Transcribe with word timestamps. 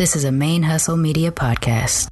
This 0.00 0.16
is 0.16 0.24
a 0.24 0.32
Main 0.32 0.62
Hustle 0.62 0.96
Media 0.96 1.30
podcast. 1.30 2.08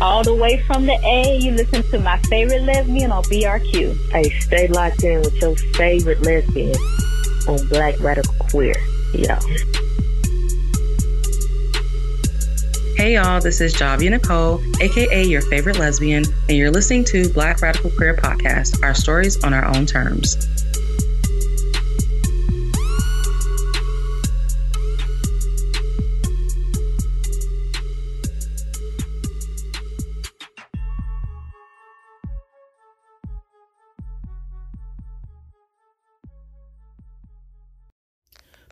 All 0.00 0.22
the 0.22 0.38
way 0.40 0.62
from 0.62 0.86
the 0.86 0.96
A, 1.04 1.38
you 1.38 1.50
listen 1.50 1.82
to 1.90 1.98
my 1.98 2.18
favorite 2.30 2.62
lesbian 2.62 3.10
on 3.10 3.24
BRQ. 3.24 4.12
Hey, 4.12 4.30
stay 4.38 4.68
locked 4.68 5.02
in 5.02 5.22
with 5.22 5.34
your 5.42 5.56
favorite 5.74 6.22
lesbian 6.22 6.76
on 7.48 7.66
Black 7.66 7.98
Radical 7.98 8.32
Queer. 8.48 8.76
Yeah. 9.12 9.40
Hey 13.00 13.14
y'all, 13.14 13.40
this 13.40 13.62
is 13.62 13.72
Javia 13.72 14.10
Nicole, 14.10 14.60
aka 14.78 15.24
your 15.24 15.40
favorite 15.40 15.78
lesbian, 15.78 16.22
and 16.50 16.58
you're 16.58 16.70
listening 16.70 17.02
to 17.06 17.30
Black 17.30 17.62
Radical 17.62 17.90
Queer 17.92 18.14
Podcast, 18.14 18.82
our 18.82 18.92
stories 18.92 19.42
on 19.42 19.54
our 19.54 19.64
own 19.74 19.86
terms. 19.86 20.36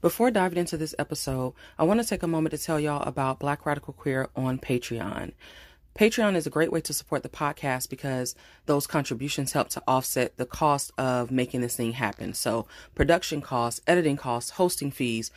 Before 0.01 0.31
diving 0.31 0.59
into 0.59 0.77
this 0.77 0.95
episode, 0.97 1.55
I 1.77 1.83
want 1.83 2.01
to 2.01 2.07
take 2.07 2.23
a 2.23 2.29
moment 2.29 2.53
to 2.53 2.63
tell 2.63 2.79
y'all 2.79 3.03
about 3.03 3.41
Black 3.41 3.67
Radical 3.67 3.93
Queer 3.93 4.29
on 4.37 4.61
Patreon. 4.61 5.33
Patreon 5.99 6.37
is 6.37 6.47
a 6.47 6.51
great 6.51 6.71
way 6.71 6.81
to 6.83 6.93
support 6.93 7.25
the 7.25 7.29
podcast 7.29 7.91
because 7.91 8.37
those 8.67 8.87
contributions 8.87 9.51
help 9.53 9.71
to 9.71 9.83
offset 9.89 10.37
the 10.37 10.47
cost 10.47 10.93
of 10.97 11.33
making 11.33 11.63
this 11.63 11.75
thing 11.75 11.95
happen. 11.95 12.33
So, 12.33 12.69
production 12.95 13.41
costs, 13.41 13.81
editing 13.89 14.17
costs, 14.17 14.51
hosting 14.51 14.93
fees, 14.93 15.33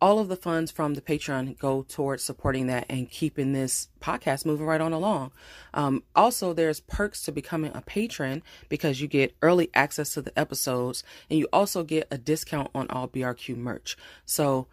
all 0.00 0.18
of 0.18 0.28
the 0.28 0.36
funds 0.36 0.70
from 0.70 0.94
the 0.94 1.00
Patreon 1.00 1.58
go 1.58 1.82
towards 1.82 2.24
supporting 2.24 2.66
that 2.68 2.86
and 2.88 3.10
keeping 3.10 3.52
this 3.52 3.88
podcast 4.00 4.46
moving 4.46 4.66
right 4.66 4.80
on 4.80 4.92
along. 4.92 5.32
Um, 5.74 6.02
also, 6.16 6.52
there's 6.52 6.80
perks 6.80 7.22
to 7.24 7.32
becoming 7.32 7.72
a 7.74 7.82
patron 7.82 8.42
because 8.68 9.00
you 9.00 9.08
get 9.08 9.34
early 9.42 9.70
access 9.74 10.14
to 10.14 10.22
the 10.22 10.38
episodes 10.38 11.04
and 11.28 11.38
you 11.38 11.48
also 11.52 11.84
get 11.84 12.08
a 12.10 12.18
discount 12.18 12.70
on 12.74 12.88
all 12.88 13.08
BRQ 13.08 13.56
merch. 13.56 13.96
So 14.24 14.68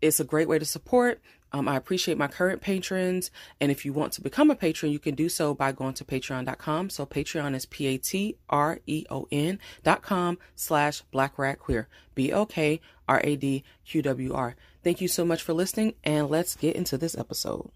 it's 0.00 0.20
a 0.20 0.24
great 0.24 0.48
way 0.48 0.58
to 0.58 0.64
support. 0.64 1.20
Um, 1.52 1.68
I 1.68 1.76
appreciate 1.76 2.16
my 2.16 2.28
current 2.28 2.60
patrons. 2.60 3.30
And 3.60 3.70
if 3.70 3.84
you 3.84 3.92
want 3.92 4.12
to 4.14 4.20
become 4.20 4.50
a 4.50 4.54
patron, 4.56 4.92
you 4.92 4.98
can 4.98 5.14
do 5.14 5.28
so 5.28 5.52
by 5.54 5.72
going 5.72 5.94
to 5.94 6.04
patreon.com. 6.04 6.90
So 6.90 7.04
Patreon 7.06 7.54
is 7.54 7.66
P 7.66 7.86
A 7.86 7.98
T 7.98 8.36
R 8.48 8.78
E 8.86 9.04
O 9.10 9.26
N 9.32 9.58
dot 9.82 10.02
com 10.02 10.38
slash 10.54 11.02
Black 11.10 11.38
Rad 11.38 11.58
Queer. 11.58 11.88
B 12.14 12.32
O 12.32 12.46
K 12.46 12.80
R 13.08 13.20
A 13.24 13.36
D 13.36 13.64
Q 13.84 14.02
W 14.02 14.32
R. 14.32 14.56
Thank 14.82 15.02
you 15.02 15.08
so 15.08 15.26
much 15.26 15.42
for 15.42 15.52
listening, 15.52 15.92
and 16.04 16.30
let's 16.30 16.56
get 16.56 16.74
into 16.74 16.96
this 16.96 17.14
episode. 17.14 17.70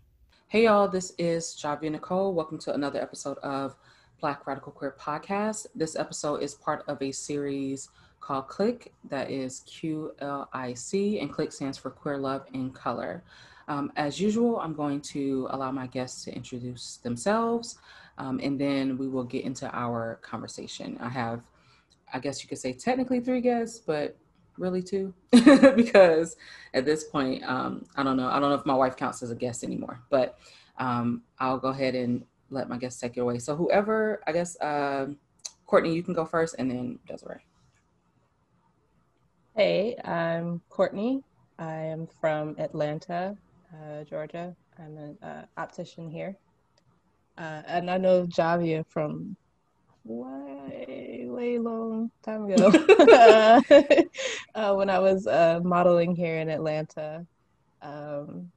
Hey, 0.48 0.64
y'all, 0.64 0.88
this 0.88 1.12
is 1.18 1.54
Javia 1.54 1.90
Nicole. 1.90 2.32
Welcome 2.32 2.56
to 2.60 2.72
another 2.72 2.98
episode 2.98 3.36
of 3.38 3.76
Black 4.22 4.46
Radical 4.46 4.72
Queer 4.72 4.96
Podcast. 4.98 5.66
This 5.74 5.96
episode 5.96 6.42
is 6.42 6.54
part 6.54 6.82
of 6.88 7.02
a 7.02 7.12
series 7.12 7.90
called 8.20 8.48
Click, 8.48 8.94
that 9.10 9.30
is 9.30 9.60
Q 9.66 10.14
L 10.20 10.48
I 10.54 10.72
C, 10.72 11.20
and 11.20 11.30
Click 11.30 11.52
stands 11.52 11.76
for 11.76 11.90
Queer 11.90 12.16
Love 12.16 12.46
in 12.54 12.70
Color. 12.70 13.22
Um, 13.68 13.92
as 13.96 14.18
usual, 14.18 14.58
I'm 14.58 14.72
going 14.72 15.02
to 15.02 15.46
allow 15.50 15.70
my 15.72 15.86
guests 15.88 16.24
to 16.24 16.34
introduce 16.34 16.96
themselves, 17.02 17.76
um, 18.16 18.40
and 18.42 18.58
then 18.58 18.96
we 18.96 19.08
will 19.08 19.24
get 19.24 19.44
into 19.44 19.70
our 19.76 20.20
conversation. 20.22 20.96
I 21.02 21.10
have, 21.10 21.42
I 22.14 22.18
guess 22.18 22.42
you 22.42 22.48
could 22.48 22.56
say, 22.56 22.72
technically 22.72 23.20
three 23.20 23.42
guests, 23.42 23.78
but 23.78 24.16
really 24.58 24.82
two 24.82 25.12
because 25.76 26.36
at 26.74 26.84
this 26.84 27.04
point 27.04 27.42
um, 27.44 27.84
i 27.96 28.02
don't 28.02 28.16
know. 28.16 28.28
I 28.28 28.38
don't 28.38 28.50
know 28.50 28.56
if 28.56 28.66
my 28.66 28.74
wife 28.74 28.96
counts 28.96 29.22
as 29.22 29.30
a 29.30 29.34
guest 29.34 29.64
anymore 29.64 30.00
but 30.10 30.38
um, 30.78 31.22
i'll 31.38 31.58
go 31.58 31.68
ahead 31.68 31.94
and 31.94 32.24
let 32.50 32.68
my 32.68 32.76
guests 32.76 33.00
take 33.00 33.16
it 33.16 33.20
away. 33.20 33.38
So 33.38 33.56
whoever 33.56 34.22
i 34.26 34.32
guess 34.32 34.60
uh, 34.60 35.06
courtney 35.66 35.94
you 35.94 36.02
can 36.02 36.14
go 36.14 36.24
first 36.24 36.56
and 36.58 36.70
then 36.70 36.98
desiree. 37.06 37.44
Hey 39.56 39.96
i'm 40.04 40.60
courtney. 40.68 41.22
I 41.58 41.74
am 41.74 42.06
from 42.20 42.56
atlanta 42.58 43.36
uh, 43.72 44.04
georgia. 44.04 44.54
I'm 44.78 44.96
an 44.96 45.18
uh, 45.22 45.44
optician 45.56 46.10
here. 46.10 46.36
Uh, 47.38 47.62
and 47.66 47.90
i 47.90 47.98
know 47.98 48.24
javia 48.26 48.84
from 48.88 49.36
way, 50.04 51.24
way 51.28 51.58
long 51.58 52.10
time 52.22 52.44
ago 52.44 52.70
uh, 54.54 54.74
when 54.74 54.90
I 54.90 54.98
was 54.98 55.26
uh, 55.26 55.60
modeling 55.62 56.14
here 56.14 56.38
in 56.38 56.48
Atlanta. 56.48 57.26
Um, 57.82 58.50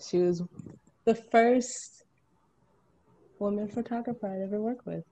she 0.00 0.18
was 0.18 0.42
the 1.04 1.14
first 1.14 2.04
woman 3.38 3.68
photographer 3.68 4.26
I'd 4.26 4.42
ever 4.42 4.60
worked 4.60 4.86
with. 4.86 5.04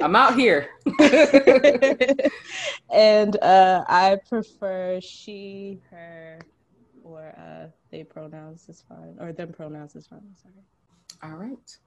I'm 0.00 0.16
out 0.16 0.34
here. 0.34 0.68
and 2.90 3.36
uh, 3.42 3.84
I 3.86 4.18
prefer 4.28 4.98
she, 5.02 5.78
her, 5.90 6.38
or 7.04 7.34
uh, 7.38 7.68
they 7.90 8.04
pronouns 8.04 8.68
is 8.68 8.82
fine, 8.88 9.16
or 9.20 9.32
them 9.32 9.52
pronouns 9.52 9.94
is 9.94 10.06
fine. 10.06 10.20
Sorry. 10.42 10.54
All 11.22 11.38
right. 11.38 11.78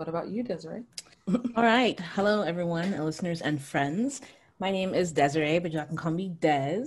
What 0.00 0.08
about 0.08 0.28
you, 0.28 0.42
Desiree? 0.42 0.84
All 1.28 1.62
right. 1.62 2.00
Hello, 2.00 2.40
everyone, 2.40 2.98
listeners 3.04 3.42
and 3.42 3.60
friends. 3.60 4.22
My 4.58 4.70
name 4.70 4.94
is 4.94 5.12
Desiree, 5.12 5.58
but 5.58 5.72
y'all 5.72 5.84
can 5.84 5.94
call 5.94 6.12
me 6.12 6.30
Des. 6.40 6.86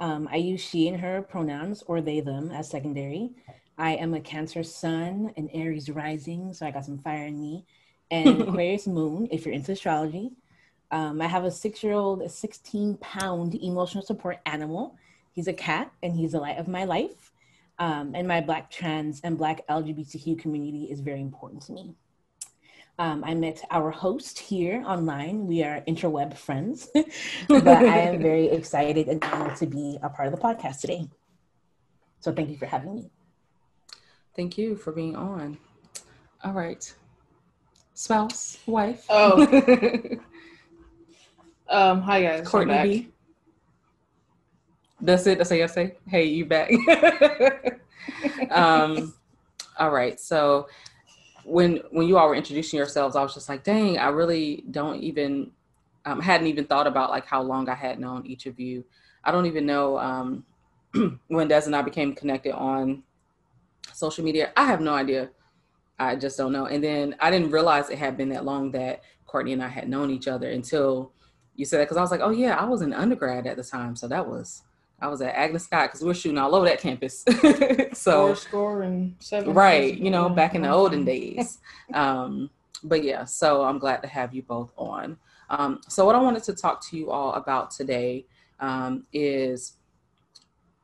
Um, 0.00 0.28
I 0.28 0.38
use 0.38 0.60
she 0.60 0.88
and 0.88 1.00
her 1.00 1.22
pronouns 1.22 1.84
or 1.86 2.00
they, 2.00 2.18
them 2.18 2.50
as 2.50 2.68
secondary. 2.68 3.30
I 3.78 3.92
am 3.92 4.14
a 4.14 4.20
Cancer 4.20 4.64
sun, 4.64 5.32
and 5.36 5.48
Aries 5.54 5.90
rising, 5.90 6.52
so 6.52 6.66
I 6.66 6.72
got 6.72 6.84
some 6.84 6.98
fire 6.98 7.26
in 7.26 7.40
me, 7.40 7.66
and 8.10 8.42
Aquarius 8.48 8.88
moon, 8.88 9.28
if 9.30 9.46
you're 9.46 9.54
into 9.54 9.70
astrology. 9.70 10.32
Um, 10.90 11.22
I 11.22 11.28
have 11.28 11.44
a 11.44 11.52
six 11.52 11.84
year 11.84 11.92
old, 11.92 12.28
16 12.28 12.96
pound 12.96 13.54
emotional 13.62 14.02
support 14.02 14.40
animal. 14.44 14.96
He's 15.30 15.46
a 15.46 15.52
cat 15.52 15.92
and 16.02 16.16
he's 16.16 16.32
the 16.32 16.40
light 16.40 16.58
of 16.58 16.66
my 16.66 16.82
life. 16.82 17.30
Um, 17.78 18.10
and 18.16 18.26
my 18.26 18.40
Black 18.40 18.72
trans 18.72 19.20
and 19.20 19.38
Black 19.38 19.64
LGBTQ 19.68 20.36
community 20.40 20.86
is 20.90 20.98
very 20.98 21.20
important 21.20 21.62
to 21.62 21.72
me. 21.72 21.94
Um, 23.00 23.24
I 23.24 23.32
met 23.32 23.64
our 23.70 23.90
host 23.90 24.38
here 24.38 24.84
online. 24.86 25.46
We 25.46 25.62
are 25.62 25.80
interweb 25.88 26.36
friends, 26.36 26.86
but 27.48 27.66
I 27.66 27.96
am 28.00 28.20
very 28.20 28.48
excited 28.50 29.08
and 29.08 29.24
honored 29.24 29.56
to 29.56 29.66
be 29.66 29.98
a 30.02 30.10
part 30.10 30.28
of 30.28 30.34
the 30.38 30.40
podcast 30.40 30.82
today. 30.82 31.08
So 32.20 32.30
thank 32.30 32.50
you 32.50 32.58
for 32.58 32.66
having 32.66 32.94
me. 32.94 33.10
Thank 34.36 34.58
you 34.58 34.76
for 34.76 34.92
being 34.92 35.16
on. 35.16 35.56
All 36.44 36.52
right. 36.52 36.94
Spouse, 37.94 38.58
wife. 38.66 39.06
Oh. 39.08 39.44
um, 41.70 42.02
hi 42.02 42.22
guys. 42.22 42.46
Courtney 42.46 42.82
B. 42.82 43.08
That's 45.00 45.26
it. 45.26 45.38
That's 45.38 45.50
all 45.50 45.56
you 45.56 45.68
say. 45.68 45.96
Hey, 46.06 46.24
you 46.24 46.44
back. 46.44 46.70
um, 48.50 49.14
all 49.78 49.90
right. 49.90 50.20
So 50.20 50.68
when 51.44 51.80
when 51.90 52.06
you 52.08 52.18
all 52.18 52.28
were 52.28 52.34
introducing 52.34 52.78
yourselves, 52.78 53.16
I 53.16 53.22
was 53.22 53.34
just 53.34 53.48
like, 53.48 53.64
dang, 53.64 53.98
I 53.98 54.08
really 54.08 54.64
don't 54.70 55.00
even 55.02 55.50
um, 56.04 56.20
hadn't 56.20 56.46
even 56.46 56.64
thought 56.66 56.86
about 56.86 57.10
like 57.10 57.26
how 57.26 57.42
long 57.42 57.68
I 57.68 57.74
had 57.74 57.98
known 57.98 58.26
each 58.26 58.46
of 58.46 58.58
you. 58.58 58.84
I 59.24 59.32
don't 59.32 59.46
even 59.46 59.66
know 59.66 59.98
um, 59.98 60.44
when 61.28 61.48
Des 61.48 61.62
and 61.66 61.76
I 61.76 61.82
became 61.82 62.14
connected 62.14 62.54
on 62.54 63.02
social 63.92 64.24
media. 64.24 64.52
I 64.56 64.64
have 64.64 64.80
no 64.80 64.94
idea. 64.94 65.30
I 65.98 66.16
just 66.16 66.38
don't 66.38 66.52
know. 66.52 66.66
And 66.66 66.82
then 66.82 67.14
I 67.20 67.30
didn't 67.30 67.50
realize 67.50 67.90
it 67.90 67.98
had 67.98 68.16
been 68.16 68.30
that 68.30 68.44
long 68.44 68.70
that 68.72 69.02
Courtney 69.26 69.52
and 69.52 69.62
I 69.62 69.68
had 69.68 69.88
known 69.88 70.10
each 70.10 70.28
other 70.28 70.50
until 70.50 71.12
you 71.54 71.66
said 71.66 71.78
that. 71.78 71.84
Because 71.84 71.98
I 71.98 72.02
was 72.02 72.10
like, 72.10 72.22
oh 72.22 72.30
yeah, 72.30 72.56
I 72.56 72.64
was 72.64 72.80
an 72.80 72.94
undergrad 72.94 73.46
at 73.46 73.56
the 73.56 73.64
time, 73.64 73.94
so 73.94 74.08
that 74.08 74.26
was 74.26 74.62
I 75.00 75.08
was 75.08 75.22
at 75.22 75.34
Agnes 75.34 75.64
Scott 75.64 75.88
because 75.88 76.02
we 76.02 76.08
were 76.08 76.14
shooting 76.14 76.38
all 76.38 76.54
over 76.54 76.66
that 76.66 76.80
campus. 76.80 77.24
so 77.92 78.26
Four 78.26 78.36
score 78.36 78.82
and 78.82 79.16
seven. 79.18 79.54
right, 79.54 79.96
you 79.96 80.10
know, 80.10 80.28
back 80.28 80.54
in 80.54 80.62
the 80.62 80.70
olden 80.70 81.04
days. 81.04 81.58
Um, 81.92 82.50
but 82.84 83.02
yeah, 83.02 83.24
so 83.24 83.64
I'm 83.64 83.80
glad 83.80 84.00
to 84.02 84.06
have 84.06 84.32
you 84.32 84.42
both 84.42 84.70
on. 84.76 85.16
Um, 85.48 85.80
so 85.88 86.06
what 86.06 86.14
I 86.14 86.20
wanted 86.20 86.44
to 86.44 86.54
talk 86.54 86.80
to 86.88 86.96
you 86.96 87.10
all 87.10 87.32
about 87.32 87.72
today 87.72 88.26
um, 88.60 89.06
is 89.12 89.72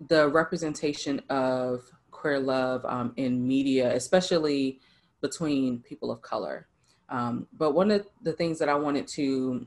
the 0.08 0.28
representation 0.28 1.20
of 1.30 1.84
queer 2.10 2.40
love 2.40 2.84
um, 2.86 3.12
in 3.16 3.46
media, 3.46 3.94
especially 3.94 4.80
between 5.20 5.78
people 5.80 6.10
of 6.10 6.20
color. 6.22 6.66
Um, 7.08 7.46
but 7.56 7.72
one 7.72 7.92
of 7.92 8.04
the 8.22 8.32
things 8.32 8.58
that 8.58 8.68
I 8.68 8.74
wanted 8.74 9.06
to, 9.08 9.64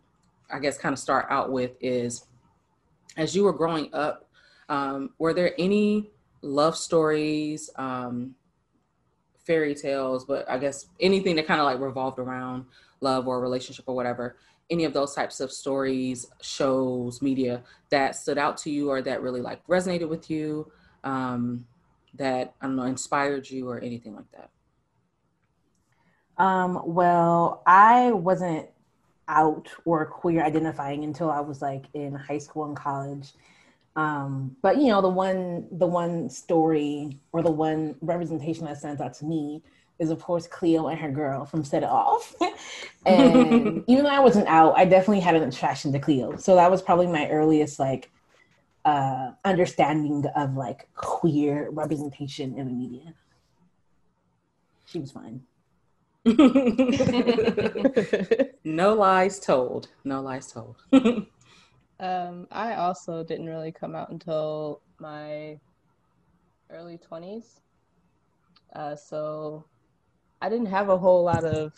I 0.52 0.60
guess, 0.60 0.78
kind 0.78 0.92
of 0.92 1.00
start 1.00 1.26
out 1.30 1.54
with 1.54 1.72
is 1.80 2.26
as 3.16 3.34
you 3.34 3.44
were 3.44 3.54
growing 3.54 3.90
up 3.94 4.29
um, 4.70 5.12
were 5.18 5.34
there 5.34 5.54
any 5.60 6.12
love 6.42 6.78
stories, 6.78 7.70
um, 7.76 8.36
fairy 9.46 9.74
tales, 9.76 10.26
but 10.26 10.50
I 10.50 10.58
guess 10.58 10.86
anything 11.00 11.36
that 11.36 11.48
kind 11.48 11.60
of 11.60 11.66
like 11.66 11.80
revolved 11.80 12.20
around 12.20 12.66
love 13.02 13.28
or 13.28 13.42
relationship 13.42 13.86
or 13.88 13.96
whatever. 13.96 14.38
Any 14.70 14.86
of 14.86 14.94
those 14.94 15.16
types 15.16 15.40
of 15.40 15.52
stories, 15.52 16.28
shows, 16.42 17.22
media 17.22 17.64
that 17.90 18.16
stood 18.16 18.38
out 18.38 18.58
to 18.58 18.70
you 18.70 18.90
or 18.92 19.02
that 19.02 19.22
really 19.22 19.42
like 19.42 19.66
resonated 19.66 20.08
with 20.08 20.30
you, 20.30 20.72
um, 21.04 21.66
that 22.16 22.54
I 22.62 22.68
don't 22.68 22.76
know, 22.76 22.84
inspired 22.84 23.50
you 23.50 23.68
or 23.68 23.80
anything 23.80 24.16
like 24.16 24.32
that. 24.32 24.50
Um, 26.38 26.82
well, 26.86 27.64
I 27.66 28.12
wasn't 28.12 28.70
out 29.28 29.70
or 29.86 30.06
queer 30.06 30.44
identifying 30.44 31.04
until 31.04 31.32
I 31.32 31.40
was 31.40 31.62
like 31.62 31.86
in 31.94 32.14
high 32.14 32.38
school 32.38 32.66
and 32.66 32.76
college. 32.76 33.34
Um, 33.96 34.56
but 34.62 34.78
you 34.78 34.88
know, 34.88 35.02
the 35.02 35.10
one 35.10 35.68
the 35.72 35.88
one 35.88 36.30
story 36.30 37.20
or 37.32 37.42
the 37.42 37.52
one 37.52 37.96
representation 38.02 38.66
that 38.66 38.78
stands 38.78 39.02
out 39.02 39.14
to 39.16 39.26
me 39.26 39.62
is 40.00 40.10
of 40.10 40.22
course 40.22 40.48
Cleo 40.48 40.88
and 40.88 41.00
her 41.00 41.12
girl 41.12 41.46
from 41.46 41.64
Set 41.64 41.84
It 41.84 41.90
Off. 41.90 42.34
and 43.06 43.84
even 43.88 44.06
though 44.06 44.10
I 44.10 44.20
wasn't 44.20 44.48
out, 44.48 44.78
I 44.78 44.86
definitely 44.86 45.20
had 45.20 45.36
an 45.36 45.44
attraction 45.44 45.92
to 45.94 46.00
Cleo. 46.00 46.38
So 46.38 46.56
that 46.56 46.72
was 46.72 46.82
probably 46.82 47.08
my 47.08 47.30
earliest 47.30 47.80
like 47.80 48.12
uh 48.86 49.32
understanding 49.44 50.26
of 50.36 50.56
like 50.56 50.88
queer 50.96 51.70
representation 51.72 52.58
in 52.58 52.68
the 52.68 52.74
media. 52.74 53.14
She 54.86 55.00
was 55.00 55.12
fine. 55.12 55.44
no 58.64 58.94
lies 58.94 59.40
told. 59.40 59.90
No 60.04 60.22
lies 60.22 60.52
told. 60.52 60.78
Um, 62.00 62.48
I 62.52 62.76
also 62.76 63.24
didn't 63.24 63.48
really 63.48 63.72
come 63.72 63.96
out 63.96 64.10
until 64.12 64.82
my 65.00 65.58
early 66.72 66.98
20s. 66.98 67.60
Uh, 68.76 68.96
so 68.96 69.66
I 70.42 70.50
didn't 70.50 70.68
have 70.68 70.90
a 70.90 70.98
whole 70.98 71.24
lot 71.24 71.44
of, 71.44 71.72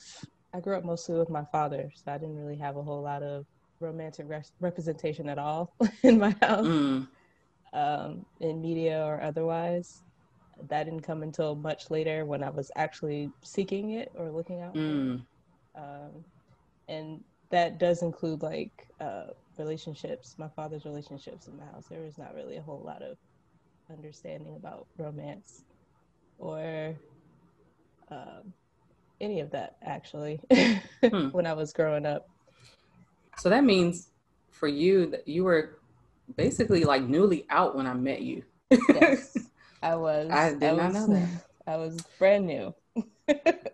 I 0.53 0.59
grew 0.59 0.75
up 0.77 0.83
mostly 0.83 1.17
with 1.17 1.29
my 1.29 1.45
father, 1.51 1.89
so 1.95 2.11
I 2.11 2.17
didn't 2.17 2.35
really 2.35 2.57
have 2.57 2.75
a 2.77 2.83
whole 2.83 3.01
lot 3.01 3.23
of 3.23 3.45
romantic 3.79 4.25
re- 4.27 4.41
representation 4.59 5.29
at 5.29 5.39
all 5.39 5.73
in 6.03 6.19
my 6.19 6.35
house, 6.41 6.65
Mm. 6.67 7.07
um, 7.73 8.25
in 8.41 8.61
media 8.61 9.03
or 9.05 9.21
otherwise. 9.21 10.03
That 10.67 10.83
didn't 10.83 11.01
come 11.01 11.23
until 11.23 11.55
much 11.55 11.89
later 11.89 12.25
when 12.25 12.43
I 12.43 12.49
was 12.49 12.69
actually 12.75 13.31
seeking 13.43 13.91
it 13.91 14.09
or 14.15 14.29
looking 14.29 14.61
out. 14.61 14.73
for 14.73 14.79
it. 14.79 14.85
Mm. 14.85 15.25
um, 15.75 16.25
and 16.87 17.23
that 17.49 17.79
does 17.79 18.01
include 18.03 18.43
like 18.43 18.71
uh, 18.99 19.27
relationships 19.61 20.35
my 20.37 20.49
father's 20.55 20.85
relationships 20.85 21.47
in 21.47 21.57
the 21.57 21.65
house 21.65 21.85
there 21.89 22.01
was 22.01 22.17
not 22.17 22.33
really 22.35 22.57
a 22.57 22.61
whole 22.61 22.83
lot 22.85 23.01
of 23.01 23.17
understanding 23.95 24.55
about 24.55 24.87
romance 24.97 25.63
or 26.39 26.95
um, 28.09 28.53
any 29.19 29.39
of 29.39 29.51
that 29.51 29.75
actually 29.83 30.39
Hmm. 31.03 31.29
when 31.29 31.45
i 31.47 31.53
was 31.53 31.73
growing 31.73 32.05
up 32.05 32.27
So 33.37 33.49
that 33.49 33.63
means 33.63 34.09
for 34.51 34.67
you 34.67 35.07
that 35.11 35.27
you 35.27 35.43
were 35.43 35.79
basically 36.37 36.83
like 36.83 37.03
newly 37.03 37.45
out 37.49 37.75
when 37.75 37.87
I 37.87 37.93
met 37.93 38.21
you. 38.21 38.43
yes 38.69 39.37
i 39.83 39.95
was 39.95 40.29
I 40.31 40.51
did 40.51 40.61
not 40.77 40.93
was, 40.93 40.93
know 40.93 41.07
that. 41.15 41.29
i 41.67 41.77
was 41.77 41.97
brand 42.19 42.45
new 42.45 42.73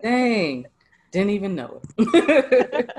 Dang, 0.01 0.65
didn't 1.11 1.31
even 1.31 1.55
know 1.55 1.81
it. 1.97 2.89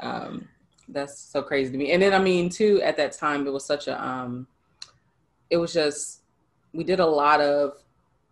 um, 0.00 0.48
that's 0.88 1.18
so 1.18 1.42
crazy 1.42 1.72
to 1.72 1.78
me. 1.78 1.92
And 1.92 2.02
then 2.02 2.12
I 2.12 2.18
mean, 2.18 2.48
too, 2.48 2.80
at 2.82 2.96
that 2.96 3.12
time, 3.12 3.46
it 3.46 3.52
was 3.52 3.64
such 3.64 3.88
a, 3.88 4.04
um, 4.04 4.46
it 5.50 5.56
was 5.56 5.72
just 5.72 6.20
we 6.72 6.84
did 6.84 7.00
a 7.00 7.06
lot 7.06 7.40
of 7.40 7.74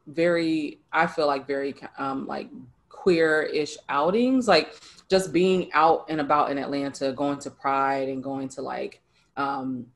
very, 0.06 0.80
I 0.92 1.06
feel 1.06 1.26
like 1.26 1.46
very 1.46 1.74
um, 1.98 2.26
like 2.26 2.48
queer-ish 2.88 3.76
outings, 3.88 4.48
like 4.48 4.74
just 5.08 5.32
being 5.32 5.72
out 5.72 6.06
and 6.08 6.20
about 6.20 6.50
in 6.50 6.58
Atlanta, 6.58 7.12
going 7.12 7.38
to 7.38 7.50
Pride 7.50 8.08
and 8.08 8.22
going 8.22 8.48
to 8.50 8.62
like 8.62 9.00
um, 9.36 9.86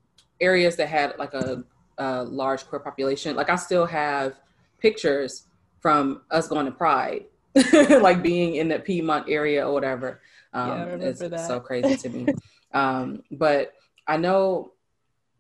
areas 0.41 0.76
that 0.76 0.88
had 0.88 1.19
like 1.19 1.35
a, 1.35 1.64
a 1.99 2.25
large 2.25 2.67
queer 2.67 2.81
population. 2.81 3.37
Like 3.37 3.50
I 3.50 3.56
still 3.56 3.87
have 3.87 4.35
pictures 4.79 5.47
from 5.81 6.23
us 6.31 6.49
going 6.49 6.67
to 6.67 6.73
Pride, 6.73 7.25
like 7.73 8.23
being 8.23 8.56
in 8.56 8.69
the 8.69 8.79
Piedmont 8.79 9.29
area 9.29 9.67
or 9.67 9.73
whatever. 9.73 10.20
Um, 10.56 10.69
Yeah, 10.69 11.08
it's 11.08 11.20
that. 11.20 11.47
so 11.47 11.61
crazy 11.61 11.97
to 11.97 12.08
me. 12.08 12.26
um, 12.73 13.23
but 13.31 13.73
I 14.06 14.17
know 14.17 14.73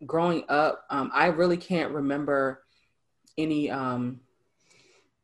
growing 0.04 0.44
up, 0.48 0.84
um, 0.90 1.10
I 1.14 1.26
really 1.26 1.56
can't 1.56 1.92
remember 1.92 2.62
any 3.38 3.70
um, 3.70 4.20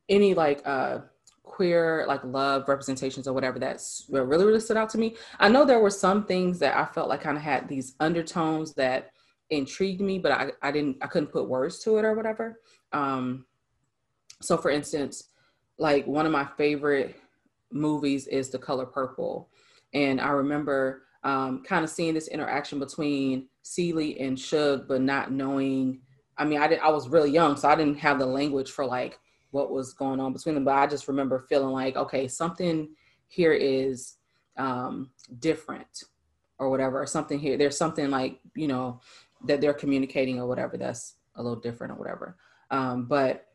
any 0.08 0.34
like 0.34 0.62
uh, 0.66 1.00
queer 1.42 2.04
like 2.08 2.24
love 2.24 2.68
representations 2.68 3.26
or 3.26 3.34
whatever 3.34 3.58
that's 3.58 4.04
what 4.08 4.26
really 4.26 4.46
really 4.46 4.60
stood 4.60 4.76
out 4.76 4.88
to 4.90 4.98
me. 4.98 5.16
I 5.38 5.48
know 5.48 5.64
there 5.64 5.80
were 5.80 5.90
some 5.90 6.24
things 6.24 6.58
that 6.60 6.76
I 6.76 6.86
felt 6.86 7.08
like 7.08 7.20
kind 7.20 7.36
of 7.36 7.42
had 7.42 7.68
these 7.68 7.94
undertones 8.00 8.72
that 8.74 9.10
intrigued 9.50 10.00
me, 10.00 10.18
but 10.18 10.32
I, 10.32 10.52
I 10.62 10.70
didn't 10.70 10.96
I 11.02 11.06
couldn't 11.06 11.32
put 11.32 11.48
words 11.48 11.80
to 11.80 11.98
it 11.98 12.04
or 12.04 12.14
whatever. 12.14 12.60
Um, 12.92 13.44
so 14.40 14.56
for 14.56 14.70
instance, 14.70 15.24
like 15.78 16.06
one 16.06 16.26
of 16.26 16.32
my 16.32 16.46
favorite 16.56 17.16
movies 17.70 18.26
is 18.26 18.50
The 18.50 18.58
Color 18.58 18.86
Purple, 18.86 19.48
and 19.92 20.20
I 20.20 20.30
remember 20.30 21.02
um, 21.24 21.62
kind 21.62 21.84
of 21.84 21.90
seeing 21.90 22.14
this 22.14 22.28
interaction 22.28 22.78
between 22.78 23.48
Celie 23.62 24.18
and 24.20 24.38
Shug, 24.38 24.88
but 24.88 25.00
not 25.00 25.32
knowing. 25.32 26.00
I 26.36 26.44
mean, 26.44 26.60
I 26.60 26.66
did. 26.66 26.80
I 26.80 26.90
was 26.90 27.08
really 27.08 27.30
young, 27.30 27.56
so 27.56 27.68
I 27.68 27.76
didn't 27.76 27.98
have 27.98 28.18
the 28.18 28.26
language 28.26 28.70
for 28.70 28.84
like 28.84 29.18
what 29.50 29.70
was 29.70 29.92
going 29.92 30.18
on 30.18 30.32
between 30.32 30.54
them. 30.54 30.64
But 30.64 30.76
I 30.76 30.86
just 30.86 31.08
remember 31.08 31.38
feeling 31.48 31.72
like, 31.72 31.96
okay, 31.96 32.26
something 32.26 32.88
here 33.28 33.52
is 33.52 34.16
um, 34.56 35.10
different, 35.38 36.04
or 36.58 36.70
whatever, 36.70 37.00
or 37.00 37.06
something 37.06 37.38
here. 37.38 37.56
There's 37.56 37.76
something 37.76 38.10
like 38.10 38.40
you 38.54 38.68
know 38.68 39.00
that 39.44 39.60
they're 39.60 39.74
communicating 39.74 40.40
or 40.40 40.46
whatever 40.46 40.76
that's 40.76 41.14
a 41.36 41.42
little 41.42 41.60
different 41.60 41.92
or 41.92 41.96
whatever. 41.96 42.36
Um, 42.70 43.04
but 43.04 43.46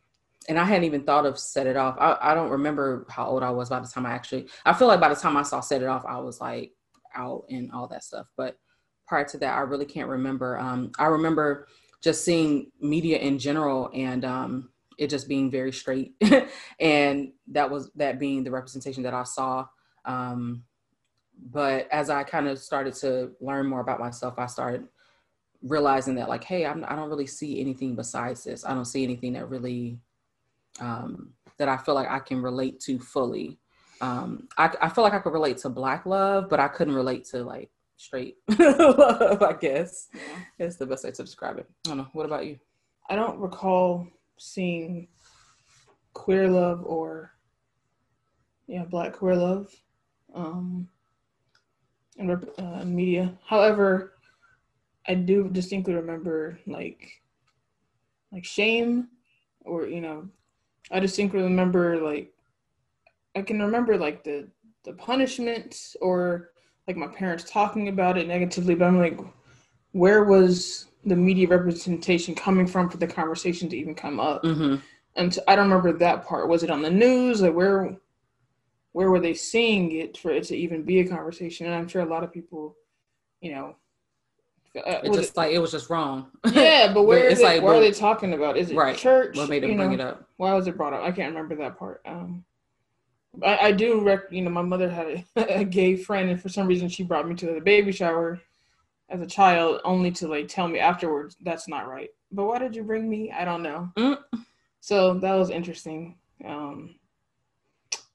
and 0.48 0.58
I 0.58 0.64
hadn't 0.64 0.86
even 0.86 1.04
thought 1.04 1.26
of 1.26 1.38
set 1.38 1.68
it 1.68 1.76
off. 1.76 1.98
I, 2.00 2.18
I 2.22 2.34
don't 2.34 2.50
remember 2.50 3.06
how 3.10 3.26
old 3.28 3.44
I 3.44 3.50
was 3.50 3.70
by 3.70 3.80
the 3.80 3.88
time 3.88 4.06
I 4.06 4.12
actually. 4.12 4.48
I 4.66 4.74
feel 4.74 4.88
like 4.88 5.00
by 5.00 5.10
the 5.10 5.16
time 5.16 5.36
I 5.36 5.44
saw 5.44 5.60
set 5.60 5.82
it 5.82 5.88
off, 5.88 6.06
I 6.06 6.18
was 6.20 6.40
like 6.40 6.72
out 7.16 7.46
and 7.50 7.72
all 7.72 7.88
that 7.88 8.04
stuff. 8.04 8.28
But 8.38 8.58
prior 9.08 9.26
to 9.26 9.38
that, 9.40 9.58
I 9.58 9.62
really 9.62 9.86
can't 9.86 10.10
remember. 10.10 10.58
Um, 10.58 10.92
I 10.98 11.06
remember 11.06 11.68
just 12.02 12.24
seeing 12.24 12.72
media 12.80 13.18
in 13.18 13.40
general 13.40 13.90
and 13.94 14.24
um, 14.24 14.70
it 14.98 15.10
just 15.10 15.28
being 15.28 15.52
very 15.52 15.72
straight, 15.72 16.16
and 16.80 17.32
that 17.48 17.70
was 17.70 17.92
that 17.96 18.20
being 18.20 18.44
the 18.44 18.52
representation 18.52 19.04
that 19.04 19.14
I 19.14 19.24
saw. 19.24 19.68
Um, 20.06 20.64
but 21.52 21.88
as 21.92 22.10
I 22.10 22.24
kind 22.24 22.48
of 22.48 22.58
started 22.58 22.94
to 22.96 23.32
learn 23.42 23.68
more 23.68 23.82
about 23.82 24.00
myself, 24.00 24.36
I 24.40 24.48
started 24.48 24.88
realizing 25.62 26.16
that 26.16 26.30
like, 26.30 26.44
hey, 26.44 26.66
I'm, 26.66 26.84
I 26.88 26.96
don't 26.96 27.10
really 27.10 27.28
see 27.28 27.60
anything 27.60 27.96
besides 27.96 28.44
this. 28.44 28.66
I 28.66 28.74
don't 28.74 28.86
see 28.86 29.04
anything 29.04 29.34
that 29.34 29.50
really 29.50 30.00
um, 30.80 31.34
that 31.58 31.70
I 31.70 31.78
feel 31.78 31.96
like 31.96 32.10
I 32.10 32.20
can 32.20 32.42
relate 32.42 32.80
to 32.82 33.00
fully. 33.00 33.60
Um, 34.02 34.48
I, 34.58 34.72
I 34.82 34.90
feel 34.90 35.04
like 35.04 35.14
I 35.14 35.20
could 35.20 35.34
relate 35.34 35.58
to 35.60 35.70
black 35.70 36.06
love, 36.06 36.50
but 36.50 36.60
I 36.60 36.68
couldn't 36.68 36.96
relate 36.96 37.26
to 37.26 37.44
like 37.44 37.70
straight 37.98 38.38
love, 38.60 39.42
I 39.42 39.54
guess. 39.54 40.08
It's 40.60 40.78
the 40.78 40.86
best 40.86 41.04
way 41.04 41.12
to 41.12 41.24
describe 41.24 41.58
it. 41.58 41.68
I 41.86 41.90
don't 41.90 41.98
know. 41.98 42.08
What 42.14 42.26
about 42.26 42.46
you? 42.46 42.60
I 43.10 43.16
don't 43.16 43.40
recall 43.40 44.08
seeing 44.38 45.08
queer 46.14 46.50
love 46.50 46.84
or 46.86 47.32
yeah, 48.68 48.84
black 48.84 49.14
queer 49.14 49.36
love 49.36 49.74
um, 50.36 50.88
in 52.18 52.28
rep- 52.28 52.60
uh, 52.60 52.80
in 52.82 52.96
media. 52.96 53.38
However, 53.46 54.14
I 55.08 55.14
do 55.14 55.50
distinctly 55.50 55.94
remember 55.94 56.60
like 56.68 57.10
like 58.32 58.46
shame 58.46 59.08
or 59.62 59.88
you 59.88 60.02
know, 60.02 60.28
I 60.92 61.00
distinctly 61.00 61.42
remember 61.42 61.98
like 61.98 62.34
I 63.36 63.42
can 63.42 63.62
remember 63.62 63.98
like 63.98 64.24
the 64.24 64.48
the 64.84 64.94
punishment 64.94 65.96
or 66.02 66.52
like 66.88 66.98
my 66.98 67.08
parents 67.08 67.44
talking 67.44 67.90
about 67.90 68.18
it 68.18 68.28
negatively, 68.28 68.74
but 68.74 68.86
I'm 68.86 69.00
like, 69.00 69.20
where 69.92 70.24
was 70.24 70.86
the 71.06 71.16
media 71.16 71.48
representation 71.48 72.34
coming 72.34 72.66
from 72.66 72.90
for 72.90 72.98
the 72.98 73.08
conversation 73.08 73.68
to 73.70 73.78
even 73.78 73.94
come 73.94 74.20
up? 74.20 74.44
Mm-hmm. 74.44 74.78
And 75.18 75.34
so 75.34 75.42
I 75.48 75.56
don't 75.56 75.70
remember 75.70 75.92
that 75.94 76.26
part. 76.26 76.48
Was 76.48 76.64
it 76.64 76.70
on 76.70 76.82
the 76.82 76.90
news? 76.90 77.42
Like 77.42 77.54
where 77.54 77.98
where 78.94 79.12
were 79.12 79.20
they 79.20 79.34
seeing 79.34 79.92
it 79.92 80.18
for 80.18 80.32
it 80.32 80.46
to 80.46 80.56
even 80.56 80.84
be 80.84 81.00
a 81.00 81.08
conversation? 81.08 81.68
And 81.68 81.76
I'm 81.76 81.88
sure 81.88 82.02
a 82.02 82.10
lot 82.10 82.24
of 82.24 82.34
people, 82.34 82.76
you 83.42 83.52
know, 83.52 83.76
uh, 84.86 85.02
It 85.04 85.10
was 85.10 85.18
just 85.20 85.38
like 85.38 85.52
it 85.52 85.60
was 85.60 85.72
just 85.72 85.90
wrong. 85.90 86.28
yeah, 86.54 86.92
but 86.94 87.04
where 87.04 87.26
it's 87.26 87.36
is 87.36 87.40
it, 87.40 87.44
like, 87.44 87.62
why 87.62 87.78
are 87.78 87.80
they 87.80 87.92
talking 87.92 88.34
about? 88.34 88.58
Is 88.58 88.72
it 88.72 88.76
right. 88.76 88.98
church? 88.98 89.38
What 89.38 89.50
made 89.50 89.64
them 89.64 89.72
You 89.72 89.78
bring 89.78 89.90
know, 89.90 89.96
it 89.96 90.02
up? 90.02 90.30
Why 90.38 90.54
was 90.54 90.68
it 90.68 90.78
brought 90.78 90.94
up? 90.94 91.02
I 91.02 91.12
can't 91.12 91.34
remember 91.34 91.56
that 91.56 91.78
part. 91.78 92.02
Um, 92.06 92.44
I, 93.44 93.58
I 93.68 93.72
do 93.72 94.02
rec. 94.02 94.32
You 94.32 94.42
know, 94.42 94.50
my 94.50 94.62
mother 94.62 94.90
had 94.90 95.26
a, 95.36 95.60
a 95.60 95.64
gay 95.64 95.96
friend, 95.96 96.30
and 96.30 96.42
for 96.42 96.50
some 96.50 96.68
reason, 96.68 96.90
she 96.90 97.04
brought 97.04 97.28
me 97.28 97.36
to 97.36 97.54
the 97.54 97.62
baby 97.62 97.92
shower 97.92 98.40
as 99.10 99.22
a 99.22 99.28
child, 99.28 99.82
only 99.84 100.12
to 100.12 100.28
like 100.28 100.48
tell 100.48 100.68
me 100.68 100.80
afterwards 100.80 101.38
that's 101.42 101.68
not 101.68 101.88
right. 101.88 102.10
But 102.32 102.46
why 102.46 102.60
did 102.60 102.76
you 102.76 102.84
bring 102.84 103.10
me? 103.10 103.32
I 103.32 103.46
don't 103.46 103.64
know. 103.64 103.90
Mm. 103.98 104.18
So 104.82 105.16
that 105.16 105.34
was 105.36 105.50
interesting. 105.50 106.18
Um, 106.46 106.96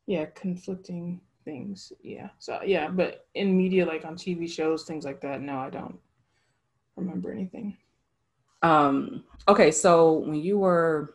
yeah, 0.06 0.26
conflicting 0.34 1.20
things. 1.44 1.92
Yeah. 2.02 2.28
So 2.38 2.60
yeah, 2.64 2.88
but 2.88 3.26
in 3.34 3.56
media, 3.56 3.86
like 3.86 4.04
on 4.04 4.16
TV 4.16 4.50
shows, 4.50 4.84
things 4.84 5.04
like 5.04 5.20
that, 5.22 5.40
no, 5.40 5.58
I 5.58 5.70
don't 5.70 5.98
remember 6.96 7.32
anything. 7.32 7.76
Um, 8.62 9.24
okay, 9.48 9.70
so 9.70 10.18
when 10.20 10.36
you 10.36 10.58
were, 10.58 11.14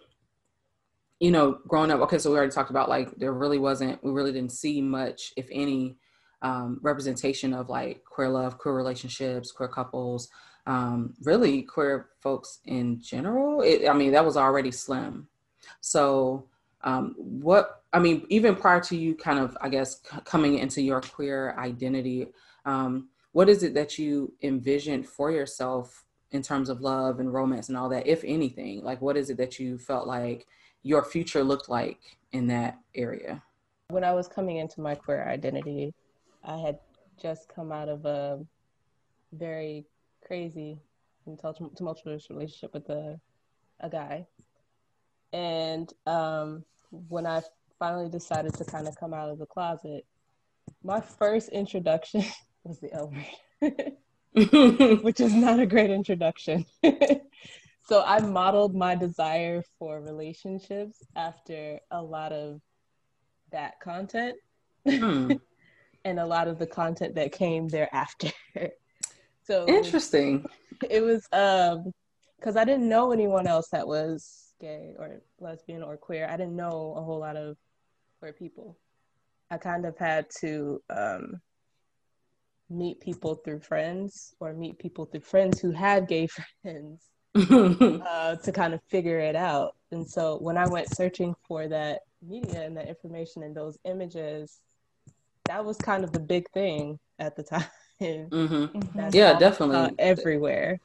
you 1.19 1.31
know, 1.31 1.59
growing 1.67 1.91
up, 1.91 2.01
okay, 2.01 2.17
so 2.17 2.31
we 2.31 2.37
already 2.37 2.51
talked 2.51 2.69
about 2.69 2.89
like 2.89 3.15
there 3.15 3.33
really 3.33 3.57
wasn't, 3.57 4.03
we 4.03 4.11
really 4.11 4.31
didn't 4.31 4.51
see 4.51 4.81
much, 4.81 5.33
if 5.37 5.47
any, 5.51 5.97
um, 6.41 6.79
representation 6.83 7.53
of 7.53 7.69
like 7.69 8.03
queer 8.05 8.29
love, 8.29 8.57
queer 8.57 8.75
relationships, 8.75 9.51
queer 9.51 9.69
couples, 9.69 10.29
um, 10.67 11.13
really 11.23 11.61
queer 11.63 12.09
folks 12.19 12.59
in 12.65 13.01
general. 13.01 13.61
It, 13.61 13.87
I 13.89 13.93
mean, 13.93 14.11
that 14.11 14.25
was 14.25 14.37
already 14.37 14.71
slim. 14.71 15.27
So, 15.81 16.45
um, 16.81 17.15
what 17.17 17.83
I 17.93 17.99
mean, 17.99 18.25
even 18.29 18.55
prior 18.55 18.81
to 18.81 18.95
you 18.95 19.15
kind 19.15 19.39
of, 19.39 19.57
I 19.61 19.69
guess, 19.69 20.01
c- 20.01 20.19
coming 20.25 20.59
into 20.59 20.81
your 20.81 21.01
queer 21.01 21.55
identity, 21.57 22.27
um, 22.65 23.07
what 23.37 23.49
is 23.49 23.61
it 23.61 23.75
that 23.75 23.99
you 23.99 24.33
envisioned 24.41 25.07
for 25.07 25.29
yourself 25.29 26.05
in 26.31 26.41
terms 26.41 26.69
of 26.69 26.81
love 26.81 27.19
and 27.19 27.31
romance 27.31 27.69
and 27.69 27.77
all 27.77 27.87
that, 27.87 28.07
if 28.07 28.23
anything? 28.23 28.83
Like, 28.83 28.99
what 28.99 29.15
is 29.15 29.29
it 29.29 29.37
that 29.37 29.59
you 29.59 29.77
felt 29.77 30.07
like 30.07 30.47
your 30.81 31.03
future 31.03 31.43
looked 31.43 31.69
like 31.69 31.99
in 32.31 32.47
that 32.47 32.79
area? 32.95 33.43
When 33.89 34.03
I 34.03 34.11
was 34.13 34.27
coming 34.27 34.57
into 34.57 34.81
my 34.81 34.95
queer 34.95 35.23
identity, 35.29 35.93
I 36.43 36.57
had 36.57 36.79
just 37.21 37.47
come 37.47 37.71
out 37.71 37.89
of 37.89 38.07
a 38.07 38.43
very 39.33 39.85
crazy 40.25 40.79
and 41.27 41.39
tumultuous 41.75 42.31
relationship 42.31 42.73
with 42.73 42.89
a, 42.89 43.19
a 43.81 43.87
guy. 43.91 44.25
And 45.31 45.93
um, 46.07 46.65
when 46.89 47.27
I 47.27 47.43
finally 47.77 48.09
decided 48.09 48.55
to 48.55 48.65
kind 48.65 48.87
of 48.87 48.95
come 48.95 49.13
out 49.13 49.29
of 49.29 49.37
the 49.37 49.45
closet, 49.45 50.07
my 50.83 51.01
first 51.01 51.49
introduction 51.49 52.25
was 52.67 52.79
the 52.79 52.93
L 52.93 53.11
word, 53.61 55.01
which 55.03 55.19
is 55.19 55.33
not 55.33 55.59
a 55.59 55.65
great 55.65 55.89
introduction. 55.89 56.65
so 57.87 58.03
I 58.05 58.19
modeled 58.19 58.75
my 58.75 58.95
desire 58.95 59.63
for 59.79 60.01
relationships 60.01 61.03
after 61.15 61.79
a 61.91 62.01
lot 62.01 62.31
of 62.33 62.61
that 63.51 63.79
content 63.79 64.35
Hmm. 64.87 65.33
and 66.05 66.19
a 66.19 66.25
lot 66.25 66.47
of 66.47 66.59
the 66.59 66.67
content 66.67 67.15
that 67.15 67.31
came 67.31 67.67
thereafter. 67.67 68.31
so 69.43 69.67
Interesting. 69.67 70.45
it 70.89 71.01
was 71.01 71.27
um 71.33 71.91
because 72.39 72.55
I 72.55 72.63
didn't 72.63 72.87
know 72.87 73.11
anyone 73.11 73.47
else 73.47 73.67
that 73.69 73.87
was 73.87 74.53
gay 74.61 74.93
or 74.97 75.21
lesbian 75.39 75.81
or 75.83 75.97
queer. 75.97 76.27
I 76.29 76.37
didn't 76.37 76.55
know 76.55 76.93
a 76.95 77.01
whole 77.01 77.19
lot 77.19 77.35
of 77.35 77.57
queer 78.19 78.31
people. 78.33 78.77
I 79.49 79.57
kind 79.57 79.85
of 79.85 79.97
had 79.97 80.27
to 80.41 80.81
um, 80.89 81.41
meet 82.69 82.99
people 82.99 83.35
through 83.35 83.59
friends 83.61 84.33
or 84.39 84.53
meet 84.53 84.77
people 84.79 85.05
through 85.05 85.21
friends 85.21 85.59
who 85.59 85.71
had 85.71 86.07
gay 86.07 86.27
friends 86.63 87.05
uh, 88.07 88.35
to 88.37 88.51
kind 88.51 88.73
of 88.73 88.81
figure 88.89 89.19
it 89.19 89.35
out. 89.35 89.75
And 89.91 90.07
so 90.07 90.37
when 90.39 90.57
I 90.57 90.67
went 90.67 90.89
searching 90.93 91.33
for 91.47 91.67
that 91.67 91.99
media 92.21 92.63
and 92.63 92.75
that 92.77 92.87
information 92.87 93.43
and 93.43 93.55
those 93.55 93.77
images, 93.85 94.59
that 95.45 95.63
was 95.63 95.77
kind 95.77 96.03
of 96.03 96.11
the 96.11 96.19
big 96.19 96.49
thing 96.53 96.99
at 97.19 97.35
the 97.35 97.43
time. 97.99 98.31
hmm 98.31 98.65
Yeah, 99.13 99.33
definitely. 99.39 99.95
everywhere. 99.99 100.79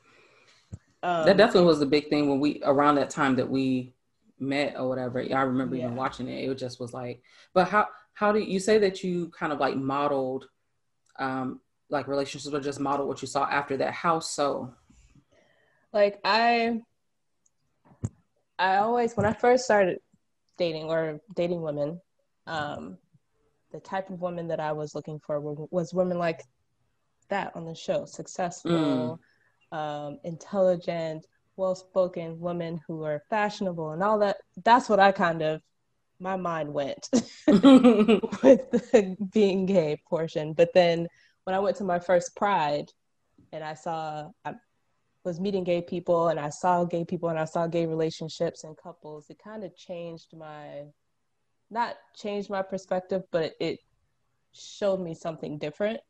Um, 1.03 1.27
that 1.27 1.37
definitely 1.37 1.67
was 1.67 1.81
the 1.81 1.87
big 1.87 2.09
thing 2.09 2.29
when 2.29 2.41
we 2.41 2.61
around 2.65 2.95
that 2.97 3.11
time 3.11 3.37
that 3.37 3.49
we 3.49 3.93
met 4.39 4.77
or 4.79 4.89
whatever. 4.89 5.21
I 5.21 5.43
remember 5.43 5.77
even 5.77 5.97
watching 5.97 6.29
it. 6.29 6.49
It 6.49 6.59
just 6.59 6.81
was 6.81 6.93
like, 6.93 7.23
but 7.55 7.69
how 7.69 7.87
how 8.15 8.33
do 8.33 8.39
you 8.39 8.61
say 8.61 8.79
that 8.79 9.03
you 9.03 9.31
kind 9.37 9.53
of 9.53 9.59
like 9.61 9.77
modeled 9.77 10.47
um 11.19 11.61
like 11.92 12.08
relationships 12.08 12.54
or 12.54 12.61
just 12.61 12.80
modeled 12.80 13.08
what 13.08 13.22
you 13.22 13.28
saw 13.28 13.44
after 13.44 13.76
that? 13.76 13.92
How 13.92 14.18
so? 14.18 14.75
like 15.92 16.18
I 16.25 16.80
I 18.58 18.76
always 18.76 19.14
when 19.16 19.26
I 19.26 19.32
first 19.32 19.64
started 19.64 19.99
dating 20.56 20.84
or 20.84 21.20
dating 21.34 21.62
women, 21.62 22.00
um, 22.46 22.99
the 23.72 23.80
type 23.80 24.11
of 24.11 24.20
women 24.20 24.49
that 24.49 24.61
I 24.61 24.72
was 24.72 24.94
looking 24.94 25.18
for 25.18 25.40
were, 25.40 25.66
was 25.70 25.94
women 25.94 26.18
like 26.18 26.42
that 27.28 27.52
on 27.56 27.64
the 27.64 27.75
show, 27.75 28.04
successful, 28.04 29.18
um, 29.72 30.18
intelligent, 30.25 31.26
well-spoken 31.56 32.38
women 32.38 32.80
who 32.87 33.02
are 33.04 33.22
fashionable 33.30 33.92
and 33.92 34.02
all 34.02 34.18
that. 34.18 34.37
That's 34.64 34.88
what 34.88 35.00
I 35.00 35.12
kind 35.12 35.42
of 35.42 35.62
my 36.20 36.37
mind 36.37 36.72
went 36.72 37.08
with 37.46 38.70
the 38.70 39.16
being 39.32 39.66
gay 39.66 40.00
portion. 40.08 40.52
But 40.52 40.72
then 40.75 41.08
when 41.44 41.54
I 41.54 41.61
went 41.61 41.76
to 41.76 41.84
my 41.84 41.99
first 41.99 42.37
Pride 42.37 42.90
and 43.52 43.62
I 43.64 43.75
saw 43.75 44.30
I 44.44 44.54
was 45.25 45.40
meeting 45.40 45.64
gay 45.64 45.82
people 45.82 46.28
and 46.28 46.40
I 46.40 46.49
saw 46.49 46.84
gay 46.84 47.04
people 47.04 47.28
and 47.28 47.38
I 47.38 47.44
saw 47.44 47.66
gay 47.66 47.87
relationships 47.87 48.64
and 48.64 48.76
couples, 48.76 49.26
it 49.30 49.38
kind 49.42 49.64
of 49.64 49.76
changed 49.76 50.37
my 50.37 50.84
not 51.70 51.96
changed 52.14 52.50
my 52.50 52.62
perspective, 52.62 53.22
but 53.30 53.52
it 53.58 53.78
showed 54.52 55.00
me 55.00 55.14
something 55.14 55.58
different. 55.58 56.00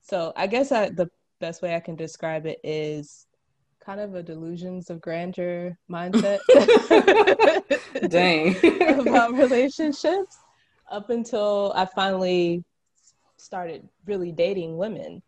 So 0.00 0.32
I 0.36 0.48
guess 0.48 0.72
I, 0.72 0.90
the 0.90 1.08
best 1.40 1.62
way 1.62 1.74
I 1.74 1.80
can 1.80 1.94
describe 1.94 2.46
it 2.46 2.58
is 2.64 3.26
kind 3.84 4.00
of 4.00 4.14
a 4.14 4.22
delusions 4.22 4.90
of 4.90 5.00
grandeur 5.00 5.78
mindset. 5.90 6.40
Dang. 8.08 8.56
about 9.00 9.34
relationships 9.34 10.36
up 10.90 11.10
until 11.10 11.72
I 11.76 11.86
finally 11.86 12.64
started 13.44 13.86
really 14.06 14.32
dating 14.32 14.76
women 14.78 15.22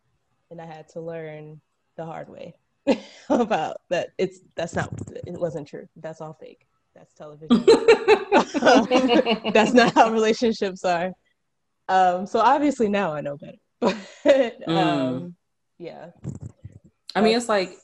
and 0.49 0.59
I 0.59 0.65
had 0.65 0.87
to 0.89 0.99
learn 0.99 1.61
the 1.97 2.05
hard 2.05 2.29
way 2.29 2.55
about 3.29 3.77
that 3.89 4.09
it's 4.17 4.39
that's 4.55 4.75
not 4.75 4.91
it 5.11 5.39
wasn't 5.39 5.67
true. 5.67 5.87
That's 5.97 6.19
all 6.19 6.33
fake. 6.33 6.65
That's 6.95 7.13
television. 7.13 7.63
that's 9.53 9.73
not 9.73 9.93
how 9.93 10.11
relationships 10.11 10.83
are. 10.83 11.11
Um 11.89 12.25
so 12.25 12.39
obviously 12.39 12.89
now 12.89 13.13
I 13.13 13.21
know 13.21 13.37
better. 13.37 13.57
But 14.23 14.67
um 14.67 15.35
yeah. 15.77 16.07
I 17.15 17.21
mean, 17.21 17.37
it's 17.37 17.49
like 17.49 17.77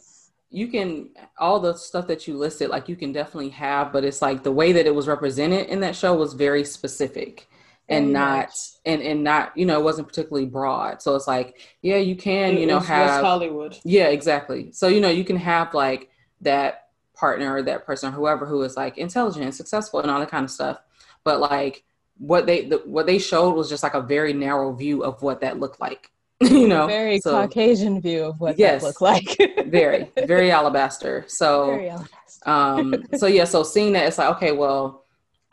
you 0.50 0.68
can 0.68 1.10
all 1.38 1.60
the 1.60 1.74
stuff 1.74 2.08
that 2.08 2.28
you 2.28 2.38
listed, 2.38 2.70
like 2.70 2.90
you 2.90 2.96
can 2.96 3.12
definitely 3.12 3.50
have, 3.50 3.94
but 3.94 4.04
it's 4.04 4.22
like 4.22 4.42
the 4.42 4.52
way 4.52 4.72
that 4.72 4.88
it 4.88 4.96
was 4.96 5.08
represented 5.08 5.68
in 5.68 5.80
that 5.82 5.96
show 5.96 6.16
was 6.16 6.34
very 6.34 6.63
specific 6.63 7.48
and 7.90 8.06
Very 8.06 8.13
not 8.13 8.56
and 8.86 9.02
and 9.02 9.24
not 9.24 9.56
you 9.58 9.66
know 9.66 9.80
it 9.80 9.84
wasn't 9.84 10.08
particularly 10.08 10.46
broad. 10.48 11.02
So 11.02 11.16
it's 11.16 11.28
like 11.28 11.60
yeah, 11.82 11.98
you 11.98 12.16
can 12.16 12.58
you 12.58 12.66
know 12.66 12.75
was 12.75 12.82
West 12.84 12.90
have 12.90 13.24
Hollywood. 13.24 13.78
yeah 13.84 14.08
exactly. 14.08 14.72
So 14.72 14.88
you 14.88 15.02
know 15.02 15.10
you 15.10 15.24
can 15.25 15.38
have 15.38 15.74
like 15.74 16.10
that 16.42 16.88
partner 17.16 17.54
or 17.56 17.62
that 17.63 17.86
person 17.86 18.10
or 18.10 18.12
whoever 18.12 18.46
who 18.46 18.62
is 18.63 18.75
like 18.75 18.98
intelligent 18.98 19.46
and 19.46 19.54
successful 19.56 20.00
and 20.02 20.10
all 20.12 20.20
that 20.20 20.30
kind 20.32 20.44
of 20.44 20.52
stuff, 20.52 20.80
but 21.24 21.40
like 21.40 21.84
what 22.18 22.46
they 22.46 22.66
the, 22.66 22.78
what 22.86 23.06
they 23.06 23.20
showed 23.20 23.56
was 23.56 23.70
just 23.70 23.84
like 23.84 23.94
a 23.96 24.02
very 24.02 24.34
narrow 24.34 24.72
view 24.74 25.04
of 25.04 25.22
what 25.22 25.42
that 25.42 25.60
looked 25.60 25.80
like. 25.82 26.10
you 26.42 26.68
know, 26.68 26.88
Very 26.88 27.20
so 27.20 27.32
Caucasian 27.32 28.02
view 28.02 28.24
of 28.25 28.40
what 28.40 28.58
Yes. 28.60 28.82
that 28.82 28.88
looked 28.88 29.02
like. 29.02 29.38
very 29.68 30.12
very 30.25 30.52
alabaster. 30.52 31.24
So 31.28 31.68
Very 31.68 31.90
alabaster. 31.90 32.50
um 32.50 32.96
so 33.18 33.28
yeah 33.28 33.44
so 33.46 33.63
seeing 33.63 33.94
that 33.94 34.08
it's 34.08 34.18
like 34.18 34.36
okay 34.38 34.52
well 34.52 35.02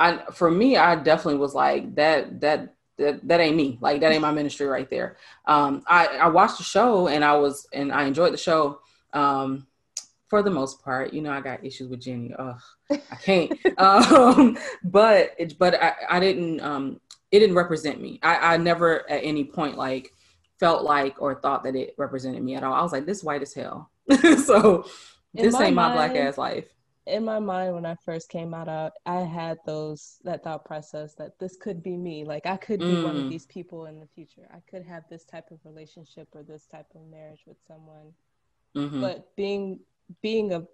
i 0.00 0.18
for 0.32 0.50
me 0.50 0.76
i 0.76 0.96
definitely 0.96 1.38
was 1.38 1.54
like 1.54 1.94
that 1.94 2.40
that 2.40 2.74
that, 3.00 3.26
that 3.26 3.40
ain't 3.40 3.56
me. 3.56 3.78
Like 3.80 4.00
that 4.02 4.12
ain't 4.12 4.22
my 4.22 4.30
ministry 4.30 4.66
right 4.66 4.88
there. 4.88 5.16
Um 5.46 5.82
i 5.86 6.06
i 6.06 6.28
watched 6.28 6.58
the 6.58 6.64
show 6.64 7.08
and 7.08 7.24
i 7.24 7.36
was 7.36 7.66
and 7.72 7.92
i 7.92 8.04
enjoyed 8.04 8.32
the 8.32 8.38
show 8.38 8.80
um 9.12 9.66
for 10.28 10.42
the 10.42 10.50
most 10.50 10.82
part. 10.84 11.12
You 11.12 11.22
know 11.22 11.32
i 11.32 11.40
got 11.40 11.64
issues 11.64 11.88
with 11.88 12.00
jenny. 12.00 12.32
Ugh, 12.38 12.60
i 12.90 13.16
can't. 13.16 13.52
Um 13.78 14.58
but 14.84 15.34
it 15.38 15.58
but 15.58 15.82
i 15.82 15.94
i 16.08 16.20
didn't 16.20 16.60
um 16.60 17.00
it 17.32 17.40
didn't 17.40 17.56
represent 17.56 18.00
me. 18.00 18.20
I 18.22 18.54
i 18.54 18.56
never 18.56 19.10
at 19.10 19.24
any 19.24 19.44
point 19.44 19.76
like 19.76 20.12
felt 20.58 20.84
like 20.84 21.20
or 21.22 21.34
thought 21.34 21.64
that 21.64 21.74
it 21.74 21.94
represented 21.96 22.42
me 22.42 22.54
at 22.54 22.62
all. 22.62 22.74
I 22.74 22.82
was 22.82 22.92
like 22.92 23.06
this 23.06 23.24
white 23.24 23.42
as 23.42 23.54
hell. 23.54 23.90
So 24.44 24.84
In 25.34 25.44
this 25.44 25.58
ain't 25.60 25.74
my 25.74 25.92
black 25.92 26.14
ass 26.16 26.36
life 26.36 26.66
in 27.10 27.24
my 27.24 27.38
mind 27.38 27.74
when 27.74 27.86
I 27.86 27.94
first 28.04 28.28
came 28.28 28.54
out, 28.54 28.68
I, 28.68 28.90
I 29.06 29.20
had 29.22 29.58
those 29.66 30.18
that 30.24 30.42
thought 30.44 30.64
process 30.64 31.14
that 31.16 31.38
this 31.38 31.56
could 31.56 31.82
be 31.82 31.96
me. 31.96 32.24
Like 32.24 32.46
I 32.46 32.56
could 32.56 32.80
be 32.80 33.02
one 33.02 33.16
Mm. 33.16 33.24
of 33.24 33.28
these 33.30 33.46
people 33.46 33.86
in 33.86 34.00
the 34.00 34.06
future. 34.06 34.48
I 34.52 34.60
could 34.70 34.84
have 34.84 35.04
this 35.08 35.24
type 35.24 35.50
of 35.50 35.58
relationship 35.64 36.28
or 36.34 36.42
this 36.42 36.66
type 36.66 36.86
of 36.94 37.02
marriage 37.10 37.42
with 37.46 37.58
someone. 37.66 38.14
Mhm. 38.74 39.00
But 39.00 39.34
being 39.36 39.80
being 40.22 40.52
a 40.52 40.66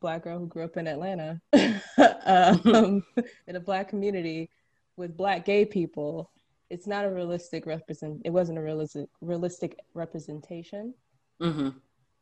black 0.00 0.24
girl 0.24 0.38
who 0.38 0.46
grew 0.46 0.64
up 0.64 0.76
in 0.76 0.86
Atlanta, 0.86 1.40
um, 2.26 3.02
in 3.46 3.56
a 3.56 3.60
black 3.60 3.88
community 3.88 4.50
with 4.96 5.16
black 5.16 5.44
gay 5.44 5.64
people, 5.64 6.30
it's 6.70 6.86
not 6.86 7.04
a 7.04 7.10
realistic 7.10 7.66
represent. 7.66 8.20
It 8.24 8.30
wasn't 8.30 8.58
a 8.58 8.62
realistic 8.62 9.08
realistic 9.20 9.78
representation 9.94 10.94
Mhm. 11.40 11.74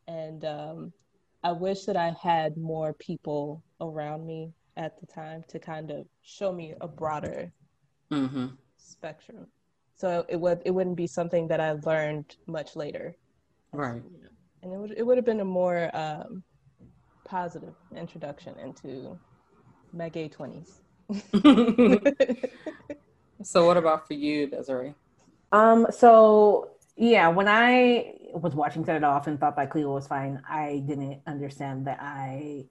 and 0.09 0.45
um, 0.45 0.93
I 1.43 1.53
wish 1.53 1.85
that 1.85 1.97
I 1.97 2.15
had 2.23 2.57
more 2.57 2.93
people 2.95 3.63
around 3.81 4.27
me 4.27 4.53
at 4.77 5.01
the 5.01 5.07
time 5.07 5.43
to 5.49 5.59
kind 5.59 5.91
of 5.91 6.07
show 6.23 6.53
me 6.53 6.75
a 6.81 6.89
broader 6.89 7.53
Mm-hmm. 8.13 8.47
spectrum. 8.77 9.47
So 9.97 10.25
it 10.29 10.37
would 10.41 10.63
it 10.65 10.71
wouldn't 10.73 10.97
be 10.97 11.07
something 11.07 11.49
that 11.49 11.61
I 11.61 11.73
learned 11.73 12.37
much 12.47 12.75
later, 12.77 13.15
Right. 13.73 14.03
and 14.63 14.73
it 14.73 14.79
would 14.79 14.93
it 14.97 15.03
would 15.07 15.17
have 15.19 15.25
been 15.27 15.41
a 15.41 15.45
more 15.45 15.91
um, 15.95 16.43
positive 17.29 17.75
introduction 17.97 18.59
into 18.59 19.19
my 19.93 20.09
gay 20.09 20.29
twenties. 20.29 20.81
so 23.43 23.67
what 23.67 23.77
about 23.77 24.07
for 24.07 24.15
you, 24.15 24.47
Desiree? 24.47 24.95
Um, 25.53 25.87
so 25.91 26.71
yeah, 26.97 27.29
when 27.29 27.49
I 27.49 28.15
was 28.35 28.55
watching 28.55 28.85
Set 28.85 28.97
It 28.97 29.05
Off 29.05 29.27
and 29.27 29.39
thought 29.39 29.57
that 29.57 29.71
Cleo 29.71 29.93
was 29.93 30.07
fine, 30.07 30.43
I 30.49 30.83
didn't 30.87 31.21
understand 31.27 31.87
that 31.87 31.99
I 32.01 32.67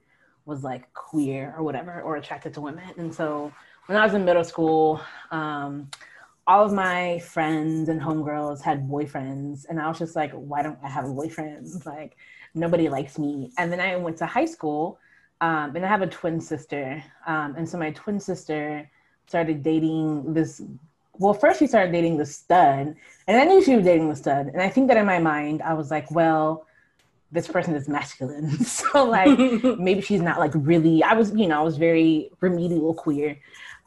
was 0.46 0.64
like 0.64 0.92
queer 0.94 1.54
or 1.56 1.62
whatever 1.62 2.00
or 2.00 2.16
attracted 2.16 2.54
to 2.54 2.60
women. 2.60 2.90
And 2.96 3.14
so 3.14 3.52
when 3.86 3.98
I 3.98 4.04
was 4.04 4.14
in 4.14 4.24
middle 4.24 4.44
school, 4.44 5.00
um, 5.30 5.90
all 6.46 6.64
of 6.64 6.72
my 6.72 7.18
friends 7.20 7.88
and 7.88 8.00
homegirls 8.00 8.60
had 8.60 8.88
boyfriends, 8.88 9.66
and 9.68 9.80
I 9.80 9.88
was 9.88 9.98
just 9.98 10.16
like, 10.16 10.32
why 10.32 10.62
don't 10.62 10.78
I 10.82 10.88
have 10.88 11.04
a 11.04 11.12
boyfriend? 11.12 11.68
Like 11.86 12.16
nobody 12.54 12.88
likes 12.88 13.18
me. 13.18 13.52
And 13.58 13.70
then 13.70 13.80
I 13.80 13.96
went 13.96 14.16
to 14.18 14.26
high 14.26 14.46
school, 14.46 14.98
um, 15.40 15.76
and 15.76 15.84
I 15.84 15.88
have 15.88 16.02
a 16.02 16.06
twin 16.06 16.40
sister, 16.40 17.02
um, 17.26 17.54
and 17.56 17.68
so 17.68 17.78
my 17.78 17.92
twin 17.92 18.18
sister 18.18 18.90
started 19.26 19.62
dating 19.62 20.34
this 20.34 20.60
well, 21.20 21.34
first 21.34 21.58
she 21.58 21.66
started 21.66 21.92
dating 21.92 22.16
the 22.16 22.24
stud, 22.24 22.96
and 23.28 23.36
I 23.36 23.44
knew 23.44 23.62
she 23.62 23.76
was 23.76 23.84
dating 23.84 24.08
the 24.08 24.16
stud. 24.16 24.46
And 24.46 24.60
I 24.60 24.70
think 24.70 24.88
that 24.88 24.96
in 24.96 25.04
my 25.04 25.18
mind, 25.18 25.60
I 25.62 25.74
was 25.74 25.90
like, 25.90 26.10
well, 26.10 26.66
this 27.30 27.46
person 27.46 27.74
is 27.74 27.88
masculine. 27.88 28.50
so 28.64 29.04
like 29.04 29.38
maybe 29.78 30.00
she's 30.00 30.22
not 30.22 30.38
like 30.38 30.52
really 30.54 31.02
I 31.02 31.14
was, 31.14 31.32
you 31.34 31.46
know, 31.46 31.60
I 31.60 31.62
was 31.62 31.76
very 31.76 32.30
remedial 32.40 32.94
queer. 32.94 33.38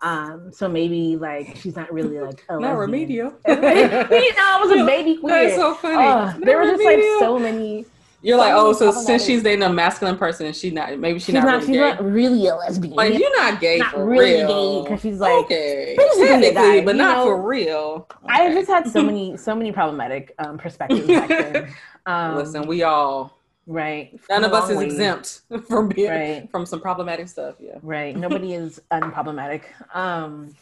Um, 0.03 0.51
so 0.53 0.67
maybe 0.69 1.15
like 1.15 1.55
she's 1.55 1.75
not 1.75 1.91
really 1.91 2.19
like 2.19 2.45
a 2.49 2.59
Not 2.59 2.77
remedial. 2.77 3.33
you 3.47 3.55
know, 3.55 3.61
I 3.65 4.59
was 4.61 4.79
a 4.79 4.85
baby 4.85 5.17
queer. 5.17 5.47
That's 5.47 5.55
so 5.55 5.73
funny. 5.75 6.45
There 6.45 6.57
were 6.57 6.65
just 6.65 6.83
like 6.83 6.99
so 7.19 7.39
many. 7.39 7.85
You're 8.23 8.37
like, 8.37 8.53
oh, 8.55 8.71
so 8.71 8.89
since 8.91 9.25
she's 9.25 9.43
dating 9.43 9.63
a 9.63 9.69
masculine 9.71 10.17
person, 10.17 10.45
and 10.47 10.55
she 10.55 10.71
not 10.71 10.97
maybe 10.97 11.19
she 11.19 11.25
She's 11.33 11.35
not, 11.35 11.43
not. 11.43 11.51
really 11.55 11.65
she's 11.65 11.75
gay. 11.75 11.79
not 11.81 12.03
really 12.05 12.47
a 12.47 12.55
lesbian. 12.55 12.93
like 12.95 13.13
you're 13.19 13.37
not 13.41 13.59
gay 13.59 13.77
not 13.79 13.91
for 13.91 14.05
really 14.05 14.35
real. 14.43 14.83
gay 14.83 14.89
because 14.89 15.01
she's 15.01 15.19
like. 15.19 15.45
okay, 15.45 15.95
technically, 15.97 16.81
but 16.81 16.95
you 16.95 17.01
not 17.01 17.17
know? 17.17 17.25
for 17.25 17.41
real. 17.41 18.07
I 18.25 18.49
just 18.53 18.69
had 18.69 18.87
so 18.89 19.03
many, 19.09 19.35
so 19.35 19.53
many 19.53 19.71
problematic 19.73 20.33
um, 20.39 20.57
perspectives 20.57 21.05
back 21.07 21.27
then. 21.29 21.73
Um, 22.05 22.35
Listen, 22.35 22.67
we 22.67 22.83
all 22.83 23.37
right. 23.65 24.19
none 24.29 24.43
of 24.43 24.51
us 24.51 24.69
is 24.69 24.77
way. 24.77 24.85
exempt 24.87 25.39
from 25.69 25.87
being 25.87 26.09
Right. 26.09 26.51
from 26.51 26.65
some 26.65 26.81
problematic 26.81 27.29
stuff. 27.29 27.55
Yeah. 27.61 27.77
Right. 27.81 28.13
Nobody 28.13 28.53
is 28.55 28.81
unproblematic. 28.91 29.61
Um, 29.93 30.53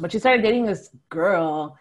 but 0.00 0.10
she 0.10 0.18
started 0.18 0.42
dating 0.42 0.66
this 0.66 0.90
girl, 1.10 1.78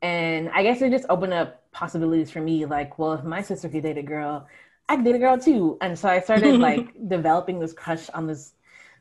and 0.00 0.48
I 0.54 0.62
guess 0.62 0.80
it 0.80 0.88
just 0.90 1.04
opened 1.10 1.34
up 1.34 1.59
possibilities 1.72 2.30
for 2.30 2.40
me. 2.40 2.66
Like, 2.66 2.98
well, 2.98 3.14
if 3.14 3.24
my 3.24 3.42
sister 3.42 3.68
could 3.68 3.82
date 3.82 3.98
a 3.98 4.02
girl, 4.02 4.46
I 4.88 4.96
could 4.96 5.04
date 5.04 5.14
a 5.14 5.18
girl 5.18 5.38
too. 5.38 5.78
And 5.80 5.98
so 5.98 6.08
I 6.08 6.20
started 6.20 6.58
like 6.58 6.94
developing 7.08 7.58
this 7.60 7.72
crush 7.72 8.08
on 8.10 8.26
this. 8.26 8.52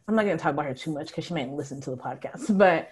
I'm 0.07 0.15
not 0.15 0.25
going 0.25 0.37
to 0.37 0.41
talk 0.41 0.53
about 0.53 0.65
her 0.65 0.73
too 0.73 0.91
much 0.91 1.07
because 1.07 1.25
she 1.25 1.33
might 1.33 1.51
listen 1.51 1.81
to 1.81 1.91
the 1.91 1.97
podcast, 1.97 2.57
but 2.57 2.89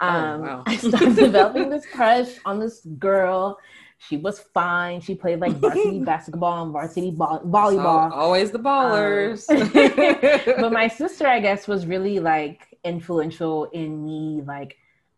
um, 0.00 0.42
wow. 0.42 0.62
I 0.66 0.76
started 0.76 1.14
developing 1.14 1.70
this 1.70 1.86
crush 1.86 2.28
on 2.44 2.58
this 2.58 2.80
girl. 2.98 3.58
She 3.98 4.16
was 4.16 4.40
fine. 4.52 5.00
She 5.00 5.14
played 5.14 5.40
like 5.40 5.52
varsity 5.52 6.00
basketball 6.04 6.64
and 6.64 6.72
varsity 6.72 7.12
ball- 7.12 7.40
volleyball. 7.40 8.10
So, 8.10 8.16
always 8.16 8.50
the 8.50 8.58
ballers. 8.58 9.48
Um, 9.48 10.60
but 10.60 10.72
my 10.72 10.88
sister 10.88 11.26
i 11.26 11.40
guess 11.40 11.66
was 11.66 11.86
really 11.86 12.18
like 12.18 12.76
influential 12.84 13.64
in 13.66 14.04
me 14.04 14.42
like 14.46 14.76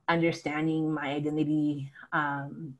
understanding 0.09 0.93
my 0.93 1.09
identity 1.09 1.92
um, 2.12 2.75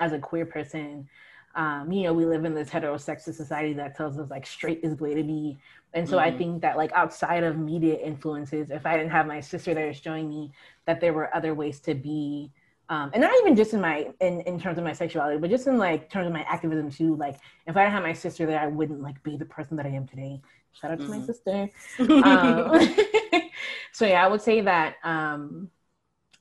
as 0.00 0.12
a 0.12 0.18
queer 0.18 0.46
person 0.46 1.08
um, 1.56 1.90
you 1.92 2.04
know 2.04 2.12
we 2.12 2.26
live 2.26 2.44
in 2.44 2.54
this 2.54 2.70
heterosexist 2.70 3.34
society 3.34 3.72
that 3.74 3.96
tells 3.96 4.18
us 4.18 4.30
like 4.30 4.46
straight 4.46 4.80
is 4.82 4.96
the 4.96 5.04
way 5.04 5.14
to 5.14 5.22
be 5.24 5.58
and 5.94 6.08
so 6.08 6.18
i 6.18 6.30
Mhm. 6.30 6.30
think 6.30 6.62
that 6.62 6.76
like 6.76 6.92
outside 6.92 7.42
of 7.44 7.58
media 7.58 7.94
influences 7.96 8.70
if 8.70 8.86
i 8.86 8.96
didn't 8.96 9.10
have 9.12 9.26
my 9.26 9.40
sister 9.40 9.74
there 9.74 9.92
showing 9.92 10.28
me 10.28 10.52
that 10.86 11.00
there 11.00 11.12
were 11.12 11.34
other 11.34 11.54
ways 11.54 11.80
to 11.80 11.94
be 11.94 12.52
um, 12.88 13.10
and 13.14 13.22
not 13.22 13.32
even 13.40 13.54
just 13.54 13.72
in 13.72 13.80
my 13.80 14.08
in, 14.20 14.40
in 14.42 14.58
terms 14.60 14.78
of 14.78 14.84
my 14.84 14.92
sexuality 14.92 15.38
but 15.38 15.50
just 15.50 15.66
in 15.66 15.78
like 15.78 16.10
terms 16.10 16.26
of 16.26 16.32
my 16.32 16.42
activism 16.42 16.90
too 16.90 17.16
like 17.16 17.36
if 17.66 17.76
i 17.76 17.82
didn't 17.82 17.94
have 17.94 18.02
my 18.02 18.12
sister 18.12 18.46
there 18.46 18.60
i 18.60 18.66
wouldn't 18.66 19.02
like 19.02 19.22
be 19.22 19.36
the 19.36 19.44
person 19.44 19.76
that 19.76 19.86
i 19.86 19.90
am 19.90 20.06
today 20.06 20.40
shout 20.72 20.90
out 20.92 21.00
to 21.00 21.10
my 21.10 21.18
Mhm. 21.18 21.20
sister 21.20 21.68
um, 22.22 22.70
so 23.92 24.06
yeah, 24.06 24.24
I 24.24 24.28
would 24.28 24.42
say 24.42 24.60
that 24.62 24.96
um, 25.04 25.68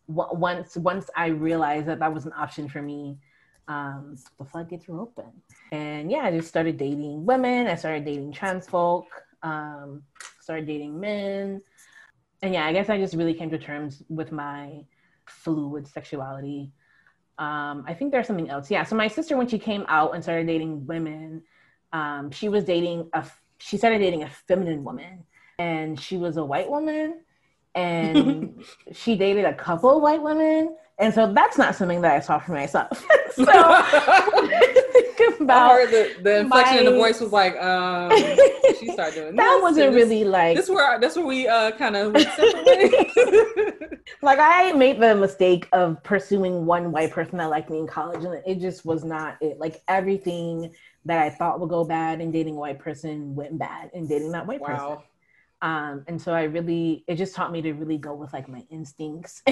w- 0.08 0.39
once 0.39 0.76
once 0.78 1.10
I 1.15 1.28
realized 1.28 1.88
that 1.88 2.00
that 2.00 2.13
was 2.13 2.26
an 2.26 2.34
option 2.38 2.69
for 2.69 2.82
me, 2.82 3.17
um, 3.69 4.17
the 4.38 4.45
floodgates 4.45 4.88
were 4.88 4.99
open, 4.99 5.32
and 5.71 6.12
yeah, 6.12 6.23
I 6.23 6.32
just 6.32 6.49
started 6.49 6.77
dating 6.77 7.25
women. 7.25 7.67
I 7.67 7.75
started 7.75 8.03
dating 8.03 8.34
trans 8.34 8.67
folk. 8.67 9.05
Um, 9.41 10.03
started 10.41 10.67
dating 10.67 10.99
men, 10.99 11.62
and 12.41 12.53
yeah, 12.53 12.65
I 12.65 12.73
guess 12.73 12.89
I 12.89 12.97
just 12.97 13.13
really 13.13 13.34
came 13.34 13.49
to 13.51 13.58
terms 13.58 14.03
with 14.10 14.32
my 14.32 14.84
fluid 15.25 15.88
sexuality. 15.88 16.71
Um, 17.38 17.86
I 17.88 17.93
think 17.93 18.12
there's 18.12 18.27
something 18.27 18.49
else. 18.49 18.69
Yeah, 18.69 18.84
so 18.84 18.97
my 18.97 19.08
sister, 19.08 19.38
when 19.38 19.47
she 19.47 19.60
came 19.60 19.86
out 19.88 20.13
and 20.13 20.21
started 20.21 20.47
dating 20.47 20.86
women, 20.86 21.43
um, 21.93 22.32
she 22.32 22.49
was 22.49 22.65
dating 22.65 23.10
a. 23.13 23.25
She 23.60 23.77
started 23.77 23.99
dating 23.99 24.23
a 24.23 24.29
feminine 24.47 24.84
woman, 24.84 25.23
and 25.60 25.99
she 25.99 26.17
was 26.17 26.38
a 26.38 26.43
white 26.43 26.69
woman 26.69 27.21
and 27.75 28.63
she 28.91 29.15
dated 29.15 29.45
a 29.45 29.53
couple 29.53 29.95
of 29.95 30.01
white 30.01 30.21
women 30.21 30.75
and 31.00 31.14
so 31.14 31.32
that's 31.34 31.58
not 31.58 31.76
something 31.76 32.02
that 32.02 32.16
i 32.16 32.20
saw 32.20 32.38
for 32.40 32.52
myself 32.54 33.06
so 33.36 33.46
think 35.20 35.42
I 35.42 35.44
about 35.44 35.72
heard 35.72 35.90
the, 35.92 36.24
the 36.24 36.40
inflection 36.40 36.80
in 36.80 36.86
the 36.86 36.92
voice 36.92 37.20
was 37.20 37.32
like, 37.32 37.56
um, 37.62 38.12
she 38.80 38.88
started 38.94 39.16
doing 39.16 39.36
that 39.36 39.60
wasn't 39.62 39.88
and 39.88 39.96
this- 39.96 40.10
really 40.10 40.24
like 40.24 40.56
This 40.58 40.70
where 40.70 41.00
that's 41.00 41.16
where 41.16 41.26
we 41.26 41.48
uh 41.48 41.72
kind 41.72 41.96
of 41.96 42.14
went 42.14 42.28
separate 42.30 42.66
ways. 42.66 44.00
like 44.22 44.40
i 44.40 44.72
made 44.74 45.00
the 45.00 45.16
mistake 45.16 45.68
of 45.72 46.02
pursuing 46.04 46.66
one 46.66 46.92
white 46.92 47.12
person 47.12 47.38
that 47.38 47.50
liked 47.50 47.70
me 47.70 47.80
in 47.80 47.88
college 47.88 48.24
and 48.24 48.42
it 48.46 48.60
just 48.60 48.86
was 48.86 49.04
not 49.04 49.38
it 49.42 49.60
like 49.60 49.82
everything 49.88 50.74
that 51.06 51.22
i 51.24 51.30
thought 51.30 51.60
would 51.60 51.70
go 51.70 51.84
bad 51.84 52.22
in 52.22 52.32
dating 52.32 52.56
a 52.56 52.60
white 52.60 52.80
person 52.80 53.36
went 53.36 53.58
bad 53.58 53.90
in 53.94 54.08
dating 54.08 54.32
that 54.32 54.46
white 54.46 54.62
person 54.62 54.76
wow. 54.86 55.04
Um 55.62 56.04
and 56.08 56.22
so 56.22 56.34
i 56.34 56.43
really 56.43 57.04
it 57.08 57.15
just 57.15 57.36
taught 57.36 57.52
me 57.52 57.62
to 57.62 57.74
really 57.74 57.98
go 57.98 58.13
with 58.13 58.32
like 58.34 58.48
my 58.48 58.63
instincts 58.69 59.41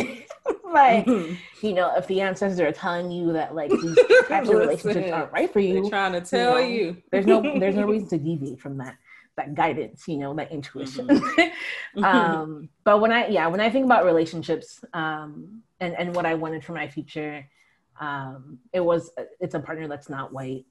like 0.73 1.05
Mhm. 1.05 1.37
you 1.61 1.73
know 1.73 1.95
if 1.95 2.07
the 2.07 2.21
ancestors 2.21 2.59
are 2.59 2.71
telling 2.71 3.11
you 3.11 3.33
that 3.33 3.55
like 3.55 3.69
these 3.71 3.97
types 4.27 4.49
of 4.49 4.55
relationships 4.55 5.11
aren't 5.11 5.31
right 5.31 5.51
for 5.51 5.59
you 5.59 5.81
They're 5.81 5.89
trying 5.89 6.13
to 6.13 6.21
tell 6.21 6.53
know, 6.53 6.57
you. 6.59 6.97
there's 7.11 7.25
no 7.25 7.41
there's 7.59 7.75
no 7.75 7.85
reason 7.85 8.07
to 8.09 8.17
deviate 8.17 8.59
from 8.59 8.77
that 8.77 8.95
that 9.37 9.53
guidance 9.55 10.07
you 10.07 10.17
know 10.17 10.33
that 10.33 10.51
intuition 10.51 11.07
um 12.03 12.69
but 12.83 12.99
when 12.99 13.11
i 13.11 13.27
yeah 13.27 13.47
when 13.47 13.59
i 13.59 13.69
think 13.69 13.85
about 13.85 14.05
relationships 14.05 14.83
um 14.93 15.61
and 15.79 15.93
and 15.97 16.15
what 16.15 16.25
i 16.25 16.33
wanted 16.33 16.63
for 16.63 16.73
my 16.73 16.87
future 16.87 17.45
um 17.99 18.59
it 18.73 18.79
was 18.79 19.11
it's 19.39 19.55
a 19.55 19.59
partner 19.59 19.87
that's 19.87 20.09
not 20.09 20.33
white 20.33 20.65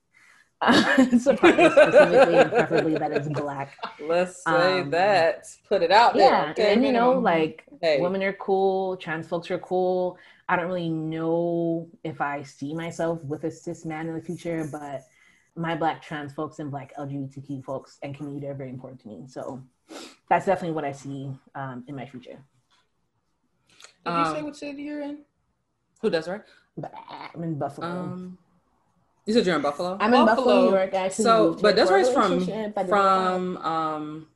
it's 0.62 1.27
a 1.27 1.35
partner 1.35 1.71
specifically 1.71 2.37
and 2.37 2.51
preferably 2.51 2.95
that 2.97 3.12
is 3.12 3.29
black 3.29 3.77
Let's 4.01 4.42
say 4.42 4.81
Um, 4.81 4.90
that. 4.90 5.45
Put 5.69 5.83
it 5.83 5.90
out 5.92 6.14
there. 6.14 6.31
yeah 6.31 6.51
okay, 6.53 6.73
and 6.73 6.85
you 6.85 6.92
know 6.92 7.12
like 7.12 7.64
Hey. 7.83 8.01
women 8.01 8.23
are 8.23 8.33
cool 8.35 8.97
trans 8.97 9.29
folks 9.29 9.51
are 9.51 9.59
cool 9.59 10.16
i 10.49 10.57
don't 10.57 10.66
really 10.66 10.88
know 10.88 11.88
if 12.05 12.21
i 12.23 12.42
see 12.42 12.73
myself 12.75 13.23
with 13.25 13.45
a 13.45 13.51
cis 13.51 13.85
man 13.85 14.09
in 14.09 14.14
the 14.14 14.21
future 14.23 14.66
but 14.73 15.03
my 15.57 15.75
black 15.77 16.01
trans 16.03 16.33
folks 16.33 16.59
and 16.59 16.71
black 16.71 16.92
lgbtq 16.99 17.62
folks 17.62 17.99
and 18.03 18.14
community 18.16 18.47
are 18.47 18.55
very 18.55 18.71
important 18.71 18.99
to 19.03 19.09
me 19.09 19.25
so 19.29 19.62
that's 20.31 20.47
definitely 20.47 20.75
what 20.75 20.85
i 20.87 20.92
see 20.92 21.31
um, 21.55 21.85
in 21.87 21.95
my 21.95 22.07
future 22.07 22.38
Did 24.07 24.19
you 24.19 24.25
say 24.25 24.38
Um, 24.38 24.45
what 24.45 24.57
city 24.57 24.83
you're 24.85 25.03
in? 25.03 25.19
Who 26.01 26.09
does 26.11 26.29
right? 26.29 26.42
i'm 27.35 27.42
in 27.42 27.59
buffalo 27.59 27.87
Um, 27.87 28.38
you 29.27 29.33
said 29.35 29.45
you're 29.47 29.57
in 29.57 29.62
Buffalo. 29.62 29.97
i'm 30.01 30.15
in 30.15 30.25
buffalo 30.25 30.47
Buffalo. 30.47 30.65
new 30.71 30.77
york 30.77 30.95
actually 30.95 31.25
so, 31.25 31.55
but 31.61 31.75
here 31.77 31.87
for 31.87 31.97
a 31.97 32.03
Desiree's 32.03 32.09
from 32.15 32.33
relationship. 32.33 32.73
I 32.79 32.83
did 32.83 32.91
not- 32.91 33.35
from 33.35 33.57
um, 33.59 34.27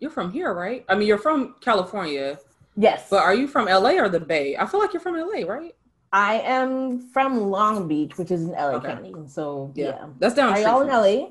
you're 0.00 0.10
from 0.10 0.30
here, 0.30 0.52
right? 0.52 0.84
I 0.90 0.94
mean, 0.94 1.08
you're 1.08 1.16
from 1.18 1.54
California, 1.60 2.38
yes 2.76 3.08
but 3.10 3.22
are 3.22 3.34
you 3.34 3.46
from 3.48 3.66
LA 3.66 3.92
or 3.92 4.08
the 4.08 4.20
Bay? 4.20 4.56
I 4.56 4.66
feel 4.66 4.80
like 4.80 4.92
you're 4.92 5.00
from 5.00 5.16
LA, 5.16 5.46
right? 5.46 5.74
i 6.12 6.36
am 6.40 7.00
from 7.12 7.50
long 7.50 7.88
beach 7.88 8.16
which 8.16 8.30
is 8.30 8.42
in 8.42 8.50
la 8.52 8.66
Okay. 8.76 8.88
county 8.88 9.12
so 9.26 9.72
yeah, 9.74 10.06
That's 10.20 10.34
down. 10.34 10.52
are 10.52 10.60
y'all 10.60 10.80
in 10.82 10.88
la 10.88 11.28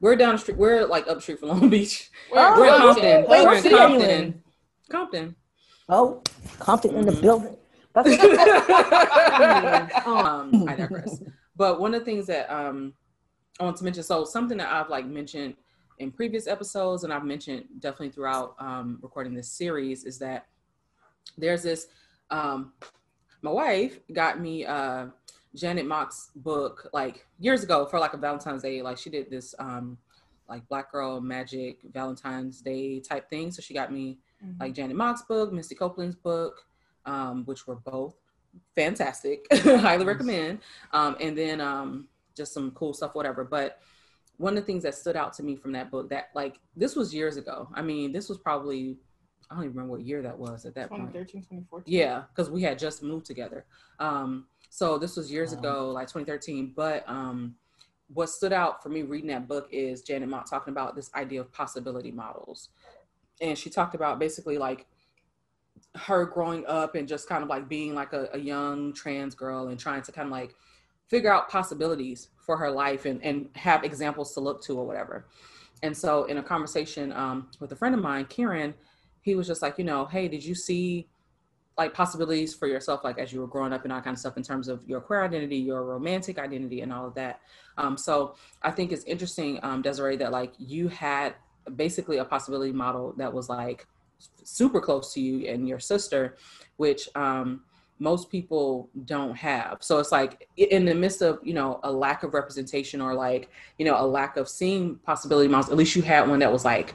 We're 0.00 0.16
down 0.16 0.32
the 0.34 0.38
street. 0.38 0.56
We're 0.56 0.86
like 0.86 1.06
up 1.06 1.20
street 1.22 1.38
from 1.40 1.48
Long 1.50 1.68
Beach. 1.68 2.10
Oh, 2.32 2.58
We're 2.60 2.66
in. 2.74 2.80
Compton. 2.80 3.24
Wait, 3.28 3.44
We're 3.44 3.54
in 3.56 3.62
city 3.62 3.74
are 3.74 3.88
you 3.90 3.98
Compton. 3.98 4.42
Compton. 4.90 5.36
oh 5.88 6.22
compton 6.58 6.94
in 6.96 7.06
the 7.06 7.12
Mhm. 7.12 7.22
building 7.22 7.56
that's 7.94 8.08
um, 10.06 10.68
I 10.68 10.74
digress. 10.76 11.22
But 11.56 11.80
one 11.80 11.94
of 11.94 12.00
the 12.00 12.04
things 12.04 12.26
that 12.26 12.52
um, 12.54 12.92
I 13.58 13.64
want 13.64 13.76
to 13.78 13.84
mention, 13.84 14.02
so 14.02 14.24
something 14.24 14.58
that 14.58 14.70
I've 14.72 14.90
like 14.90 15.06
mentioned 15.06 15.54
in 15.98 16.10
previous 16.12 16.46
episodes, 16.46 17.04
and 17.04 17.12
I've 17.12 17.24
mentioned 17.24 17.64
definitely 17.78 18.10
throughout 18.10 18.54
um, 18.58 18.98
recording 19.02 19.34
this 19.34 19.48
series, 19.50 20.04
is 20.04 20.18
that 20.18 20.46
there's 21.38 21.62
this 21.62 21.88
um, 22.30 22.72
my 23.42 23.50
wife 23.50 24.00
got 24.12 24.40
me 24.40 24.64
uh 24.64 25.06
Janet 25.54 25.86
Mock's 25.86 26.30
book 26.36 26.88
like 26.92 27.26
years 27.38 27.62
ago 27.62 27.86
for 27.86 27.98
like 27.98 28.12
a 28.14 28.16
Valentine's 28.18 28.62
Day. 28.62 28.82
Like 28.82 28.98
she 28.98 29.08
did 29.10 29.30
this 29.30 29.54
um 29.58 29.96
like 30.48 30.66
Black 30.68 30.90
Girl 30.92 31.20
Magic 31.20 31.78
Valentine's 31.92 32.60
Day 32.60 33.00
type 33.00 33.28
thing. 33.30 33.50
So 33.50 33.62
she 33.62 33.72
got 33.74 33.92
me 33.92 34.18
Mhm. 34.44 34.60
like 34.60 34.74
Janet 34.74 34.96
Mock's 34.96 35.22
book, 35.22 35.50
Misty 35.52 35.74
Copeland's 35.74 36.14
book, 36.16 36.66
um, 37.06 37.44
which 37.46 37.66
were 37.66 37.76
both 37.76 38.16
fantastic. 38.74 39.46
Highly 39.52 40.04
recommend. 40.04 40.60
Um, 40.92 41.16
and 41.20 41.36
then 41.36 41.60
um, 41.60 42.08
just 42.36 42.52
some 42.52 42.70
cool 42.72 42.92
stuff, 42.94 43.14
whatever. 43.14 43.44
But 43.44 43.80
one 44.38 44.56
of 44.56 44.62
the 44.62 44.66
things 44.66 44.82
that 44.82 44.94
stood 44.94 45.16
out 45.16 45.32
to 45.34 45.42
me 45.42 45.56
from 45.56 45.72
that 45.72 45.90
book 45.90 46.10
that 46.10 46.28
like 46.34 46.58
this 46.76 46.94
was 46.94 47.14
years 47.14 47.36
ago. 47.36 47.68
I 47.74 47.82
mean, 47.82 48.12
this 48.12 48.28
was 48.28 48.38
probably 48.38 48.98
I 49.50 49.54
don't 49.54 49.64
even 49.64 49.76
remember 49.76 49.96
what 49.96 50.04
year 50.06 50.22
that 50.22 50.36
was 50.36 50.64
at 50.66 50.74
that 50.74 50.88
point. 50.88 51.02
2013, 51.02 51.42
2014. 51.42 51.94
Yeah, 51.94 52.22
because 52.34 52.50
we 52.50 52.62
had 52.62 52.78
just 52.78 53.02
moved 53.02 53.26
together. 53.26 53.64
Um, 54.00 54.46
so 54.70 54.98
this 54.98 55.16
was 55.16 55.30
years 55.30 55.52
Wow. 55.52 55.58
ago, 55.60 55.90
like 55.92 56.08
2013. 56.08 56.72
But 56.74 57.08
um, 57.08 57.54
what 58.12 58.28
stood 58.28 58.52
out 58.52 58.82
for 58.82 58.88
me 58.88 59.02
reading 59.02 59.28
that 59.28 59.46
book 59.46 59.68
is 59.70 60.02
Janet 60.02 60.28
Mock 60.28 60.50
talking 60.50 60.72
about 60.72 60.96
this 60.96 61.10
idea 61.14 61.40
of 61.40 61.52
possibility 61.52 62.10
models. 62.10 62.70
And 63.40 63.56
she 63.56 63.70
talked 63.70 63.94
about 63.94 64.18
basically 64.18 64.58
like 64.58 64.86
her 65.96 66.24
growing 66.24 66.64
up 66.66 66.94
and 66.94 67.08
just 67.08 67.28
kind 67.28 67.42
of 67.42 67.48
like 67.48 67.68
being 67.68 67.94
like 67.94 68.12
a, 68.12 68.28
a 68.32 68.38
young 68.38 68.92
trans 68.92 69.34
girl 69.34 69.68
and 69.68 69.78
trying 69.78 70.02
to 70.02 70.12
kind 70.12 70.26
of 70.26 70.32
like 70.32 70.54
figure 71.08 71.32
out 71.32 71.48
possibilities 71.48 72.28
for 72.44 72.56
her 72.56 72.70
life 72.70 73.04
and, 73.04 73.22
and 73.22 73.48
have 73.54 73.84
examples 73.84 74.34
to 74.34 74.40
look 74.40 74.62
to 74.64 74.78
or 74.78 74.86
whatever. 74.86 75.26
And 75.82 75.96
so 75.96 76.24
in 76.24 76.38
a 76.38 76.42
conversation 76.42 77.12
um, 77.12 77.50
with 77.60 77.72
a 77.72 77.76
friend 77.76 77.94
of 77.94 78.00
mine, 78.00 78.26
Kieran, 78.26 78.74
he 79.22 79.34
was 79.34 79.46
just 79.46 79.62
like, 79.62 79.78
you 79.78 79.84
know, 79.84 80.06
hey, 80.06 80.28
did 80.28 80.44
you 80.44 80.54
see 80.54 81.08
like 81.76 81.92
possibilities 81.92 82.54
for 82.54 82.66
yourself, 82.66 83.04
like 83.04 83.18
as 83.18 83.32
you 83.32 83.40
were 83.40 83.46
growing 83.46 83.72
up 83.72 83.84
and 83.84 83.92
all 83.92 84.00
kind 84.00 84.14
of 84.14 84.18
stuff 84.18 84.36
in 84.36 84.42
terms 84.42 84.68
of 84.68 84.82
your 84.88 85.00
queer 85.00 85.22
identity, 85.22 85.56
your 85.56 85.84
romantic 85.84 86.38
identity, 86.38 86.80
and 86.80 86.92
all 86.92 87.06
of 87.06 87.14
that. 87.14 87.40
Um, 87.76 87.98
so 87.98 88.34
I 88.62 88.70
think 88.70 88.92
it's 88.92 89.04
interesting, 89.04 89.60
um, 89.62 89.82
Desiree, 89.82 90.16
that 90.16 90.32
like 90.32 90.54
you 90.58 90.88
had 90.88 91.34
basically 91.74 92.16
a 92.16 92.24
possibility 92.24 92.72
model 92.72 93.12
that 93.18 93.32
was 93.32 93.48
like 93.48 93.86
super 94.44 94.80
close 94.80 95.12
to 95.14 95.20
you 95.20 95.46
and 95.48 95.68
your 95.68 95.78
sister, 95.78 96.36
which 96.76 97.08
um, 97.14 97.62
most 97.98 98.30
people 98.30 98.88
don't 99.04 99.36
have. 99.36 99.78
So 99.80 99.98
it's 99.98 100.12
like 100.12 100.48
in 100.56 100.84
the 100.84 100.94
midst 100.94 101.22
of 101.22 101.38
you 101.42 101.54
know 101.54 101.80
a 101.82 101.90
lack 101.90 102.22
of 102.22 102.34
representation 102.34 103.00
or 103.00 103.14
like 103.14 103.50
you 103.78 103.84
know 103.84 103.96
a 103.98 104.06
lack 104.06 104.36
of 104.36 104.48
seeing 104.48 104.96
possibility 104.96 105.48
models, 105.48 105.70
at 105.70 105.76
least 105.76 105.96
you 105.96 106.02
had 106.02 106.28
one 106.28 106.38
that 106.40 106.52
was 106.52 106.64
like 106.64 106.94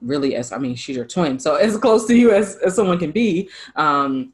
really 0.00 0.34
as 0.34 0.52
I 0.52 0.58
mean 0.58 0.74
she's 0.74 0.96
your 0.96 1.06
twin, 1.06 1.38
so 1.38 1.56
as 1.56 1.76
close 1.76 2.06
to 2.06 2.16
you 2.16 2.32
as, 2.32 2.56
as 2.56 2.74
someone 2.74 2.98
can 2.98 3.12
be. 3.12 3.48
Um, 3.76 4.32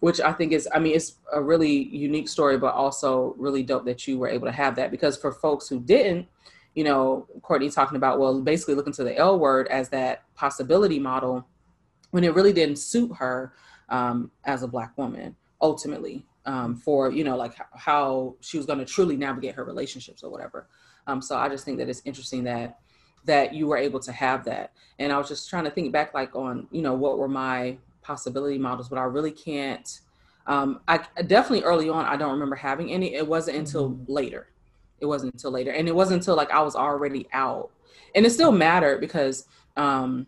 which 0.00 0.20
I 0.20 0.32
think 0.32 0.52
is, 0.52 0.68
I 0.72 0.78
mean, 0.78 0.94
it's 0.94 1.16
a 1.32 1.42
really 1.42 1.88
unique 1.88 2.28
story, 2.28 2.56
but 2.56 2.72
also 2.72 3.34
really 3.36 3.64
dope 3.64 3.84
that 3.86 4.06
you 4.06 4.16
were 4.16 4.28
able 4.28 4.46
to 4.46 4.52
have 4.52 4.76
that. 4.76 4.92
Because 4.92 5.16
for 5.16 5.32
folks 5.32 5.68
who 5.68 5.80
didn't, 5.80 6.28
you 6.76 6.84
know, 6.84 7.26
Courtney 7.42 7.68
talking 7.68 7.96
about, 7.96 8.20
well, 8.20 8.40
basically 8.40 8.76
looking 8.76 8.92
to 8.92 9.02
the 9.02 9.16
L 9.16 9.40
word 9.40 9.66
as 9.66 9.88
that 9.88 10.22
possibility 10.36 11.00
model 11.00 11.44
when 12.10 12.24
it 12.24 12.34
really 12.34 12.52
didn't 12.52 12.76
suit 12.76 13.12
her 13.16 13.52
um, 13.88 14.30
as 14.44 14.62
a 14.62 14.68
Black 14.68 14.96
woman, 14.96 15.36
ultimately, 15.60 16.24
um, 16.46 16.76
for, 16.76 17.10
you 17.10 17.24
know, 17.24 17.36
like 17.36 17.54
how 17.74 18.34
she 18.40 18.56
was 18.56 18.66
going 18.66 18.78
to 18.78 18.84
truly 18.84 19.16
navigate 19.16 19.54
her 19.54 19.64
relationships 19.64 20.22
or 20.22 20.30
whatever. 20.30 20.66
Um, 21.06 21.20
so 21.20 21.36
I 21.36 21.48
just 21.48 21.64
think 21.64 21.78
that 21.78 21.88
it's 21.88 22.02
interesting 22.04 22.44
that 22.44 22.78
that 23.24 23.52
you 23.52 23.66
were 23.66 23.76
able 23.76 24.00
to 24.00 24.12
have 24.12 24.44
that. 24.44 24.72
And 24.98 25.12
I 25.12 25.18
was 25.18 25.28
just 25.28 25.50
trying 25.50 25.64
to 25.64 25.70
think 25.70 25.92
back, 25.92 26.14
like 26.14 26.34
on, 26.34 26.66
you 26.70 26.80
know, 26.80 26.94
what 26.94 27.18
were 27.18 27.28
my 27.28 27.76
possibility 28.00 28.58
models, 28.58 28.88
but 28.88 28.98
I 28.98 29.02
really 29.02 29.32
can't. 29.32 30.00
Um, 30.46 30.80
I 30.88 31.00
definitely 31.26 31.62
early 31.62 31.90
on, 31.90 32.06
I 32.06 32.16
don't 32.16 32.32
remember 32.32 32.56
having 32.56 32.90
any. 32.90 33.14
It 33.14 33.26
wasn't 33.26 33.58
until 33.58 33.98
later. 34.06 34.48
It 35.00 35.06
wasn't 35.06 35.34
until 35.34 35.50
later, 35.50 35.72
and 35.72 35.86
it 35.86 35.94
wasn't 35.94 36.22
until 36.22 36.36
like 36.36 36.50
I 36.50 36.60
was 36.62 36.74
already 36.74 37.28
out, 37.32 37.70
and 38.14 38.26
it 38.26 38.30
still 38.30 38.50
mattered 38.50 39.00
because 39.00 39.46
um, 39.76 40.26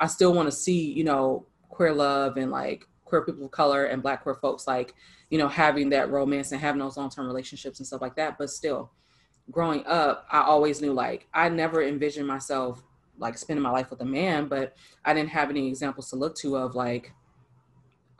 I 0.00 0.06
still 0.06 0.32
want 0.34 0.48
to 0.48 0.52
see, 0.52 0.92
you 0.92 1.04
know, 1.04 1.46
queer 1.68 1.92
love 1.92 2.36
and 2.36 2.50
like 2.50 2.86
queer 3.04 3.24
people 3.24 3.44
of 3.44 3.50
color 3.50 3.86
and 3.86 4.02
Black 4.02 4.22
queer 4.22 4.34
folks, 4.34 4.66
like 4.66 4.94
you 5.30 5.38
know, 5.38 5.48
having 5.48 5.90
that 5.90 6.10
romance 6.10 6.52
and 6.52 6.60
having 6.60 6.78
those 6.80 6.96
long 6.96 7.10
term 7.10 7.26
relationships 7.26 7.80
and 7.80 7.86
stuff 7.86 8.00
like 8.00 8.14
that. 8.16 8.38
But 8.38 8.50
still, 8.50 8.90
growing 9.50 9.84
up, 9.86 10.26
I 10.30 10.42
always 10.42 10.80
knew 10.80 10.92
like 10.92 11.26
I 11.34 11.48
never 11.48 11.82
envisioned 11.82 12.26
myself 12.26 12.82
like 13.18 13.38
spending 13.38 13.62
my 13.62 13.70
life 13.70 13.90
with 13.90 14.00
a 14.00 14.04
man, 14.04 14.48
but 14.48 14.76
I 15.04 15.14
didn't 15.14 15.30
have 15.30 15.50
any 15.50 15.68
examples 15.68 16.10
to 16.10 16.16
look 16.16 16.36
to 16.38 16.56
of 16.56 16.74
like 16.74 17.12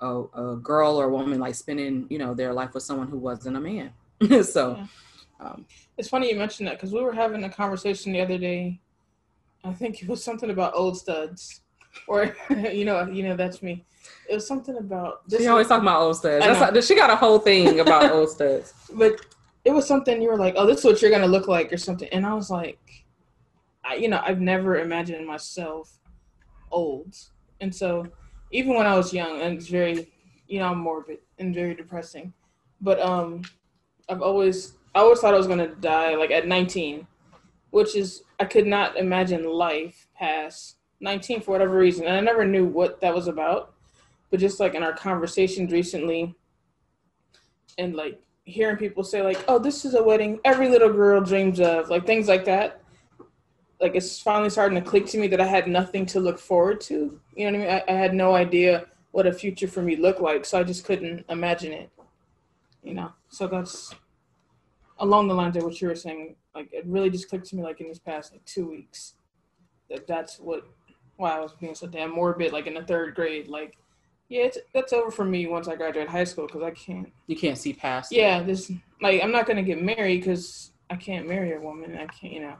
a, 0.00 0.22
a 0.34 0.56
girl 0.56 1.00
or 1.00 1.06
a 1.06 1.10
woman 1.10 1.40
like 1.40 1.54
spending, 1.54 2.06
you 2.10 2.18
know, 2.18 2.34
their 2.34 2.52
life 2.52 2.74
with 2.74 2.82
someone 2.84 3.08
who 3.08 3.18
wasn't 3.18 3.56
a 3.56 3.60
man. 3.60 3.92
so, 4.44 4.76
Yeah. 4.76 4.86
um, 5.40 5.66
It's 5.98 6.08
funny 6.08 6.30
you 6.30 6.36
mentioned 6.38 6.68
that 6.68 6.76
because 6.76 6.92
we 6.92 7.00
were 7.00 7.12
having 7.12 7.42
a 7.44 7.50
conversation 7.50 8.12
the 8.12 8.20
other 8.20 8.38
day. 8.38 8.80
I 9.64 9.72
think 9.72 10.02
it 10.02 10.08
was 10.08 10.22
something 10.22 10.50
about 10.50 10.74
old 10.74 10.96
studs, 10.98 11.62
or 12.06 12.36
you 12.50 12.84
know, 12.84 13.06
you 13.06 13.22
know, 13.22 13.36
that's 13.36 13.62
me. 13.62 13.84
It 14.28 14.34
was 14.34 14.46
something 14.46 14.76
about 14.76 15.22
she 15.30 15.46
always 15.46 15.68
talking 15.68 15.86
about 15.86 16.00
old 16.00 16.16
studs. 16.16 16.44
That's 16.44 16.60
like, 16.60 16.82
she 16.82 16.94
got 16.94 17.10
a 17.10 17.16
whole 17.16 17.38
thing 17.38 17.80
about 17.80 18.10
old 18.10 18.30
studs. 18.30 18.74
but 18.94 19.20
it 19.64 19.70
was 19.72 19.86
something 19.86 20.20
you 20.20 20.28
were 20.28 20.36
like, 20.36 20.54
"Oh, 20.56 20.66
this 20.66 20.78
is 20.78 20.84
what 20.84 21.02
you're 21.02 21.10
gonna 21.10 21.26
look 21.26 21.48
like," 21.48 21.72
or 21.72 21.76
something, 21.76 22.08
and 22.10 22.26
I 22.26 22.34
was 22.34 22.50
like, 22.50 23.04
I, 23.84 23.94
you 23.96 24.08
know, 24.08 24.20
I've 24.24 24.40
never 24.40 24.78
imagined 24.78 25.26
myself 25.26 25.98
old, 26.70 27.16
and 27.60 27.74
so 27.74 28.06
even 28.50 28.74
when 28.74 28.86
I 28.86 28.96
was 28.96 29.12
young, 29.12 29.40
and 29.40 29.56
it's 29.56 29.68
very, 29.68 30.12
you 30.46 30.58
know, 30.58 30.66
I'm 30.66 30.78
morbid 30.78 31.18
and 31.38 31.54
very 31.54 31.74
depressing, 31.74 32.32
but 32.80 33.00
um, 33.00 33.42
I've 34.08 34.22
always, 34.22 34.74
I 34.94 35.00
always 35.00 35.20
thought 35.20 35.34
I 35.34 35.38
was 35.38 35.46
gonna 35.46 35.74
die 35.76 36.14
like 36.14 36.30
at 36.30 36.46
19, 36.46 37.06
which 37.70 37.96
is 37.96 38.22
I 38.38 38.44
could 38.44 38.66
not 38.66 38.96
imagine 38.96 39.44
life 39.44 40.06
past 40.14 40.76
19 41.04 41.42
for 41.42 41.52
whatever 41.52 41.76
reason, 41.76 42.06
and 42.06 42.16
I 42.16 42.20
never 42.20 42.44
knew 42.44 42.64
what 42.64 43.00
that 43.02 43.14
was 43.14 43.28
about, 43.28 43.74
but 44.30 44.40
just 44.40 44.58
like 44.58 44.74
in 44.74 44.82
our 44.82 44.94
conversations 44.94 45.70
recently, 45.70 46.34
and 47.76 47.94
like 47.94 48.20
hearing 48.44 48.76
people 48.76 49.04
say 49.04 49.22
like, 49.22 49.44
"Oh, 49.46 49.58
this 49.58 49.84
is 49.84 49.94
a 49.94 50.02
wedding 50.02 50.40
every 50.44 50.68
little 50.68 50.92
girl 50.92 51.20
dreams 51.20 51.60
of," 51.60 51.90
like 51.90 52.06
things 52.06 52.26
like 52.26 52.46
that. 52.46 52.80
Like 53.80 53.94
it's 53.94 54.18
finally 54.18 54.48
starting 54.48 54.82
to 54.82 54.90
click 54.90 55.04
to 55.08 55.18
me 55.18 55.26
that 55.28 55.40
I 55.40 55.46
had 55.46 55.68
nothing 55.68 56.06
to 56.06 56.20
look 56.20 56.38
forward 56.38 56.80
to. 56.82 57.20
You 57.36 57.50
know 57.50 57.58
what 57.58 57.68
I 57.68 57.74
mean? 57.74 57.82
I, 57.88 57.92
I 57.92 57.96
had 57.96 58.14
no 58.14 58.34
idea 58.34 58.86
what 59.10 59.26
a 59.26 59.32
future 59.32 59.68
for 59.68 59.82
me 59.82 59.96
looked 59.96 60.20
like, 60.20 60.46
so 60.46 60.58
I 60.58 60.64
just 60.64 60.84
couldn't 60.84 61.24
imagine 61.28 61.72
it. 61.72 61.90
You 62.82 62.94
know, 62.94 63.12
so 63.28 63.46
that's 63.46 63.94
along 64.98 65.28
the 65.28 65.34
lines 65.34 65.56
of 65.56 65.64
what 65.64 65.80
you 65.82 65.88
were 65.88 65.96
saying. 65.96 66.36
Like 66.54 66.70
it 66.72 66.86
really 66.86 67.10
just 67.10 67.28
clicked 67.28 67.46
to 67.48 67.56
me 67.56 67.62
like 67.62 67.80
in 67.82 67.88
these 67.88 67.98
past 67.98 68.32
like 68.32 68.44
two 68.46 68.66
weeks 68.70 69.14
that 69.90 70.06
that's 70.06 70.38
what 70.38 70.66
why 71.16 71.36
I 71.36 71.40
was 71.40 71.52
being 71.52 71.74
so 71.74 71.86
damn 71.86 72.10
morbid. 72.10 72.52
Like 72.52 72.66
in 72.66 72.74
the 72.74 72.82
third 72.82 73.14
grade, 73.14 73.48
like 73.48 73.76
yeah, 74.28 74.44
it's, 74.44 74.58
that's 74.72 74.92
over 74.92 75.10
for 75.10 75.24
me 75.24 75.46
once 75.46 75.68
I 75.68 75.76
graduate 75.76 76.08
high 76.08 76.24
school 76.24 76.46
because 76.46 76.62
I 76.62 76.70
can't 76.70 77.12
You 77.26 77.36
can't 77.36 77.58
see 77.58 77.72
past. 77.72 78.12
it. 78.12 78.18
yeah, 78.18 78.42
this 78.42 78.70
like 79.00 79.22
I'm 79.22 79.32
not 79.32 79.46
gonna 79.46 79.62
get 79.62 79.82
married 79.82 80.20
because 80.20 80.72
I 80.90 80.96
can't 80.96 81.28
marry 81.28 81.52
a 81.54 81.60
woman. 81.60 81.96
I 81.96 82.06
can't, 82.06 82.32
you 82.32 82.40
know, 82.40 82.54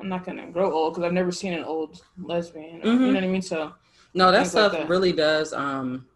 I'm 0.00 0.08
not 0.08 0.24
gonna 0.24 0.50
grow 0.50 0.72
old 0.72 0.94
because 0.94 1.06
I've 1.06 1.12
never 1.12 1.32
seen 1.32 1.52
an 1.54 1.64
old 1.64 2.02
lesbian. 2.18 2.76
You 2.76 2.82
Mhm. 2.82 3.06
know 3.06 3.14
what 3.14 3.24
I 3.24 3.28
mean? 3.28 3.42
So 3.42 3.72
No, 4.14 4.30
that 4.30 4.42
Things 4.42 4.54
like 4.54 4.70
stuff 4.70 4.72
that. 4.72 4.88
really 4.88 5.12
does. 5.12 5.54
Um, 5.54 6.06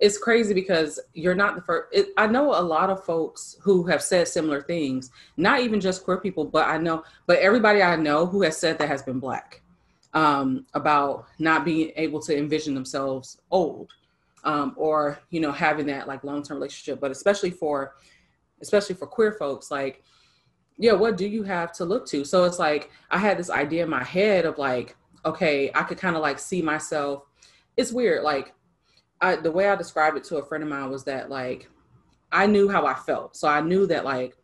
it's 0.00 0.18
crazy 0.18 0.54
because 0.54 0.98
you're 1.14 1.34
not 1.36 1.54
the 1.56 1.62
first. 1.62 1.88
It, 1.92 2.08
I 2.16 2.26
know 2.26 2.50
a 2.50 2.60
lot 2.62 2.90
of 2.90 3.04
folks 3.04 3.56
who 3.60 3.84
have 3.86 4.02
said 4.02 4.26
similar 4.28 4.62
things. 4.62 5.10
Not 5.36 5.60
even 5.60 5.80
just 5.80 6.04
queer 6.04 6.18
people, 6.18 6.44
but 6.44 6.66
I 6.66 6.78
know, 6.78 7.04
but 7.26 7.38
everybody 7.38 7.82
I 7.82 7.94
know 7.96 8.26
who 8.26 8.42
has 8.42 8.56
said 8.56 8.78
that 8.78 8.88
has 8.88 9.02
been 9.02 9.20
black 9.20 9.62
um, 10.14 10.66
about 10.74 11.26
not 11.38 11.64
being 11.64 11.92
able 11.96 12.20
to 12.22 12.36
envision 12.36 12.74
themselves 12.74 13.40
old, 13.50 13.92
um, 14.44 14.74
or 14.76 15.18
you 15.30 15.40
know 15.40 15.52
having 15.52 15.86
that 15.86 16.08
like 16.08 16.24
long 16.24 16.42
term 16.42 16.56
relationship. 16.56 17.00
But 17.00 17.10
especially 17.10 17.50
for, 17.50 17.94
especially 18.60 18.94
for 18.94 19.06
queer 19.06 19.32
folks, 19.32 19.70
like 19.70 20.02
yeah, 20.78 20.92
what 20.92 21.16
do 21.16 21.26
you 21.26 21.42
have 21.42 21.72
to 21.72 21.84
look 21.84 22.06
to? 22.08 22.24
So 22.24 22.44
it's 22.44 22.58
like 22.58 22.90
I 23.10 23.18
had 23.18 23.36
this 23.36 23.50
idea 23.50 23.82
in 23.82 23.90
my 23.90 24.04
head 24.04 24.46
of 24.46 24.58
like, 24.58 24.96
okay, 25.24 25.70
I 25.74 25.82
could 25.82 25.98
kind 25.98 26.14
of 26.16 26.22
like 26.22 26.38
see 26.38 26.62
myself. 26.62 27.24
It's 27.76 27.92
weird, 27.92 28.22
like 28.22 28.54
I 29.20 29.36
the 29.36 29.50
way 29.50 29.68
I 29.68 29.76
described 29.76 30.16
it 30.16 30.24
to 30.24 30.36
a 30.36 30.46
friend 30.46 30.62
of 30.62 30.70
mine 30.70 30.90
was 30.90 31.04
that 31.04 31.30
like 31.30 31.68
I 32.30 32.46
knew 32.46 32.68
how 32.68 32.86
I 32.86 32.94
felt, 32.94 33.36
so 33.36 33.48
I 33.48 33.60
knew 33.60 33.86
that 33.88 34.04
like 34.04 34.36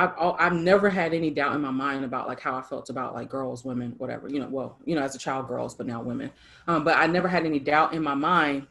I've 0.00 0.12
I've 0.18 0.52
never 0.54 0.88
had 0.88 1.12
any 1.12 1.30
doubt 1.30 1.54
in 1.54 1.60
my 1.60 1.70
mind 1.70 2.04
about 2.04 2.26
like 2.26 2.40
how 2.40 2.56
I 2.56 2.62
felt 2.62 2.88
about 2.88 3.14
like 3.14 3.28
girls, 3.28 3.64
women, 3.64 3.94
whatever. 3.98 4.28
You 4.28 4.40
know, 4.40 4.48
well, 4.48 4.78
you 4.84 4.94
know, 4.94 5.02
as 5.02 5.14
a 5.14 5.18
child, 5.18 5.46
girls, 5.46 5.74
but 5.74 5.86
now 5.86 6.02
women. 6.02 6.30
Um, 6.66 6.84
but 6.84 6.96
I 6.96 7.06
never 7.06 7.28
had 7.28 7.44
any 7.44 7.58
doubt 7.58 7.92
in 7.92 8.02
my 8.02 8.14
mind 8.14 8.66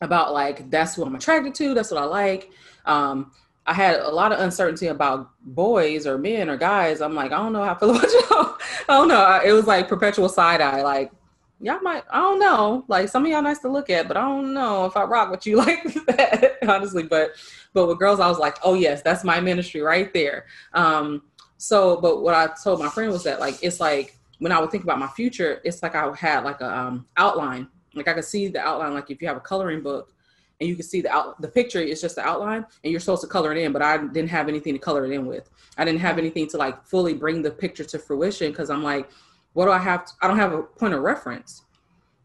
about 0.00 0.32
like 0.32 0.68
that's 0.70 0.98
what 0.98 1.06
I'm 1.06 1.14
attracted 1.14 1.54
to, 1.56 1.74
that's 1.74 1.90
what 1.90 2.02
I 2.02 2.04
like. 2.04 2.50
Um, 2.84 3.30
I 3.66 3.74
had 3.74 4.00
a 4.00 4.10
lot 4.10 4.32
of 4.32 4.40
uncertainty 4.40 4.88
about 4.88 5.30
boys 5.42 6.06
or 6.06 6.18
men 6.18 6.50
or 6.50 6.56
guys. 6.56 7.00
I'm 7.00 7.14
like, 7.14 7.30
I 7.30 7.36
don't 7.36 7.52
know 7.52 7.62
how 7.62 7.74
I 7.74 7.78
feel 7.78 7.90
about 7.96 8.10
y'all. 8.10 8.56
I 8.88 8.98
don't 8.98 9.08
know. 9.08 9.40
It 9.44 9.52
was 9.52 9.66
like 9.66 9.88
perpetual 9.88 10.28
side 10.28 10.60
eye. 10.60 10.82
Like, 10.82 11.12
y'all 11.60 11.80
might 11.80 12.04
I 12.10 12.18
don't 12.18 12.40
know. 12.40 12.84
Like 12.88 13.08
some 13.08 13.24
of 13.24 13.30
y'all 13.30 13.42
nice 13.42 13.58
to 13.60 13.68
look 13.68 13.90
at, 13.90 14.08
but 14.08 14.16
I 14.16 14.22
don't 14.22 14.52
know 14.54 14.86
if 14.86 14.96
I 14.96 15.04
rock 15.04 15.30
with 15.30 15.46
you 15.46 15.56
like 15.64 15.82
that, 16.06 16.58
honestly. 16.66 17.02
But 17.02 17.32
but 17.72 17.86
with 17.86 17.98
girls, 17.98 18.20
I 18.20 18.28
was 18.28 18.38
like, 18.38 18.58
oh 18.64 18.74
yes, 18.74 19.02
that's 19.02 19.24
my 19.24 19.40
ministry 19.40 19.80
right 19.80 20.12
there. 20.12 20.46
Um, 20.72 21.22
so 21.58 22.00
but 22.00 22.22
what 22.22 22.34
I 22.34 22.48
told 22.62 22.80
my 22.80 22.88
friend 22.88 23.12
was 23.12 23.24
that 23.24 23.40
like 23.40 23.62
it's 23.62 23.80
like 23.80 24.16
when 24.38 24.52
I 24.52 24.60
would 24.60 24.70
think 24.70 24.84
about 24.84 24.98
my 24.98 25.08
future, 25.08 25.60
it's 25.64 25.82
like 25.82 25.94
I 25.94 26.10
had 26.16 26.44
like 26.44 26.60
a 26.60 26.78
um, 26.78 27.06
outline. 27.16 27.68
Like 27.94 28.08
I 28.08 28.14
could 28.14 28.24
see 28.24 28.48
the 28.48 28.60
outline. 28.60 28.94
Like 28.94 29.10
if 29.10 29.20
you 29.20 29.28
have 29.28 29.36
a 29.36 29.40
coloring 29.40 29.82
book 29.82 30.14
and 30.60 30.68
you 30.68 30.76
can 30.76 30.84
see 30.84 31.00
the 31.00 31.10
out 31.10 31.40
the 31.40 31.48
picture 31.48 31.80
is 31.80 32.00
just 32.00 32.16
the 32.16 32.22
outline 32.22 32.64
and 32.84 32.90
you're 32.90 33.00
supposed 33.00 33.22
to 33.22 33.26
color 33.26 33.50
it 33.52 33.58
in 33.58 33.72
but 33.72 33.82
i 33.82 33.96
didn't 33.96 34.28
have 34.28 34.48
anything 34.48 34.74
to 34.74 34.78
color 34.78 35.04
it 35.04 35.10
in 35.10 35.26
with 35.26 35.48
i 35.78 35.84
didn't 35.84 36.00
have 36.00 36.18
anything 36.18 36.46
to 36.46 36.56
like 36.56 36.84
fully 36.84 37.14
bring 37.14 37.42
the 37.42 37.50
picture 37.50 37.84
to 37.84 37.98
fruition 37.98 38.50
because 38.50 38.70
i'm 38.70 38.82
like 38.82 39.08
what 39.52 39.66
do 39.66 39.72
i 39.72 39.78
have 39.78 40.04
to, 40.04 40.12
i 40.22 40.28
don't 40.28 40.38
have 40.38 40.52
a 40.52 40.62
point 40.62 40.94
of 40.94 41.02
reference. 41.02 41.62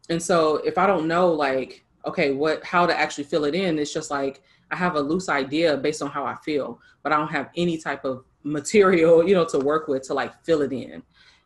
And 0.08 0.22
so 0.22 0.56
if 0.58 0.78
i 0.78 0.86
don't 0.86 1.08
know 1.08 1.32
like 1.32 1.84
okay 2.06 2.32
what 2.32 2.64
how 2.64 2.86
to 2.86 2.96
actually 2.96 3.24
fill 3.24 3.44
it 3.44 3.54
in 3.54 3.78
it's 3.78 3.92
just 3.92 4.10
like 4.10 4.40
i 4.70 4.76
have 4.76 4.94
a 4.94 5.00
loose 5.00 5.28
idea 5.28 5.76
based 5.76 6.00
on 6.00 6.10
how 6.10 6.24
i 6.24 6.36
feel 6.36 6.80
but 7.02 7.12
i 7.12 7.16
don't 7.16 7.32
have 7.32 7.50
any 7.56 7.76
type 7.76 8.04
of 8.04 8.24
material 8.44 9.26
you 9.28 9.34
know 9.34 9.44
to 9.44 9.58
work 9.58 9.88
with 9.88 10.02
to 10.04 10.14
like 10.14 10.32
fill 10.44 10.62
it 10.62 10.72
in. 10.72 11.02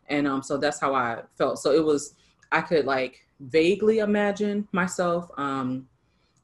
And 0.09 0.27
um 0.27 0.43
so 0.43 0.57
that's 0.57 0.79
how 0.79 0.93
i 0.93 1.23
felt. 1.37 1.59
So 1.59 1.71
it 1.71 1.83
was 1.83 2.15
i 2.51 2.61
could 2.61 2.85
like 2.85 3.25
vaguely 3.39 3.99
imagine 3.99 4.67
myself 4.71 5.31
um 5.37 5.87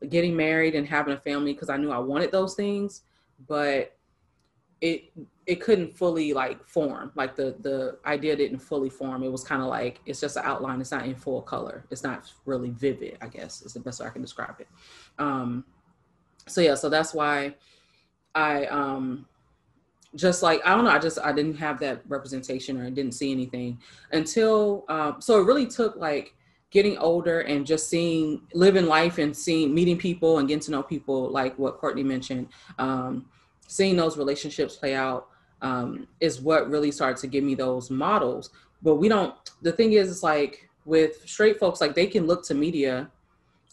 getting 0.10 0.36
married 0.36 0.76
and 0.76 0.88
having 0.88 1.14
a 1.14 1.18
family 1.18 1.54
because 1.54 1.70
I 1.70 1.78
knew 1.78 1.92
I 1.92 1.98
wanted 1.98 2.32
those 2.32 2.54
things, 2.54 3.02
but 3.48 3.96
it 4.82 5.12
it 5.48 5.62
couldn't 5.62 5.98
fully 5.98 6.34
like 6.34 6.68
form. 6.68 7.12
Like 7.16 7.36
the 7.36 7.56
the 7.62 7.98
idea 8.06 8.36
didn't 8.36 8.60
fully 8.60 8.90
form. 8.90 9.24
It 9.24 9.32
was 9.32 9.46
kind 9.46 9.62
of 9.62 9.70
like 9.70 10.02
it's 10.06 10.20
just 10.20 10.36
an 10.36 10.44
outline. 10.46 10.82
It's 10.82 10.92
not 10.92 11.06
in 11.06 11.16
full 11.16 11.42
color. 11.42 11.86
It's 11.90 12.04
not 12.04 12.30
really 12.46 12.72
vivid. 12.72 13.18
I 13.22 13.28
guess 13.28 13.62
is 13.62 13.74
the 13.74 13.80
best 13.80 14.02
way 14.02 14.08
I 14.08 14.10
can 14.10 14.22
describe 14.22 14.56
it. 14.60 14.68
Um, 15.18 15.64
so 16.48 16.60
yeah, 16.60 16.76
so 16.76 16.90
that's 16.90 17.14
why 17.14 17.56
I 18.36 18.66
um 18.66 19.26
just 20.16 20.44
like 20.44 20.60
I 20.66 20.76
don't 20.76 20.84
know, 20.84 20.92
I 20.92 21.00
just 21.00 21.18
I 21.20 21.32
didn't 21.32 21.56
have 21.56 21.80
that 21.80 22.02
representation 22.10 22.80
or 22.80 22.86
I 22.86 22.90
didn't 22.90 23.14
see 23.14 23.32
anything 23.32 23.80
until 24.12 24.84
um, 24.90 25.22
so 25.22 25.40
it 25.40 25.46
really 25.46 25.66
took 25.66 25.96
like 25.96 26.34
getting 26.72 26.98
older 26.98 27.42
and 27.42 27.66
just 27.66 27.88
seeing 27.88 28.42
living 28.54 28.86
life 28.86 29.18
and 29.18 29.36
seeing 29.36 29.74
meeting 29.74 29.98
people 29.98 30.40
and 30.40 30.48
getting 30.50 30.62
to 30.62 30.72
know 30.72 30.84
people 30.84 31.30
like 31.30 31.58
what 31.58 31.78
courtney 31.78 32.04
mentioned 32.04 32.50
um, 32.78 33.26
seeing 33.68 33.96
those 33.96 34.18
relationships 34.18 34.76
play 34.76 34.94
out 34.94 35.30
um, 35.62 36.08
is 36.20 36.42
what 36.42 36.70
really 36.70 36.92
started 36.92 37.18
to 37.18 37.28
give 37.28 37.44
me 37.44 37.56
those 37.56 37.90
models 37.90 38.52
but 38.82 38.96
we 38.96 39.10
don't 39.10 39.34
the 39.62 39.72
thing 39.72 39.94
is 39.94 40.10
it's 40.10 40.24
like 40.24 40.70
with 40.86 41.28
straight 41.28 41.60
folks 41.60 41.82
like 41.82 41.96
they 41.96 42.08
can 42.08 42.28
look 42.28 42.46
to 42.46 42.54
media 42.54 43.10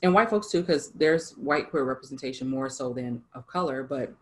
and 0.03 0.13
white 0.13 0.31
folks 0.31 0.51
too 0.51 0.61
because 0.61 0.91
there's 0.93 1.33
white 1.33 1.71
queer 1.71 1.85
representation 1.85 2.49
more 2.49 2.69
so 2.69 2.93
than 2.93 3.23
of 3.35 3.47
color 3.47 3.83
but 3.83 4.13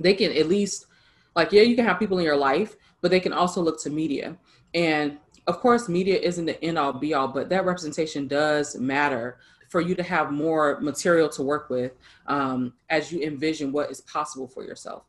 they 0.00 0.14
can 0.14 0.32
at 0.32 0.48
least 0.48 0.86
like 1.34 1.50
yeah 1.52 1.62
you 1.62 1.74
can 1.74 1.84
have 1.84 1.98
people 1.98 2.18
in 2.18 2.24
your 2.24 2.36
life 2.36 2.76
but 3.00 3.10
they 3.10 3.20
can 3.20 3.32
also 3.32 3.60
look 3.62 3.80
to 3.80 3.90
media 3.90 4.36
and 4.74 5.18
of 5.46 5.60
course, 5.60 5.88
media 5.88 6.18
isn't 6.18 6.46
the 6.46 6.62
end 6.62 6.78
all 6.78 6.92
be 6.92 7.14
all, 7.14 7.28
but 7.28 7.48
that 7.50 7.64
representation 7.64 8.26
does 8.26 8.76
matter 8.76 9.38
for 9.68 9.80
you 9.80 9.94
to 9.94 10.02
have 10.02 10.32
more 10.32 10.80
material 10.80 11.28
to 11.28 11.42
work 11.42 11.70
with 11.70 11.92
um, 12.26 12.72
as 12.90 13.12
you 13.12 13.20
envision 13.20 13.72
what 13.72 13.90
is 13.90 14.00
possible 14.02 14.48
for 14.48 14.64
yourself. 14.64 15.04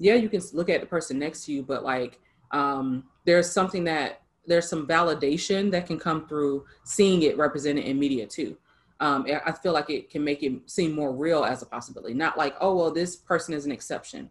Yeah, 0.00 0.14
you 0.14 0.28
can 0.28 0.42
look 0.52 0.68
at 0.68 0.80
the 0.80 0.86
person 0.86 1.18
next 1.18 1.44
to 1.44 1.52
you, 1.52 1.62
but 1.62 1.84
like 1.84 2.18
um, 2.50 3.04
there's 3.24 3.48
something 3.50 3.84
that 3.84 4.22
there's 4.46 4.68
some 4.68 4.86
validation 4.86 5.70
that 5.70 5.86
can 5.86 5.98
come 5.98 6.26
through 6.26 6.64
seeing 6.84 7.22
it 7.22 7.38
represented 7.38 7.84
in 7.84 7.98
media 7.98 8.26
too. 8.26 8.56
Um, 8.98 9.26
I 9.46 9.52
feel 9.52 9.72
like 9.72 9.88
it 9.88 10.10
can 10.10 10.24
make 10.24 10.42
it 10.42 10.52
seem 10.68 10.92
more 10.92 11.12
real 11.12 11.44
as 11.44 11.62
a 11.62 11.66
possibility, 11.66 12.12
not 12.12 12.36
like, 12.36 12.54
oh, 12.60 12.76
well, 12.76 12.90
this 12.90 13.16
person 13.16 13.54
is 13.54 13.64
an 13.64 13.72
exception 13.72 14.30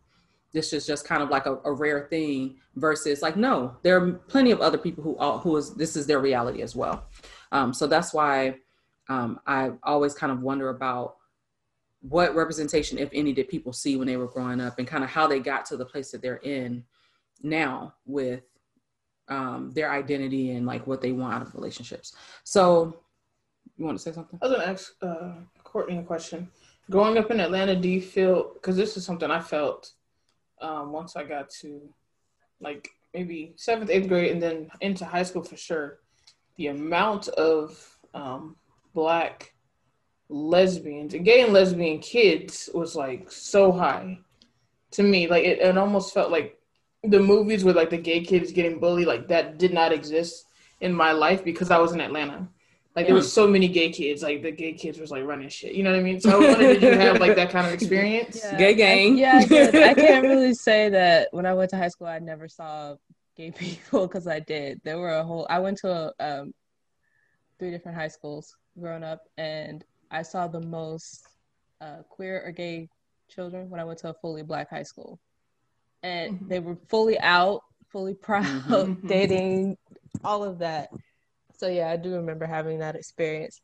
this 0.51 0.73
is 0.73 0.85
just 0.85 1.05
kind 1.05 1.21
of 1.21 1.29
like 1.29 1.45
a, 1.45 1.57
a, 1.63 1.71
rare 1.71 2.07
thing 2.09 2.55
versus 2.75 3.21
like 3.21 3.35
no 3.35 3.75
there 3.83 3.97
are 3.97 4.13
plenty 4.27 4.51
of 4.51 4.61
other 4.61 4.77
people 4.77 5.03
who 5.03 5.17
all, 5.17 5.39
who 5.39 5.55
is 5.57 5.73
this 5.75 5.95
is 5.95 6.07
their 6.07 6.19
reality 6.19 6.61
as 6.61 6.75
well 6.75 7.05
um, 7.51 7.73
so 7.73 7.87
that's 7.87 8.13
why 8.13 8.55
um, 9.09 9.39
i 9.47 9.71
always 9.83 10.13
kind 10.13 10.31
of 10.31 10.41
wonder 10.41 10.69
about 10.69 11.17
what 12.01 12.35
representation 12.35 12.97
if 12.97 13.09
any 13.13 13.33
did 13.33 13.49
people 13.49 13.73
see 13.73 13.97
when 13.97 14.07
they 14.07 14.17
were 14.17 14.27
growing 14.27 14.61
up 14.61 14.79
and 14.79 14.87
kind 14.87 15.03
of 15.03 15.09
how 15.09 15.27
they 15.27 15.39
got 15.39 15.65
to 15.65 15.77
the 15.77 15.85
place 15.85 16.11
that 16.11 16.21
they're 16.21 16.37
in 16.37 16.83
now 17.43 17.93
with 18.05 18.43
um, 19.27 19.71
their 19.71 19.91
identity 19.91 20.51
and 20.51 20.65
like 20.65 20.87
what 20.87 21.01
they 21.01 21.11
want 21.11 21.33
out 21.33 21.41
of 21.41 21.53
relationships 21.53 22.15
so 22.43 22.95
you 23.77 23.85
want 23.85 23.97
to 23.97 24.01
say 24.01 24.11
something 24.11 24.39
i 24.41 24.45
was 24.45 24.55
going 24.55 24.65
to 24.65 24.71
ask 24.71 24.93
uh, 25.01 25.33
courtney 25.63 25.97
a 25.97 26.03
question 26.03 26.49
growing 26.89 27.17
up 27.17 27.29
in 27.31 27.39
atlanta 27.39 27.75
do 27.75 27.89
you 27.89 28.01
feel 28.01 28.53
because 28.53 28.75
this 28.75 28.95
is 28.97 29.05
something 29.05 29.29
i 29.29 29.39
felt 29.39 29.93
um, 30.61 30.91
once 30.91 31.15
I 31.15 31.23
got 31.23 31.49
to 31.61 31.81
like 32.59 32.89
maybe 33.13 33.53
seventh, 33.55 33.89
eighth 33.89 34.07
grade, 34.07 34.31
and 34.31 34.41
then 34.41 34.69
into 34.81 35.05
high 35.05 35.23
school 35.23 35.43
for 35.43 35.57
sure. 35.57 35.99
The 36.57 36.67
amount 36.67 37.29
of 37.29 37.97
um, 38.13 38.57
black 38.93 39.53
lesbians 40.29 41.13
and 41.13 41.25
gay 41.25 41.41
and 41.41 41.51
lesbian 41.51 41.99
kids 41.99 42.69
was 42.73 42.95
like 42.95 43.31
so 43.31 43.71
high 43.71 44.19
to 44.91 45.03
me. 45.03 45.27
Like 45.27 45.43
it, 45.43 45.59
it 45.59 45.77
almost 45.77 46.13
felt 46.13 46.31
like 46.31 46.59
the 47.03 47.19
movies 47.19 47.63
with 47.63 47.75
like 47.75 47.89
the 47.89 47.97
gay 47.97 48.21
kids 48.21 48.51
getting 48.51 48.79
bullied, 48.79 49.07
like 49.07 49.27
that 49.27 49.57
did 49.57 49.73
not 49.73 49.91
exist 49.91 50.45
in 50.81 50.93
my 50.93 51.11
life 51.11 51.43
because 51.43 51.71
I 51.71 51.77
was 51.77 51.93
in 51.93 52.01
Atlanta. 52.01 52.47
Like 52.95 53.05
there 53.05 53.15
was 53.15 53.31
so 53.31 53.47
many 53.47 53.67
gay 53.67 53.91
kids, 53.91 54.23
like 54.23 54.41
the 54.41 54.51
gay 54.51 54.73
kids 54.73 54.99
was 54.99 55.11
like 55.11 55.23
running 55.23 55.47
shit. 55.47 55.73
You 55.73 55.83
know 55.83 55.91
what 55.91 55.99
I 55.99 56.03
mean? 56.03 56.19
So 56.19 56.31
I 56.31 56.47
wondered, 56.49 56.79
did 56.79 56.81
you 56.81 56.99
have 56.99 57.19
like 57.19 57.35
that 57.35 57.49
kind 57.49 57.65
of 57.65 57.73
experience? 57.73 58.41
Yeah. 58.43 58.57
Gay 58.57 58.73
gang. 58.73 59.13
I, 59.13 59.17
yeah, 59.17 59.69
I. 59.73 59.89
I 59.91 59.93
can't 59.93 60.25
really 60.25 60.53
say 60.53 60.89
that 60.89 61.29
when 61.31 61.45
I 61.45 61.53
went 61.53 61.69
to 61.69 61.77
high 61.77 61.87
school, 61.87 62.07
I 62.07 62.19
never 62.19 62.47
saw 62.47 62.95
gay 63.37 63.51
people 63.57 64.07
because 64.07 64.27
I 64.27 64.39
did. 64.39 64.81
There 64.83 64.97
were 64.97 65.13
a 65.13 65.23
whole. 65.23 65.47
I 65.49 65.59
went 65.59 65.77
to 65.79 66.13
um, 66.19 66.53
three 67.57 67.71
different 67.71 67.97
high 67.97 68.09
schools 68.09 68.57
growing 68.77 69.03
up, 69.03 69.21
and 69.37 69.85
I 70.11 70.21
saw 70.23 70.47
the 70.47 70.61
most 70.61 71.27
uh, 71.81 72.03
queer 72.09 72.43
or 72.45 72.51
gay 72.51 72.89
children 73.29 73.69
when 73.69 73.79
I 73.79 73.83
went 73.83 73.99
to 73.99 74.09
a 74.09 74.13
fully 74.13 74.43
black 74.43 74.69
high 74.69 74.83
school, 74.83 75.19
and 76.03 76.35
mm-hmm. 76.35 76.47
they 76.47 76.59
were 76.59 76.77
fully 76.87 77.19
out, 77.19 77.61
fully 77.89 78.13
proud, 78.15 78.45
mm-hmm. 78.45 79.07
dating, 79.07 79.77
all 80.23 80.43
of 80.43 80.59
that 80.59 80.89
so 81.59 81.67
yeah, 81.67 81.89
I 81.89 81.97
do 81.97 82.15
remember 82.15 82.45
having 82.45 82.79
that 82.79 82.95
experience. 82.95 83.59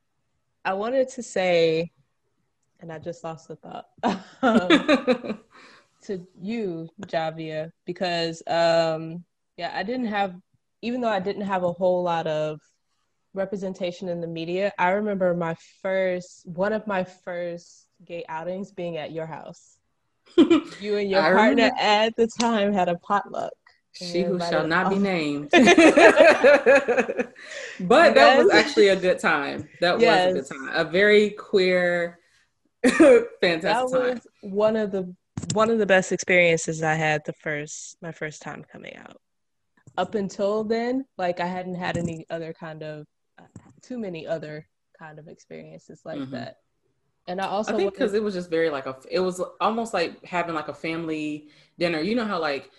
I 0.66 0.74
wanted 0.74 1.08
to 1.10 1.24
say, 1.24 1.92
and 2.82 2.92
I 2.92 3.00
just 3.00 3.24
lost 3.24 3.48
the 3.48 3.56
thought 3.56 3.86
um, 4.42 5.40
to 6.04 6.28
you, 6.42 6.90
Javia, 7.04 7.72
because 7.86 8.44
um, 8.48 9.24
yeah, 9.56 9.72
I 9.74 9.84
didn't 9.84 10.08
have, 10.08 10.36
even 10.82 11.00
though 11.00 11.10
I 11.10 11.22
didn't 11.22 11.44
have 11.44 11.64
a 11.64 11.72
whole 11.72 12.04
lot 12.04 12.28
of 12.28 12.60
representation 13.36 14.10
in 14.10 14.22
the 14.22 14.28
media. 14.28 14.72
I 14.80 14.92
remember 14.92 15.34
my 15.34 15.56
first, 15.82 16.48
one 16.48 16.74
of 16.74 16.88
my 16.88 17.04
first 17.04 17.88
gay 18.04 18.26
outings 18.28 18.72
being 18.72 18.98
at 18.98 19.12
your 19.12 19.26
house. 19.26 19.78
you 20.38 20.98
and 20.98 21.10
your 21.10 21.22
I 21.22 21.34
partner 21.34 21.64
remember. 21.64 21.80
at 21.80 22.16
the 22.16 22.28
time 22.28 22.74
had 22.74 22.90
a 22.90 22.96
potluck. 22.96 23.54
She 23.94 24.24
who 24.24 24.40
shall 24.40 24.68
not 24.68 24.90
be 24.90 24.98
named. 24.98 25.50
but 25.52 25.74
that 27.80 28.38
was 28.38 28.52
actually 28.52 28.90
a 28.90 28.96
good 28.96 29.20
time. 29.20 29.70
That 29.80 30.02
yes. 30.02 30.34
was 30.34 30.52
a 30.52 30.54
good 30.54 30.60
time. 30.60 30.70
A 30.76 30.84
very 30.90 31.30
queer, 31.30 32.20
fantastic 32.84 33.62
that 33.62 33.90
was. 33.90 34.28
One 34.42 34.76
of 34.76 34.92
the 34.92 35.16
one 35.54 35.70
of 35.70 35.80
the 35.80 35.86
best 35.86 36.12
experiences 36.12 36.84
I 36.84 36.96
had 36.96 37.22
the 37.26 37.34
first 37.34 37.96
my 38.02 38.12
first 38.12 38.42
time 38.42 38.66
coming 38.70 38.98
out. 38.98 39.18
Up 39.98 40.16
until 40.16 40.66
then, 40.66 41.06
like 41.18 41.40
I 41.40 41.46
hadn't 41.46 41.76
had 41.76 41.96
any 41.96 42.26
other 42.30 42.54
kind 42.54 42.84
of 42.84 43.08
too 43.86 43.98
many 43.98 44.26
other 44.26 44.68
kind 44.98 45.20
of 45.20 45.28
experiences 45.28 46.02
like 46.06 46.18
mm-hmm. 46.18 46.32
that. 46.32 46.58
And 47.28 47.42
I 47.42 47.48
also 47.48 47.74
I 47.74 47.78
think 47.78 47.94
because 47.94 48.14
it 48.14 48.22
was 48.22 48.34
just 48.34 48.50
very 48.50 48.70
like 48.70 48.86
a 48.86 48.96
it 49.10 49.20
was 49.20 49.42
almost 49.60 49.94
like 49.94 50.24
having 50.24 50.54
like 50.54 50.68
a 50.68 50.74
family 50.74 51.48
dinner. 51.80 52.00
You 52.00 52.16
know 52.16 52.26
how 52.26 52.40
like 52.40 52.70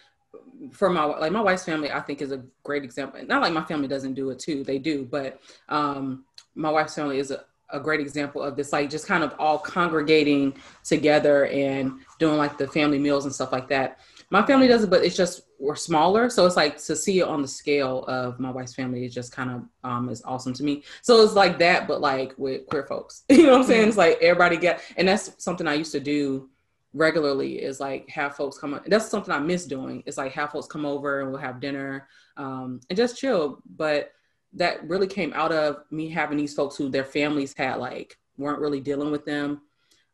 for 0.73 0.91
my 0.91 1.05
like 1.05 1.33
my 1.33 1.41
wife's 1.41 1.65
family 1.65 1.91
i 1.91 2.01
think 2.01 2.21
is 2.21 2.33
a 2.33 2.43
great 2.63 2.85
example 2.85 3.21
not 3.27 3.43
like 3.43 3.53
my 3.53 3.65
family 3.65 3.89
doesn't 3.89 4.15
do 4.15 4.31
it 4.31 4.39
too 4.39 4.65
they 4.65 4.79
do 4.79 5.05
but 5.05 5.41
um 5.69 6.25
my 6.55 6.71
wife's 6.71 6.95
family 6.95 7.19
is 7.19 7.31
a, 7.31 7.45
a 7.71 7.81
great 7.81 8.01
example 8.01 8.43
of 8.43 8.57
this 8.57 8.73
like 8.73 8.89
just 8.89 9.07
kind 9.07 9.23
of 9.25 9.35
all 9.39 9.59
congregating 9.59 10.55
together 10.85 11.47
and 11.47 11.93
doing 12.19 12.37
like 12.37 12.59
the 12.59 12.67
family 12.67 12.99
meals 12.99 13.25
and 13.25 13.35
stuff 13.35 13.53
like 13.53 13.69
that 13.69 14.01
my 14.31 14.45
family 14.45 14.67
does 14.67 14.85
it 14.85 14.91
but 14.91 15.05
it's 15.05 15.17
just 15.17 15.43
we're 15.59 15.77
smaller. 15.77 16.29
So 16.29 16.45
it's 16.47 16.57
like 16.57 16.77
to 16.85 16.97
see 16.97 17.21
it 17.21 17.29
on 17.29 17.43
the 17.43 17.49
scale 17.49 18.05
of 18.09 18.39
my 18.39 18.51
wife's 18.51 18.75
family 18.75 19.05
is 19.05 19.15
just 19.15 19.33
kind 19.33 19.51
of 19.51 19.63
um 19.85 20.09
is 20.09 20.23
awesome 20.25 20.53
to 20.55 20.65
me. 20.65 20.85
So 21.03 21.23
it's 21.23 21.35
like 21.35 21.59
that 21.59 21.89
but 21.89 22.01
like 22.01 22.35
with 22.37 22.67
queer 22.67 22.87
folks. 22.87 23.25
You 23.31 23.45
know 23.45 23.53
what 23.53 23.61
i'm 23.63 23.67
saying? 23.67 23.89
It's 23.89 23.97
like 23.97 24.19
everybody 24.21 24.57
get 24.57 24.83
and 24.97 25.07
that's 25.09 25.33
something 25.39 25.67
i 25.69 25.75
used 25.75 25.93
to 25.93 26.01
do 26.01 26.49
regularly 26.95 27.63
is 27.63 27.79
like 27.79 28.09
have 28.09 28.35
folks 28.35 28.57
come 28.57 28.81
that's 28.87 29.11
something 29.11 29.35
i 29.35 29.39
miss 29.39 29.67
doing 29.67 30.03
it's 30.07 30.17
like 30.17 30.33
have 30.33 30.51
folks 30.51 30.67
come 30.67 30.87
over 30.87 31.21
and 31.21 31.31
we'll 31.31 31.39
have 31.39 31.61
dinner 31.61 32.09
um, 32.37 32.81
and 32.89 32.97
just 32.97 33.19
chill. 33.19 33.63
But 33.77 34.13
that 34.55 34.87
really 34.89 35.07
came 35.07 35.33
out 35.35 35.53
of 35.53 35.79
me 35.91 36.09
having 36.09 36.39
these 36.39 36.55
folks 36.55 36.77
who 36.77 36.89
their 36.89 37.05
families 37.05 37.55
had 37.57 37.77
like 37.77 38.19
weren't 38.39 38.61
really 38.61 38.81
dealing 38.81 39.11
with 39.11 39.25
them 39.25 39.61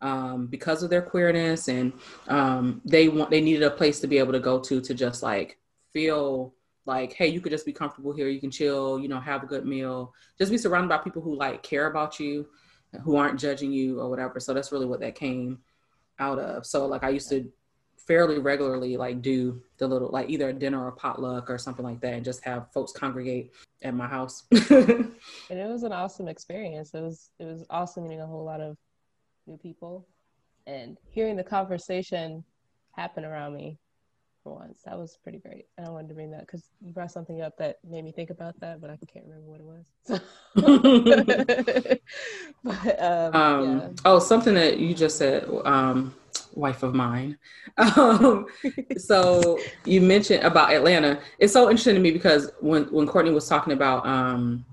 um, 0.03 0.47
because 0.47 0.83
of 0.83 0.91
their 0.91 1.03
queerness, 1.03 1.69
and 1.69 1.93
um, 2.29 2.83
they 2.85 3.09
want 3.09 3.31
they 3.31 3.41
needed 3.41 3.63
a 3.63 3.71
place 3.71 4.01
to 4.01 4.07
be 4.07 4.19
able 4.19 4.33
to 4.33 4.41
go 4.41 4.59
to 4.61 4.81
to 4.81 4.95
just 4.95 5.23
like 5.23 5.59
feel 5.93 6.55
like 6.85 7.13
hey 7.13 7.29
you 7.29 7.41
could 7.41 7.53
just 7.53 7.65
be 7.65 7.73
comfortable 7.73 8.13
here. 8.13 8.29
You 8.29 8.41
can 8.41 8.51
chill 8.51 8.99
you 8.99 9.09
know 9.09 9.21
have 9.21 9.43
a 9.43 9.47
good 9.47 9.65
meal. 9.65 10.13
Just 10.39 10.51
be 10.51 10.59
surrounded 10.59 10.89
by 10.89 10.99
people 10.99 11.23
who 11.23 11.35
like 11.35 11.63
care 11.63 11.87
about 11.87 12.21
you 12.21 12.49
who 13.03 13.17
aren't 13.17 13.41
judging 13.41 13.73
you 13.73 14.01
or 14.01 14.11
whatever. 14.11 14.39
So 14.39 14.53
that's 14.53 14.73
really 14.73 14.87
what 14.87 15.01
that 15.01 15.15
came 15.15 15.61
out 16.19 16.39
of. 16.39 16.67
So 16.67 16.87
like 16.87 17.05
i 17.05 17.09
used 17.09 17.29
to 17.31 17.51
fairly 18.07 18.39
regularly 18.39 18.97
like 18.97 19.23
do 19.23 19.63
the 19.79 19.87
little 19.87 20.09
like 20.09 20.29
either 20.29 20.49
a 20.49 20.53
dinner 20.53 20.85
or 20.85 20.89
a 20.89 20.93
potluck 20.93 21.49
or 21.49 21.57
something 21.57 21.85
like 21.85 22.01
that 22.01 22.15
and 22.15 22.25
just 22.25 22.43
have 22.45 22.67
folks 22.73 22.93
congregate 22.93 23.53
at 23.83 23.95
my 23.95 24.07
house. 24.07 24.45
And 24.53 25.61
it 25.61 25.69
was 25.69 25.83
an 25.85 25.93
awesome 25.93 26.29
experience. 26.29 26.95
It 26.95 27.01
was 27.01 27.31
it 27.39 27.45
was 27.45 27.65
awesome 27.71 28.05
meeting 28.05 28.21
a 28.21 28.27
whole 28.27 28.45
lot 28.45 28.61
of 28.61 28.77
new 29.47 29.57
people 29.57 30.07
and 30.67 30.99
hearing 31.11 31.37
the 31.37 31.45
conversation 31.45 32.45
happen 32.97 33.25
around 33.25 33.55
me 33.55 33.79
for 34.43 34.55
once 34.55 34.81
that 34.85 34.99
was 34.99 35.19
pretty 35.23 35.39
great 35.39 35.67
and 35.79 35.87
i 35.87 35.91
wanted 35.91 36.09
to 36.09 36.15
bring 36.15 36.31
that 36.31 36.41
because 36.41 36.65
you 36.81 36.93
brought 36.93 37.11
something 37.11 37.43
up 37.43 37.57
that 37.57 37.79
made 37.89 38.05
me 38.05 38.11
think 38.11 38.31
about 38.31 38.59
that 38.61 38.81
but 38.81 38.91
i 38.91 38.99
can't 39.13 39.25
remember 39.25 39.49
what 39.49 39.61
it 39.61 39.65
was 39.65 39.85
but, 42.65 43.03
um, 43.03 43.37
um, 43.37 43.79
yeah. 43.79 43.89
oh 44.05 44.19
something 44.19 44.55
that 44.55 44.79
you 44.79 44.95
just 44.95 45.17
said 45.17 45.49
um 45.65 46.13
wife 46.55 46.83
of 46.83 46.95
mine. 46.95 47.39
Um, 47.79 48.47
so 48.99 49.59
you 49.85 50.01
mentioned 50.01 50.45
about 50.45 50.73
Atlanta. 50.73 51.21
It's 51.39 51.53
so 51.53 51.71
interesting 51.71 51.95
to 51.95 52.01
me 52.01 52.11
because 52.11 52.51
when 52.61 52.85
when 52.85 53.07
Courtney 53.07 53.31
was 53.31 53.49
talking 53.49 53.73
about 53.73 54.07
um, 54.07 54.65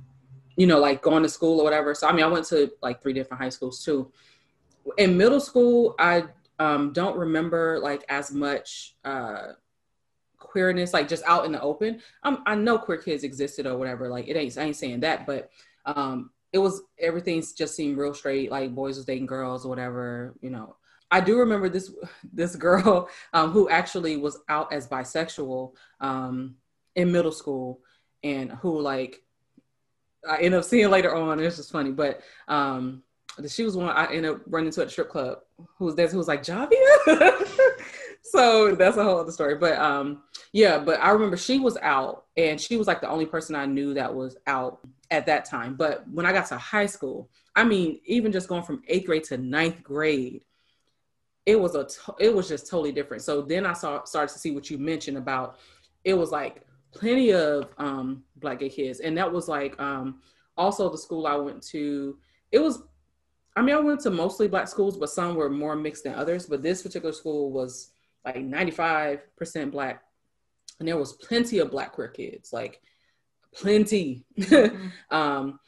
you 0.55 0.67
know, 0.67 0.79
like 0.79 1.01
going 1.01 1.23
to 1.23 1.29
school 1.29 1.61
or 1.61 1.63
whatever. 1.63 1.95
So 1.95 2.07
I 2.07 2.11
mean, 2.11 2.25
I 2.25 2.27
went 2.27 2.45
to 2.47 2.71
like 2.81 3.01
three 3.01 3.13
different 3.13 3.41
high 3.41 3.49
schools 3.49 3.83
too. 3.83 4.11
In 4.97 5.17
middle 5.17 5.39
school, 5.39 5.95
I 5.99 6.23
um, 6.59 6.93
don't 6.93 7.17
remember 7.17 7.79
like 7.79 8.03
as 8.09 8.31
much 8.31 8.95
uh, 9.05 9.53
queerness, 10.37 10.93
like 10.93 11.07
just 11.07 11.23
out 11.25 11.45
in 11.45 11.51
the 11.51 11.61
open. 11.61 12.01
Um, 12.23 12.43
I 12.45 12.55
know 12.55 12.77
queer 12.77 12.97
kids 12.97 13.23
existed 13.23 13.65
or 13.65 13.77
whatever. 13.77 14.09
Like 14.09 14.27
it 14.27 14.35
ain't, 14.35 14.57
I 14.57 14.63
ain't 14.63 14.75
saying 14.75 15.01
that, 15.01 15.25
but 15.25 15.49
um, 15.85 16.31
it 16.51 16.57
was 16.57 16.81
everything's 16.99 17.53
just 17.53 17.75
seemed 17.75 17.97
real 17.97 18.13
straight. 18.13 18.51
Like 18.51 18.75
boys 18.75 18.97
was 18.97 19.05
dating 19.05 19.27
girls 19.27 19.65
or 19.65 19.69
whatever, 19.69 20.35
you 20.41 20.49
know. 20.49 20.75
I 21.11 21.21
do 21.21 21.39
remember 21.39 21.69
this 21.69 21.91
this 22.33 22.55
girl 22.55 23.09
um, 23.33 23.51
who 23.51 23.69
actually 23.69 24.17
was 24.17 24.39
out 24.49 24.73
as 24.73 24.87
bisexual 24.87 25.73
um, 26.01 26.55
in 26.95 27.11
middle 27.11 27.31
school, 27.31 27.81
and 28.23 28.51
who 28.51 28.81
like 28.81 29.21
I 30.27 30.37
ended 30.37 30.55
up 30.55 30.65
seeing 30.65 30.89
later 30.89 31.15
on. 31.15 31.39
It's 31.39 31.57
just 31.57 31.71
funny, 31.71 31.91
but 31.91 32.21
um, 32.47 33.03
she 33.47 33.63
was 33.63 33.77
one 33.77 33.89
I 33.89 34.07
ended 34.07 34.31
up 34.31 34.41
running 34.47 34.71
to 34.71 34.81
at 34.81 34.87
the 34.87 34.91
strip 34.91 35.09
club. 35.09 35.39
Who 35.77 35.85
was 35.85 35.95
there? 35.95 36.07
Who 36.07 36.17
was 36.17 36.27
like 36.27 36.43
Javia? 36.43 37.47
so 38.23 38.75
that's 38.75 38.97
a 38.97 39.03
whole 39.03 39.19
other 39.19 39.31
story. 39.31 39.55
But 39.55 39.77
um, 39.77 40.23
yeah, 40.51 40.79
but 40.79 41.01
I 41.01 41.11
remember 41.11 41.37
she 41.37 41.59
was 41.59 41.77
out, 41.77 42.25
and 42.35 42.59
she 42.59 42.77
was 42.77 42.87
like 42.87 43.01
the 43.01 43.09
only 43.09 43.25
person 43.25 43.55
I 43.55 43.65
knew 43.65 43.93
that 43.93 44.13
was 44.13 44.37
out 44.47 44.79
at 45.11 45.25
that 45.27 45.45
time. 45.45 45.75
But 45.75 46.07
when 46.09 46.25
I 46.25 46.31
got 46.31 46.47
to 46.47 46.57
high 46.57 46.85
school, 46.85 47.29
I 47.55 47.63
mean, 47.63 47.99
even 48.05 48.31
just 48.31 48.49
going 48.49 48.63
from 48.63 48.83
eighth 48.87 49.05
grade 49.05 49.23
to 49.25 49.37
ninth 49.37 49.83
grade, 49.83 50.43
it 51.45 51.59
was 51.59 51.75
a 51.75 51.87
it 52.19 52.33
was 52.33 52.47
just 52.47 52.69
totally 52.69 52.91
different. 52.91 53.23
So 53.23 53.41
then 53.41 53.65
I 53.65 53.73
saw 53.73 54.03
started 54.03 54.33
to 54.33 54.39
see 54.39 54.51
what 54.51 54.69
you 54.69 54.77
mentioned 54.77 55.17
about 55.17 55.57
it 56.03 56.13
was 56.13 56.31
like 56.31 56.63
plenty 56.91 57.33
of 57.33 57.69
um, 57.77 58.23
black 58.37 58.59
gay 58.59 58.69
kids, 58.69 58.99
and 58.99 59.17
that 59.17 59.31
was 59.31 59.47
like 59.47 59.79
um, 59.79 60.21
also 60.57 60.89
the 60.89 60.97
school 60.97 61.27
I 61.27 61.35
went 61.35 61.61
to. 61.67 62.17
It 62.51 62.59
was, 62.59 62.81
I 63.55 63.61
mean, 63.61 63.75
I 63.75 63.79
went 63.79 64.01
to 64.01 64.09
mostly 64.09 64.47
black 64.47 64.67
schools, 64.67 64.97
but 64.97 65.09
some 65.09 65.35
were 65.35 65.49
more 65.49 65.75
mixed 65.75 66.03
than 66.03 66.15
others. 66.15 66.45
But 66.45 66.61
this 66.61 66.81
particular 66.81 67.13
school 67.13 67.51
was 67.51 67.91
like 68.25 68.37
ninety 68.37 68.71
five 68.71 69.21
percent 69.35 69.71
black, 69.71 70.03
and 70.79 70.87
there 70.87 70.97
was 70.97 71.13
plenty 71.13 71.59
of 71.59 71.71
black 71.71 71.93
queer 71.93 72.07
kids, 72.07 72.53
like 72.53 72.81
plenty. 73.53 74.25
Mm-hmm. 74.37 74.87
um, 75.15 75.59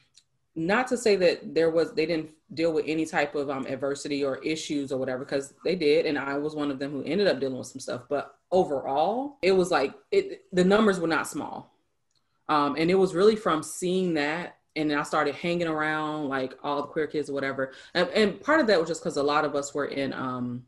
not 0.56 0.88
to 0.88 0.98
say 0.98 1.16
that 1.16 1.54
there 1.54 1.70
was 1.70 1.94
they 1.94 2.06
didn't 2.06 2.32
deal 2.54 2.74
with 2.74 2.86
any 2.88 3.06
type 3.06 3.36
of 3.36 3.50
um, 3.50 3.66
adversity 3.68 4.24
or 4.24 4.38
issues 4.38 4.92
or 4.92 5.00
whatever 5.00 5.24
because 5.24 5.54
they 5.64 5.76
did 5.76 6.06
and 6.06 6.20
i 6.20 6.38
was 6.38 6.56
one 6.56 6.70
of 6.70 6.80
them 6.80 6.92
who 6.92 7.04
ended 7.04 7.28
up 7.28 7.40
dealing 7.40 7.58
with 7.58 7.68
some 7.68 7.80
stuff 7.80 8.02
but 8.10 8.36
overall 8.52 9.38
it 9.42 9.54
was 9.54 9.72
like 9.72 9.94
it 10.12 10.44
the 10.52 10.64
numbers 10.64 11.00
were 11.00 11.08
not 11.08 11.28
small 11.28 11.74
um, 12.50 12.76
and 12.78 12.92
it 12.92 12.96
was 12.96 13.16
really 13.16 13.38
from 13.38 13.64
seeing 13.64 14.16
that 14.16 14.58
and 14.76 14.90
then 14.90 14.98
i 14.98 15.04
started 15.04 15.36
hanging 15.36 15.68
around 15.68 16.28
like 16.28 16.54
all 16.64 16.78
the 16.78 16.88
queer 16.88 17.08
kids 17.08 17.30
or 17.30 17.34
whatever 17.34 17.74
and, 17.94 18.10
and 18.10 18.42
part 18.42 18.60
of 18.60 18.68
that 18.68 18.80
was 18.80 18.88
just 18.88 19.02
because 19.02 19.18
a 19.18 19.24
lot 19.24 19.46
of 19.46 19.56
us 19.56 19.74
were 19.74 19.86
in 19.86 20.14
um, 20.14 20.64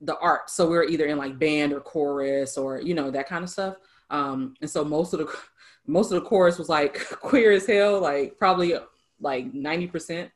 the 0.00 0.16
art 0.18 0.48
so 0.48 0.66
we 0.68 0.76
were 0.76 0.84
either 0.84 1.06
in 1.06 1.18
like 1.18 1.38
band 1.38 1.72
or 1.72 1.80
chorus 1.80 2.56
or 2.56 2.80
you 2.80 2.94
know 2.94 3.10
that 3.10 3.28
kind 3.28 3.44
of 3.44 3.50
stuff 3.50 3.76
um, 4.10 4.54
and 4.60 4.68
so 4.68 4.84
most 4.84 5.12
of 5.12 5.20
the 5.20 5.34
most 5.86 6.12
of 6.12 6.22
the 6.22 6.28
chorus 6.28 6.58
was 6.58 6.68
like 6.68 6.98
queer 7.20 7.52
as 7.52 7.66
hell, 7.66 8.00
like 8.00 8.38
probably 8.38 8.74
like 9.20 9.52
90%. 9.52 10.30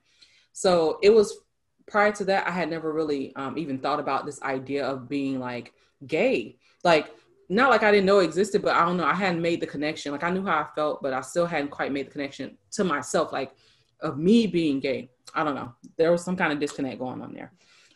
So 0.52 0.98
it 1.02 1.10
was 1.10 1.38
prior 1.86 2.12
to 2.12 2.24
that, 2.26 2.46
I 2.46 2.50
had 2.50 2.70
never 2.70 2.92
really 2.92 3.34
um, 3.36 3.58
even 3.58 3.78
thought 3.78 4.00
about 4.00 4.26
this 4.26 4.40
idea 4.42 4.86
of 4.86 5.08
being 5.08 5.38
like 5.38 5.72
gay. 6.06 6.56
Like, 6.82 7.14
not 7.48 7.70
like 7.70 7.82
I 7.82 7.90
didn't 7.90 8.06
know 8.06 8.20
it 8.20 8.24
existed, 8.24 8.62
but 8.62 8.74
I 8.74 8.84
don't 8.84 8.96
know. 8.96 9.04
I 9.04 9.14
hadn't 9.14 9.42
made 9.42 9.60
the 9.60 9.66
connection. 9.66 10.12
Like, 10.12 10.24
I 10.24 10.30
knew 10.30 10.44
how 10.44 10.58
I 10.58 10.66
felt, 10.74 11.02
but 11.02 11.12
I 11.12 11.20
still 11.20 11.46
hadn't 11.46 11.70
quite 11.70 11.92
made 11.92 12.06
the 12.06 12.10
connection 12.10 12.56
to 12.72 12.84
myself, 12.84 13.32
like, 13.32 13.52
of 14.00 14.18
me 14.18 14.46
being 14.46 14.80
gay. 14.80 15.10
I 15.34 15.44
don't 15.44 15.54
know. 15.54 15.74
There 15.96 16.12
was 16.12 16.24
some 16.24 16.36
kind 16.36 16.52
of 16.52 16.60
disconnect 16.60 16.98
going 16.98 17.20
on 17.20 17.34
there. 17.34 17.52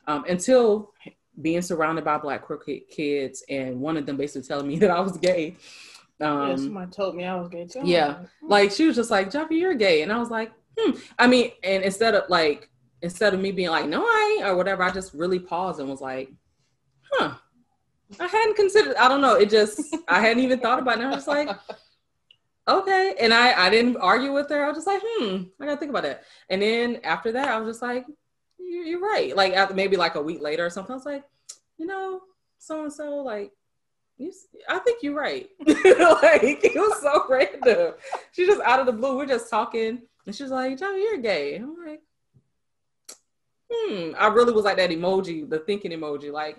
Um, 0.07 0.25
until 0.29 0.93
being 1.41 1.63
surrounded 1.63 2.05
by 2.05 2.19
black 2.19 2.43
queer 2.43 2.59
kids 2.91 3.45
and 3.49 3.81
one 3.81 3.97
of 3.97 4.07
them 4.07 4.17
basically 4.17 4.47
telling 4.47 4.67
me 4.67 4.79
that 4.81 4.91
I 4.91 5.01
was 5.01 5.17
gay. 5.17 5.57
Um, 6.21 6.49
yeah, 6.49 6.57
somebody 6.57 6.91
told 6.91 7.15
me 7.15 7.25
I 7.25 7.37
was 7.37 7.49
gay 7.49 7.67
too. 7.67 7.83
Yeah, 7.85 8.25
like 8.43 8.73
she 8.73 8.87
was 8.87 8.97
just 8.97 9.11
like, 9.11 9.31
"Jeffy, 9.31 9.57
you're 9.57 9.75
gay," 9.75 10.03
and 10.03 10.13
I 10.13 10.19
was 10.19 10.31
like, 10.31 10.51
"Hmm." 10.77 10.99
I 11.17 11.29
mean, 11.29 11.53
and 11.63 11.85
instead 11.85 12.17
of 12.17 12.29
like, 12.29 12.69
instead 13.03 13.35
of 13.35 13.41
me 13.41 13.53
being 13.53 13.71
like, 13.71 13.87
"No, 13.87 14.03
I 14.03 14.39
ain't," 14.39 14.49
or 14.49 14.57
whatever, 14.57 14.83
I 14.83 14.91
just 14.91 15.15
really 15.15 15.39
paused 15.39 15.79
and 15.79 15.89
was 15.89 16.01
like, 16.01 16.33
"Huh." 17.13 17.35
I 18.21 18.27
hadn't 18.27 18.57
considered. 18.57 18.97
I 18.97 19.09
don't 19.09 19.21
know. 19.21 19.35
It 19.35 19.51
just 19.51 19.97
I 20.09 20.21
hadn't 20.21 20.43
even 20.43 20.61
thought 20.61 20.79
about 20.79 20.99
it. 20.99 21.05
I 21.05 21.15
was 21.15 21.27
like, 21.27 21.49
okay. 22.67 23.15
And 23.21 23.35
I 23.35 23.67
I 23.67 23.71
didn't 23.71 23.97
argue 23.99 24.33
with 24.33 24.49
her. 24.51 24.65
I 24.65 24.69
was 24.69 24.79
just 24.79 24.87
like, 24.87 25.03
hmm, 25.05 25.45
I 25.61 25.67
gotta 25.67 25.77
think 25.77 25.91
about 25.91 26.05
that. 26.05 26.25
And 26.49 26.63
then 26.63 27.01
after 27.05 27.33
that, 27.33 27.49
I 27.49 27.59
was 27.59 27.69
just 27.77 27.83
like, 27.83 28.07
you're 28.59 29.01
right. 29.01 29.37
Like 29.37 29.53
after 29.53 29.75
maybe 29.75 29.97
like 29.97 30.15
a 30.15 30.23
week 30.23 30.41
later 30.41 30.65
or 30.65 30.71
something, 30.71 30.93
I 30.93 30.97
was 30.97 31.07
like, 31.07 31.25
you 31.77 31.87
know, 31.87 32.23
so 32.59 32.83
and 32.83 32.93
so 32.93 33.17
like 33.17 33.53
you, 34.19 34.33
I 34.69 34.79
think 34.81 35.03
you're 35.03 35.15
right. 35.15 35.49
like 35.67 36.61
it 36.65 36.75
was 36.75 37.01
so 37.01 37.25
random. 37.29 37.95
She 38.33 38.47
just 38.47 38.61
out 38.63 38.81
of 38.81 38.87
the 38.87 38.93
blue. 38.93 39.17
We're 39.17 39.27
just 39.27 39.49
talking, 39.49 40.03
and 40.27 40.35
she's 40.35 40.51
like, 40.51 40.79
"Johnny, 40.79 41.03
you're 41.03 41.19
gay." 41.19 41.57
I'm 41.57 41.77
like, 41.87 42.03
"Hmm." 43.71 44.13
I 44.19 44.27
really 44.27 44.53
was 44.53 44.65
like 44.65 44.77
that 44.79 44.91
emoji, 44.91 45.49
the 45.49 45.61
thinking 45.61 45.93
emoji. 45.93 46.33
Like, 46.33 46.59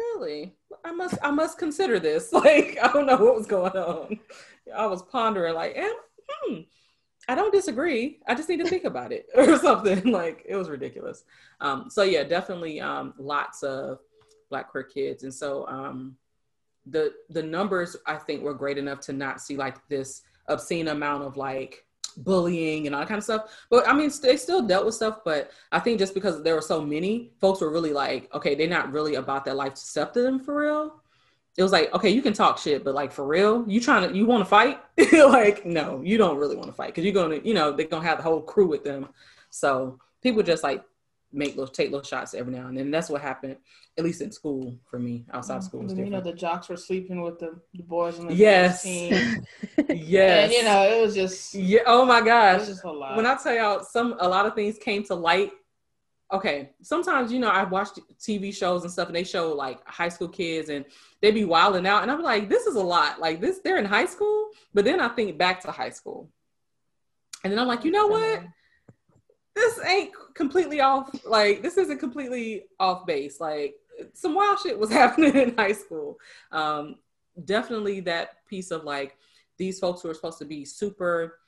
really? 0.00 0.54
I 0.84 0.92
must, 0.92 1.18
I 1.22 1.30
must 1.30 1.58
consider 1.58 1.98
this. 1.98 2.32
Like, 2.40 2.78
I 2.82 2.92
don't 2.92 3.06
know 3.06 3.16
what 3.16 3.36
was 3.36 3.46
going 3.46 3.72
on. 3.72 4.18
I 4.74 4.86
was 4.86 5.02
pondering, 5.02 5.54
like, 5.54 5.76
hmm. 6.28 6.60
I 7.28 7.34
don't 7.34 7.52
disagree. 7.52 8.18
I 8.26 8.34
just 8.34 8.48
need 8.48 8.60
to 8.60 8.68
think 8.68 8.84
about 8.84 9.12
it 9.12 9.26
or 9.36 9.58
something. 9.58 10.10
Like, 10.20 10.44
it 10.48 10.56
was 10.56 10.68
ridiculous. 10.68 11.24
Um, 11.60 11.90
so 11.90 12.02
yeah, 12.02 12.24
definitely 12.24 12.80
um, 12.80 13.14
lots 13.18 13.62
of 13.62 13.98
black 14.50 14.68
queer 14.68 14.82
kids 14.82 15.22
and 15.22 15.32
so 15.32 15.66
um, 15.68 16.16
the 16.86 17.12
the 17.30 17.42
numbers 17.42 17.96
i 18.06 18.16
think 18.16 18.42
were 18.42 18.54
great 18.54 18.78
enough 18.78 19.00
to 19.00 19.12
not 19.12 19.40
see 19.40 19.56
like 19.56 19.76
this 19.88 20.22
obscene 20.48 20.88
amount 20.88 21.22
of 21.22 21.36
like 21.36 21.86
bullying 22.10 22.86
and 22.86 22.94
all 22.94 23.00
that 23.00 23.08
kind 23.08 23.18
of 23.18 23.24
stuff. 23.24 23.50
But 23.70 23.88
i 23.88 23.92
mean 23.92 24.10
they 24.22 24.36
still 24.36 24.62
dealt 24.62 24.86
with 24.86 24.94
stuff 24.94 25.18
but 25.24 25.50
i 25.72 25.78
think 25.78 25.98
just 25.98 26.14
because 26.14 26.42
there 26.42 26.54
were 26.54 26.60
so 26.60 26.80
many 26.80 27.32
folks 27.40 27.60
were 27.60 27.70
really 27.70 27.92
like 27.92 28.32
okay 28.34 28.54
they're 28.54 28.68
not 28.68 28.92
really 28.92 29.14
about 29.14 29.44
that 29.44 29.56
life 29.56 29.74
to 29.74 29.80
step 29.80 30.12
to 30.14 30.22
them 30.22 30.40
for 30.40 30.56
real. 30.56 31.02
It 31.56 31.62
was 31.62 31.72
like 31.72 31.92
okay 31.94 32.10
you 32.10 32.22
can 32.22 32.32
talk 32.32 32.58
shit 32.58 32.84
but 32.84 32.94
like 32.94 33.12
for 33.12 33.26
real 33.26 33.64
you 33.68 33.80
trying 33.80 34.08
to 34.08 34.16
you 34.16 34.26
want 34.26 34.42
to 34.42 34.48
fight? 34.48 34.80
Like 35.12 35.66
no 35.66 36.00
you 36.02 36.16
don't 36.18 36.38
really 36.38 36.56
want 36.56 36.68
to 36.68 36.74
fight 36.74 36.88
because 36.88 37.04
you're 37.04 37.12
gonna 37.12 37.40
you 37.42 37.54
know 37.54 37.72
they're 37.72 37.86
gonna 37.86 38.06
have 38.06 38.18
the 38.18 38.24
whole 38.24 38.40
crew 38.40 38.66
with 38.66 38.84
them. 38.84 39.08
So 39.50 39.98
people 40.22 40.42
just 40.42 40.62
like 40.62 40.84
make 41.32 41.56
little 41.56 41.68
take 41.68 41.90
little 41.90 42.04
shots 42.04 42.34
every 42.34 42.52
now 42.52 42.66
and 42.66 42.76
then. 42.76 42.86
And 42.86 42.94
that's 42.94 43.08
what 43.08 43.20
happened, 43.20 43.56
at 43.96 44.04
least 44.04 44.20
in 44.20 44.32
school 44.32 44.76
for 44.88 44.98
me. 44.98 45.24
Outside 45.32 45.58
of 45.58 45.64
school, 45.64 45.90
you 45.92 46.10
know 46.10 46.20
the 46.20 46.32
jocks 46.32 46.68
were 46.68 46.76
sleeping 46.76 47.22
with 47.22 47.38
the, 47.38 47.60
the 47.74 47.82
boys 47.82 48.18
on 48.18 48.28
the 48.28 48.34
yes, 48.34 48.82
team. 48.82 49.12
yes, 49.88 50.44
and 50.44 50.52
you 50.52 50.64
know 50.64 50.82
it 50.82 51.00
was 51.00 51.14
just 51.14 51.54
yeah. 51.54 51.80
Oh 51.86 52.04
my 52.04 52.20
gosh, 52.20 52.66
just 52.66 52.84
a 52.84 52.90
lot. 52.90 53.16
When 53.16 53.26
I 53.26 53.36
tell 53.36 53.54
y'all, 53.54 53.84
some 53.84 54.16
a 54.18 54.28
lot 54.28 54.46
of 54.46 54.54
things 54.54 54.78
came 54.78 55.04
to 55.04 55.14
light 55.14 55.52
okay, 56.32 56.70
sometimes 56.82 57.32
you 57.32 57.38
know 57.38 57.50
I've 57.50 57.70
watched 57.70 57.98
TV 58.18 58.54
shows 58.54 58.82
and 58.82 58.92
stuff, 58.92 59.08
and 59.08 59.16
they 59.16 59.24
show 59.24 59.52
like 59.52 59.86
high 59.86 60.08
school 60.08 60.28
kids, 60.28 60.68
and 60.68 60.84
they 61.20 61.30
be 61.30 61.44
wilding 61.44 61.86
out, 61.86 62.02
and 62.02 62.10
I'm 62.10 62.22
like, 62.22 62.48
this 62.48 62.66
is 62.66 62.76
a 62.76 62.82
lot. 62.82 63.20
Like 63.20 63.40
this, 63.40 63.60
they're 63.60 63.78
in 63.78 63.84
high 63.84 64.06
school, 64.06 64.50
but 64.74 64.84
then 64.84 65.00
I 65.00 65.08
think 65.08 65.36
back 65.38 65.60
to 65.62 65.70
high 65.70 65.90
school, 65.90 66.30
and 67.44 67.52
then 67.52 67.58
I'm 67.58 67.68
like, 67.68 67.84
you 67.84 67.90
know 67.90 68.06
what? 68.06 68.42
This 69.54 69.80
ain't 69.84 70.12
completely 70.34 70.80
off. 70.80 71.10
Like 71.24 71.62
this 71.62 71.76
isn't 71.76 71.98
completely 71.98 72.64
off 72.78 73.06
base. 73.06 73.40
Like 73.40 73.74
some 74.12 74.34
wild 74.34 74.58
shit 74.60 74.78
was 74.78 74.90
happening 75.00 75.34
in 75.34 75.56
high 75.56 75.72
school. 75.72 76.18
Um, 76.52 76.96
definitely 77.44 78.00
that 78.00 78.46
piece 78.46 78.70
of 78.70 78.84
like 78.84 79.16
these 79.58 79.78
folks 79.78 80.02
who 80.02 80.10
are 80.10 80.14
supposed 80.14 80.38
to 80.38 80.44
be 80.44 80.64
super 80.64 81.38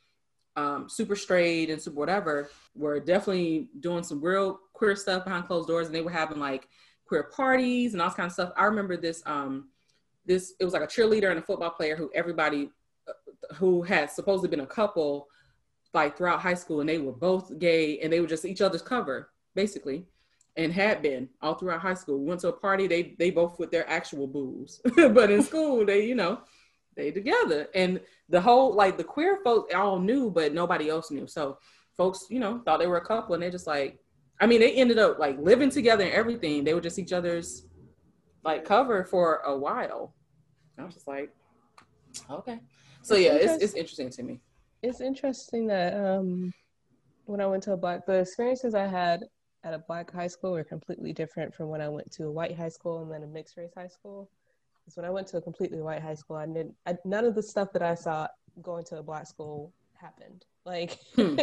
um, 0.57 0.88
super 0.88 1.16
straight 1.16 1.70
and 1.70 1.80
super 1.80 1.98
whatever 1.98 2.50
were 2.74 3.00
definitely 3.00 3.68
doing 3.80 4.05
some 4.05 4.22
real 4.22 4.61
queer 4.74 4.94
stuff 4.94 5.24
behind 5.24 5.46
closed 5.46 5.66
doors 5.66 5.86
and 5.86 5.94
they 5.94 6.03
were 6.03 6.11
having 6.11 6.38
like 6.38 6.68
queer 7.07 7.24
parties 7.24 7.94
and 7.94 8.03
all 8.03 8.11
kind 8.11 8.26
of 8.26 8.32
stuff 8.32 8.53
i 8.57 8.64
remember 8.64 8.96
this 8.96 9.22
um 9.24 9.68
this 10.26 10.53
it 10.61 10.64
was 10.64 10.74
like 10.74 10.82
a 10.82 10.86
cheerleader 10.86 11.30
and 11.30 11.38
a 11.38 11.42
football 11.42 11.70
player 11.70 11.96
who 11.96 12.11
everybody 12.14 12.68
uh, 13.09 13.55
who 13.55 13.82
had 13.82 14.11
supposedly 14.11 14.48
been 14.48 14.61
a 14.61 14.66
couple 14.66 15.26
like 15.95 16.16
throughout 16.16 16.40
high 16.40 16.55
school 16.55 16.80
and 16.80 16.88
they 16.88 16.99
were 16.99 17.12
both 17.12 17.59
gay 17.59 17.99
and 18.01 18.12
they 18.12 18.20
were 18.20 18.26
just 18.26 18.45
each 18.45 18.61
other's 18.61 18.82
cover 18.82 19.30
basically 19.55 20.07
and 20.57 20.72
had 20.72 21.03
been 21.03 21.28
all 21.40 21.55
throughout 21.55 21.80
high 21.80 21.95
school. 21.95 22.18
We 22.18 22.26
went 22.26 22.40
to 22.40 22.49
a 22.49 22.53
party 22.53 22.86
they 22.86 23.14
they 23.18 23.30
both 23.30 23.59
with 23.59 23.70
their 23.70 23.88
actual 23.88 24.26
boobs. 24.26 24.80
But 24.97 25.30
in 25.30 25.43
school 25.43 25.84
they 25.84 26.07
you 26.07 26.14
know 26.14 26.40
they 26.97 27.11
together. 27.11 27.68
And 27.74 28.01
the 28.28 28.40
whole 28.40 28.74
like 28.74 28.97
the 28.97 29.05
queer 29.05 29.38
folks 29.45 29.74
all 29.74 29.99
knew 29.99 30.30
but 30.30 30.55
nobody 30.55 30.88
else 30.88 31.11
knew. 31.11 31.26
So 31.26 31.59
folks 31.97 32.26
you 32.30 32.40
know 32.40 32.61
thought 32.64 32.80
they 32.80 32.86
were 32.86 32.99
a 32.99 33.05
couple 33.05 33.34
and 33.34 33.43
they 33.43 33.51
just 33.51 33.66
like 33.66 33.99
i 34.40 34.47
mean 34.47 34.61
they 34.61 34.72
ended 34.72 34.99
up 34.99 35.18
like 35.18 35.38
living 35.38 35.70
together 35.70 36.05
and 36.05 36.12
everything. 36.12 36.64
They 36.64 36.74
were 36.74 36.80
just 36.80 36.99
each 36.99 37.12
other's 37.12 37.66
like 38.45 38.64
cover 38.64 39.05
for 39.05 39.36
a 39.45 39.57
while. 39.57 40.14
I 40.78 40.84
was 40.84 40.95
just 40.95 41.09
like 41.09 41.30
okay. 42.30 42.61
So 43.03 43.16
yeah 43.16 43.32
it's, 43.34 43.62
it's 43.62 43.74
interesting 43.74 44.11
to 44.11 44.22
me 44.22 44.40
it's 44.83 45.01
interesting 45.01 45.66
that 45.66 45.95
um 45.95 46.53
when 47.26 47.41
i 47.41 47.47
went 47.47 47.62
to 47.62 47.72
a 47.72 47.76
black 47.76 48.05
the 48.07 48.20
experiences 48.20 48.74
i 48.74 48.87
had 48.87 49.24
at 49.64 49.74
a 49.74 49.78
black 49.87 50.12
high 50.12 50.26
school 50.26 50.53
were 50.53 50.64
completely 50.64 51.12
different 51.12 51.55
from 51.55 51.68
when 51.68 51.80
i 51.80 51.89
went 51.89 52.11
to 52.11 52.24
a 52.24 52.30
white 52.30 52.57
high 52.57 52.68
school 52.68 53.03
and 53.03 53.11
then 53.11 53.22
a 53.22 53.26
mixed 53.26 53.57
race 53.57 53.72
high 53.76 53.89
school 53.89 54.28
because 54.85 54.97
when 54.97 55.07
I 55.07 55.11
went 55.11 55.26
to 55.28 55.37
a 55.37 55.41
completely 55.41 55.80
white 55.80 56.03
high 56.03 56.14
school, 56.14 56.37
I 56.37 56.47
didn't. 56.47 56.74
I, 56.87 56.97
none 57.05 57.24
of 57.24 57.35
the 57.35 57.43
stuff 57.43 57.72
that 57.72 57.83
I 57.83 57.95
saw 57.95 58.26
going 58.61 58.85
to 58.87 58.99
a 58.99 59.03
black 59.03 59.26
school 59.26 59.72
happened. 59.95 60.45
Like 60.64 60.99
hmm. 61.14 61.37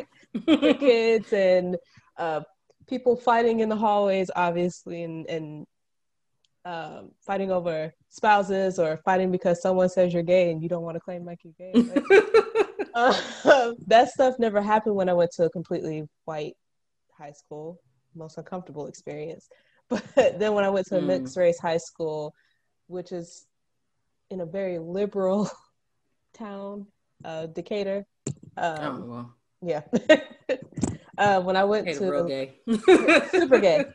kids 0.46 1.32
and 1.34 1.78
uh, 2.18 2.42
people 2.88 3.16
fighting 3.16 3.62
in 3.62 3.70
the 3.70 3.76
hallways, 3.76 4.30
obviously, 4.36 5.04
and 5.04 5.26
and 5.30 5.68
um, 6.66 7.12
fighting 7.22 7.52
over 7.52 7.94
spouses 8.10 8.80
or 8.80 8.98
fighting 8.98 9.32
because 9.32 9.62
someone 9.62 9.90
says 9.90 10.14
you're 10.14 10.24
gay 10.24 10.52
and 10.52 10.62
you 10.62 10.70
don't 10.70 10.84
want 10.84 10.96
to 10.96 11.02
claim 11.02 11.26
like 11.26 11.40
you're 11.44 11.54
gay. 11.58 11.72
Like, 11.74 12.04
uh, 12.94 13.74
that 13.88 14.10
stuff 14.10 14.36
never 14.40 14.62
happened 14.62 14.96
when 14.96 15.10
I 15.10 15.14
went 15.14 15.32
to 15.34 15.44
a 15.44 15.50
completely 15.50 16.04
white 16.26 16.54
high 17.18 17.32
school. 17.32 17.80
Most 18.16 18.38
uncomfortable 18.38 18.88
experience. 18.88 19.48
But 19.90 20.38
then 20.38 20.54
when 20.54 20.64
I 20.64 20.70
went 20.70 20.86
to 20.88 20.98
a 20.98 21.02
mm. 21.02 21.08
mixed 21.08 21.36
race 21.36 21.58
high 21.58 21.78
school, 21.78 22.36
which 22.86 23.12
is 23.12 23.48
in 24.30 24.42
a 24.42 24.46
very 24.46 24.78
liberal 24.78 25.50
town, 26.36 26.86
uh, 27.26 27.48
Decatur. 27.48 28.06
Um, 28.56 28.78
oh, 28.80 29.06
well. 29.06 29.36
Yeah. 29.62 29.82
uh, 31.18 31.42
when 31.42 31.56
I 31.56 31.64
went 31.64 31.88
to 31.88 32.12
real 32.12 32.26
gay. 32.26 32.54
super 33.32 33.60
gay. 33.60 33.86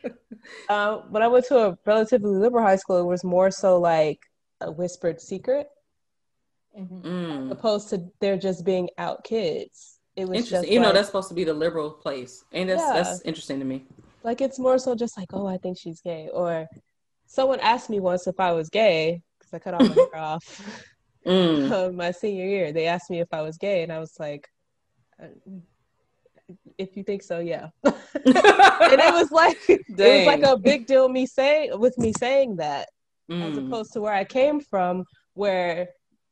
Uh, 0.69 0.97
when 1.09 1.23
I 1.23 1.27
went 1.27 1.45
to 1.45 1.57
a 1.57 1.77
relatively 1.85 2.35
liberal 2.35 2.65
high 2.65 2.75
school, 2.75 2.99
it 2.99 3.05
was 3.05 3.23
more 3.23 3.49
so 3.49 3.79
like 3.79 4.19
a 4.61 4.71
whispered 4.71 5.21
secret, 5.21 5.67
mm-hmm. 6.77 7.07
mm. 7.07 7.51
opposed 7.51 7.89
to 7.89 8.03
there 8.21 8.37
just 8.37 8.65
being 8.65 8.89
out 8.97 9.23
kids. 9.23 9.99
It 10.15 10.27
was 10.27 10.37
interesting. 10.37 10.71
you 10.71 10.79
like, 10.79 10.87
know, 10.87 10.93
that's 10.93 11.07
supposed 11.07 11.29
to 11.29 11.35
be 11.35 11.43
the 11.43 11.53
liberal 11.53 11.91
place, 11.91 12.43
and 12.53 12.69
that's 12.69 12.81
yeah. 12.81 12.93
that's 12.93 13.21
interesting 13.21 13.59
to 13.59 13.65
me. 13.65 13.85
Like 14.23 14.41
it's 14.41 14.57
more 14.57 14.77
so 14.77 14.95
just 14.95 15.17
like, 15.17 15.29
oh, 15.33 15.45
I 15.45 15.57
think 15.57 15.77
she's 15.77 16.01
gay, 16.01 16.29
or 16.33 16.67
someone 17.27 17.59
asked 17.59 17.89
me 17.89 17.99
once 17.99 18.27
if 18.27 18.39
I 18.39 18.53
was 18.53 18.69
gay 18.69 19.21
because 19.37 19.53
I 19.53 19.59
cut 19.59 19.73
all 19.73 19.87
my 19.87 19.93
hair 20.13 20.17
off 20.17 20.85
mm. 21.25 21.71
um, 21.89 21.95
my 21.95 22.11
senior 22.11 22.45
year. 22.45 22.71
They 22.71 22.87
asked 22.87 23.09
me 23.09 23.19
if 23.19 23.33
I 23.33 23.41
was 23.41 23.57
gay, 23.57 23.83
and 23.83 23.91
I 23.91 23.99
was 23.99 24.13
like, 24.19 24.47
uh, 25.21 25.27
"If 26.77 26.95
you 26.95 27.03
think 27.03 27.23
so, 27.23 27.39
yeah." 27.39 27.69
and 27.83 27.93
it 28.23 29.13
was 29.13 29.31
like 29.31 29.59
Dang. 29.67 29.77
it 29.97 30.17
was 30.17 30.27
like 30.27 30.43
a 30.43 30.57
big 30.57 30.87
deal 30.87 31.09
me 31.09 31.25
saying 31.25 31.77
with 31.79 31.97
me 31.97 32.13
saying 32.17 32.57
that, 32.57 32.89
mm. 33.29 33.51
as 33.51 33.57
opposed 33.57 33.93
to 33.93 34.01
where 34.01 34.13
I 34.13 34.23
came 34.23 34.59
from, 34.59 35.05
where 35.33 35.89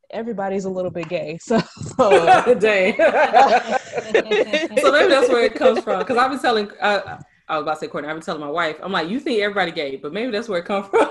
everybody's 0.10 0.66
a 0.66 0.70
little 0.70 0.92
bit 0.92 1.10
gay. 1.10 1.40
So, 1.96 2.56
dang. 2.60 2.96
so 2.98 4.92
maybe 4.92 5.10
that's 5.10 5.30
where 5.30 5.44
it 5.44 5.54
comes 5.54 5.82
from. 5.82 6.00
Because 6.00 6.18
I've 6.18 6.32
been 6.32 6.40
telling, 6.40 6.72
uh, 6.82 7.22
I 7.48 7.58
was 7.58 7.62
about 7.62 7.76
to 7.76 7.80
say 7.82 7.88
Courtney. 7.88 8.10
I've 8.10 8.16
been 8.16 8.24
telling 8.24 8.42
my 8.42 8.50
wife, 8.50 8.78
I'm 8.82 8.92
like, 8.92 9.10
you 9.10 9.20
think 9.20 9.42
everybody 9.42 9.72
gay, 9.72 9.98
but 9.98 10.12
maybe 10.12 10.32
that's 10.32 10.50
where 10.50 10.58
it 10.58 10.66
comes 10.66 10.88
from. 10.88 11.06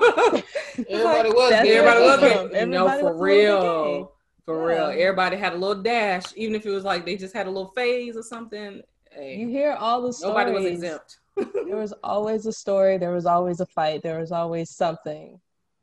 everybody 0.89 1.29
was 1.29 1.51
gay. 1.51 1.77
Everybody 1.77 2.01
was 2.01 2.21
gay. 2.21 2.33
Everybody 2.33 2.67
no, 2.67 2.99
for 2.99 3.17
real. 3.17 4.13
For 4.45 4.71
yeah. 4.71 4.77
real. 4.77 4.87
Everybody 5.03 5.37
had 5.37 5.53
a 5.53 5.57
little 5.57 5.81
dash, 5.83 6.25
even 6.35 6.57
if 6.57 6.67
it 6.67 6.71
was 6.71 6.83
like 6.83 7.05
they 7.05 7.17
just 7.17 7.33
had 7.33 7.47
a 7.47 7.51
little 7.51 7.71
phase 7.77 8.17
or 8.17 8.25
something. 8.25 8.83
Hey, 9.13 9.37
you 9.37 9.49
hear 9.49 9.75
all 9.75 10.03
the 10.03 10.13
stories. 10.13 10.35
Nobody 10.35 10.53
was 10.53 10.65
exempt. 10.65 11.19
there 11.37 11.77
was 11.77 11.95
always 12.03 12.47
a 12.47 12.53
story. 12.53 12.99
There 12.99 13.13
was 13.13 13.27
always 13.27 13.61
a 13.61 13.67
fight. 13.67 14.03
There 14.03 14.19
was 14.19 14.33
always 14.33 14.71
something. 14.71 15.39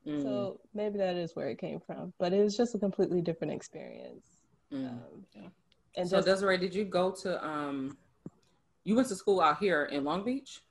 Mm. 0.10 0.24
So 0.24 0.60
maybe 0.74 0.98
that 0.98 1.16
is 1.16 1.36
where 1.36 1.50
it 1.50 1.60
came 1.60 1.80
from. 1.80 2.14
But 2.20 2.34
it 2.34 2.42
was 2.42 2.58
just 2.58 2.74
a 2.76 2.80
completely 2.80 3.22
different 3.22 3.54
experience. 3.54 4.28
Mm. 4.74 4.90
Um, 4.90 5.26
yeah. 5.34 5.48
And 5.96 6.10
so 6.10 6.18
just, 6.18 6.28
Desiree, 6.28 6.58
did 6.58 6.74
you 6.74 6.86
go 6.86 7.12
to 7.22 7.46
um 7.46 7.98
you 8.84 8.96
went 8.96 9.08
to 9.10 9.16
school 9.16 9.42
out 9.42 9.60
here 9.60 9.86
in 9.86 10.04
Long 10.04 10.24
Beach? 10.24 10.62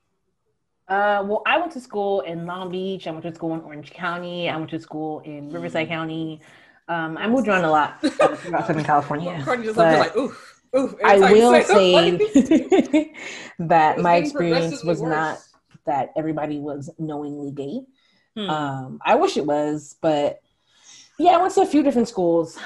Uh, 0.87 1.23
well, 1.23 1.43
I 1.45 1.59
went 1.59 1.71
to 1.73 1.79
school 1.79 2.21
in 2.21 2.47
Long 2.47 2.71
Beach. 2.71 3.05
I 3.05 3.11
went 3.11 3.23
to 3.23 3.33
school 3.33 3.53
in 3.53 3.61
Orange 3.61 3.91
County. 3.91 4.49
I 4.49 4.57
went 4.57 4.71
to 4.71 4.79
school 4.79 5.19
in 5.19 5.49
Riverside 5.51 5.87
mm. 5.87 5.91
County. 5.91 6.41
Um, 6.87 7.17
I 7.17 7.27
moved 7.27 7.47
around 7.47 7.65
a 7.65 7.71
lot 7.71 8.01
throughout 8.01 8.65
Southern 8.65 8.83
California. 8.83 9.39
Courtney 9.45 9.65
just 9.65 9.77
looked 9.77 9.99
like, 9.99 10.17
oof, 10.17 10.63
oof. 10.75 10.95
I 11.05 11.19
will 11.19 11.53
say, 11.63 12.17
say 12.17 13.13
that 13.59 13.99
my 13.99 14.15
experience 14.15 14.83
was 14.83 14.99
worse. 14.99 15.09
not 15.11 15.37
that 15.85 16.09
everybody 16.17 16.57
was 16.57 16.89
knowingly 16.97 17.51
gay. 17.51 17.81
Hmm. 18.39 18.49
Um, 18.49 18.99
I 19.05 19.15
wish 19.15 19.35
it 19.35 19.45
was, 19.45 19.97
but 20.01 20.39
yeah, 21.17 21.31
I 21.31 21.41
went 21.41 21.53
to 21.55 21.61
a 21.61 21.65
few 21.65 21.83
different 21.83 22.07
schools. 22.07 22.57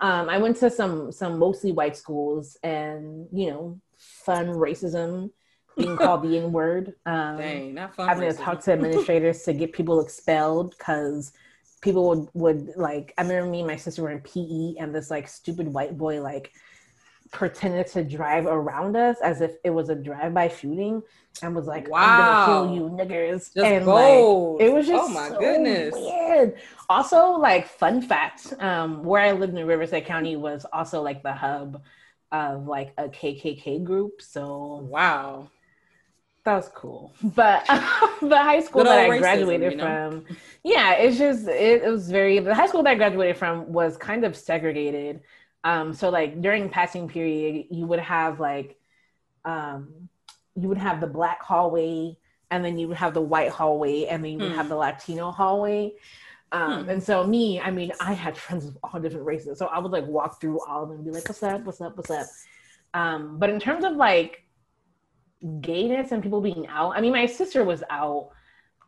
Um, 0.00 0.28
I 0.28 0.36
went 0.36 0.58
to 0.58 0.70
some 0.70 1.10
some 1.10 1.38
mostly 1.38 1.72
white 1.72 1.96
schools, 1.96 2.58
and 2.62 3.26
you 3.32 3.50
know, 3.50 3.80
fun 3.96 4.48
racism 4.48 5.30
being 5.76 5.96
called 5.96 6.22
the 6.22 6.36
N 6.44 6.52
word. 6.52 6.94
Um, 7.06 7.38
Dang, 7.38 7.74
not 7.74 7.96
fun. 7.96 8.08
Having 8.08 8.28
racism. 8.28 8.36
to 8.36 8.42
talk 8.42 8.60
to 8.64 8.72
administrators 8.72 9.42
to 9.44 9.54
get 9.54 9.72
people 9.72 10.00
expelled 10.00 10.74
because 10.76 11.32
people 11.80 12.08
would, 12.10 12.28
would 12.34 12.76
like. 12.76 13.14
I 13.16 13.22
remember 13.22 13.50
me 13.50 13.60
and 13.60 13.68
my 13.68 13.76
sister 13.76 14.02
were 14.02 14.10
in 14.10 14.20
PE, 14.20 14.74
and 14.78 14.94
this 14.94 15.10
like 15.10 15.28
stupid 15.28 15.68
white 15.68 15.96
boy 15.96 16.20
like 16.20 16.52
pretended 17.32 17.86
to 17.88 18.04
drive 18.04 18.46
around 18.46 18.96
us 18.96 19.16
as 19.22 19.40
if 19.40 19.56
it 19.64 19.70
was 19.70 19.88
a 19.88 19.94
drive-by 19.94 20.48
shooting 20.48 21.02
and 21.42 21.56
was 21.56 21.66
like, 21.66 21.88
wow. 21.88 21.98
"I'm 21.98 22.18
gonna 22.20 22.46
kill 22.46 22.74
you, 22.76 22.82
niggers." 22.90 23.52
Just 23.54 23.58
and 23.58 23.84
bold. 23.84 24.60
like, 24.60 24.68
it 24.68 24.72
was 24.72 24.86
just 24.86 25.10
oh 25.10 25.12
my 25.12 25.28
so 25.30 25.38
goodness 25.38 25.94
weird. 25.94 26.56
Also, 26.88 27.32
like 27.32 27.66
fun 27.66 28.02
fact, 28.02 28.52
um, 28.60 29.02
where 29.02 29.22
I 29.22 29.32
lived 29.32 29.56
in 29.56 29.66
Riverside 29.66 30.04
County 30.04 30.36
was 30.36 30.66
also 30.72 31.02
like 31.02 31.22
the 31.22 31.32
hub 31.32 31.82
of 32.30 32.66
like 32.66 32.92
a 32.98 33.08
KKK 33.08 33.82
group. 33.82 34.20
So 34.20 34.86
wow, 34.88 35.48
that 36.44 36.56
was 36.56 36.68
cool. 36.74 37.14
But 37.22 37.64
the 38.20 38.38
high 38.38 38.60
school 38.60 38.84
that 38.84 38.98
I 38.98 39.08
racism, 39.08 39.20
graduated 39.20 39.72
you 39.72 39.78
know? 39.78 40.10
from, 40.10 40.36
yeah, 40.64 40.94
it's 40.94 41.18
just 41.18 41.48
it, 41.48 41.82
it, 41.82 41.88
was 41.88 42.10
very. 42.10 42.40
The 42.40 42.54
high 42.54 42.66
school 42.66 42.82
that 42.82 42.90
I 42.90 42.94
graduated 42.94 43.36
from 43.36 43.72
was 43.72 43.96
kind 43.96 44.24
of 44.24 44.36
segregated. 44.36 45.20
Um, 45.64 45.94
so 45.94 46.10
like 46.10 46.40
during 46.40 46.68
passing 46.68 47.08
period, 47.08 47.66
you 47.70 47.86
would 47.86 48.00
have 48.00 48.40
like, 48.40 48.78
um, 49.44 50.08
you 50.54 50.68
would 50.68 50.78
have 50.78 51.00
the 51.00 51.06
black 51.06 51.42
hallway, 51.42 52.16
and 52.50 52.64
then 52.64 52.78
you 52.78 52.88
would 52.88 52.96
have 52.96 53.14
the 53.14 53.20
white 53.20 53.50
hallway, 53.50 54.04
and 54.04 54.24
then 54.24 54.32
you 54.32 54.38
would 54.38 54.50
hmm. 54.50 54.56
have 54.56 54.68
the 54.68 54.76
Latino 54.76 55.30
hallway. 55.30 55.92
Um, 56.52 56.84
hmm. 56.84 56.90
And 56.90 57.02
so 57.02 57.26
me, 57.26 57.60
I 57.60 57.70
mean, 57.70 57.92
I 58.00 58.12
had 58.12 58.36
friends 58.36 58.66
of 58.66 58.76
all 58.82 59.00
different 59.00 59.24
races, 59.24 59.58
so 59.58 59.66
I 59.66 59.78
would 59.78 59.90
like 59.90 60.06
walk 60.06 60.40
through 60.40 60.60
all 60.66 60.82
of 60.82 60.88
them 60.90 60.98
and 60.98 61.06
be 61.06 61.10
like, 61.10 61.26
"What's 61.28 61.42
up? 61.42 61.62
What's 61.64 61.80
up? 61.80 61.96
What's 61.96 62.10
up?" 62.10 62.26
Um, 62.94 63.38
but 63.38 63.48
in 63.48 63.58
terms 63.58 63.84
of 63.84 63.96
like 63.96 64.44
gayness 65.60 66.12
and 66.12 66.22
people 66.22 66.42
being 66.42 66.66
out, 66.66 66.90
I 66.94 67.00
mean, 67.00 67.12
my 67.12 67.26
sister 67.26 67.64
was 67.64 67.82
out, 67.88 68.30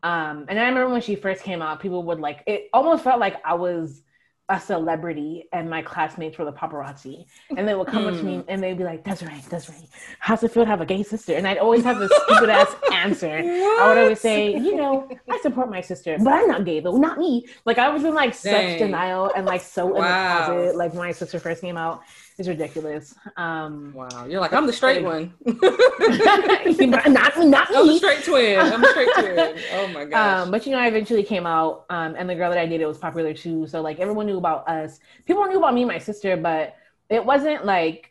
um, 0.03 0.45
and 0.49 0.61
I 0.61 0.67
remember 0.67 0.91
when 0.91 1.01
she 1.01 1.17
first 1.17 1.43
came 1.43 1.63
out, 1.63 1.81
people 1.81 2.03
would 2.03 2.21
like 2.21 2.43
it. 2.47 2.69
Almost 2.75 3.03
felt 3.03 3.19
like 3.19 3.41
I 3.47 3.55
was 3.55 4.03
a 4.51 4.61
celebrity 4.61 5.49
and 5.55 5.71
my 5.71 5.81
classmates 5.81 6.37
were 6.37 6.45
the 6.45 6.53
paparazzi. 6.53 7.25
And 7.57 7.67
they 7.67 7.75
would 7.75 7.87
come 7.87 8.07
up 8.07 8.13
to 8.15 8.21
Hmm. 8.21 8.27
me 8.27 8.45
and 8.49 8.63
they'd 8.63 8.77
be 8.77 8.85
like, 8.85 9.03
Desiree, 9.03 9.43
Desiree, 9.49 9.89
how's 10.19 10.43
it 10.43 10.51
feel 10.53 10.65
to 10.65 10.69
have 10.69 10.83
a 10.83 10.87
gay 10.87 11.03
sister? 11.03 11.33
And 11.35 11.49
I'd 11.49 11.57
always 11.57 11.83
have 11.85 11.99
this 11.99 12.13
stupid 12.27 12.51
ass 12.51 12.75
answer. 12.93 13.39
I 13.39 13.89
would 13.89 13.97
always 13.99 14.21
say, 14.21 14.53
you 14.53 14.77
know, 14.77 15.09
I 15.31 15.39
support 15.41 15.71
my 15.71 15.81
sister, 15.81 16.19
but 16.19 16.33
I'm 16.35 16.47
not 16.47 16.67
gay 16.67 16.81
though, 16.81 16.97
not 16.99 17.17
me. 17.19 17.47
Like 17.65 17.79
I 17.79 17.89
was 17.89 18.05
in 18.05 18.15
like 18.15 18.35
such 18.35 18.79
denial 18.79 19.31
and 19.35 19.47
like 19.47 19.63
so 19.63 19.89
in 19.97 20.03
the 20.03 20.09
closet. 20.09 20.77
Like 20.77 20.93
when 20.93 21.01
my 21.07 21.13
sister 21.13 21.39
first 21.39 21.63
came 21.63 21.79
out. 21.79 22.03
It's 22.37 22.49
ridiculous. 22.49 23.15
Um 23.37 23.93
Wow, 23.95 24.27
you're 24.27 24.41
like 24.41 24.53
I'm 24.53 24.67
the 24.67 24.73
straight 24.73 25.05
one. 25.05 25.33
not, 25.45 27.37
not 27.47 27.71
me, 27.71 27.77
I'm 27.77 27.87
the 27.87 27.95
straight 27.97 28.25
twin. 28.25 28.59
I'm 28.59 28.81
the 28.81 28.89
straight 28.89 29.09
twin. 29.15 29.59
Oh 29.75 29.87
my 29.89 30.05
gosh. 30.05 30.43
Um, 30.43 30.51
but 30.51 30.67
you 30.67 30.73
know, 30.73 30.79
I 30.79 30.89
eventually 30.89 31.23
came 31.23 31.47
out, 31.47 31.85
um, 31.91 32.15
and 32.17 32.29
the 32.29 32.35
girl 32.35 32.51
that 32.51 32.59
I 32.59 32.67
dated 32.67 32.87
was 32.87 32.99
popular 32.99 33.33
too. 33.35 33.67
So 33.69 33.81
like 33.83 34.01
everyone 34.01 34.27
knew 34.27 34.39
about 34.39 34.69
us. 34.69 34.99
People 35.27 35.45
knew 35.45 35.59
about 35.59 35.75
me 35.75 35.83
and 35.83 35.89
my 35.89 35.99
sister, 35.99 36.37
but 36.37 36.75
it 37.09 37.25
wasn't 37.25 37.65
like 37.65 38.11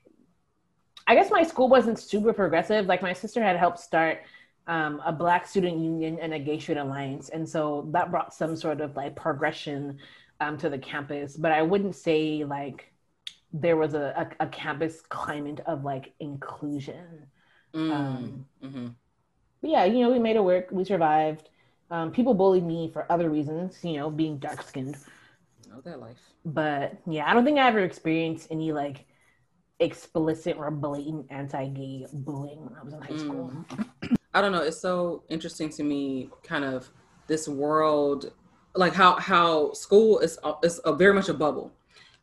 I 1.06 1.16
guess 1.16 1.30
my 1.30 1.44
school 1.44 1.68
wasn't 1.68 2.00
super 2.00 2.32
progressive. 2.32 2.86
Like 2.86 3.02
my 3.02 3.14
sister 3.14 3.44
had 3.44 3.58
helped 3.58 3.80
start 3.80 4.22
um, 4.68 5.02
a 5.06 5.12
Black 5.12 5.46
student 5.46 5.80
union 5.80 6.18
and 6.22 6.34
a 6.34 6.40
gay 6.40 6.60
student 6.60 6.88
alliance, 6.88 7.28
and 7.28 7.48
so 7.48 7.90
that 7.92 8.10
brought 8.10 8.34
some 8.34 8.56
sort 8.56 8.80
of 8.80 8.96
like 8.96 9.18
progression 9.18 9.98
um, 10.40 10.58
to 10.60 10.70
the 10.70 10.78
campus. 10.78 11.36
But 11.36 11.52
I 11.52 11.62
wouldn't 11.62 11.96
say 11.96 12.46
like 12.46 12.93
there 13.54 13.78
was 13.78 13.94
a, 13.94 14.28
a, 14.40 14.46
a 14.46 14.48
campus 14.48 15.02
climate 15.02 15.62
of 15.66 15.84
like 15.84 16.14
inclusion. 16.20 17.28
Mm, 17.74 17.92
um, 17.92 18.46
mhm. 18.64 18.96
But 19.62 19.70
yeah, 19.70 19.86
you 19.86 20.02
know, 20.02 20.12
we 20.12 20.20
made 20.20 20.36
it 20.36 20.44
work. 20.44 20.70
We 20.72 20.84
survived. 20.84 21.50
Um, 21.90 22.12
people 22.12 22.34
bullied 22.34 22.66
me 22.66 22.90
for 22.92 23.10
other 23.12 23.30
reasons, 23.30 23.78
you 23.84 23.98
know, 23.98 24.10
being 24.10 24.38
dark 24.38 24.64
skinned. 24.64 24.98
Know 25.70 25.82
that 25.82 26.00
life. 26.00 26.18
But 26.44 26.98
yeah, 27.08 27.30
I 27.30 27.34
don't 27.34 27.46
think 27.46 27.60
I 27.60 27.68
ever 27.68 27.80
experienced 27.80 28.48
any 28.52 28.72
like 28.72 29.06
explicit 29.80 30.58
or 30.58 30.72
blatant 30.72 31.28
anti 31.30 31.68
gay 31.68 32.06
bullying 32.12 32.64
when 32.66 32.76
I 32.76 32.84
was 32.84 32.94
in 32.94 33.02
high 33.02 33.18
school. 33.18 33.54
I 34.34 34.42
don't 34.42 34.52
know. 34.52 34.64
It's 34.64 34.80
so 34.80 35.24
interesting 35.30 35.70
to 35.70 35.84
me, 35.84 36.30
kind 36.44 36.66
of 36.66 36.90
this 37.28 37.48
world, 37.48 38.34
like 38.76 38.94
how 38.94 39.20
how 39.20 39.74
school 39.74 40.20
is 40.20 40.40
is 40.64 40.82
a, 40.86 40.94
very 40.94 41.14
much 41.14 41.30
a 41.30 41.34
bubble. 41.34 41.72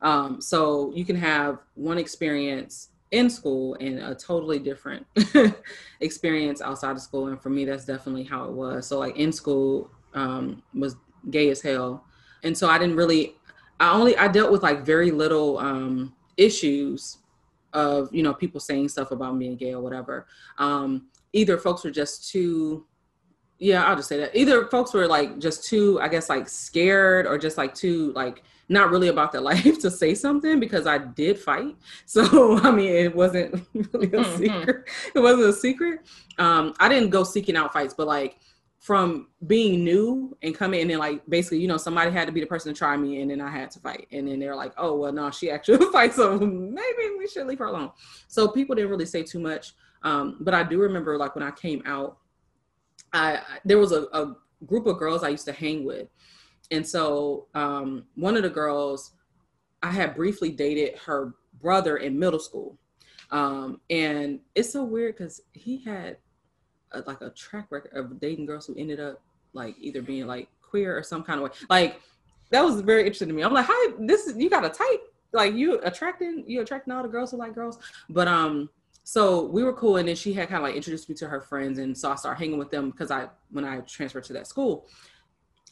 Um, 0.02 0.40
so 0.40 0.92
you 0.94 1.04
can 1.04 1.16
have 1.16 1.58
one 1.74 1.98
experience 1.98 2.88
in 3.10 3.28
school 3.28 3.74
and 3.80 3.98
a 3.98 4.14
totally 4.14 4.58
different 4.58 5.06
experience 6.00 6.62
outside 6.62 6.92
of 6.92 7.00
school. 7.00 7.26
And 7.26 7.40
for 7.40 7.50
me, 7.50 7.64
that's 7.64 7.84
definitely 7.84 8.24
how 8.24 8.44
it 8.44 8.52
was. 8.52 8.86
So 8.86 8.98
like 8.98 9.16
in 9.16 9.32
school 9.32 9.90
um, 10.14 10.62
was 10.74 10.96
gay 11.30 11.50
as 11.50 11.60
hell, 11.60 12.04
and 12.42 12.56
so 12.56 12.68
I 12.68 12.78
didn't 12.78 12.96
really. 12.96 13.36
I 13.78 13.92
only 13.92 14.16
I 14.16 14.28
dealt 14.28 14.52
with 14.52 14.62
like 14.62 14.84
very 14.84 15.10
little 15.10 15.58
um, 15.58 16.14
issues 16.36 17.18
of 17.72 18.08
you 18.12 18.22
know 18.22 18.34
people 18.34 18.60
saying 18.60 18.88
stuff 18.88 19.10
about 19.10 19.38
being 19.38 19.56
gay 19.56 19.72
or 19.72 19.80
whatever. 19.80 20.26
Um, 20.58 21.08
either 21.32 21.58
folks 21.58 21.84
were 21.84 21.90
just 21.90 22.30
too 22.30 22.86
yeah 23.58 23.84
i'll 23.84 23.96
just 23.96 24.08
say 24.08 24.16
that 24.18 24.34
either 24.34 24.66
folks 24.66 24.92
were 24.92 25.06
like 25.06 25.38
just 25.38 25.64
too 25.64 26.00
i 26.00 26.08
guess 26.08 26.28
like 26.28 26.48
scared 26.48 27.26
or 27.26 27.38
just 27.38 27.56
like 27.58 27.74
too 27.74 28.12
like 28.14 28.42
not 28.70 28.90
really 28.90 29.08
about 29.08 29.32
their 29.32 29.40
life 29.52 29.78
to 29.80 29.90
say 29.90 30.14
something 30.14 30.58
because 30.60 30.86
i 30.86 30.96
did 30.96 31.38
fight. 31.38 31.74
So 32.06 32.58
i 32.58 32.70
mean 32.70 32.92
it 33.06 33.14
wasn't 33.14 33.66
really 33.92 34.06
a 34.06 34.24
Mhm. 34.24 34.38
secret. 34.38 34.88
It 35.14 35.20
wasn't 35.20 35.48
a 35.48 35.52
secret. 35.52 36.00
Um 36.38 36.72
i 36.80 36.88
didn't 36.88 37.10
go 37.10 37.22
seeking 37.24 37.56
out 37.56 37.72
fights 37.72 37.94
but 37.98 38.06
like 38.06 38.38
from 38.78 39.28
being 39.46 39.84
new 39.84 40.34
and 40.42 40.54
coming 40.54 40.80
and 40.80 40.88
then 40.90 40.98
like 40.98 41.20
basically 41.28 41.58
you 41.58 41.68
know 41.68 41.76
somebody 41.76 42.10
had 42.10 42.26
to 42.26 42.32
be 42.32 42.40
the 42.40 42.46
person 42.46 42.72
to 42.72 42.78
try 42.78 42.96
me 42.96 43.20
and 43.20 43.30
then 43.30 43.40
i 43.42 43.50
had 43.50 43.70
to 43.72 43.78
fight. 43.80 44.06
And 44.12 44.26
then 44.26 44.38
they're 44.40 44.56
like 44.56 44.72
oh 44.78 44.96
well 44.96 45.12
no 45.12 45.30
she 45.30 45.50
actually 45.50 45.84
fights 45.92 46.16
so 46.16 46.38
maybe 46.38 47.04
we 47.18 47.26
should 47.28 47.46
leave 47.46 47.58
her 47.58 47.66
alone. 47.66 47.90
So 48.28 48.48
people 48.48 48.74
didn't 48.76 48.90
really 48.90 49.04
say 49.16 49.22
too 49.22 49.38
much. 49.40 49.74
Um, 50.02 50.38
but 50.40 50.54
I 50.54 50.62
do 50.62 50.78
remember 50.80 51.18
like 51.18 51.34
when 51.34 51.44
I 51.44 51.50
came 51.50 51.82
out, 51.84 52.16
I 53.12 53.36
I- 53.36 53.42
there 53.66 53.78
was 53.78 53.92
a, 53.92 54.02
a 54.20 54.34
group 54.66 54.86
of 54.86 54.98
girls 54.98 55.22
I 55.22 55.28
used 55.36 55.44
to 55.46 55.52
hang 55.52 55.84
with, 55.84 56.08
and 56.70 56.86
so 56.86 57.46
um, 57.54 58.04
one 58.14 58.36
of 58.36 58.42
the 58.42 58.50
girls 58.50 59.12
I 59.82 59.90
had 59.90 60.14
briefly 60.14 60.50
dated 60.50 60.98
her 60.98 61.34
brother 61.60 61.98
in 61.98 62.18
middle 62.18 62.38
school, 62.38 62.78
um, 63.30 63.80
and 63.90 64.40
it's 64.54 64.72
so 64.72 64.84
weird 64.84 65.16
because 65.16 65.40
he 65.52 65.78
had 65.78 66.16
a, 66.92 67.00
like 67.00 67.20
a 67.20 67.30
track 67.30 67.66
record 67.70 67.92
of 67.94 68.20
dating 68.20 68.46
girls 68.46 68.66
who 68.66 68.74
ended 68.76 69.00
up 69.00 69.20
like 69.52 69.76
either 69.80 70.02
being 70.02 70.26
like 70.26 70.48
queer 70.62 70.96
or 70.96 71.02
some 71.02 71.22
kind 71.22 71.40
of 71.40 71.44
way. 71.44 71.56
Like 71.68 72.00
that 72.50 72.64
was 72.64 72.80
very 72.80 73.00
interesting 73.00 73.28
to 73.28 73.34
me. 73.34 73.42
I'm 73.42 73.52
like, 73.52 73.66
how 73.66 73.96
this 73.98 74.26
is 74.26 74.36
you 74.36 74.50
got 74.50 74.64
a 74.64 74.70
type 74.70 75.02
like 75.32 75.54
you 75.54 75.80
attracting 75.82 76.44
you 76.46 76.60
attracting 76.60 76.92
all 76.92 77.02
the 77.02 77.08
girls 77.08 77.30
who 77.30 77.36
like 77.36 77.54
girls, 77.54 77.78
but 78.08 78.28
um 78.28 78.68
so 79.04 79.46
we 79.46 79.64
were 79.64 79.72
cool 79.72 79.96
and 79.96 80.08
then 80.08 80.14
she 80.14 80.32
had 80.32 80.48
kind 80.48 80.58
of 80.58 80.62
like 80.62 80.76
introduced 80.76 81.08
me 81.08 81.14
to 81.14 81.26
her 81.26 81.40
friends 81.40 81.78
and 81.78 81.96
so 81.96 82.12
i 82.12 82.14
started 82.14 82.38
hanging 82.38 82.58
with 82.58 82.70
them 82.70 82.90
because 82.90 83.10
i 83.10 83.26
when 83.50 83.64
i 83.64 83.80
transferred 83.80 84.22
to 84.22 84.32
that 84.32 84.46
school 84.46 84.86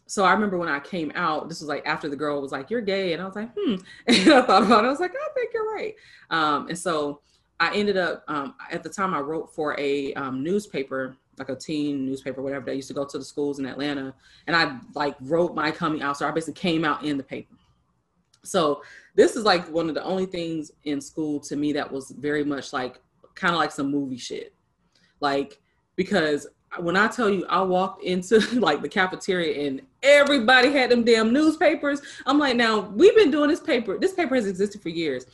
so 0.09 0.24
i 0.24 0.32
remember 0.32 0.59
when 0.59 0.68
i 0.68 0.80
came 0.80 1.12
out 1.14 1.48
this 1.48 1.61
was 1.61 1.68
like 1.68 1.86
after 1.86 2.09
the 2.09 2.16
girl 2.16 2.40
was 2.40 2.52
like 2.52 2.70
you're 2.70 2.80
gay 2.80 3.12
and 3.12 3.22
i 3.22 3.24
was 3.24 3.36
like 3.36 3.50
hmm 3.56 3.74
and 4.06 4.32
i 4.32 4.42
thought 4.42 4.62
about 4.62 4.84
it 4.84 4.88
i 4.88 4.90
was 4.90 5.00
like 5.00 5.12
i 5.12 5.28
think 5.34 5.52
you're 5.54 5.72
right 5.72 5.94
um, 6.30 6.68
and 6.68 6.78
so 6.78 7.20
i 7.61 7.74
ended 7.74 7.96
up 7.96 8.24
um, 8.28 8.54
at 8.70 8.82
the 8.82 8.88
time 8.88 9.14
i 9.14 9.20
wrote 9.20 9.54
for 9.54 9.78
a 9.78 10.12
um, 10.14 10.42
newspaper 10.42 11.16
like 11.38 11.48
a 11.50 11.56
teen 11.56 12.04
newspaper 12.04 12.42
whatever 12.42 12.64
that 12.64 12.74
used 12.74 12.88
to 12.88 12.94
go 12.94 13.04
to 13.04 13.18
the 13.18 13.24
schools 13.24 13.61
in 13.61 13.66
atlanta 13.66 14.12
and 14.48 14.56
i 14.56 14.76
like 14.94 15.14
wrote 15.20 15.54
my 15.54 15.70
coming 15.70 16.02
out 16.02 16.16
so 16.16 16.26
i 16.26 16.30
basically 16.30 16.61
came 16.61 16.84
out 16.84 17.04
in 17.04 17.16
the 17.16 17.22
paper 17.22 17.54
so 18.44 18.82
this 19.14 19.36
is 19.36 19.44
like 19.44 19.68
one 19.70 19.88
of 19.88 19.94
the 19.94 20.02
only 20.04 20.26
things 20.26 20.72
in 20.84 21.00
school 21.00 21.38
to 21.40 21.56
me 21.56 21.72
that 21.72 21.90
was 21.90 22.11
very 22.12 22.44
much 22.44 22.72
like 22.72 23.00
kind 23.38 23.54
of 23.54 23.59
like 23.59 23.72
some 23.72 23.90
movie 23.90 24.18
shit. 24.18 24.54
Like, 25.20 25.61
because 25.96 26.46
when 26.78 26.96
I 26.96 27.08
tell 27.08 27.30
you 27.30 27.46
I 27.48 27.62
walked 27.62 28.02
into 28.02 28.38
like 28.60 28.82
the 28.82 28.88
cafeteria 28.88 29.66
and 29.66 29.82
everybody 30.02 30.72
had 30.72 30.90
them 30.90 31.04
damn 31.04 31.32
newspapers, 31.32 32.00
I'm 32.26 32.38
like, 32.38 32.56
now 32.56 32.80
we've 32.80 33.16
been 33.16 33.30
doing 33.30 33.48
this 33.48 33.60
paper, 33.60 33.98
this 33.98 34.12
paper 34.12 34.34
has 34.34 34.46
existed 34.46 34.82
for 34.82 34.90
years. 34.90 35.26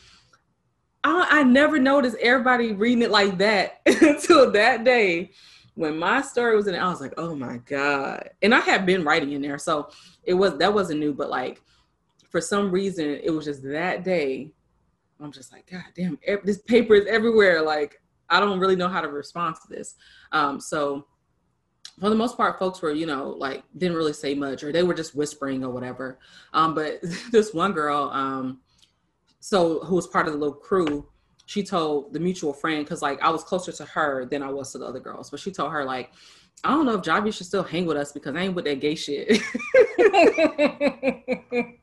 I, 1.02 1.26
I 1.30 1.42
never 1.42 1.78
noticed 1.78 2.16
everybody 2.20 2.72
reading 2.72 3.02
it 3.02 3.10
like 3.10 3.36
that 3.38 3.80
until 3.86 4.50
that 4.52 4.84
day 4.84 5.32
when 5.74 5.98
my 5.98 6.22
story 6.22 6.56
was 6.56 6.66
in 6.66 6.74
it. 6.74 6.78
I 6.78 6.88
was 6.88 7.00
like, 7.00 7.14
oh 7.18 7.34
my 7.34 7.58
God. 7.58 8.30
And 8.42 8.54
I 8.54 8.60
had 8.60 8.86
been 8.86 9.04
writing 9.04 9.32
in 9.32 9.42
there. 9.42 9.58
So 9.58 9.90
it 10.22 10.34
was, 10.34 10.56
that 10.58 10.72
wasn't 10.72 11.00
new, 11.00 11.12
but 11.12 11.28
like 11.28 11.60
for 12.30 12.40
some 12.40 12.70
reason, 12.70 13.20
it 13.22 13.30
was 13.30 13.44
just 13.44 13.62
that 13.64 14.04
day 14.04 14.52
I'm 15.20 15.32
just 15.32 15.52
like, 15.52 15.70
God 15.70 15.84
damn, 15.94 16.18
this 16.44 16.58
paper 16.62 16.94
is 16.94 17.06
everywhere. 17.06 17.62
Like, 17.62 18.00
I 18.28 18.40
don't 18.40 18.58
really 18.58 18.76
know 18.76 18.88
how 18.88 19.00
to 19.00 19.08
respond 19.08 19.56
to 19.56 19.74
this. 19.74 19.94
Um, 20.32 20.60
so 20.60 21.06
for 22.00 22.08
the 22.10 22.16
most 22.16 22.36
part, 22.36 22.58
folks 22.58 22.82
were, 22.82 22.92
you 22.92 23.06
know, 23.06 23.30
like 23.38 23.62
didn't 23.76 23.96
really 23.96 24.12
say 24.12 24.34
much 24.34 24.62
or 24.62 24.72
they 24.72 24.82
were 24.82 24.94
just 24.94 25.14
whispering 25.14 25.64
or 25.64 25.70
whatever. 25.70 26.18
Um, 26.52 26.74
but 26.74 27.00
this 27.30 27.54
one 27.54 27.72
girl, 27.72 28.10
um, 28.12 28.60
so 29.40 29.80
who 29.80 29.94
was 29.94 30.06
part 30.06 30.26
of 30.26 30.32
the 30.32 30.38
little 30.38 30.54
crew, 30.54 31.06
she 31.46 31.62
told 31.62 32.12
the 32.12 32.20
mutual 32.20 32.52
friend, 32.52 32.84
because 32.84 33.02
like 33.02 33.20
I 33.22 33.30
was 33.30 33.44
closer 33.44 33.70
to 33.72 33.84
her 33.84 34.24
than 34.24 34.42
I 34.42 34.50
was 34.50 34.72
to 34.72 34.78
the 34.78 34.86
other 34.86 35.00
girls, 35.00 35.30
but 35.30 35.40
she 35.40 35.50
told 35.50 35.72
her, 35.72 35.84
like, 35.84 36.10
I 36.62 36.70
don't 36.70 36.86
know 36.86 36.94
if 36.94 37.02
Javi 37.02 37.32
should 37.32 37.46
still 37.46 37.62
hang 37.62 37.84
with 37.84 37.98
us 37.98 38.12
because 38.12 38.34
I 38.34 38.40
ain't 38.40 38.54
with 38.54 38.64
that 38.64 38.80
gay 38.80 38.94
shit. 38.94 39.42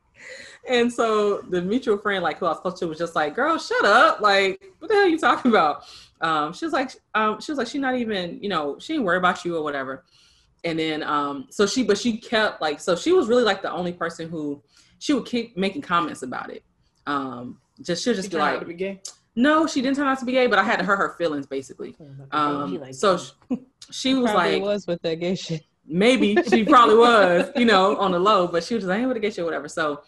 and 0.68 0.92
so 0.92 1.42
the 1.42 1.62
mutual 1.62 2.00
friend, 2.00 2.24
like 2.24 2.40
who 2.40 2.48
I 2.48 2.50
was 2.50 2.60
close 2.60 2.80
to, 2.80 2.88
was 2.88 2.98
just 2.98 3.16
like, 3.16 3.36
"Girl, 3.36 3.60
shut 3.60 3.86
up! 3.86 4.22
Like, 4.22 4.72
what 4.80 4.88
the 4.88 4.96
hell 4.96 5.04
are 5.04 5.10
you 5.10 5.20
talking 5.20 5.52
about?" 5.52 5.84
Um, 6.22 6.54
she 6.54 6.66
was 6.66 6.74
like, 6.74 6.92
um, 7.16 7.42
"She 7.42 7.52
was 7.52 7.58
like, 7.58 7.68
she's 7.68 7.82
not 7.82 7.96
even, 7.96 8.42
you 8.42 8.50
know, 8.50 8.78
she 8.80 8.94
ain't 8.96 9.04
worried 9.04 9.18
about 9.18 9.44
you 9.44 9.58
or 9.58 9.64
whatever." 9.64 10.06
And 10.64 10.78
then, 10.78 11.02
um, 11.04 11.48
so 11.50 11.66
she, 11.66 11.84
but 11.84 11.98
she 11.98 12.18
kept 12.18 12.62
like, 12.62 12.80
so 12.80 12.96
she 12.96 13.12
was 13.12 13.28
really 13.28 13.44
like 13.44 13.62
the 13.62 13.72
only 13.72 13.94
person 13.94 14.30
who 14.30 14.62
she 15.00 15.14
would 15.14 15.26
keep 15.26 15.58
making 15.58 15.82
comments 15.82 16.22
about 16.22 16.52
it. 16.52 16.64
Um, 17.08 17.58
just 17.82 18.04
she'll 18.04 18.14
just 18.14 18.30
She 18.30 18.36
be 18.36 18.42
like, 18.42 18.68
be 18.68 18.74
gay. 18.76 19.02
"No, 19.36 19.66
she 19.66 19.82
didn't 19.82 19.98
turn 19.98 20.08
out 20.08 20.20
to 20.20 20.26
be 20.26 20.34
gay," 20.34 20.48
but 20.48 20.60
I 20.60 20.64
had 20.64 20.78
to 20.78 20.86
hurt 20.86 20.98
her 20.98 21.16
feelings 21.18 21.48
basically. 21.48 21.96
Um, 22.32 22.80
like 22.80 22.94
so 22.94 23.18
she, 23.18 23.34
she 23.90 24.14
was 24.14 24.32
like, 24.34 24.62
was 24.62 24.86
with 24.86 25.02
that 25.02 25.16
gay 25.20 25.36
shit. 25.36 25.64
maybe 25.86 26.38
she 26.44 26.64
probably 26.64 26.96
was, 26.96 27.50
you 27.56 27.66
know, 27.66 27.98
on 27.98 28.12
the 28.12 28.20
low, 28.20 28.48
but 28.48 28.64
she 28.64 28.76
was 28.76 28.84
just 28.84 28.90
like, 28.90 28.98
I 28.98 29.00
ain't 29.00 29.08
with 29.08 29.16
the 29.16 29.22
gay 29.22 29.32
shit, 29.32 29.44
whatever. 29.44 29.68
So 29.68 30.04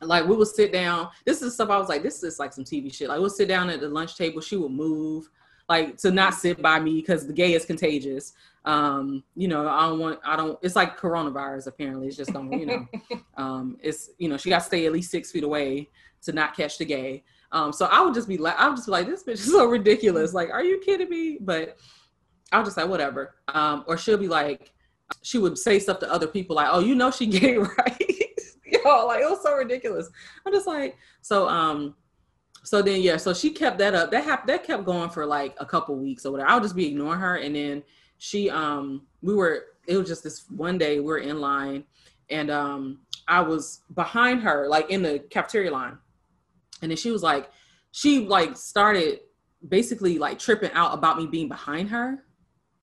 like 0.00 0.26
we 0.26 0.36
would 0.36 0.48
sit 0.48 0.72
down. 0.72 1.08
This 1.24 1.42
is 1.42 1.54
stuff 1.54 1.70
I 1.70 1.78
was 1.78 1.88
like, 1.88 2.02
this 2.02 2.22
is 2.22 2.38
like 2.38 2.52
some 2.52 2.64
TV 2.64 2.92
shit. 2.92 3.08
Like 3.08 3.20
we'll 3.20 3.30
sit 3.30 3.48
down 3.48 3.70
at 3.70 3.80
the 3.80 3.88
lunch 3.88 4.16
table, 4.16 4.40
she 4.40 4.56
would 4.56 4.72
move, 4.72 5.28
like 5.68 5.96
to 5.98 6.10
not 6.10 6.34
sit 6.34 6.62
by 6.62 6.80
me 6.80 6.94
because 6.94 7.26
the 7.26 7.32
gay 7.32 7.54
is 7.54 7.64
contagious. 7.64 8.32
Um, 8.64 9.24
you 9.34 9.48
know, 9.48 9.68
I 9.68 9.88
don't 9.88 9.98
want 9.98 10.20
I 10.24 10.36
don't 10.36 10.58
it's 10.62 10.76
like 10.76 10.98
coronavirus 10.98 11.66
apparently. 11.66 12.08
It's 12.08 12.16
just 12.16 12.32
don't, 12.32 12.52
you 12.52 12.66
know. 12.66 12.86
um, 13.36 13.76
it's 13.82 14.10
you 14.18 14.28
know, 14.28 14.36
she 14.36 14.50
gotta 14.50 14.64
stay 14.64 14.86
at 14.86 14.92
least 14.92 15.10
six 15.10 15.30
feet 15.30 15.44
away 15.44 15.88
to 16.22 16.32
not 16.32 16.56
catch 16.56 16.78
the 16.78 16.84
gay. 16.84 17.24
Um, 17.50 17.72
so 17.72 17.86
I 17.86 18.02
would 18.02 18.14
just 18.14 18.28
be 18.28 18.36
like, 18.36 18.58
I 18.58 18.68
would 18.68 18.76
just 18.76 18.86
be 18.86 18.92
like, 18.92 19.06
this 19.06 19.24
bitch 19.24 19.34
is 19.34 19.50
so 19.50 19.64
ridiculous. 19.66 20.34
Like, 20.34 20.50
are 20.50 20.62
you 20.62 20.80
kidding 20.84 21.08
me? 21.08 21.38
But 21.40 21.78
I'll 22.52 22.62
just 22.64 22.76
say 22.76 22.84
whatever. 22.84 23.36
Um, 23.48 23.84
or 23.86 23.96
she'll 23.96 24.18
be 24.18 24.28
like, 24.28 24.72
she 25.22 25.38
would 25.38 25.56
say 25.56 25.78
stuff 25.78 25.98
to 26.00 26.12
other 26.12 26.26
people 26.26 26.56
like, 26.56 26.68
"Oh, 26.70 26.80
you 26.80 26.94
know 26.94 27.10
she 27.10 27.26
gay, 27.26 27.56
right?" 27.58 28.27
Yo, 28.84 29.06
like 29.06 29.20
it 29.20 29.30
was 29.30 29.42
so 29.42 29.56
ridiculous. 29.56 30.08
I'm 30.46 30.52
just 30.52 30.66
like, 30.66 30.96
so 31.22 31.48
um, 31.48 31.94
so 32.64 32.82
then 32.82 33.00
yeah, 33.00 33.16
so 33.16 33.32
she 33.32 33.50
kept 33.50 33.78
that 33.78 33.94
up. 33.94 34.10
That 34.10 34.24
happened. 34.24 34.48
That 34.48 34.64
kept 34.64 34.84
going 34.84 35.10
for 35.10 35.24
like 35.24 35.54
a 35.58 35.66
couple 35.66 35.96
weeks 35.96 36.26
or 36.26 36.32
whatever. 36.32 36.50
I'll 36.50 36.60
just 36.60 36.76
be 36.76 36.86
ignoring 36.86 37.20
her, 37.20 37.36
and 37.36 37.54
then 37.54 37.82
she 38.18 38.50
um, 38.50 39.06
we 39.22 39.34
were. 39.34 39.64
It 39.86 39.96
was 39.96 40.06
just 40.06 40.22
this 40.22 40.44
one 40.50 40.76
day 40.76 41.00
we 41.00 41.06
were 41.06 41.18
in 41.18 41.40
line, 41.40 41.84
and 42.28 42.50
um, 42.50 43.00
I 43.26 43.40
was 43.40 43.80
behind 43.94 44.42
her, 44.42 44.68
like 44.68 44.90
in 44.90 45.02
the 45.02 45.20
cafeteria 45.30 45.70
line, 45.70 45.96
and 46.82 46.90
then 46.90 46.96
she 46.96 47.10
was 47.10 47.22
like, 47.22 47.50
she 47.92 48.26
like 48.26 48.56
started 48.56 49.20
basically 49.66 50.18
like 50.18 50.38
tripping 50.38 50.70
out 50.72 50.94
about 50.94 51.18
me 51.18 51.26
being 51.26 51.48
behind 51.48 51.90
her. 51.90 52.24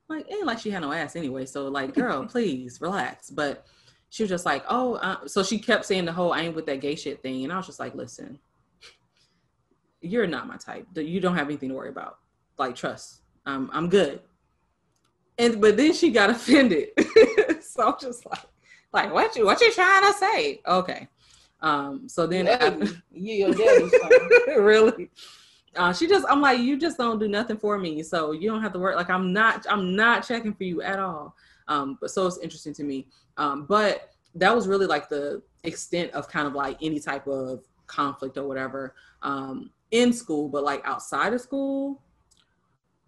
Like, 0.08 0.32
ain't 0.32 0.46
like 0.46 0.60
she 0.60 0.70
had 0.70 0.82
no 0.82 0.92
ass 0.92 1.16
anyway. 1.16 1.46
So 1.46 1.68
like, 1.68 1.94
girl, 1.94 2.26
please 2.30 2.80
relax. 2.82 3.30
But 3.30 3.66
she 4.16 4.24
was 4.24 4.30
just 4.30 4.46
like, 4.46 4.64
oh, 4.70 4.94
uh, 4.94 5.28
so 5.28 5.44
she 5.44 5.60
kept 5.60 5.84
saying 5.84 6.06
the 6.06 6.14
whole 6.14 6.32
I 6.32 6.44
ain't 6.44 6.56
with 6.56 6.66
that 6.68 6.80
gay 6.80 6.96
shit 6.96 7.22
thing, 7.22 7.44
and 7.44 7.52
I 7.52 7.58
was 7.58 7.66
just 7.66 7.82
like, 7.82 7.96
listen, 7.96 8.40
you're 10.00 10.26
not 10.26 10.48
my 10.48 10.56
type. 10.56 10.88
You 10.96 11.20
don't 11.20 11.36
have 11.36 11.48
anything 11.48 11.68
to 11.68 11.76
worry 11.76 11.90
about. 11.90 12.20
Like, 12.58 12.76
trust. 12.76 13.24
Um, 13.46 13.70
I'm 13.74 13.90
good. 13.90 14.22
And 15.38 15.60
but 15.60 15.76
then 15.76 15.92
she 15.92 16.12
got 16.12 16.30
offended. 16.36 16.92
so 17.62 17.90
I'm 17.90 17.96
just 18.00 18.26
like, 18.26 18.40
like 18.94 19.14
what 19.14 19.36
you 19.36 19.44
what 19.44 19.60
you 19.60 19.74
trying 19.74 20.10
to 20.10 20.18
say? 20.18 20.62
Okay. 20.66 21.10
Um, 21.60 22.08
so 22.08 22.26
then 22.26 22.48
I, 22.48 22.70
Yeah, 23.12 23.48
your 23.48 23.54
daddy's 23.54 23.94
really. 24.48 25.10
Uh, 25.76 25.92
she 25.92 26.08
just, 26.08 26.26
I'm 26.30 26.40
like, 26.40 26.60
you 26.62 26.80
just 26.80 26.98
don't 26.98 27.20
do 27.20 27.28
nothing 27.28 27.58
for 27.58 27.78
me, 27.78 28.02
so 28.02 28.32
you 28.32 28.50
don't 28.50 28.62
have 28.62 28.72
to 28.72 28.80
work. 28.80 28.96
Like, 28.96 29.10
I'm 29.10 29.34
not, 29.34 29.66
I'm 29.70 29.94
not 29.94 30.26
checking 30.26 30.54
for 30.54 30.64
you 30.64 30.82
at 30.82 31.00
all. 31.00 31.36
Um, 31.68 31.98
but 32.00 32.12
so 32.12 32.28
it's 32.28 32.38
interesting 32.38 32.74
to 32.76 32.84
me. 32.84 33.08
Um, 33.38 33.66
but 33.66 34.12
that 34.36 34.54
was 34.54 34.68
really 34.68 34.86
like 34.86 35.10
the 35.10 35.42
extent 35.64 36.12
of 36.12 36.28
kind 36.28 36.48
of 36.48 36.54
like 36.54 36.78
any 36.82 37.00
type 37.00 37.28
of 37.28 37.64
conflict 37.88 38.38
or 38.38 38.48
whatever 38.48 38.96
um, 39.22 39.72
in 39.92 40.14
school, 40.14 40.50
but 40.50 40.64
like 40.64 40.82
outside 40.86 41.34
of 41.34 41.42
school 41.42 42.02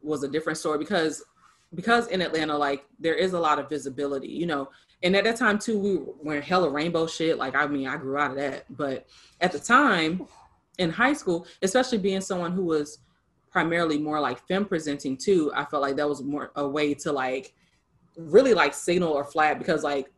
was 0.01 0.23
a 0.23 0.27
different 0.27 0.57
story 0.57 0.77
because 0.77 1.23
because 1.75 2.07
in 2.07 2.21
Atlanta, 2.21 2.57
like 2.57 2.85
there 2.99 3.15
is 3.15 3.33
a 3.33 3.39
lot 3.39 3.59
of 3.59 3.69
visibility, 3.69 4.29
you 4.29 4.45
know. 4.45 4.69
And 5.03 5.15
at 5.15 5.25
that 5.25 5.35
time 5.35 5.59
too, 5.59 5.77
we 5.77 5.97
were 5.97 6.13
wearing 6.23 6.41
hella 6.41 6.69
rainbow 6.69 7.07
shit. 7.07 7.37
Like 7.37 7.55
I 7.55 7.67
mean, 7.67 7.87
I 7.87 7.97
grew 7.97 8.17
out 8.17 8.31
of 8.31 8.37
that, 8.37 8.65
but 8.69 9.05
at 9.41 9.51
the 9.51 9.59
time 9.59 10.27
in 10.77 10.89
high 10.89 11.13
school, 11.13 11.45
especially 11.61 11.97
being 11.97 12.21
someone 12.21 12.53
who 12.53 12.65
was 12.65 12.99
primarily 13.51 13.97
more 13.97 14.19
like 14.19 14.45
femme 14.47 14.65
presenting 14.65 15.17
too, 15.17 15.51
I 15.55 15.65
felt 15.65 15.81
like 15.81 15.97
that 15.97 16.07
was 16.07 16.23
more 16.23 16.51
a 16.55 16.67
way 16.67 16.93
to 16.95 17.11
like 17.11 17.53
really 18.17 18.53
like 18.53 18.73
signal 18.73 19.13
or 19.13 19.23
flag 19.23 19.59
because 19.59 19.83
like 19.83 20.11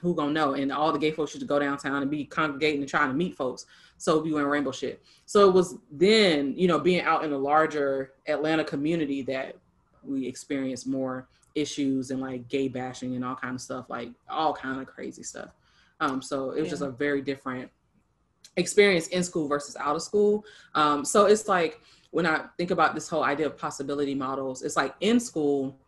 who 0.00 0.14
gonna 0.14 0.32
know? 0.32 0.54
And 0.54 0.72
all 0.72 0.92
the 0.92 0.98
gay 0.98 1.12
folks 1.12 1.32
used 1.32 1.40
to 1.42 1.46
go 1.46 1.58
downtown 1.58 2.02
and 2.02 2.10
be 2.10 2.24
congregating 2.24 2.80
and 2.80 2.88
trying 2.88 3.08
to 3.08 3.14
meet 3.14 3.36
folks. 3.36 3.66
So 3.98 4.20
we 4.20 4.32
wearing 4.32 4.48
rainbow 4.48 4.72
shit. 4.72 5.02
So 5.24 5.48
it 5.48 5.52
was 5.52 5.76
then, 5.90 6.54
you 6.56 6.68
know, 6.68 6.78
being 6.78 7.02
out 7.02 7.24
in 7.24 7.30
the 7.30 7.38
larger 7.38 8.12
Atlanta 8.26 8.64
community 8.64 9.22
that 9.22 9.56
we 10.02 10.26
experienced 10.26 10.86
more 10.86 11.28
issues 11.54 12.10
and 12.10 12.20
like 12.20 12.48
gay 12.48 12.68
bashing 12.68 13.14
and 13.14 13.24
all 13.24 13.36
kind 13.36 13.54
of 13.54 13.60
stuff, 13.60 13.88
like 13.88 14.10
all 14.28 14.52
kind 14.52 14.80
of 14.80 14.86
crazy 14.86 15.22
stuff. 15.22 15.50
Um, 16.00 16.20
so 16.20 16.50
it 16.50 16.60
was 16.60 16.68
just 16.68 16.82
a 16.82 16.90
very 16.90 17.22
different 17.22 17.70
experience 18.56 19.08
in 19.08 19.22
school 19.22 19.48
versus 19.48 19.76
out 19.76 19.96
of 19.96 20.02
school. 20.02 20.44
Um, 20.74 21.04
so 21.04 21.26
it's 21.26 21.48
like 21.48 21.80
when 22.10 22.26
I 22.26 22.44
think 22.58 22.70
about 22.70 22.94
this 22.94 23.08
whole 23.08 23.24
idea 23.24 23.46
of 23.46 23.56
possibility 23.56 24.14
models, 24.14 24.62
it's 24.62 24.76
like 24.76 24.94
in 25.00 25.18
school, 25.18 25.78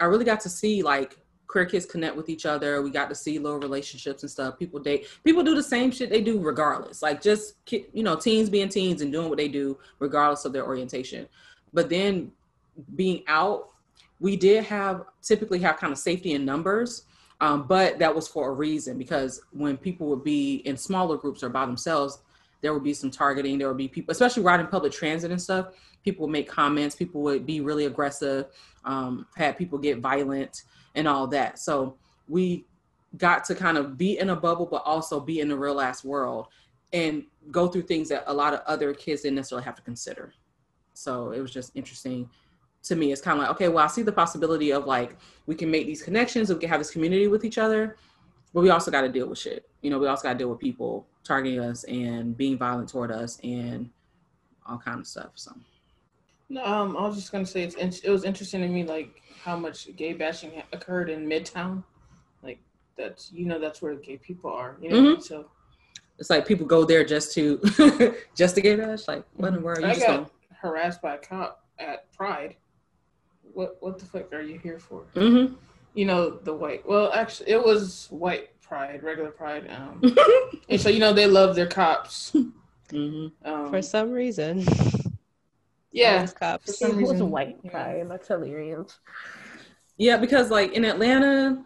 I 0.00 0.04
really 0.04 0.24
got 0.24 0.40
to 0.40 0.48
see 0.48 0.82
like 0.82 1.18
queer 1.52 1.66
kids 1.66 1.84
connect 1.84 2.16
with 2.16 2.28
each 2.30 2.46
other. 2.46 2.80
We 2.80 2.90
got 2.90 3.10
to 3.10 3.14
see 3.14 3.38
little 3.38 3.58
relationships 3.58 4.22
and 4.22 4.30
stuff. 4.30 4.58
People 4.58 4.80
date. 4.80 5.06
People 5.22 5.42
do 5.42 5.54
the 5.54 5.62
same 5.62 5.90
shit 5.90 6.08
they 6.08 6.22
do 6.22 6.40
regardless. 6.40 7.02
Like 7.02 7.20
just 7.20 7.54
you 7.70 8.02
know, 8.02 8.16
teens 8.16 8.48
being 8.48 8.70
teens 8.70 9.02
and 9.02 9.12
doing 9.12 9.28
what 9.28 9.38
they 9.38 9.48
do 9.48 9.78
regardless 9.98 10.44
of 10.44 10.52
their 10.52 10.64
orientation. 10.64 11.28
But 11.72 11.90
then 11.90 12.32
being 12.94 13.22
out, 13.28 13.68
we 14.18 14.36
did 14.36 14.64
have 14.64 15.04
typically 15.20 15.58
have 15.60 15.76
kind 15.76 15.92
of 15.92 15.98
safety 15.98 16.32
in 16.32 16.44
numbers. 16.44 17.04
Um, 17.40 17.66
but 17.66 17.98
that 17.98 18.14
was 18.14 18.28
for 18.28 18.50
a 18.50 18.52
reason 18.52 18.96
because 18.96 19.42
when 19.50 19.76
people 19.76 20.06
would 20.06 20.22
be 20.22 20.56
in 20.64 20.76
smaller 20.76 21.16
groups 21.16 21.42
or 21.42 21.48
by 21.48 21.66
themselves, 21.66 22.20
there 22.62 22.72
would 22.72 22.84
be 22.84 22.94
some 22.94 23.10
targeting. 23.10 23.58
There 23.58 23.68
would 23.68 23.76
be 23.76 23.88
people, 23.88 24.12
especially 24.12 24.42
riding 24.42 24.66
public 24.66 24.92
transit 24.92 25.30
and 25.30 25.42
stuff. 25.42 25.74
People 26.04 26.26
would 26.26 26.32
make 26.32 26.48
comments. 26.48 26.94
People 26.94 27.20
would 27.22 27.44
be 27.44 27.60
really 27.60 27.86
aggressive. 27.86 28.46
Um, 28.84 29.26
had 29.36 29.58
people 29.58 29.78
get 29.78 29.98
violent 29.98 30.62
and 30.94 31.06
all 31.06 31.26
that. 31.28 31.58
So 31.58 31.96
we 32.28 32.64
got 33.16 33.44
to 33.44 33.54
kind 33.54 33.76
of 33.76 33.98
be 33.98 34.18
in 34.18 34.30
a 34.30 34.36
bubble, 34.36 34.66
but 34.66 34.82
also 34.84 35.20
be 35.20 35.40
in 35.40 35.48
the 35.48 35.56
real 35.56 35.80
ass 35.80 36.04
world 36.04 36.46
and 36.92 37.24
go 37.50 37.68
through 37.68 37.82
things 37.82 38.08
that 38.08 38.24
a 38.26 38.32
lot 38.32 38.54
of 38.54 38.60
other 38.66 38.94
kids 38.94 39.22
didn't 39.22 39.36
necessarily 39.36 39.64
have 39.64 39.74
to 39.76 39.82
consider. 39.82 40.32
So 40.94 41.32
it 41.32 41.40
was 41.40 41.50
just 41.50 41.72
interesting 41.74 42.28
to 42.84 42.96
me. 42.96 43.12
It's 43.12 43.22
kind 43.22 43.38
of 43.38 43.42
like, 43.42 43.50
okay, 43.52 43.68
well, 43.68 43.84
I 43.84 43.88
see 43.88 44.02
the 44.02 44.12
possibility 44.12 44.72
of 44.72 44.86
like 44.86 45.16
we 45.46 45.54
can 45.54 45.70
make 45.70 45.86
these 45.86 46.02
connections, 46.02 46.52
we 46.52 46.58
can 46.58 46.68
have 46.68 46.80
this 46.80 46.90
community 46.90 47.28
with 47.28 47.44
each 47.44 47.58
other, 47.58 47.96
but 48.54 48.60
we 48.62 48.70
also 48.70 48.90
got 48.90 49.02
to 49.02 49.08
deal 49.08 49.26
with 49.28 49.38
shit. 49.38 49.68
You 49.80 49.90
know, 49.90 49.98
we 49.98 50.06
also 50.06 50.22
got 50.24 50.32
to 50.34 50.38
deal 50.38 50.48
with 50.50 50.58
people 50.58 51.06
targeting 51.24 51.60
us 51.60 51.84
and 51.84 52.36
being 52.36 52.58
violent 52.58 52.88
toward 52.88 53.10
us 53.12 53.38
and 53.42 53.88
all 54.66 54.78
kind 54.78 55.00
of 55.00 55.06
stuff. 55.06 55.30
So 55.34 55.52
No, 56.48 56.64
um, 56.64 56.96
I 56.96 57.06
was 57.06 57.16
just 57.16 57.32
gonna 57.32 57.46
say 57.46 57.62
it's 57.64 58.00
it 58.00 58.10
was 58.10 58.24
interesting 58.24 58.60
to 58.60 58.68
me 58.68 58.84
like 58.84 59.10
how 59.42 59.56
much 59.56 59.94
gay 59.96 60.12
bashing 60.12 60.62
occurred 60.72 61.10
in 61.10 61.26
Midtown, 61.26 61.82
like 62.42 62.58
that's 62.96 63.32
you 63.32 63.46
know 63.46 63.58
that's 63.58 63.80
where 63.82 63.94
the 63.94 64.02
gay 64.02 64.18
people 64.18 64.50
are. 64.52 64.76
You 64.80 64.90
know, 64.90 64.96
Mhm. 64.96 65.02
mean? 65.12 65.20
so 65.20 65.46
it's 66.18 66.30
like 66.30 66.46
people 66.46 66.66
go 66.66 66.84
there 66.84 67.04
just 67.04 67.32
to 67.34 67.60
just 68.36 68.54
to 68.56 68.60
get 68.60 68.78
bash. 68.78 69.08
Like, 69.08 69.24
what 69.34 69.48
in 69.48 69.54
the 69.54 69.60
world? 69.60 69.80
You 69.80 69.86
I 69.86 69.94
got 69.98 70.06
don't. 70.06 70.32
harassed 70.60 71.00
by 71.02 71.14
a 71.14 71.18
cop 71.18 71.64
at 71.78 72.12
Pride. 72.12 72.56
What 73.54 73.76
what 73.80 73.98
the 73.98 74.04
fuck 74.06 74.32
are 74.32 74.42
you 74.42 74.58
here 74.58 74.78
for? 74.78 75.02
Mm-hmm. 75.14 75.54
You 75.94 76.06
know 76.06 76.30
the 76.30 76.54
white. 76.54 76.86
Well, 76.88 77.12
actually, 77.12 77.50
it 77.50 77.62
was 77.64 78.06
white 78.10 78.50
Pride, 78.62 79.02
regular 79.02 79.30
Pride. 79.30 79.68
Um, 79.70 80.00
and 80.68 80.80
so 80.80 80.88
you 80.88 80.98
know 81.00 81.12
they 81.12 81.26
love 81.26 81.54
their 81.54 81.66
cops. 81.66 82.30
hmm 82.90 83.26
Um, 83.44 83.70
For 83.70 83.82
some 83.82 84.10
reason. 84.10 84.64
yeah, 85.92 86.26
cops. 86.26 86.66
for 86.66 86.72
some 86.72 86.90
It 86.92 86.96
was 87.02 87.10
a 87.10 87.12
reason. 87.14 87.30
white 87.30 87.58
yeah. 87.62 87.70
pride. 87.70 88.06
That's 88.10 88.28
hilarious. 88.28 88.98
Yeah, 89.98 90.16
because 90.16 90.50
like 90.50 90.72
in 90.72 90.84
Atlanta, 90.84 91.62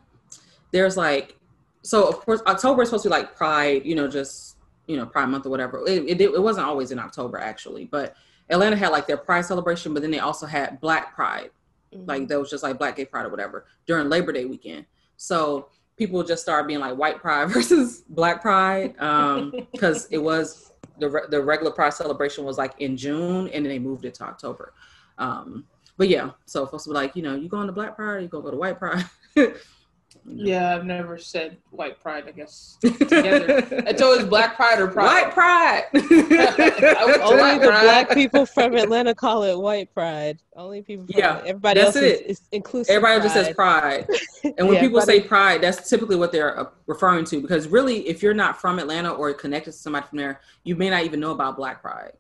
there's 0.72 0.96
like 0.96 1.36
so 1.82 2.08
of 2.08 2.18
course 2.20 2.42
October 2.46 2.82
is 2.82 2.88
supposed 2.88 3.04
to 3.04 3.08
be 3.08 3.14
like 3.14 3.36
Pride, 3.36 3.86
you 3.86 3.94
know, 3.94 4.08
just 4.08 4.56
you 4.88 4.96
know 4.96 5.06
Pride 5.06 5.26
Month 5.26 5.46
or 5.46 5.50
whatever. 5.50 5.84
It, 5.86 6.04
it 6.08 6.20
it 6.20 6.42
wasn't 6.42 6.66
always 6.66 6.90
in 6.90 6.98
October 6.98 7.38
actually, 7.38 7.84
but 7.84 8.16
Atlanta 8.50 8.76
had 8.76 8.88
like 8.90 9.06
their 9.06 9.16
Pride 9.16 9.44
celebration, 9.44 9.94
but 9.94 10.02
then 10.02 10.10
they 10.10 10.18
also 10.18 10.46
had 10.46 10.80
Black 10.80 11.14
Pride, 11.14 11.50
like 12.04 12.28
that 12.28 12.38
was 12.38 12.50
just 12.50 12.62
like 12.62 12.78
Black 12.78 12.96
Gay 12.96 13.04
Pride 13.04 13.26
or 13.26 13.30
whatever 13.30 13.66
during 13.86 14.08
Labor 14.08 14.32
Day 14.32 14.44
weekend. 14.44 14.86
So 15.16 15.68
people 15.96 16.22
just 16.22 16.42
started 16.42 16.66
being 16.68 16.80
like 16.80 16.96
White 16.96 17.18
Pride 17.18 17.48
versus 17.50 18.02
Black 18.08 18.42
Pride 18.42 18.98
um, 19.00 19.52
because 19.72 20.06
it 20.10 20.18
was 20.18 20.72
the 20.98 21.08
re- 21.08 21.26
the 21.30 21.42
regular 21.42 21.72
Pride 21.72 21.94
celebration 21.94 22.44
was 22.44 22.58
like 22.58 22.74
in 22.78 22.96
June, 22.96 23.48
and 23.48 23.64
then 23.64 23.70
they 23.70 23.78
moved 23.78 24.04
it 24.04 24.14
to 24.14 24.24
October. 24.24 24.72
Um, 25.18 25.64
but 25.96 26.08
yeah, 26.08 26.30
so 26.44 26.66
folks 26.66 26.86
were 26.86 26.94
like, 26.94 27.16
you 27.16 27.22
know, 27.22 27.34
you 27.34 27.48
going 27.48 27.66
to 27.66 27.72
Black 27.72 27.96
Pride, 27.96 28.22
you 28.22 28.28
gonna 28.28 28.44
go 28.44 28.50
to 28.50 28.56
White 28.56 28.78
Pride. 28.78 29.04
Yeah, 30.28 30.74
I've 30.74 30.84
never 30.84 31.18
said 31.18 31.56
white 31.70 32.00
pride. 32.00 32.24
I 32.26 32.32
guess 32.32 32.78
together. 32.80 33.64
It's 33.70 34.02
always 34.02 34.24
black 34.26 34.56
pride 34.56 34.80
or 34.80 34.88
pride. 34.88 35.24
White 35.24 35.32
pride. 35.32 35.84
Pride. 35.92 36.84
I 36.96 37.04
went 37.06 37.22
Only 37.22 37.40
White 37.40 37.60
the 37.60 37.68
Pride. 37.68 37.82
black 37.82 38.10
people 38.10 38.44
from 38.46 38.74
Atlanta 38.74 39.14
call 39.14 39.44
it 39.44 39.56
white 39.56 39.92
pride. 39.94 40.38
Only 40.56 40.82
people 40.82 41.06
from 41.06 41.14
Yeah, 41.16 41.42
everybody 41.46 41.80
that's 41.80 41.96
else 41.96 42.04
is, 42.04 42.40
inclusive. 42.52 42.94
Everybody 42.96 43.22
just 43.22 43.34
says 43.34 43.54
pride, 43.54 44.08
and 44.44 44.66
when 44.66 44.74
Yeah, 44.74 44.80
people 44.80 45.00
say 45.00 45.20
pride, 45.20 45.60
that's 45.62 45.88
typically 45.88 46.16
what 46.16 46.32
they're 46.32 46.58
uh, 46.58 46.66
referring 46.86 47.24
to. 47.26 47.40
Because 47.40 47.68
really, 47.68 48.08
if 48.08 48.22
you're 48.22 48.34
not 48.34 48.60
from 48.60 48.78
Atlanta 48.78 49.12
or 49.12 49.32
connected 49.32 49.72
to 49.72 49.76
somebody 49.78 50.06
from 50.06 50.18
there, 50.18 50.40
you 50.64 50.74
may 50.76 50.90
not 50.90 51.04
even 51.04 51.20
know 51.20 51.30
about 51.32 51.56
Black 51.56 51.80
Pride. 51.82 52.12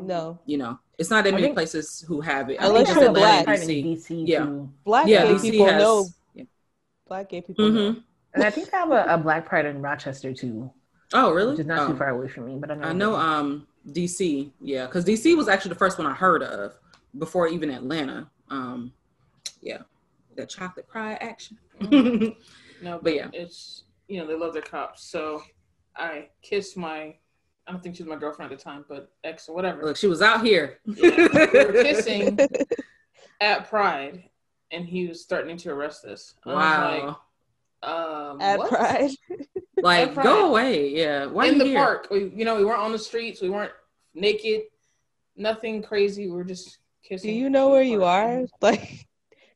No. 0.00 0.38
You 0.46 0.56
know, 0.58 0.78
it's 0.98 1.10
not 1.10 1.22
that 1.24 1.32
many 1.32 1.44
think- 1.44 1.54
places 1.54 2.04
who 2.08 2.20
have 2.22 2.48
it. 2.50 2.60
I 2.60 2.66
Unless 2.66 2.86
think 2.88 3.00
you're 3.00 3.08
Atlanta 3.10 3.44
black. 3.44 3.44
Pride 3.44 3.60
DC. 3.60 3.84
DC 3.84 4.26
Yeah. 4.26 4.44
too. 4.44 4.70
Black 4.84 5.06
Yeah, 5.06 5.26
DC 5.26 5.50
people 5.50 5.66
has. 5.66 5.78
know. 5.80 6.06
Black 7.12 7.28
gay 7.28 7.42
people 7.42 7.68
know. 7.70 7.92
hmm 7.92 7.98
And 8.32 8.42
I 8.42 8.48
think 8.48 8.70
they 8.70 8.76
have 8.78 8.90
a, 8.90 9.04
a 9.06 9.18
black 9.18 9.44
pride 9.44 9.66
in 9.66 9.82
Rochester 9.82 10.32
too, 10.32 10.70
Oh, 11.12 11.30
really? 11.32 11.50
which 11.50 11.60
is 11.60 11.66
not 11.66 11.80
Oh. 11.80 11.92
too 11.92 11.98
far 11.98 12.08
away 12.08 12.26
from 12.28 12.46
me. 12.46 12.56
But 12.56 12.70
I 12.70 12.74
know. 12.74 12.86
I 12.88 12.92
know 12.94 13.14
um 13.14 13.66
DC, 13.90 14.50
yeah, 14.62 14.86
because 14.86 15.04
DC 15.04 15.36
was 15.36 15.46
actually 15.46 15.68
the 15.70 15.74
first 15.84 15.98
one 15.98 16.06
I 16.06 16.14
heard 16.14 16.42
of 16.42 16.72
before 17.18 17.48
even 17.48 17.70
Atlanta. 17.70 18.30
Um 18.48 18.94
yeah. 19.60 19.82
The 20.36 20.46
chocolate 20.46 20.88
pride 20.88 21.18
action. 21.20 21.58
No, 22.82 22.98
But 23.02 23.14
yeah. 23.14 23.28
it's 23.34 23.84
you 24.08 24.18
know 24.18 24.26
they 24.26 24.34
love 24.34 24.54
their 24.54 24.62
cops. 24.62 25.04
So 25.04 25.42
I 25.96 26.28
kissed 26.40 26.76
my. 26.78 27.14
I 27.66 27.70
don't 27.70 27.80
think 27.82 27.94
she 27.94 28.02
was 28.02 28.08
my 28.10 28.16
girlfriend 28.16 28.50
at 28.50 28.58
the 28.58 28.64
time, 28.64 28.84
but 28.88 29.12
ex 29.22 29.48
or 29.48 29.54
whatever. 29.54 29.84
Look, 29.84 29.96
she 29.96 30.08
was 30.08 30.20
out 30.22 30.44
here. 30.44 30.78
Yeah, 30.86 31.28
we 31.28 31.64
were 31.64 31.72
kissing 31.84 32.36
at 33.40 33.68
Pride, 33.68 34.24
and 34.72 34.84
he 34.84 35.06
was 35.06 35.24
threatening 35.24 35.56
to 35.58 35.70
arrest 35.70 36.04
us. 36.04 36.34
I 36.44 36.48
was 36.48 36.56
like, 36.56 37.02
Wow. 37.04 37.18
Um, 37.84 38.40
At 38.40 38.58
what? 38.58 38.68
Pride. 38.70 39.10
Like, 39.82 40.08
At 40.08 40.14
Pride. 40.14 40.22
go 40.24 40.48
away. 40.50 40.90
Yeah. 40.90 41.26
Why 41.26 41.46
in 41.46 41.54
you 41.54 41.58
the 41.60 41.64
here? 41.66 41.78
park. 41.78 42.08
We, 42.10 42.30
you 42.36 42.44
know, 42.44 42.56
we 42.56 42.64
weren't 42.64 42.80
on 42.80 42.92
the 42.92 42.98
streets. 42.98 43.40
We 43.40 43.50
weren't 43.50 43.72
naked. 44.14 44.62
Nothing 45.36 45.82
crazy. 45.82 46.26
We 46.26 46.32
were 46.32 46.44
just 46.44 46.78
kissing. 47.02 47.30
Do 47.30 47.36
you 47.36 47.50
know 47.50 47.70
where 47.70 47.82
you 47.82 48.04
are? 48.04 48.42
Like 48.60 49.06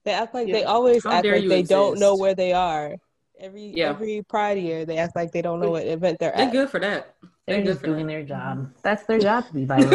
they 0.05 0.13
act 0.13 0.35
like 0.35 0.47
they 0.47 0.65
always 0.65 1.03
How 1.05 1.11
act 1.13 1.27
like 1.27 1.43
you 1.43 1.49
they 1.49 1.63
don't 1.63 1.99
know 1.99 2.17
where 2.17 2.35
they 2.35 2.53
are. 2.53 2.95
Every 3.39 3.67
Yeah. 3.75 3.91
every 3.91 4.23
Pride 4.23 4.59
year, 4.59 4.85
they 4.87 4.97
act 4.99 5.15
like 5.15 5.31
they 5.33 5.43
don't 5.43 5.61
know 5.61 5.71
what 5.71 5.85
event 5.87 6.19
they're 6.19 6.33
at. 6.33 6.37
They're 6.39 6.63
good 6.63 6.71
for 6.71 6.81
that. 6.81 7.15
They're 7.47 7.57
They're 7.57 7.65
good 7.65 7.67
just 7.71 7.81
for 7.81 7.87
doing 7.89 8.07
that. 8.07 8.13
their 8.13 8.23
job. 8.25 8.73
That's 8.83 9.05
their 9.05 9.19
job 9.19 9.47
to 9.49 9.53
be 9.53 9.65
violent. 9.67 9.91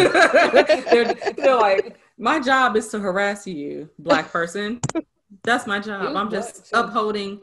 they're, 0.91 1.13
they're 1.35 1.55
like, 1.57 1.97
my 2.21 2.39
job 2.39 2.77
is 2.77 2.87
to 2.89 2.99
harass 2.99 3.47
you, 3.47 3.89
black 3.99 4.31
person. 4.31 4.79
That's 5.43 5.65
my 5.65 5.79
job. 5.79 6.03
was 6.05 6.15
I'm 6.15 6.29
just 6.29 6.69
too. 6.69 6.77
upholding 6.77 7.41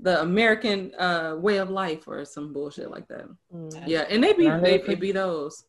the 0.00 0.22
American 0.22 0.94
uh, 0.94 1.34
way 1.38 1.56
of 1.58 1.68
life 1.70 2.06
or 2.06 2.24
some 2.24 2.52
bullshit 2.52 2.90
like 2.90 3.08
that. 3.08 3.26
Mm. 3.54 3.82
Yeah, 3.86 4.02
and 4.08 4.22
they 4.22 4.32
be 4.32 4.48
they 4.48 4.76
it 4.76 4.88
it 4.88 5.00
be 5.00 5.12
those. 5.12 5.64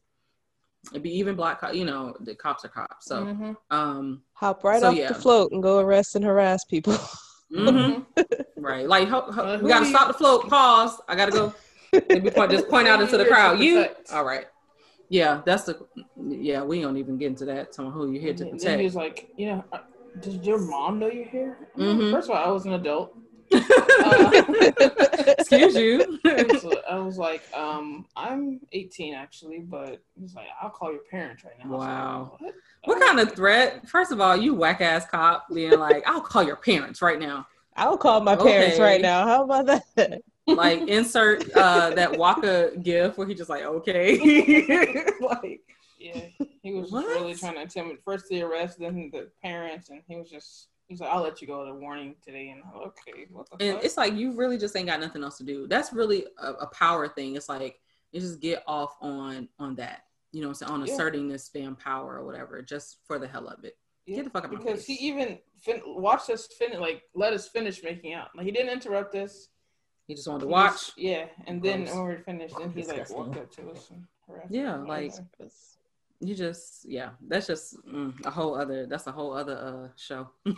It 0.93 1.01
be 1.01 1.11
even 1.17 1.35
black, 1.35 1.61
co- 1.61 1.71
you 1.71 1.85
know, 1.85 2.13
the 2.19 2.35
cops 2.35 2.63
are 2.65 2.69
cops. 2.69 3.05
So, 3.07 3.23
Mhm. 3.23 3.55
um, 3.71 4.21
Hop 4.33 4.63
right 4.65 4.81
So, 4.81 4.89
off 4.89 4.95
yeah. 4.95 5.07
the 5.07 5.15
float 5.15 5.51
and 5.53 5.63
go 5.63 5.79
arrest 5.79 6.15
and 6.17 6.23
harass 6.25 6.65
people. 6.65 6.93
mhm. 7.51 8.05
right, 8.57 8.87
like 8.87 9.07
ho- 9.07 9.31
ho- 9.31 9.59
we 9.61 9.69
gotta 9.69 9.85
do 9.85 9.89
you- 9.89 9.95
stop 9.95 10.07
the 10.09 10.13
float. 10.13 10.49
Pause. 10.49 11.01
I 11.07 11.15
gotta 11.15 11.31
go. 11.31 11.53
Maybe 12.09 12.29
point, 12.31 12.51
just 12.51 12.67
point 12.69 12.87
out 12.87 13.01
into 13.01 13.17
the 13.17 13.23
Who 13.23 13.29
you 13.63 13.75
here 13.77 13.85
crowd. 13.87 14.07
You 14.11 14.15
all 14.17 14.25
right? 14.25 14.45
Yeah, 15.13 15.43
that's 15.45 15.65
the. 15.65 15.79
Yeah, 16.15 16.63
we 16.63 16.81
don't 16.81 16.97
even 16.97 17.19
get 17.19 17.27
into 17.27 17.45
that. 17.45 17.71
Tell 17.71 17.91
who 17.91 18.11
you're 18.11 18.19
here 18.19 18.33
to 18.33 18.49
And 18.49 18.59
then 18.59 18.79
he 18.79 18.85
was 18.85 18.95
like, 18.95 19.27
you 19.37 19.45
know, 19.45 19.63
did 20.19 20.43
your 20.43 20.57
mom 20.57 20.97
know 20.97 21.05
you're 21.07 21.29
here?" 21.29 21.69
Mhm. 21.77 22.09
First 22.09 22.29
of 22.31 22.35
all, 22.35 22.43
I 22.43 22.49
was 22.49 22.65
an 22.65 22.73
adult. 22.73 23.15
Excuse 25.37 25.75
you. 25.75 26.19
So 26.59 26.81
I 26.89 26.97
was 26.97 27.19
like, 27.19 27.43
um, 27.53 28.07
"I'm 28.15 28.59
18 28.71 29.13
actually," 29.13 29.59
but 29.59 30.01
he's 30.19 30.33
like, 30.33 30.47
"I'll 30.59 30.71
call 30.71 30.91
your 30.91 31.03
parents 31.11 31.43
right 31.43 31.53
now." 31.63 31.65
I 31.65 31.75
was 31.75 31.79
like, 31.79 31.89
Wow. 31.89 32.37
what? 32.39 32.53
What 32.85 32.99
kind 32.99 33.19
of 33.19 33.35
threat? 33.35 33.87
First 33.87 34.11
of 34.11 34.19
all, 34.19 34.35
you 34.35 34.55
whack 34.55 34.81
ass 34.81 35.05
cop 35.05 35.45
being 35.53 35.77
like, 35.77 36.01
I'll 36.07 36.21
call 36.21 36.41
your 36.41 36.55
parents 36.55 37.03
right 37.03 37.19
now. 37.19 37.45
I'll 37.75 37.97
call 37.99 38.19
my 38.19 38.35
parents 38.35 38.77
Okay. 38.77 38.81
right 38.81 39.01
now. 39.01 39.27
How 39.27 39.43
about 39.43 39.67
that? 39.95 40.21
Like 40.47 40.81
insert 40.87 41.55
uh 41.55 41.91
that 41.91 42.17
Waka 42.17 42.71
gif 42.81 43.17
where 43.17 43.27
he 43.27 43.33
just 43.33 43.49
like, 43.49 43.63
okay. 43.63 44.17
like 45.21 45.61
Yeah, 45.99 46.25
he 46.61 46.73
was 46.73 46.91
What? 46.91 47.03
just 47.05 47.19
really 47.21 47.35
trying 47.35 47.55
to 47.55 47.61
intimidate. 47.61 48.03
First 48.03 48.27
the 48.29 48.41
arrest, 48.41 48.79
then 48.79 49.09
the 49.13 49.29
parents, 49.41 49.89
and 49.89 50.01
he 50.07 50.15
was 50.15 50.29
just. 50.29 50.67
He's 50.89 50.99
like, 50.99 51.09
"I'll 51.11 51.23
let 51.23 51.41
you 51.41 51.47
go 51.47 51.65
to 51.65 51.73
warning 51.73 52.15
today," 52.23 52.49
and 52.49 52.61
I'm 52.65 52.77
like, 52.77 52.87
okay, 52.87 53.25
what 53.31 53.49
the 53.49 53.65
and 53.65 53.75
fuck? 53.77 53.85
it's 53.85 53.95
like 53.95 54.13
you 54.15 54.35
really 54.35 54.57
just 54.57 54.75
ain't 54.75 54.87
got 54.87 54.99
nothing 54.99 55.23
else 55.23 55.37
to 55.37 55.43
do. 55.45 55.65
That's 55.65 55.93
really 55.93 56.25
a, 56.37 56.51
a 56.51 56.67
power 56.67 57.07
thing. 57.07 57.37
It's 57.37 57.47
like 57.47 57.79
you 58.11 58.19
just 58.19 58.41
get 58.41 58.63
off 58.67 58.97
on 59.01 59.47
on 59.59 59.75
that. 59.75 60.01
You 60.33 60.41
know, 60.41 60.51
saying 60.51 60.69
on 60.71 60.85
Yeah. 60.85 60.93
asserting 60.93 61.29
this 61.29 61.47
fan 61.47 61.75
power 61.75 62.17
or 62.19 62.25
whatever, 62.25 62.61
just 62.61 62.97
for 63.07 63.17
the 63.17 63.27
hell 63.27 63.47
of 63.47 63.63
it. 63.63 63.77
Yeah, 64.05 64.17
Get 64.17 64.25
the 64.25 64.31
fuck 64.31 64.43
out 64.43 64.51
because 64.51 64.85
he 64.85 64.95
even 64.95 65.39
fin- 65.61 65.81
watched 65.85 66.29
us 66.29 66.47
finish, 66.47 66.77
like 66.79 67.03
let 67.15 67.31
us 67.31 67.47
finish 67.47 67.81
making 67.81 68.13
out. 68.13 68.27
Like 68.35 68.45
he 68.45 68.51
didn't 68.51 68.73
interrupt 68.73 69.15
us. 69.15 69.47
He 70.07 70.15
just 70.15 70.27
wanted 70.27 70.41
to 70.41 70.45
He 70.47 70.51
watch. 70.51 70.71
just- 70.73 70.97
yeah, 70.97 71.25
and 71.47 71.61
then 71.63 71.83
Gross. 71.85 71.95
when 71.95 72.03
we 72.07 72.13
were 72.13 72.19
finished, 72.19 72.55
then 72.59 72.71
he 72.71 72.83
like 72.85 73.09
walked 73.09 73.37
up 73.37 73.51
to 73.55 73.69
us 73.71 73.89
and 73.91 74.03
harassed. 74.27 74.51
Yeah, 74.51 74.75
us. 74.81 74.87
like- 74.87 75.11
Okay. 75.39 75.49
you 76.19 76.33
just 76.35 76.85
yeah 76.87 77.09
that's 77.27 77.47
just 77.47 77.75
mm, 77.85 78.13
a 78.25 78.31
whole 78.31 78.55
other 78.55 78.85
that's 78.85 79.07
a 79.07 79.11
whole 79.11 79.33
other 79.33 79.57
uh 79.57 79.87
show 79.97 80.29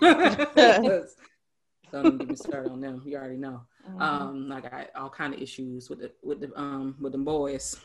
don't 1.91 2.05
even 2.05 2.17
get 2.19 2.29
me 2.29 2.35
started 2.35 2.71
on 2.71 2.79
them 2.81 3.01
you 3.03 3.17
already 3.17 3.37
know 3.37 3.61
Mhm. 3.89 4.01
um 4.01 4.51
i 4.51 4.61
got 4.61 4.89
all 4.95 5.09
kind 5.09 5.33
of 5.33 5.41
issues 5.41 5.89
with 5.89 5.99
the 6.01 6.11
with 6.21 6.39
the 6.41 6.51
um 6.59 6.95
with 7.01 7.13
them 7.13 7.23
boys 7.25 7.77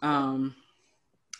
um 0.00 0.54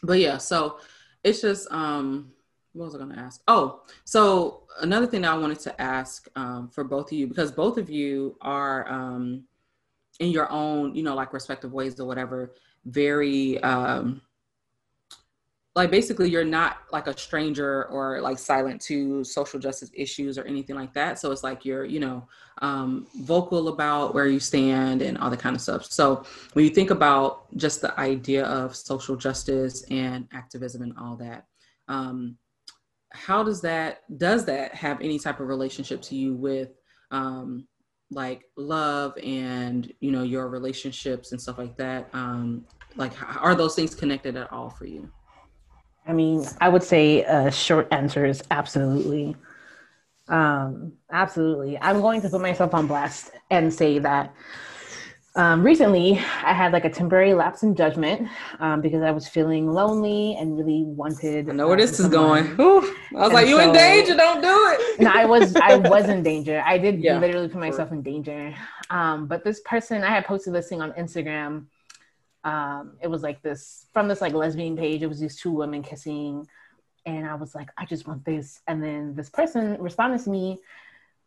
but 0.03 0.18
yeah 0.18 0.36
so 0.36 0.78
it's 1.22 1.40
just 1.40 1.66
um 1.70 2.30
what 2.75 2.87
was 2.87 2.95
i 2.95 2.99
gonna 2.99 3.16
ask? 3.16 3.41
Oh 3.49 3.83
so 4.05 4.64
another 4.83 5.07
thing 5.07 5.25
i 5.25 5.37
wanted 5.37 5.61
to 5.61 5.81
ask 5.81 6.29
um 6.37 6.68
for 6.68 6.85
both 6.85 7.12
of 7.12 7.18
you 7.18 7.27
because 7.27 7.51
both 7.51 7.79
of 7.79 7.89
you 7.89 8.37
are 8.41 8.91
um 8.91 9.45
in 10.20 10.31
your 10.31 10.51
own 10.51 10.95
you 10.95 11.03
know 11.03 11.14
like 11.14 11.33
respective 11.33 11.72
ways 11.72 11.99
or 11.99 12.07
whatever 12.07 12.53
very 12.85 13.62
um 13.62 14.20
like 15.77 15.91
basically 15.91 16.31
you're 16.31 16.45
not 16.45 16.79
like 16.93 17.09
a 17.09 17.18
stranger 17.18 17.87
or 17.87 18.20
like 18.20 18.39
silent 18.39 18.81
to 18.81 19.25
social 19.25 19.59
justice 19.59 19.91
issues 19.93 20.39
or 20.39 20.45
anything 20.45 20.77
like 20.77 20.95
that. 20.95 21.18
So 21.18 21.33
it's 21.33 21.43
like 21.43 21.64
you're 21.64 21.85
you 21.85 21.99
know 21.99 22.29
um, 22.62 23.09
vocal 23.22 23.68
about 23.68 24.14
where 24.14 24.29
you 24.29 24.39
stand 24.39 25.03
and 25.03 25.18
all 25.18 25.31
that 25.31 25.41
kind 25.41 25.57
of 25.57 25.62
stuff. 25.62 25.85
So 25.87 26.25
when 26.53 26.64
you 26.64 26.70
think 26.70 26.91
about 26.91 27.55
just 27.57 27.81
the 27.81 27.99
idea 27.99 28.45
of 28.45 28.77
social 28.77 29.16
justice 29.16 29.83
and 29.91 30.29
activism 30.33 30.83
and 30.83 30.95
all 30.97 31.16
that 31.16 31.47
um, 31.89 32.37
how 33.14 33.42
does 33.42 33.60
that 33.62 34.02
does 34.18 34.44
that 34.44 34.74
have 34.74 35.00
any 35.00 35.18
type 35.18 35.40
of 35.40 35.48
relationship 35.48 36.02
to 36.02 36.16
you 36.16 36.34
with 36.34 36.70
um, 37.10 37.66
like 38.10 38.44
love 38.56 39.16
and 39.22 39.92
you 40.00 40.10
know 40.10 40.22
your 40.22 40.48
relationships 40.48 41.32
and 41.32 41.40
stuff 41.40 41.58
like 41.58 41.76
that 41.76 42.08
um, 42.12 42.64
like 42.96 43.12
are 43.42 43.54
those 43.54 43.74
things 43.74 43.94
connected 43.94 44.36
at 44.36 44.52
all 44.52 44.68
for 44.68 44.86
you 44.86 45.10
I 46.06 46.12
mean, 46.12 46.44
I 46.60 46.68
would 46.68 46.82
say 46.82 47.22
a 47.22 47.50
short 47.50 47.88
answer 47.90 48.26
is 48.26 48.42
absolutely. 48.50 49.36
Um, 50.28 50.92
absolutely. 51.10 51.78
I'm 51.80 52.00
going 52.00 52.20
to 52.22 52.28
put 52.28 52.40
myself 52.40 52.74
on 52.74 52.86
blast 52.86 53.30
and 53.50 53.72
say 53.72 53.98
that 54.00 54.34
um, 55.37 55.64
recently 55.64 56.18
I 56.45 56.53
had 56.53 56.72
like 56.72 56.85
a 56.85 56.91
temporary 56.91 57.35
lapse 57.35 57.62
in 57.64 57.74
judgment 57.74 58.28
um, 58.61 58.80
because 58.80 59.03
I 59.03 59.11
was 59.11 59.26
feeling 59.26 59.66
lonely 59.72 60.37
and 60.39 60.57
really 60.57 60.85
wanted. 60.85 61.51
I 61.51 61.53
know 61.53 61.66
where 61.66 61.74
um, 61.74 61.80
this 61.80 61.99
is 61.99 62.07
going. 62.09 62.45
someone. 62.45 62.57
Whew. 62.57 62.97
I 63.16 63.18
was 63.18 63.24
And 63.26 63.32
like, 63.35 63.49
you 63.49 63.61
in 63.61 63.72
danger, 63.72 64.14
don't 64.14 64.41
do 64.41 64.49
it. 64.49 65.01
no, 65.01 65.11
I 65.12 65.24
was 65.24 65.57
I 65.57 65.74
was 65.76 66.09
in 66.09 66.22
danger. 66.22 66.62
I 66.64 66.78
did 66.78 67.01
Yeah. 67.03 67.18
literally 67.18 67.49
put 67.49 67.61
myself 67.61 67.91
in 67.93 68.03
danger. 68.03 68.55
Um, 68.91 69.26
but 69.26 69.43
this 69.45 69.61
person, 69.61 70.05
I 70.05 70.11
had 70.11 70.24
posted 70.24 70.55
this 70.55 70.68
thing 70.68 70.80
on 70.80 70.93
Instagram. 70.93 71.66
Um, 72.45 72.97
it 73.03 73.09
was 73.09 73.22
like 73.22 73.43
this 73.43 73.87
from 73.93 74.07
this 74.07 74.20
like 74.20 74.35
lesbian 74.35 74.76
page. 74.76 75.03
It 75.03 75.09
was 75.09 75.18
these 75.18 75.37
two 75.41 75.51
women 75.51 75.82
kissing, 75.82 76.47
and 77.07 77.26
I 77.26 77.35
was 77.35 77.55
like, 77.55 77.70
I 77.76 77.87
just 77.87 78.07
want 78.07 78.24
this. 78.24 78.61
And 78.68 78.82
then 78.82 79.14
this 79.16 79.30
person 79.30 79.80
responded 79.80 80.22
to 80.24 80.30
me, 80.30 80.59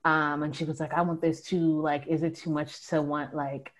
um, 0.06 0.44
and 0.44 0.56
she 0.56 0.64
was 0.64 0.80
like, 0.80 0.94
I 0.94 1.02
want 1.02 1.20
this 1.22 1.42
too. 1.42 1.82
Like, 1.82 2.08
is 2.08 2.24
it 2.24 2.36
too 2.36 2.52
much 2.52 2.88
to 2.90 3.02
want 3.02 3.36
like 3.36 3.74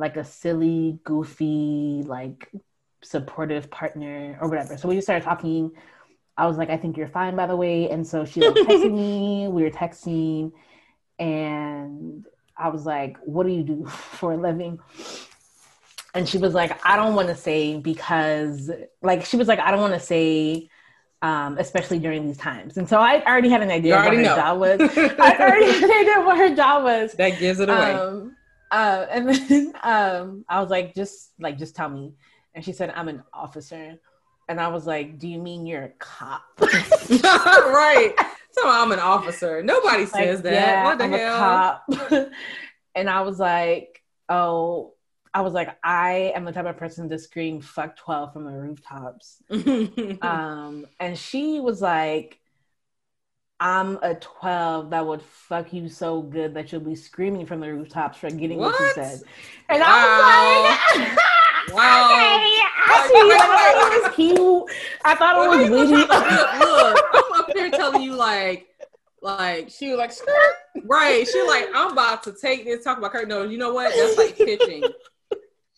like 0.00 0.16
a 0.16 0.24
silly, 0.24 0.98
goofy, 1.04 2.02
like 2.06 2.50
supportive 3.02 3.70
partner 3.70 4.38
or 4.40 4.48
whatever? 4.48 4.76
So 4.76 4.88
we 4.88 4.94
just 4.96 5.06
started 5.06 5.24
talking. 5.24 5.70
I 6.36 6.46
was 6.46 6.56
like, 6.56 6.70
I 6.70 6.78
think 6.78 6.96
you're 6.96 7.08
fine, 7.08 7.36
by 7.36 7.46
the 7.46 7.56
way. 7.56 7.90
And 7.90 8.06
so 8.06 8.24
she 8.24 8.40
like 8.40 8.54
texted 8.54 8.92
me. 8.92 9.46
We 9.56 9.62
were 9.62 9.70
texting, 9.70 10.52
and 11.18 12.24
I 12.56 12.68
was 12.68 12.86
like, 12.86 13.18
What 13.24 13.46
do 13.46 13.52
you 13.52 13.62
do 13.62 13.86
for 14.18 14.32
a 14.32 14.36
living? 14.36 14.80
And 16.14 16.28
she 16.28 16.38
was 16.38 16.54
like, 16.54 16.84
I 16.84 16.96
don't 16.96 17.14
want 17.14 17.28
to 17.28 17.36
say 17.36 17.76
because, 17.76 18.68
like, 19.00 19.24
she 19.24 19.36
was 19.36 19.46
like, 19.46 19.60
I 19.60 19.70
don't 19.70 19.80
want 19.80 19.94
to 19.94 20.00
say, 20.00 20.68
um, 21.22 21.56
especially 21.58 22.00
during 22.00 22.26
these 22.26 22.36
times. 22.36 22.78
And 22.78 22.88
so 22.88 22.98
I 22.98 23.22
already 23.24 23.48
had 23.48 23.62
an 23.62 23.70
idea 23.70 23.94
what 23.94 24.12
her 24.12 24.20
know. 24.20 24.34
job 24.34 24.58
was. 24.58 24.80
I 24.96 25.36
already 25.38 25.66
had 25.66 25.84
an 25.84 25.90
idea 25.90 26.20
what 26.24 26.36
her 26.36 26.56
job 26.56 26.82
was. 26.82 27.12
that 27.12 27.38
gives 27.38 27.60
it 27.60 27.68
away. 27.68 27.92
Um, 27.92 28.34
uh, 28.70 29.06
and 29.10 29.28
then 29.28 29.72
um, 29.82 30.44
I 30.48 30.60
was 30.60 30.70
like, 30.70 30.94
just 30.94 31.30
like, 31.38 31.58
just 31.58 31.74
tell 31.76 31.88
me. 31.88 32.14
And 32.54 32.64
she 32.64 32.72
said, 32.72 32.92
I'm 32.94 33.08
an 33.08 33.22
officer. 33.32 33.98
And 34.48 34.60
I 34.60 34.68
was 34.68 34.86
like, 34.86 35.18
do 35.18 35.28
you 35.28 35.38
mean 35.38 35.66
you're 35.66 35.84
a 35.84 35.88
cop? 35.90 36.42
right. 36.60 38.14
So 38.52 38.62
I'm 38.64 38.90
an 38.90 38.98
officer. 38.98 39.62
Nobody 39.62 40.02
Like, 40.02 40.08
says 40.08 40.42
that. 40.42 40.52
"Yeah, 40.52 40.84
what 40.84 40.98
the 40.98 41.04
I'm 41.04 41.14
a 41.14 41.38
cop." 41.38 42.30
and 42.96 43.08
I 43.08 43.20
was 43.20 43.38
like, 43.38 44.02
oh, 44.28 44.94
I 45.32 45.42
was 45.42 45.52
like, 45.52 45.76
I 45.84 46.32
am 46.34 46.44
the 46.44 46.50
type 46.50 46.66
of 46.66 46.76
person 46.76 47.08
to 47.08 47.18
scream 47.18 47.60
fuck 47.60 47.96
12 47.96 48.32
from 48.32 48.44
the 48.44 48.50
rooftops. 48.50 49.40
Um, 50.20 50.86
and 50.98 51.16
she 51.16 51.60
was 51.60 51.80
like, 51.80 52.39
I'm 53.60 53.98
a 54.02 54.14
12 54.14 54.90
that 54.90 55.06
would 55.06 55.20
fuck 55.20 55.72
you 55.72 55.88
so 55.88 56.22
good 56.22 56.54
that 56.54 56.72
you'll 56.72 56.80
be 56.80 56.94
screaming 56.96 57.44
from 57.44 57.60
the 57.60 57.72
rooftops 57.72 58.18
for 58.18 58.30
getting 58.30 58.58
what, 58.58 58.78
you 58.80 58.90
said. 58.94 59.20
And 59.68 59.80
Wow. 59.80 59.86
I 59.86 60.92
was 60.96 61.08
like, 61.08 61.18
Wow. 61.74 62.06
okay, 62.06 62.56
I 62.86 63.06
see. 63.06 63.28
Wait, 63.28 63.38
I 63.38 63.46
thought 63.46 63.92
it 63.92 64.02
was 64.02 64.14
cute. 64.16 64.78
I 65.04 65.14
thought 65.14 65.44
it 65.44 65.48
was 65.58 65.66
you 65.68 65.72
witty. 65.72 65.92
look, 65.92 66.08
look, 66.08 67.04
I'm 67.14 67.40
up 67.40 67.50
here 67.54 67.70
telling 67.78 68.02
you 68.02 68.14
like, 68.16 68.66
like 69.22 69.68
She 69.70 69.90
was 69.90 69.98
like, 69.98 70.12
"Skirt." 70.12 70.54
Right. 70.84 71.28
She 71.28 71.42
like, 71.46 71.68
I'm 71.74 71.92
about 71.92 72.22
to 72.24 72.32
take 72.32 72.64
this, 72.64 72.82
talk 72.82 72.96
about 72.96 73.12
Kurt. 73.12 73.28
No, 73.28 73.42
you 73.42 73.58
know 73.58 73.72
what? 73.74 73.92
That's 73.94 74.16
like 74.16 74.36
pitching. 74.36 74.82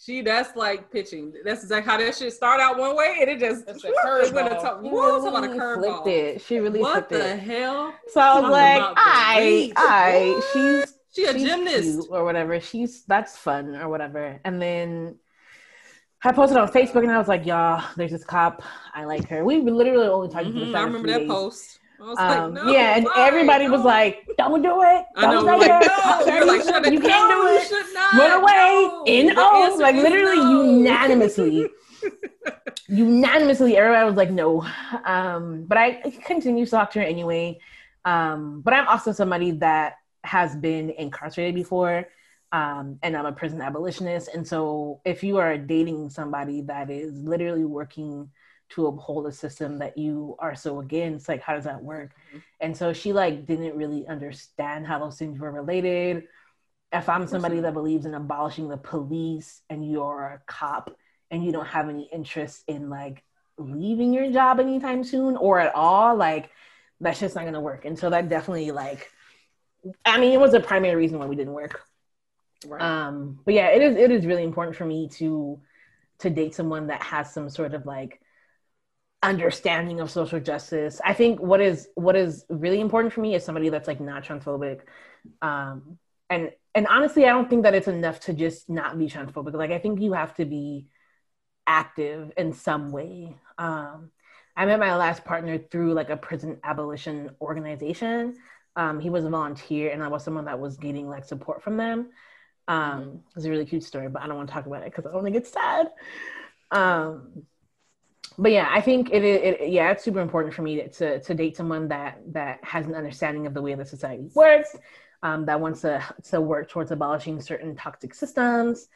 She 0.05 0.21
that's 0.23 0.57
like 0.57 0.91
pitching. 0.91 1.33
That's 1.45 1.63
exactly 1.63 1.91
how 1.91 1.99
that 1.99 2.17
shit 2.17 2.33
start 2.33 2.61
out 2.61 2.77
one 2.77 2.97
way 2.97 3.19
and 3.21 3.31
it 3.31 3.39
just 3.39 3.67
That's 3.67 3.85
a 3.85 3.89
it 4.23 4.33
went 4.35 4.49
a 4.49 4.57
curveball. 4.57 4.61
talk, 4.61 4.83
She 4.83 4.91
whoa, 4.91 5.21
talk 5.21 5.25
about 5.25 5.45
a 5.45 5.49
really 5.49 5.61
flipped 5.61 6.07
curveball. 6.07 6.09
it. 6.09 6.41
She 6.43 6.59
really 6.59 6.81
What 6.81 6.93
flipped 6.93 7.13
the 7.13 7.37
it. 7.37 7.39
hell? 7.39 7.95
So 8.09 8.21
I 8.21 8.41
was 8.41 8.49
like, 8.51 8.83
I. 8.97 9.73
I, 9.77 10.41
she's 10.53 10.95
She 11.15 11.25
a 11.27 11.33
she's 11.33 11.39
gymnast. 11.39 12.01
cute 12.01 12.07
or 12.11 12.25
whatever. 12.25 12.61
She's 12.61 13.05
that's 13.05 13.37
fun 13.37 13.77
or 13.77 13.89
whatever. 13.89 14.41
And 14.45 14.61
then 14.61 15.17
I 16.25 16.33
posted 16.33 16.57
on 16.57 16.69
Facebook 16.69 17.03
and 17.03 17.11
I 17.11 17.19
was 17.19 17.29
like, 17.29 17.47
y'all, 17.47 17.85
there's 17.97 18.13
this 18.13 18.25
cop. 18.25 18.63
I 18.95 19.05
like 19.05 19.29
her. 19.29 19.45
We 19.45 19.59
literally 19.61 20.07
only 20.07 20.29
talked 20.29 20.47
to 20.47 20.53
Mhm, 20.53 20.61
the 20.61 20.77
I 20.77 20.83
remember 20.83 21.09
that 21.09 21.27
post. 21.27 21.79
I 22.03 22.05
was 22.05 22.19
like, 22.19 22.39
Um, 22.39 22.55
no, 22.55 22.71
yeah, 22.73 22.97
and 22.97 23.05
why? 23.05 23.29
everybody 23.29 23.69
was 23.69 23.83
like, 23.83 24.29
"Don't 24.37 24.61
do 24.61 24.83
it! 24.83 25.05
Don't 25.21 25.47
know, 25.47 25.47
say 25.47 25.69
like, 25.69 25.81
no. 25.83 26.25
Don't 26.27 26.35
You're 26.35 26.47
like, 26.47 26.63
shut 26.63 26.85
it. 26.85 26.93
it 26.93 26.93
You 26.95 27.01
can't 27.01 27.31
do 27.31 27.47
it! 27.47 27.95
not. 27.95 28.15
Run 28.15 28.43
away! 28.43 28.89
No. 28.89 29.05
In 29.07 29.35
oh, 29.37 29.77
like 29.79 29.95
literally 29.95 30.37
no. 30.37 30.63
unanimously, 30.65 31.69
unanimously, 32.89 33.77
everybody 33.77 34.05
was 34.05 34.17
like, 34.17 34.31
"No." 34.33 34.67
Um, 35.05 35.65
but 35.69 35.79
I 35.79 36.01
continue 36.27 36.65
to 36.65 36.71
talk 36.71 36.91
to 36.93 36.99
her 37.01 37.05
anyway. 37.07 37.61
Um, 38.05 38.63
but 38.63 38.75
I'm 38.75 38.89
also 38.89 39.13
somebody 39.13 39.53
that 39.53 39.95
has 40.25 40.57
been 40.57 40.91
incarcerated 40.91 41.55
before. 41.55 42.09
Um, 42.51 42.99
and 43.03 43.17
I'm 43.17 43.25
a 43.27 43.33
prison 43.33 43.63
abolitionist. 43.63 44.29
And 44.35 44.47
so 44.47 45.01
if 45.05 45.23
you 45.23 45.39
are 45.39 45.57
dating 45.57 46.11
somebody 46.11 46.63
that 46.63 46.91
is 46.91 47.15
literally 47.23 47.65
working 47.65 48.29
to 48.75 48.87
uphold 48.87 49.27
a 49.27 49.33
system 49.33 49.79
that 49.79 49.99
you 49.99 50.37
are 50.39 50.55
so 50.55 50.81
against, 50.81 51.29
like 51.29 51.43
how 51.43 51.55
does 51.55 51.65
that 51.65 51.83
work? 51.83 52.11
And 52.61 52.77
so 52.77 52.93
she 52.93 53.13
like 53.13 53.47
didn't 53.47 53.77
really 53.77 54.07
understand 54.07 54.87
how 54.87 54.99
those 54.99 55.19
things 55.19 55.39
were 55.39 55.51
related. 55.51 56.25
If 56.93 57.09
I'm 57.09 57.27
somebody 57.27 57.61
that 57.61 57.75
believes 57.75 58.05
in 58.05 58.15
abolishing 58.15 58.69
the 58.69 58.77
police 58.77 59.63
and 59.71 59.91
you're 59.91 60.25
a 60.25 60.43
cop 60.47 60.95
and 61.31 61.45
you 61.45 61.53
don't 61.53 61.67
have 61.67 61.89
any 61.89 62.09
interest 62.13 62.65
in 62.69 62.91
like 62.91 63.23
leaving 63.59 64.13
your 64.13 64.31
job 64.31 64.61
anytime 64.61 65.05
soon 65.05 65.37
or 65.37 65.59
at 65.59 65.75
all, 65.75 66.17
like 66.17 66.51
that's 67.01 67.21
just 67.21 67.35
not 67.35 67.45
gonna 67.45 67.61
work. 67.61 67.85
And 67.85 67.99
so 67.99 68.11
that 68.11 68.29
definitely 68.29 68.71
like 68.71 69.11
I 70.05 70.21
mean 70.21 70.33
it 70.33 70.41
was 70.41 70.55
a 70.55 70.61
primary 70.61 70.97
reason 70.97 71.19
why 71.19 71.27
we 71.27 71.37
didn't 71.37 71.55
work. 71.55 71.83
Right. 72.67 72.81
Um, 72.81 73.41
but 73.45 73.55
yeah, 73.55 73.69
it 73.69 73.83
is 73.83 73.97
it 73.97 74.11
is 74.11 74.27
really 74.27 74.45
important 74.45 74.77
for 74.77 74.85
me 74.85 75.09
to 75.15 75.61
to 76.21 76.31
date 76.31 76.55
someone 76.55 76.87
that 76.87 77.03
has 77.03 77.33
some 77.33 77.51
sort 77.51 77.75
of 77.75 77.85
like 77.85 78.22
understanding 79.23 80.01
of 80.01 80.11
social 80.11 80.41
justice. 80.41 81.01
I 81.05 81.15
think 81.15 81.41
what 81.41 81.61
is 81.61 81.89
what 81.95 82.17
is 82.17 82.45
really 82.49 82.81
important 82.81 83.13
for 83.13 83.21
me 83.21 83.35
is 83.35 83.45
somebody 83.45 83.69
that's 83.69 83.89
like 83.89 84.01
not 84.01 84.25
transphobic. 84.25 84.81
Um, 85.41 85.99
and 86.29 86.51
and 86.75 86.87
honestly, 86.89 87.25
I 87.25 87.31
don't 87.31 87.49
think 87.49 87.65
that 87.65 87.75
it's 87.75 87.89
enough 87.89 88.21
to 88.21 88.33
just 88.33 88.69
not 88.69 88.99
be 88.99 89.07
transphobic. 89.07 89.55
Like 89.55 89.71
I 89.71 89.79
think 89.79 90.01
you 90.01 90.13
have 90.15 90.35
to 90.37 90.45
be 90.45 90.87
active 91.67 92.33
in 92.37 92.53
some 92.53 92.91
way. 92.91 93.37
Um, 93.59 94.11
I 94.57 94.67
met 94.67 94.81
my 94.81 94.97
last 94.97 95.25
partner 95.25 95.59
through 95.59 95.95
like 95.95 96.11
a 96.11 96.17
prison 96.17 96.59
abolition 96.65 97.31
organization. 97.41 98.37
Um, 98.77 99.01
he 99.01 99.11
was 99.11 99.25
a 99.25 99.31
volunteer, 99.31 99.91
and 99.91 100.03
I 100.03 100.09
was 100.09 100.25
someone 100.25 100.47
that 100.47 100.59
was 100.59 100.77
getting 100.77 101.09
like 101.09 101.25
support 101.25 101.63
from 101.63 101.77
them. 101.77 102.09
Um, 102.69 103.21
it's 103.37 103.45
a 103.45 103.51
really 103.51 103.67
cute 103.67 103.85
story, 103.85 104.09
but 104.09 104.23
I 104.23 104.27
don't 104.27 104.37
want 104.37 104.49
to 104.49 104.55
talk 104.55 104.67
about 104.67 104.83
it 104.83 104.93
because 104.93 105.07
I 105.07 105.15
want 105.15 105.27
to 105.27 105.33
get 105.33 105.47
sad. 105.47 105.89
Um, 106.71 107.45
but 108.39 108.53
yeah, 108.53 108.69
I 108.71 108.81
think 108.81 109.11
it, 109.11 109.25
it, 109.25 109.61
it 109.61 109.71
yeah, 109.71 109.91
it's 109.91 110.05
super 110.05 110.21
important 110.21 110.55
for 110.55 110.63
me 110.63 110.77
to, 110.77 110.89
to 110.89 111.21
to 111.21 111.35
date 111.35 111.57
someone 111.57 111.89
that 111.89 112.19
that 112.33 112.65
has 112.65 112.87
an 112.87 112.95
understanding 112.95 113.47
of 113.47 113.55
the 113.55 113.63
way 113.63 113.75
the 113.75 113.85
society 113.85 114.29
works, 114.35 114.77
um, 115.23 115.47
that 115.47 115.61
wants 115.61 115.83
to 115.83 116.03
to 116.31 116.41
work 116.41 116.69
towards 116.69 116.91
abolishing 116.91 117.41
certain 117.41 117.77
toxic 117.77 118.15
systems. 118.15 118.89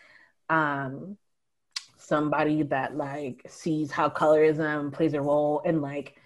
Um, 0.48 1.16
somebody 1.98 2.62
that 2.64 2.96
like 2.96 3.42
sees 3.48 3.90
how 3.90 4.08
colorism 4.08 4.92
plays 4.92 5.14
a 5.14 5.20
role 5.20 5.60
in 5.64 5.80
like 5.80 6.16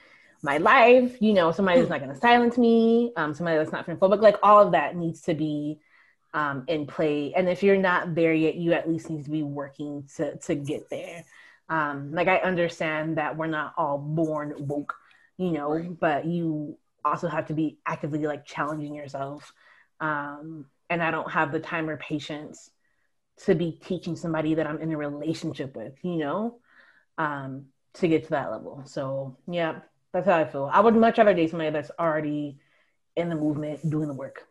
my 0.42 0.58
life. 0.58 1.20
You 1.20 1.32
know, 1.32 1.52
somebody 1.52 1.78
that's 1.80 1.90
not 1.90 2.00
going 2.00 2.12
to 2.12 2.20
silence 2.20 2.58
me. 2.58 3.12
Um, 3.16 3.34
somebody 3.34 3.58
that's 3.58 3.72
not 3.72 3.86
phobic. 3.86 4.20
Like 4.20 4.36
all 4.42 4.64
of 4.64 4.72
that 4.72 4.96
needs 4.96 5.22
to 5.22 5.34
be 5.34 5.78
um, 6.34 6.64
in 6.68 6.86
play. 6.86 7.32
And 7.34 7.48
if 7.48 7.62
you're 7.62 7.76
not 7.76 8.14
there 8.14 8.34
yet, 8.34 8.54
you 8.54 8.72
at 8.72 8.88
least 8.88 9.10
need 9.10 9.24
to 9.24 9.30
be 9.30 9.42
working 9.42 10.08
to 10.16 10.36
to 10.36 10.54
get 10.54 10.88
there. 10.90 11.24
Um, 11.70 12.12
like 12.12 12.28
I 12.28 12.38
understand 12.38 13.16
that 13.16 13.36
we're 13.36 13.46
not 13.46 13.74
all 13.76 13.96
born 13.96 14.54
woke, 14.58 14.94
you 15.38 15.52
know, 15.52 15.70
Right. 15.70 16.00
but 16.00 16.24
you 16.26 16.76
also 17.04 17.28
have 17.28 17.46
to 17.46 17.54
be 17.54 17.78
actively 17.86 18.26
like 18.26 18.44
challenging 18.44 18.94
yourself. 18.94 19.54
Um, 20.00 20.66
and 20.90 21.02
I 21.02 21.10
don't 21.12 21.30
have 21.30 21.52
the 21.52 21.60
time 21.60 21.88
or 21.88 21.96
patience 21.96 22.70
to 23.44 23.54
be 23.54 23.72
teaching 23.72 24.16
somebody 24.16 24.54
that 24.54 24.66
I'm 24.66 24.78
in 24.80 24.92
a 24.92 24.96
relationship 24.96 25.76
with, 25.76 25.94
you 26.02 26.16
know, 26.16 26.58
um, 27.16 27.66
to 27.94 28.08
get 28.08 28.24
to 28.24 28.30
that 28.30 28.50
level. 28.50 28.82
So 28.84 29.36
yeah, 29.48 29.80
that's 30.12 30.26
how 30.26 30.38
I 30.38 30.44
feel. 30.44 30.68
I 30.72 30.80
would 30.80 30.96
much 30.96 31.18
rather 31.18 31.32
date 31.32 31.50
somebody 31.50 31.70
that's 31.70 31.90
already 31.98 32.58
in 33.16 33.28
the 33.28 33.36
movement 33.36 33.88
doing 33.88 34.08
the 34.08 34.14
work 34.14 34.48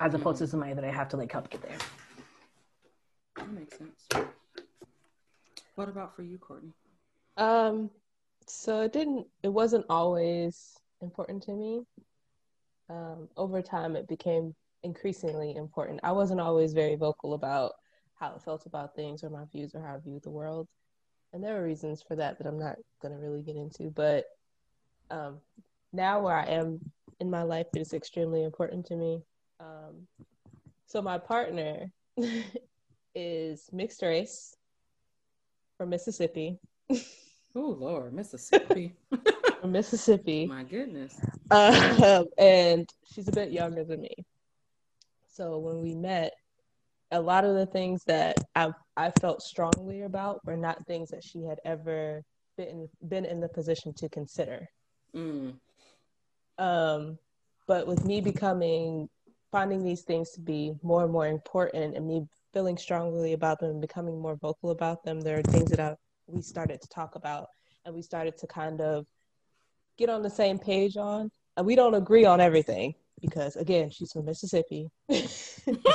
as 0.00 0.14
opposed 0.14 0.38
to 0.38 0.46
somebody 0.46 0.72
that 0.72 0.84
I 0.84 0.90
have 0.90 1.10
to 1.10 1.16
like 1.16 1.30
help 1.30 1.50
get 1.50 1.62
there. 1.62 1.78
That 3.36 3.52
makes 3.52 3.76
sense. 3.76 4.08
What 5.78 5.88
about 5.88 6.16
for 6.16 6.24
you, 6.24 6.38
Courtney? 6.38 6.72
Um, 7.36 7.90
so 8.48 8.80
it 8.80 8.92
didn't. 8.92 9.28
It 9.44 9.48
wasn't 9.50 9.86
always 9.88 10.76
important 11.00 11.44
to 11.44 11.52
me. 11.52 11.82
Um, 12.90 13.28
over 13.36 13.62
time, 13.62 13.94
it 13.94 14.08
became 14.08 14.56
increasingly 14.82 15.54
important. 15.54 16.00
I 16.02 16.10
wasn't 16.10 16.40
always 16.40 16.72
very 16.72 16.96
vocal 16.96 17.34
about 17.34 17.74
how 18.16 18.34
I 18.34 18.40
felt 18.40 18.66
about 18.66 18.96
things 18.96 19.22
or 19.22 19.30
my 19.30 19.44
views 19.52 19.72
or 19.72 19.80
how 19.80 19.94
I 19.94 19.98
viewed 19.98 20.24
the 20.24 20.30
world, 20.30 20.66
and 21.32 21.44
there 21.44 21.54
were 21.54 21.62
reasons 21.62 22.02
for 22.02 22.16
that 22.16 22.38
that 22.38 22.48
I'm 22.48 22.58
not 22.58 22.74
going 23.00 23.14
to 23.14 23.20
really 23.20 23.42
get 23.42 23.54
into. 23.54 23.88
But 23.88 24.24
um, 25.12 25.38
now, 25.92 26.20
where 26.22 26.34
I 26.34 26.46
am 26.46 26.80
in 27.20 27.30
my 27.30 27.44
life, 27.44 27.68
it 27.76 27.78
is 27.78 27.92
extremely 27.92 28.42
important 28.42 28.84
to 28.86 28.96
me. 28.96 29.22
Um, 29.60 30.08
so 30.86 31.00
my 31.00 31.18
partner 31.18 31.92
is 33.14 33.70
mixed 33.72 34.02
race 34.02 34.56
from 35.78 35.90
Mississippi. 35.90 36.58
Oh 37.54 37.76
Lord, 37.78 38.12
Mississippi. 38.12 38.94
From 39.60 39.72
Mississippi. 39.72 40.46
My 40.48 40.62
goodness. 40.62 41.18
um, 41.50 42.26
and 42.38 42.88
she's 43.12 43.26
a 43.26 43.32
bit 43.32 43.50
younger 43.50 43.82
than 43.82 44.02
me. 44.02 44.14
So 45.28 45.58
when 45.58 45.80
we 45.80 45.94
met, 45.96 46.32
a 47.10 47.20
lot 47.20 47.44
of 47.44 47.54
the 47.56 47.66
things 47.66 48.04
that 48.04 48.36
I 48.54 48.70
I 48.96 49.10
felt 49.20 49.42
strongly 49.42 50.02
about 50.02 50.44
were 50.44 50.56
not 50.56 50.86
things 50.86 51.10
that 51.10 51.24
she 51.24 51.42
had 51.42 51.58
ever 51.64 52.22
been 52.56 52.88
been 53.08 53.24
in 53.24 53.40
the 53.40 53.48
position 53.48 53.92
to 53.94 54.08
consider. 54.08 54.68
Mm. 55.16 55.54
Um, 56.58 57.18
but 57.66 57.86
with 57.86 58.04
me 58.04 58.20
becoming 58.20 59.08
finding 59.50 59.82
these 59.82 60.02
things 60.02 60.30
to 60.32 60.40
be 60.40 60.74
more 60.82 61.04
and 61.04 61.12
more 61.12 61.26
important, 61.26 61.96
and 61.96 62.06
me 62.06 62.26
feeling 62.58 62.76
strongly 62.76 63.34
about 63.34 63.60
them 63.60 63.70
and 63.70 63.80
becoming 63.80 64.20
more 64.20 64.34
vocal 64.34 64.70
about 64.70 65.04
them, 65.04 65.20
there 65.20 65.38
are 65.38 65.42
things 65.42 65.70
that 65.70 65.78
I, 65.78 65.94
we 66.26 66.42
started 66.42 66.80
to 66.82 66.88
talk 66.88 67.14
about, 67.14 67.46
and 67.84 67.94
we 67.94 68.02
started 68.02 68.36
to 68.38 68.48
kind 68.48 68.80
of 68.80 69.06
get 69.96 70.10
on 70.10 70.22
the 70.22 70.30
same 70.30 70.58
page 70.58 70.96
on. 70.96 71.30
And 71.56 71.64
we 71.64 71.76
don't 71.76 71.94
agree 71.94 72.24
on 72.24 72.40
everything 72.40 72.94
because, 73.20 73.54
again, 73.54 73.90
she's 73.90 74.10
from 74.10 74.24
Mississippi, 74.24 74.90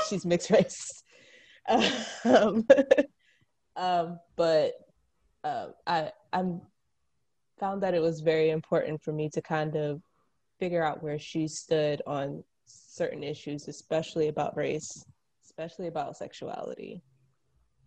she's 0.08 0.26
mixed 0.26 0.52
race. 0.52 1.04
Um, 1.68 2.66
um, 3.76 4.20
but 4.38 4.72
uh, 5.44 5.68
I 5.86 6.14
I'm 6.32 6.62
found 7.60 7.84
that 7.84 7.94
it 7.94 8.02
was 8.02 8.22
very 8.22 8.52
important 8.52 9.04
for 9.04 9.12
me 9.12 9.30
to 9.34 9.42
kind 9.42 9.76
of 9.76 10.02
figure 10.62 10.82
out 10.82 11.04
where 11.04 11.20
she 11.20 11.46
stood 11.46 12.02
on 12.08 12.42
certain 12.66 13.22
issues, 13.22 13.68
especially 13.68 14.30
about 14.30 14.56
race, 14.56 15.04
especially 15.54 15.88
about 15.88 16.18
sexuality, 16.18 17.04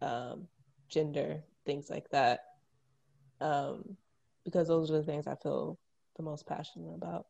um, 0.01 0.47
gender, 0.89 1.43
things 1.64 1.91
like 1.91 2.09
that. 2.11 2.41
Um, 3.41 3.97
because 4.45 4.69
those 4.69 4.91
are 4.91 4.99
the 4.99 5.03
things 5.03 5.27
I 5.27 5.35
feel 5.43 5.79
the 6.17 6.23
most 6.23 6.47
passionate 6.47 6.95
about. 6.95 7.27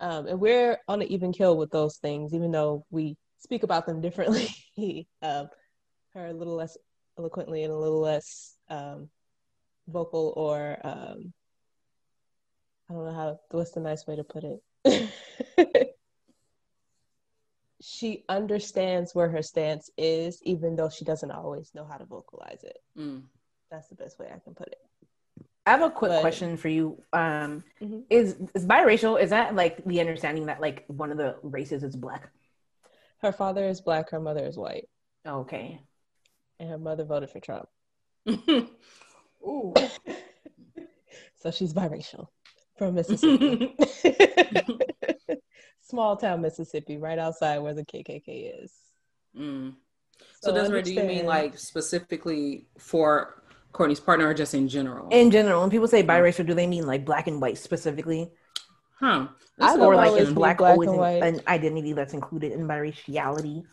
Um, 0.00 0.26
and 0.26 0.40
we're 0.40 0.78
on 0.88 1.02
an 1.02 1.08
even 1.08 1.32
kill 1.32 1.58
with 1.58 1.70
those 1.70 1.98
things, 1.98 2.32
even 2.32 2.50
though 2.50 2.86
we 2.90 3.16
speak 3.38 3.62
about 3.62 3.86
them 3.86 4.00
differently. 4.02 4.48
um, 5.22 5.48
her 6.14 6.26
a 6.26 6.32
little 6.32 6.56
less 6.56 6.78
eloquently 7.18 7.62
and 7.62 7.72
a 7.72 7.76
little 7.76 8.00
less 8.00 8.56
um, 8.70 9.10
vocal 9.88 10.32
or 10.36 10.78
um, 10.82 11.32
I 12.88 12.94
don't 12.94 13.04
know 13.04 13.12
how 13.12 13.40
what's 13.50 13.72
the 13.72 13.80
nice 13.80 14.06
way 14.06 14.16
to 14.16 14.24
put 14.24 14.44
it. 14.44 15.94
she 17.80 18.24
understands 18.28 19.14
where 19.14 19.28
her 19.28 19.42
stance 19.42 19.90
is, 19.96 20.40
even 20.42 20.76
though 20.76 20.88
she 20.90 21.04
doesn't 21.04 21.30
always 21.30 21.74
know 21.74 21.84
how 21.84 21.96
to 21.96 22.04
vocalize 22.04 22.62
it. 22.64 22.78
Mm. 22.98 23.22
That's 23.70 23.88
the 23.88 23.94
best 23.94 24.18
way 24.18 24.26
I 24.34 24.38
can 24.38 24.54
put 24.54 24.68
it. 24.68 24.78
I 25.66 25.70
have 25.72 25.82
a 25.82 25.90
quick 25.90 26.10
But- 26.10 26.20
question 26.20 26.56
for 26.56 26.68
you. 26.68 27.02
Um, 27.12 27.62
Mhm. 27.80 28.04
Is 28.10 28.36
is 28.54 28.66
biracial? 28.66 29.20
Is 29.20 29.30
that 29.30 29.54
like 29.54 29.84
the 29.84 30.00
understanding 30.00 30.46
that 30.46 30.60
like 30.60 30.84
one 30.88 31.10
of 31.12 31.18
the 31.18 31.36
races 31.42 31.82
is 31.82 31.94
black? 31.96 32.30
Her 33.18 33.32
father 33.32 33.66
is 33.68 33.80
black, 33.80 34.10
her 34.10 34.20
mother 34.20 34.44
is 34.46 34.56
white, 34.56 34.88
Okay. 35.26 35.80
and 36.58 36.68
her 36.70 36.78
mother 36.78 37.04
voted 37.04 37.30
for 37.30 37.40
Trump. 37.40 37.68
Ooh. 39.46 39.74
So 41.36 41.50
she's 41.50 41.72
biracial 41.72 42.28
from 42.76 42.94
Mississippi. 42.96 43.74
Small 45.90 46.16
town 46.16 46.40
Mississippi, 46.40 46.96
right 46.96 47.18
outside 47.18 47.58
where 47.58 47.74
the 47.74 47.84
KKK 47.84 48.64
is. 48.64 48.72
Mm. 49.38 49.74
So, 50.40 50.50
So 50.50 50.54
Desiree, 50.54 50.82
do 50.82 50.92
you 50.94 51.04
mean 51.04 51.26
like 51.26 51.58
specifically 51.58 52.66
for 52.78 53.42
Courtney's 53.72 54.00
partner 54.00 54.28
or 54.28 54.34
just 54.34 54.54
in 54.54 54.68
general? 54.68 55.08
In 55.10 55.30
general, 55.30 55.60
when 55.60 55.70
people 55.70 55.88
say 55.88 56.02
biracial, 56.02 56.46
do 56.46 56.54
they 56.54 56.66
mean 56.66 56.86
like 56.86 57.04
black 57.04 57.26
and 57.26 57.40
white 57.40 57.58
specifically, 57.58 58.30
huh. 58.98 59.28
I 59.28 59.28
That's 59.58 59.76
don't 59.76 59.82
or 59.86 59.94
like 59.96 60.20
is 60.20 60.32
black, 60.32 60.58
black 60.58 60.72
always 60.72 60.88
and 60.88 60.96
an, 60.96 61.00
white. 61.00 61.22
an 61.22 61.40
identity 61.46 61.92
that's 61.92 62.14
included 62.14 62.52
in 62.52 62.66
biraciality? 62.66 63.64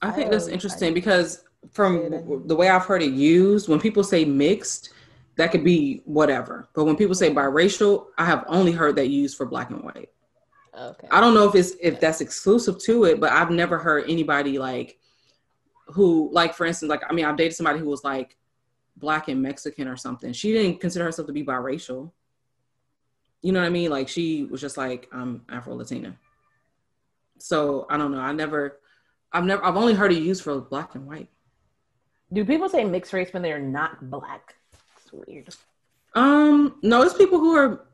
I 0.00 0.08
I 0.08 0.10
think 0.12 0.30
that's 0.30 0.48
interesting 0.48 0.94
because 0.94 1.44
from 1.72 1.98
Say 1.98 2.06
it 2.06 2.10
w- 2.10 2.42
the 2.46 2.56
way 2.56 2.68
I've 2.68 2.84
heard 2.84 3.02
it 3.02 3.12
used, 3.12 3.68
when 3.68 3.80
people 3.80 4.04
say 4.04 4.24
mixed, 4.24 4.90
that 5.36 5.50
could 5.50 5.64
be 5.64 6.02
whatever. 6.04 6.68
But 6.74 6.84
when 6.84 6.96
people 6.96 7.14
say 7.14 7.30
biracial, 7.32 8.06
I 8.16 8.24
have 8.24 8.44
only 8.48 8.72
heard 8.72 8.96
that 8.96 9.08
used 9.08 9.36
for 9.36 9.46
black 9.46 9.70
and 9.70 9.82
white. 9.82 10.10
Okay. 10.78 11.08
I 11.10 11.20
don't 11.20 11.34
know 11.34 11.48
if 11.48 11.54
it's 11.54 11.72
if 11.80 11.98
that's 11.98 12.20
exclusive 12.20 12.78
to 12.84 13.04
it, 13.04 13.20
but 13.20 13.32
I've 13.32 13.50
never 13.50 13.78
heard 13.78 14.08
anybody 14.08 14.58
like 14.58 14.98
who 15.86 16.30
like 16.32 16.54
for 16.54 16.66
instance, 16.66 16.90
like 16.90 17.02
I 17.08 17.12
mean, 17.12 17.24
I've 17.24 17.36
dated 17.36 17.54
somebody 17.54 17.78
who 17.80 17.86
was 17.86 18.04
like 18.04 18.36
black 18.96 19.28
and 19.28 19.42
Mexican 19.42 19.88
or 19.88 19.96
something. 19.96 20.32
She 20.32 20.52
didn't 20.52 20.80
consider 20.80 21.04
herself 21.04 21.26
to 21.26 21.32
be 21.32 21.44
biracial. 21.44 22.12
You 23.42 23.52
know 23.52 23.60
what 23.60 23.66
I 23.66 23.70
mean? 23.70 23.90
Like 23.90 24.08
she 24.08 24.44
was 24.44 24.60
just 24.60 24.76
like, 24.76 25.08
I'm 25.12 25.42
Afro 25.48 25.74
Latina. 25.74 26.16
So 27.38 27.86
I 27.90 27.96
don't 27.96 28.12
know. 28.12 28.20
I 28.20 28.32
never 28.32 28.78
I've 29.32 29.44
never 29.44 29.64
I've 29.64 29.76
only 29.76 29.94
heard 29.94 30.12
it 30.12 30.22
used 30.22 30.42
for 30.42 30.60
black 30.60 30.94
and 30.94 31.06
white. 31.06 31.28
Do 32.32 32.44
people 32.44 32.68
say 32.68 32.84
mixed 32.84 33.12
race 33.12 33.32
when 33.32 33.42
they're 33.42 33.58
not 33.58 34.10
black? 34.10 34.54
It's 35.02 35.12
weird. 35.12 35.54
Um, 36.14 36.76
no, 36.82 37.02
it's 37.02 37.14
people 37.14 37.38
who 37.38 37.56
are 37.56 37.86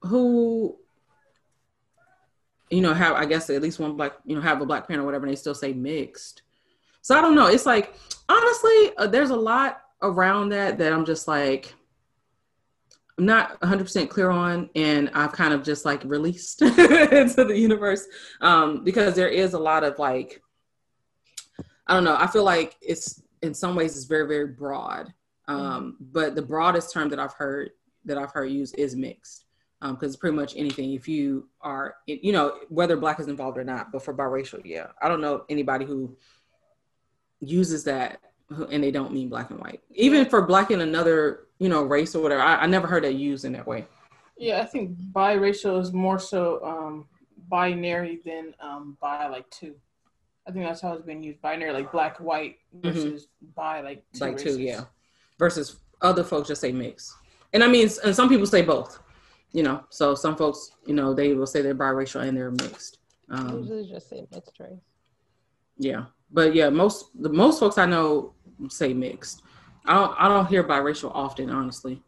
who 0.00 0.76
you 2.72 2.80
know 2.80 2.94
have 2.94 3.14
I 3.14 3.26
guess 3.26 3.50
at 3.50 3.62
least 3.62 3.78
one 3.78 3.96
black 3.96 4.12
you 4.24 4.34
know 4.34 4.40
have 4.40 4.60
a 4.60 4.66
black 4.66 4.86
parent 4.86 5.02
or 5.02 5.06
whatever, 5.06 5.26
and 5.26 5.32
they 5.32 5.36
still 5.36 5.54
say 5.54 5.72
mixed. 5.72 6.42
So 7.02 7.16
I 7.16 7.20
don't 7.20 7.34
know. 7.34 7.46
It's 7.46 7.66
like 7.66 7.94
honestly, 8.28 8.96
uh, 8.96 9.06
there's 9.06 9.30
a 9.30 9.36
lot 9.36 9.82
around 10.00 10.48
that 10.50 10.78
that 10.78 10.92
I'm 10.92 11.04
just 11.04 11.28
like 11.28 11.74
I'm 13.18 13.26
not 13.26 13.60
100 13.60 13.84
percent 13.84 14.10
clear 14.10 14.30
on, 14.30 14.70
and 14.74 15.10
I've 15.14 15.32
kind 15.32 15.52
of 15.52 15.62
just 15.62 15.84
like 15.84 16.02
released 16.04 16.62
into 16.62 17.44
the 17.44 17.56
universe 17.56 18.06
um, 18.40 18.82
because 18.84 19.14
there 19.14 19.28
is 19.28 19.52
a 19.52 19.58
lot 19.58 19.84
of 19.84 19.98
like 19.98 20.42
I 21.86 21.94
don't 21.94 22.04
know. 22.04 22.16
I 22.16 22.26
feel 22.26 22.44
like 22.44 22.76
it's 22.80 23.22
in 23.42 23.52
some 23.52 23.76
ways 23.76 23.96
it's 23.96 24.06
very 24.06 24.26
very 24.26 24.46
broad 24.46 25.12
um, 25.48 25.96
but 26.00 26.34
the 26.34 26.42
broadest 26.42 26.92
term 26.92 27.08
that 27.10 27.18
I've 27.18 27.34
heard 27.34 27.70
that 28.04 28.18
I've 28.18 28.32
heard 28.32 28.50
used 28.50 28.78
is 28.78 28.96
mixed 28.96 29.44
because 29.90 30.12
it's 30.12 30.16
pretty 30.16 30.36
much 30.36 30.54
anything. 30.56 30.92
If 30.92 31.08
you 31.08 31.48
are, 31.60 31.96
you 32.06 32.32
know, 32.32 32.58
whether 32.68 32.96
black 32.96 33.18
is 33.20 33.28
involved 33.28 33.58
or 33.58 33.64
not, 33.64 33.90
but 33.92 34.02
for 34.02 34.14
biracial, 34.14 34.60
yeah, 34.64 34.88
I 35.02 35.08
don't 35.08 35.20
know 35.20 35.44
anybody 35.48 35.84
who 35.84 36.16
uses 37.40 37.84
that 37.84 38.20
and 38.70 38.82
they 38.84 38.90
don't 38.90 39.12
mean 39.12 39.28
black 39.28 39.50
and 39.50 39.58
white. 39.60 39.80
Even 39.94 40.26
for 40.28 40.42
black 40.42 40.70
and 40.70 40.82
another, 40.82 41.46
you 41.58 41.68
know, 41.68 41.82
race 41.82 42.14
or 42.14 42.22
whatever, 42.22 42.42
I, 42.42 42.56
I 42.56 42.66
never 42.66 42.86
heard 42.86 43.04
that 43.04 43.14
used 43.14 43.44
in 43.44 43.52
that 43.52 43.66
way. 43.66 43.86
Yeah, 44.36 44.60
I 44.60 44.66
think 44.66 44.96
biracial 45.12 45.80
is 45.80 45.92
more 45.92 46.18
so 46.18 46.64
um, 46.64 47.06
binary 47.48 48.20
than 48.24 48.54
um, 48.60 48.96
bi 49.00 49.26
like 49.28 49.48
two. 49.50 49.74
I 50.46 50.50
think 50.50 50.64
that's 50.64 50.80
how 50.80 50.92
it's 50.94 51.06
been 51.06 51.22
used. 51.22 51.40
Binary 51.40 51.72
like 51.72 51.92
black 51.92 52.18
white 52.18 52.56
versus 52.74 53.28
bi 53.56 53.80
like 53.80 54.04
two 54.12 54.18
Mm-hmm. 54.18 54.24
like 54.24 54.34
races. 54.38 54.56
two, 54.56 54.62
yeah. 54.62 54.84
Versus 55.38 55.76
other 56.02 56.24
folks 56.24 56.48
just 56.48 56.60
say 56.60 56.72
mix, 56.72 57.16
and 57.52 57.62
I 57.64 57.68
mean, 57.68 57.88
and 58.04 58.14
some 58.14 58.28
people 58.28 58.46
say 58.46 58.62
both. 58.62 58.98
You 59.52 59.62
know, 59.62 59.84
so 59.90 60.14
some 60.14 60.36
folks, 60.36 60.70
you 60.86 60.94
know, 60.94 61.12
they 61.12 61.34
will 61.34 61.46
say 61.46 61.60
they're 61.60 61.74
biracial 61.74 62.26
and 62.26 62.36
they're 62.36 62.50
mixed. 62.50 62.98
Um, 63.30 63.58
usually 63.60 63.86
just 63.86 64.08
say 64.08 64.26
mixed 64.32 64.58
race. 64.58 64.80
Yeah, 65.78 66.04
but 66.30 66.54
yeah, 66.54 66.70
most 66.70 67.06
the 67.20 67.28
most 67.28 67.60
folks 67.60 67.78
I 67.78 67.86
know 67.86 68.34
say 68.68 68.92
mixed. 68.94 69.42
I 69.86 69.94
don't 69.94 70.14
I 70.18 70.28
don't 70.28 70.46
hear 70.46 70.64
biracial 70.64 71.10
often, 71.14 71.50
honestly, 71.50 72.02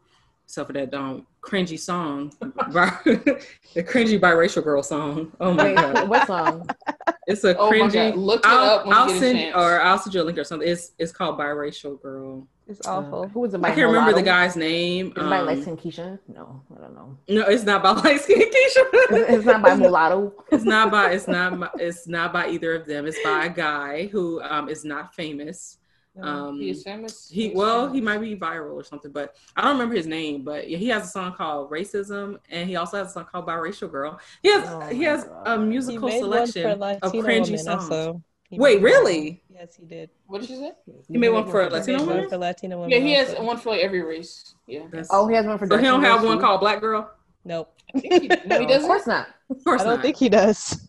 except 0.45 0.67
for 0.67 0.73
that 0.73 0.93
um 0.93 1.27
cringy 1.41 1.79
song, 1.79 2.31
bi- 2.41 2.97
the 3.05 3.83
cringy 3.83 4.19
biracial 4.19 4.63
girl 4.63 4.81
song. 4.81 5.31
Oh 5.39 5.53
my 5.53 5.63
Wait, 5.63 5.75
god, 5.75 6.09
what 6.09 6.25
song? 6.25 6.67
it's 7.27 7.43
a 7.43 7.55
Oh 7.57 7.69
my 7.69 7.75
cringy. 7.77 7.93
God, 8.11 8.15
look 8.17 8.39
it 8.45 8.45
I'll, 8.51 8.69
up 8.79 8.85
when 8.87 8.95
I'll 8.95 9.07
get 9.07 9.19
send 9.19 9.37
chance. 9.39 9.55
or 9.55 9.81
I'll 9.81 9.99
send 9.99 10.13
you 10.15 10.21
a 10.21 10.23
link 10.23 10.37
or 10.37 10.43
something. 10.43 10.67
It's 10.67 10.91
it's 10.97 11.11
called 11.11 11.37
biracial 11.39 12.01
girl. 12.01 12.47
It's 12.67 12.85
awful. 12.87 13.27
Who 13.29 13.41
was 13.41 13.53
it 13.53 13.63
I 13.63 13.67
can't 13.75 13.87
remember 13.87 14.13
the 14.13 14.23
guy's 14.23 14.55
name. 14.55 15.07
Is 15.07 15.11
it 15.23 15.29
by 15.29 15.39
Um, 15.39 15.45
light 15.45 15.61
skin 15.61 15.77
Keisha? 15.77 16.17
No, 16.27 16.61
I 16.75 16.81
don't 16.81 16.95
know. 16.95 17.17
no, 17.29 17.41
it's 17.43 17.63
not 17.63 17.83
by 17.83 17.91
light 18.03 18.21
skin 18.21 18.39
Keisha. 18.39 18.83
It's, 18.93 19.29
it's 19.35 19.45
not 19.45 19.61
by 19.61 19.75
mulatto. 19.75 20.33
It's 20.51 20.63
not 20.63 20.89
by 20.91 21.11
it's 21.11 21.27
not 21.27 21.59
by, 21.59 21.69
it's 21.79 22.07
not 22.07 22.33
by 22.33 22.49
either 22.49 22.73
of 22.73 22.85
them. 22.87 23.05
It's 23.05 23.21
by 23.23 23.45
a 23.45 23.49
guy 23.49 24.07
who 24.07 24.41
um 24.41 24.67
is 24.69 24.83
not 24.83 25.13
famous. 25.13 25.77
Um, 26.19 26.59
He 26.59 26.69
is 26.69 26.81
famous. 26.81 27.29
He 27.29 27.49
well, 27.53 27.91
he 27.91 27.99
might 28.01 28.19
be 28.21 28.35
viral 28.37 28.75
or 28.75 28.83
something, 28.85 29.11
but 29.11 29.35
I 29.55 29.61
don't 29.61 29.73
remember 29.73 29.95
his 29.95 30.07
name. 30.07 30.43
But 30.43 30.69
yeah, 30.69 30.77
he 30.77 30.87
has 30.87 31.03
a 31.03 31.07
song 31.07 31.33
called 31.33 31.69
"Racism," 31.69 32.39
and 32.49 32.69
he 32.69 32.77
also 32.77 32.97
has 32.97 33.09
a 33.09 33.11
song 33.11 33.25
called 33.29 33.45
"Biracial 33.45 33.91
Girl." 33.91 34.17
He 34.41 34.49
has 34.49 34.63
Oh 34.67 34.79
he 34.87 35.03
has 35.03 35.25
God. 35.25 35.43
a 35.45 35.57
musical 35.59 36.09
selection 36.09 36.79
one 36.79 36.95
of 37.03 37.11
cringy 37.11 37.41
women 37.51 37.57
songs. 37.59 37.83
also. 37.83 38.21
He 38.49 38.59
Wait, 38.59 38.75
made 38.75 38.83
one. 38.83 38.91
really? 38.91 39.43
Yes, 39.51 39.75
he 39.75 39.85
did. 39.85 40.09
What 40.27 40.41
did 40.41 40.49
you 40.51 40.57
say? 40.57 40.71
He 41.09 41.17
made 41.17 41.29
one 41.29 41.47
for 41.49 41.61
a 41.61 41.65
He 41.65 41.71
Latino 41.71 42.05
made 42.05 42.07
one 42.21 42.29
for 42.29 42.37
Latino 42.37 42.77
women. 42.77 42.91
Yeah, 42.91 42.99
he 42.99 43.13
has 43.13 43.35
one 43.39 43.57
for 43.57 43.71
like 43.71 43.81
every 43.81 44.01
race. 44.03 44.53
Yeah. 44.67 44.81
That's- 44.91 45.07
Oh, 45.11 45.27
he 45.27 45.35
has 45.35 45.45
one 45.45 45.57
for. 45.57 45.67
so 45.67 45.77
he 45.77 45.83
don't 45.83 46.03
have 46.03 46.21
one 46.23 46.37
girls, 46.37 46.41
called 46.43 46.59
Black 46.61 46.79
Girl. 46.79 47.11
Nope. 47.43 47.73
I 47.95 47.99
think 47.99 48.13
he, 48.23 48.27
no, 48.45 48.59
he 48.59 48.65
too? 48.67 48.73
Of 48.73 48.81
doesn't. 48.81 48.81
Of 48.83 48.87
course 48.87 49.07
not. 49.07 49.27
Of 49.49 49.63
course 49.63 49.81
I 49.81 49.83
don't 49.85 49.93
not. 49.95 50.01
think 50.03 50.17
he 50.17 50.29
does. 50.29 50.87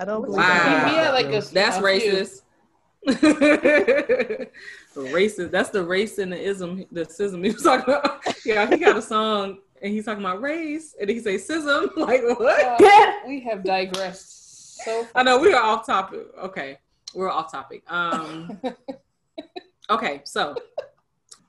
I 0.00 0.04
don't 0.04 0.22
believe 0.22 0.38
Wow. 0.38 0.84
He, 0.86 0.90
he 0.90 0.96
had 0.96 1.12
like 1.12 1.26
a 1.26 1.40
That's 1.40 1.76
a 1.76 1.80
few. 1.80 1.82
racist. 1.82 2.42
racist. 4.96 5.50
That's 5.50 5.70
the 5.70 5.84
race 5.84 6.18
and 6.18 6.32
the 6.32 6.40
ism, 6.40 6.84
the 6.90 7.04
schism 7.04 7.42
he 7.44 7.50
was 7.52 7.62
talking 7.62 7.94
about. 7.94 8.22
Yeah, 8.44 8.68
he 8.68 8.76
got 8.78 8.96
a 8.96 9.02
song 9.02 9.58
and 9.82 9.92
he's 9.92 10.04
talking 10.04 10.24
about 10.24 10.40
race, 10.40 10.94
and 11.00 11.10
he 11.10 11.18
say 11.20 11.34
sism. 11.36 11.96
Like 11.96 12.22
what? 12.38 12.80
Uh, 12.80 13.12
we 13.26 13.40
have 13.40 13.64
digressed 13.64 14.35
so 14.84 15.06
I 15.14 15.22
know 15.22 15.38
we 15.38 15.52
are 15.52 15.62
off 15.62 15.86
topic. 15.86 16.26
Okay, 16.38 16.78
we're 17.14 17.30
off 17.30 17.50
topic. 17.50 17.82
Um, 17.90 18.60
okay, 19.90 20.20
so 20.24 20.56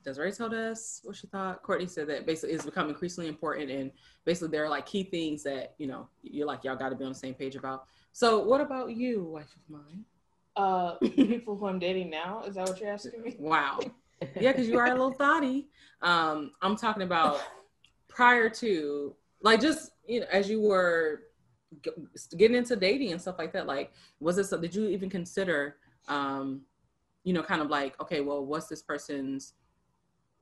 Desiree 0.04 0.32
told 0.32 0.54
us 0.54 1.00
what 1.04 1.16
she 1.16 1.26
thought. 1.26 1.62
Courtney 1.62 1.86
said 1.86 2.08
that 2.08 2.26
basically 2.26 2.54
it's 2.54 2.64
become 2.64 2.88
increasingly 2.88 3.28
important, 3.28 3.70
and 3.70 3.90
basically 4.24 4.48
there 4.48 4.64
are 4.64 4.68
like 4.68 4.86
key 4.86 5.04
things 5.04 5.42
that 5.42 5.74
you 5.78 5.86
know 5.86 6.08
you're 6.22 6.46
like 6.46 6.64
y'all 6.64 6.76
got 6.76 6.90
to 6.90 6.96
be 6.96 7.04
on 7.04 7.12
the 7.12 7.18
same 7.18 7.34
page 7.34 7.56
about. 7.56 7.84
So, 8.12 8.40
what 8.40 8.60
about 8.60 8.92
you, 8.92 9.24
wife 9.24 9.54
of 9.54 9.70
mine? 9.70 10.04
uh 10.58 10.94
people 11.14 11.56
who 11.56 11.66
I'm 11.66 11.78
dating 11.78 12.10
now. 12.10 12.42
Is 12.46 12.56
that 12.56 12.68
what 12.68 12.80
you're 12.80 12.90
asking 12.92 13.22
me? 13.22 13.36
Wow. 13.38 13.78
Yeah, 14.34 14.50
because 14.50 14.66
you 14.66 14.76
are 14.80 14.86
a 14.86 14.90
little 14.90 15.12
thotty. 15.12 15.68
Um, 16.02 16.50
I'm 16.60 16.74
talking 16.74 17.04
about 17.04 17.40
prior 18.08 18.50
to, 18.50 19.14
like, 19.42 19.60
just 19.60 19.92
you 20.08 20.18
know, 20.18 20.26
as 20.32 20.50
you 20.50 20.60
were 20.60 21.27
getting 22.36 22.56
into 22.56 22.76
dating 22.76 23.12
and 23.12 23.20
stuff 23.20 23.36
like 23.38 23.52
that. 23.52 23.66
Like, 23.66 23.92
was 24.20 24.36
this? 24.36 24.50
Did 24.50 24.74
you 24.74 24.86
even 24.88 25.10
consider, 25.10 25.76
um, 26.08 26.62
you 27.24 27.32
know, 27.32 27.42
kind 27.42 27.60
of 27.60 27.68
like, 27.68 28.00
okay, 28.00 28.20
well, 28.20 28.44
what's 28.44 28.66
this 28.68 28.82
person's 28.82 29.54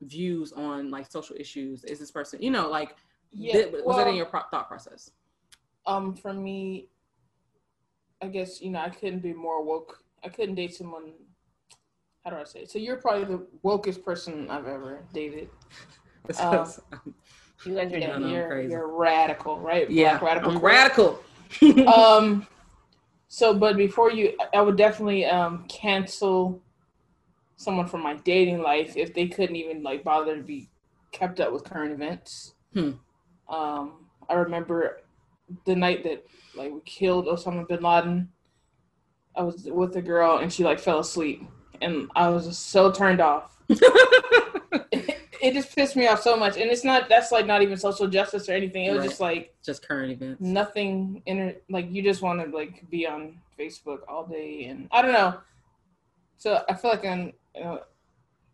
views 0.01 0.53
on 0.53 0.89
like 0.91 1.09
social 1.11 1.35
issues? 1.39 1.83
Is 1.83 1.99
this 1.99 2.11
person, 2.11 2.41
you 2.41 2.51
know, 2.51 2.69
like, 2.69 2.95
Yeah. 3.31 3.53
did- 3.53 3.85
was 3.85 3.97
that 3.97 4.07
in 4.07 4.15
your 4.15 4.25
pro- 4.27 4.47
thought 4.51 4.67
process? 4.67 5.11
Um, 5.85 6.13
for 6.13 6.33
me, 6.33 6.89
I 8.21 8.27
guess 8.27 8.61
you 8.61 8.71
know 8.71 8.79
I 8.79 8.89
couldn't 8.89 9.19
be 9.19 9.33
more 9.33 9.63
woke. 9.63 10.03
I 10.23 10.29
couldn't 10.29 10.55
date 10.55 10.73
someone. 10.73 11.13
How 12.23 12.31
do 12.31 12.37
I 12.37 12.43
say? 12.43 12.61
It? 12.61 12.71
So 12.71 12.79
you're 12.79 12.97
probably 12.97 13.23
the 13.25 13.45
wokest 13.63 14.03
person 14.03 14.49
I've 14.49 14.67
ever 14.67 15.03
dated. 15.13 15.49
Uh, 16.37 16.69
You 17.65 17.75
guys 17.75 17.91
are 17.91 17.97
Yeah, 17.97 18.17
you're 18.19 18.61
you're 18.61 18.87
radical, 18.87 19.59
right? 19.59 19.89
yeah, 19.89 20.17
Black 20.19 20.43
radical. 20.43 20.51
I'm 20.51 20.59
radical. 20.59 21.23
um. 21.87 22.47
So, 23.29 23.53
but 23.53 23.75
before 23.75 24.11
you, 24.11 24.37
I 24.53 24.61
would 24.61 24.77
definitely 24.77 25.25
um 25.25 25.65
cancel 25.67 26.61
someone 27.57 27.87
from 27.87 28.03
my 28.03 28.13
dating 28.15 28.61
life 28.61 28.95
if 28.95 29.13
they 29.13 29.27
couldn't 29.27 29.55
even 29.55 29.81
like 29.83 30.03
bother 30.03 30.35
to 30.35 30.43
be 30.43 30.69
kept 31.11 31.39
up 31.39 31.51
with 31.51 31.63
current 31.63 31.91
events. 31.91 32.53
Hmm. 32.73 32.91
Um, 33.49 34.05
I 34.29 34.35
remember 34.35 35.01
the 35.65 35.75
night 35.75 36.03
that 36.03 36.25
like 36.55 36.71
we 36.71 36.79
killed 36.85 37.25
Osama 37.25 37.67
bin 37.67 37.81
Laden. 37.81 38.29
I 39.35 39.41
was 39.41 39.63
with 39.65 39.95
a 39.95 40.01
girl 40.01 40.37
and 40.37 40.51
she 40.51 40.63
like 40.63 40.79
fell 40.79 40.99
asleep, 40.99 41.43
and 41.81 42.09
I 42.15 42.29
was 42.29 42.45
just 42.47 42.67
so 42.69 42.91
turned 42.91 43.21
off. 43.21 43.57
it 45.47 45.53
just 45.53 45.75
pissed 45.75 45.95
me 45.95 46.07
off 46.07 46.21
so 46.21 46.35
much, 46.37 46.57
and 46.57 46.69
it's 46.69 46.83
not 46.83 47.09
that's 47.09 47.31
like 47.31 47.45
not 47.45 47.61
even 47.61 47.77
social 47.77 48.07
justice 48.07 48.47
or 48.49 48.53
anything. 48.53 48.85
It 48.85 48.91
was 48.91 48.99
Right. 48.99 49.09
just 49.09 49.21
like 49.21 49.55
just 49.63 49.87
current 49.87 50.11
events. 50.11 50.41
nothing 50.41 51.21
inter 51.25 51.55
like 51.69 51.87
you 51.91 52.01
just 52.03 52.21
want 52.21 52.37
to 52.43 52.55
like 52.55 52.89
be 52.89 53.07
on 53.07 53.39
Facebook 53.59 53.99
all 54.07 54.25
day 54.25 54.65
and 54.65 54.87
I 54.91 55.01
don't 55.01 55.13
know. 55.13 55.39
So 56.37 56.63
I 56.69 56.73
feel 56.73 56.91
like 56.91 57.05
I'm 57.05 57.33
you 57.55 57.63
know, 57.63 57.81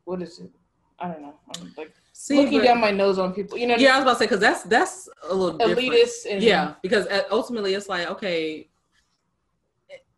what 0.06 0.22
is 0.22 0.39
it? 0.39 0.52
I 1.00 1.08
don't 1.10 1.22
know. 1.22 1.34
I'm 1.58 1.74
like 1.78 1.91
See, 2.14 2.38
looking 2.38 2.60
but- 2.60 2.66
down 2.66 2.80
my 2.80 2.91
nose 2.91 3.18
on 3.20 3.34
people. 3.34 3.58
You 3.58 3.68
know, 3.68 3.76
yeah, 3.76 3.94
I 3.94 3.96
was 3.98 4.04
about 4.04 4.14
to 4.14 4.20
say 4.20 4.26
because 4.26 4.39
that's 4.39 4.64
that's 4.64 5.10
a 5.30 5.34
little 5.34 5.58
different. 5.58 5.80
elitist 5.80 6.26
and 6.30 6.41
Yeah, 6.44 6.76
because 6.82 7.06
uh, 7.08 7.24
ultimately 7.32 7.74
it's 7.74 7.89
like 7.89 8.08
okay, 8.10 8.70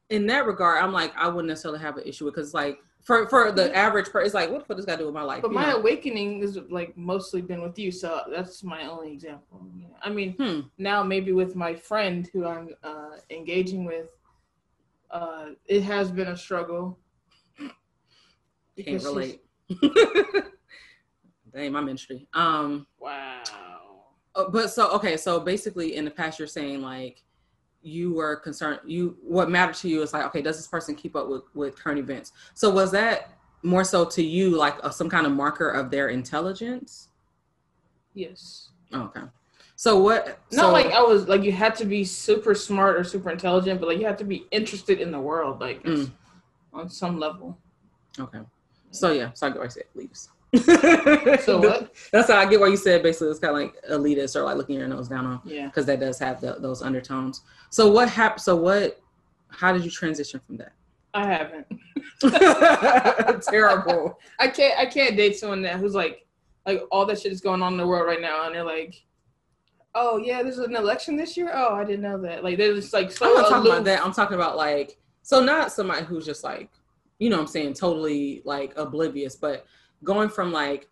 in 0.09 0.27
that 0.27 0.45
regard, 0.45 0.83
I'm 0.83 0.91
like 0.93 1.13
I 1.17 1.27
wouldn't 1.27 1.47
necessarily 1.47 1.79
have 1.79 1.97
an 1.97 2.03
issue 2.05 2.25
with 2.25 2.35
because 2.35 2.53
like 2.53 2.79
for 3.05 3.27
for 3.29 3.51
the 3.51 3.73
average 3.75 4.09
person, 4.09 4.25
it's 4.25 4.33
like 4.33 4.49
what 4.49 4.67
the 4.67 4.75
fuck 4.75 4.85
got 4.85 4.93
to 4.93 4.97
do 5.03 5.05
with 5.05 5.13
my 5.13 5.21
life? 5.21 5.43
But 5.43 5.51
you 5.51 5.55
my 5.59 5.69
know? 5.69 5.77
awakening 5.77 6.41
is 6.41 6.57
like 6.69 6.97
mostly 6.97 7.41
been 7.41 7.61
with 7.61 7.77
you, 7.77 7.91
so 7.91 8.21
that's 8.31 8.63
my 8.63 8.87
only 8.87 9.13
example. 9.13 9.61
I 10.03 10.09
mean, 10.09 10.33
Hmm. 10.39 10.61
now 10.79 11.03
maybe 11.03 11.31
with 11.31 11.55
my 11.55 11.75
friend 11.75 12.27
who 12.33 12.45
I'm 12.47 12.69
uh, 12.83 13.11
engaging 13.29 13.85
with, 13.85 14.09
uh, 15.11 15.49
it 15.67 15.83
has 15.83 16.11
been 16.11 16.27
a 16.29 16.37
struggle. 16.37 16.97
can't 18.83 19.03
relate. 19.03 19.41
that 19.69 20.51
ain't 21.55 21.73
my 21.73 21.81
ministry. 21.81 22.27
Um, 22.33 22.87
Wow. 22.99 23.43
uh, 24.35 24.49
but 24.49 24.69
so 24.71 24.89
okay, 24.93 25.15
so 25.15 25.39
basically 25.39 25.95
in 25.95 26.05
the 26.05 26.11
past, 26.11 26.39
you're 26.39 26.47
saying 26.47 26.81
like 26.81 27.23
you 27.85 28.13
were 28.13 28.35
concerned. 28.35 28.79
You 28.83 29.15
what 29.21 29.49
mattered 29.49 29.75
to 29.75 29.87
you 29.89 30.01
is 30.01 30.11
like 30.11 30.25
okay, 30.25 30.41
does 30.41 30.57
this 30.57 30.67
person 30.67 30.95
keep 30.95 31.15
up 31.15 31.29
with 31.29 31.43
with 31.53 31.77
current 31.77 31.99
events? 31.99 32.33
So 32.55 32.69
was 32.69 32.91
that 32.91 33.37
more 33.61 33.83
so 33.83 34.05
to 34.05 34.23
you 34.23 34.49
like 34.57 34.75
uh, 34.83 34.89
some 34.89 35.09
kind 35.09 35.25
of 35.25 35.31
marker 35.31 35.69
of 35.69 35.91
their 35.91 36.09
intelligence? 36.09 37.09
Yes. 38.13 38.69
Okay. 38.93 39.21
So 39.75 39.99
what? 39.99 40.39
Not 40.51 40.61
so, 40.61 40.71
like 40.71 40.87
I 40.87 41.01
was 41.01 41.27
like 41.27 41.43
you 41.43 41.51
had 41.51 41.75
to 41.75 41.85
be 41.85 42.03
super 42.03 42.55
smart 42.55 42.95
or 42.95 43.03
super 43.03 43.29
intelligent, 43.29 43.79
but 43.79 43.89
like 43.89 43.99
you 43.99 44.05
had 44.05 44.17
to 44.17 44.23
be 44.23 44.47
interested 44.51 44.99
in 44.99 45.11
the 45.11 45.19
world, 45.19 45.61
like 45.61 45.83
Mm. 45.83 46.11
on 46.73 46.89
some 46.89 47.19
level. 47.19 47.57
Okay. 48.19 48.39
So 48.89 49.11
yeah, 49.11 49.31
so 49.33 49.47
I 49.47 49.49
why 49.51 49.65
I 49.65 49.67
said 49.67 49.83
leaves. 49.93 50.29
So 51.45 51.59
what? 51.59 51.93
That's 52.11 52.29
how 52.29 52.37
I 52.37 52.45
get 52.45 52.59
why 52.59 52.67
you 52.67 52.77
said 52.77 53.03
basically 53.03 53.29
it's 53.29 53.39
kind 53.39 53.55
of 53.55 53.61
like 53.61 53.75
elitist 53.91 54.35
or 54.35 54.43
like 54.43 54.57
looking 54.57 54.77
your 54.77 54.87
nose 54.87 55.07
down 55.07 55.25
on 55.25 55.41
Yeah. 55.45 55.67
because 55.67 55.85
that 55.87 55.99
does 55.99 56.17
have 56.19 56.41
the, 56.41 56.55
those 56.59 56.81
undertones. 56.81 57.41
So 57.69 57.89
what 57.91 58.09
happened? 58.09 58.41
So 58.41 58.55
what? 58.55 58.99
How 59.49 59.71
did 59.71 59.83
you 59.85 59.91
transition 59.91 60.39
from 60.45 60.57
that? 60.57 60.73
I 61.13 61.25
haven't. 61.27 61.65
Terrible. 63.43 64.19
I 64.39 64.47
can't 64.47 64.77
I 64.79 64.85
can't 64.85 65.15
date 65.15 65.37
someone 65.37 65.61
that 65.63 65.77
who's 65.77 65.93
like 65.95 66.25
like 66.65 66.81
all 66.91 67.05
that 67.05 67.19
shit 67.19 67.31
is 67.31 67.41
going 67.41 67.61
on 67.61 67.73
in 67.73 67.77
the 67.77 67.87
world 67.87 68.07
right 68.07 68.21
now 68.21 68.45
and 68.45 68.55
they're 68.55 68.63
like 68.63 69.01
Oh 69.97 70.17
yeah, 70.17 70.43
there's 70.43 70.57
an 70.57 70.75
election 70.75 71.15
this 71.15 71.37
year. 71.37 71.51
Oh, 71.53 71.73
I 71.75 71.85
didn't 71.85 72.01
know 72.01 72.19
that. 72.21 72.43
Like 72.43 72.57
they're 72.57 72.75
just 72.75 72.91
like 72.93 73.11
so 73.11 73.25
I'm 73.27 73.33
not 73.41 73.49
talking 73.49 73.71
about 73.71 73.85
that. 73.85 74.03
I'm 74.05 74.11
talking 74.11 74.35
about 74.35 74.57
like 74.57 74.97
so 75.21 75.41
not 75.41 75.71
somebody 75.71 76.05
who's 76.05 76.25
just 76.25 76.43
like 76.43 76.69
you 77.19 77.29
know 77.29 77.37
what 77.37 77.43
I'm 77.43 77.47
saying 77.47 77.73
totally 77.75 78.41
like 78.43 78.73
oblivious, 78.75 79.35
but 79.37 79.65
going 80.05 80.29
from 80.29 80.51
like 80.53 80.87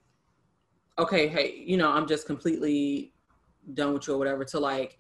okay, 0.99 1.27
hey, 1.27 1.63
you 1.65 1.77
know 1.77 1.89
I'm 1.89 2.07
just 2.07 2.27
completely 2.27 3.13
done 3.73 3.93
with 3.93 4.07
you 4.07 4.15
or 4.15 4.17
whatever 4.17 4.43
to 4.43 4.59
like 4.59 4.99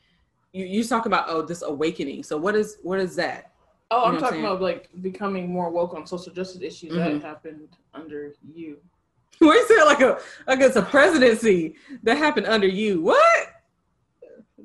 you 0.53 0.65
you 0.65 0.83
talk 0.83 1.05
about 1.05 1.25
oh 1.27 1.41
this 1.41 1.61
awakening. 1.63 2.23
So 2.23 2.37
what 2.37 2.55
is 2.55 2.77
what 2.81 2.99
is 2.99 3.15
that? 3.17 3.51
Oh, 3.91 4.03
You 4.03 4.07
I'm 4.07 4.13
know 4.15 4.19
talking 4.21 4.39
about 4.39 4.61
like 4.61 4.89
becoming 5.01 5.51
more 5.51 5.69
woke 5.69 5.93
on 5.93 6.07
social 6.07 6.33
justice 6.33 6.61
issues 6.61 6.93
Mhm. 6.93 7.21
that 7.21 7.27
happened 7.27 7.69
under 7.93 8.33
you. 8.55 8.77
Why 9.39 9.65
you 9.69 9.85
like 9.85 10.01
a 10.01 10.19
like 10.47 10.59
it's 10.61 10.75
a 10.75 10.81
presidency 10.81 11.75
that 12.03 12.17
happened 12.17 12.47
under 12.47 12.67
you? 12.67 13.01
What? 13.01 13.47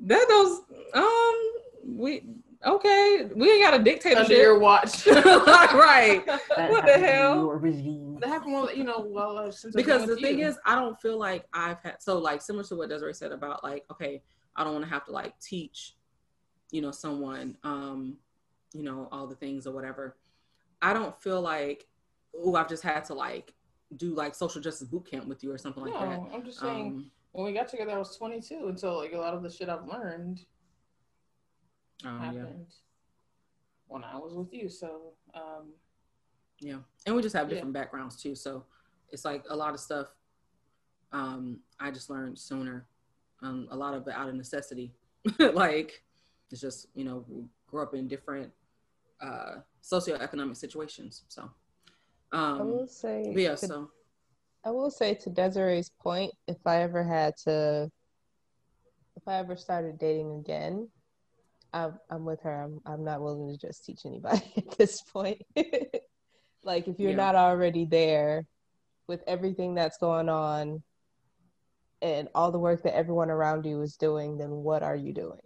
That 0.01 0.25
those 0.29 0.61
um 0.93 1.51
we 1.85 2.23
okay 2.65 3.29
we 3.35 3.49
ain't 3.51 3.63
got 3.63 3.73
a 3.73 3.77
Under 3.77 3.91
dictatorship. 3.91 4.37
your 4.37 4.59
watch. 4.59 5.07
right. 5.07 6.23
That 6.55 6.71
What 6.71 6.85
the 6.85 6.97
hell? 6.97 7.35
Your 7.35 7.57
regime. 7.57 8.17
That 8.19 8.29
happened 8.29 8.53
while 8.53 8.73
you 8.73 8.83
know 8.83 8.99
while 8.99 9.37
uh, 9.37 9.51
since 9.51 9.75
because 9.75 10.05
the 10.05 10.17
thing 10.17 10.39
you. 10.39 10.47
is 10.47 10.57
i 10.65 10.75
don't 10.75 10.99
feel 10.99 11.17
like 11.17 11.45
i've 11.53 11.79
had 11.81 12.01
so 12.01 12.17
like 12.17 12.41
similar 12.41 12.65
to 12.65 12.75
what 12.75 12.89
desiree 12.89 13.13
said 13.13 13.31
about 13.31 13.63
like 13.63 13.85
okay 13.89 14.21
i 14.57 14.63
don't 14.63 14.73
want 14.73 14.83
to 14.83 14.91
have 14.91 15.05
to 15.05 15.11
like 15.11 15.39
teach 15.39 15.95
you 16.71 16.81
know 16.81 16.91
someone 16.91 17.55
um 17.63 18.17
you 18.73 18.83
know 18.83 19.07
all 19.11 19.25
the 19.25 19.35
things 19.35 19.65
or 19.65 19.73
whatever 19.73 20.17
i 20.81 20.93
don't 20.93 21.21
feel 21.21 21.39
like 21.41 21.87
oh 22.37 22.55
i've 22.55 22.67
just 22.67 22.83
had 22.83 23.05
to 23.05 23.13
like 23.13 23.53
do 23.95 24.13
like 24.13 24.35
social 24.35 24.59
justice 24.59 24.87
boot 24.87 25.09
camp 25.09 25.25
with 25.27 25.43
you 25.43 25.51
or 25.51 25.57
something 25.57 25.83
like 25.83 25.93
that 25.93 26.19
I'm 26.33 26.43
just 26.43 26.59
saying 26.59 26.87
um 26.87 27.11
when 27.31 27.45
we 27.45 27.53
got 27.53 27.67
together, 27.67 27.91
I 27.91 27.97
was 27.97 28.15
22, 28.17 28.67
and 28.67 28.79
so 28.79 28.97
like 28.97 29.13
a 29.13 29.17
lot 29.17 29.33
of 29.33 29.43
the 29.43 29.49
shit 29.49 29.69
I've 29.69 29.87
learned 29.87 30.41
um, 32.05 32.19
yeah 32.33 32.39
happened 32.41 32.65
when 33.87 34.03
I 34.03 34.17
was 34.17 34.33
with 34.33 34.53
you. 34.53 34.69
So 34.69 35.13
um, 35.33 35.73
yeah 36.61 36.77
and 37.05 37.15
we 37.15 37.21
just 37.21 37.35
have 37.35 37.47
Yeah. 37.47 37.55
different 37.55 37.73
backgrounds 37.73 38.21
too 38.21 38.35
so 38.35 38.65
it's 39.11 39.23
like 39.23 39.43
a 39.49 39.55
lot 39.55 39.73
of 39.73 39.79
stuff 39.79 40.07
um 41.13 41.59
i 41.79 41.89
just 41.89 42.09
learned 42.09 42.37
sooner 42.37 42.85
um 43.41 43.67
a 43.71 43.75
lot 43.77 43.93
of 43.93 44.05
it 44.07 44.13
out 44.13 44.27
of 44.27 44.35
necessity 44.35 44.91
like 45.53 46.03
it's 46.51 46.59
just 46.59 46.87
you 46.95 47.05
know 47.05 47.23
we 47.29 47.45
grew 47.67 47.81
up 47.81 47.93
in 47.93 48.07
different 48.09 48.51
uh 49.21 49.55
socioeconomic 49.81 50.57
situations 50.57 51.23
so 51.29 51.49
I 52.33 52.35
um 52.37 52.69
will 52.69 52.87
say, 52.87 53.31
but 53.33 53.41
yeah 53.41 53.55
to- 53.55 53.67
so 53.67 53.91
I 54.65 54.71
will 54.71 54.91
say 54.91 55.13
to 55.15 55.29
Desiree's 55.29 55.89
point, 56.01 56.33
if 56.47 56.57
I 56.65 56.81
ever 56.81 57.01
had 57.05 57.37
to, 57.45 57.89
if 59.15 59.25
I 59.25 59.35
ever 59.35 59.55
started 59.55 59.97
dating 59.97 60.39
again, 60.41 60.89
I'm, 61.73 61.99
I'm 62.09 62.25
with 62.25 62.41
her. 62.41 62.63
I'm, 62.63 62.79
I'm 62.85 63.03
not 63.03 63.21
willing 63.21 63.47
to 63.49 63.57
just 63.57 63.85
teach 63.85 64.05
anybody 64.05 64.41
at 64.57 64.77
this 64.77 65.01
point. 65.01 65.41
like, 66.63 66.87
if 66.87 66.99
you're 66.99 67.11
Yeah. 67.11 67.15
not 67.17 67.35
already 67.35 67.85
there 67.85 68.45
with 69.07 69.21
everything 69.27 69.75
that's 69.75 69.97
going 69.97 70.29
on 70.29 70.81
and 72.01 72.29
all 72.33 72.51
the 72.51 72.59
work 72.59 72.83
that 72.83 72.95
everyone 72.95 73.29
around 73.29 73.65
you 73.65 73.81
is 73.81 73.97
doing, 73.97 74.37
then 74.37 74.49
what 74.51 74.83
are 74.83 74.95
you 74.95 75.13
doing? 75.13 75.39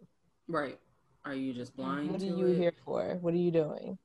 right 0.50 0.78
are 1.26 1.34
you 1.34 1.54
just 1.54 1.74
blind 1.78 2.12
What 2.12 2.22
are 2.22 2.26
you 2.26 2.48
it? 2.48 2.58
here 2.58 2.74
for? 2.84 3.18
What 3.22 3.34
are 3.34 3.38
you 3.38 3.50
doing? 3.52 3.98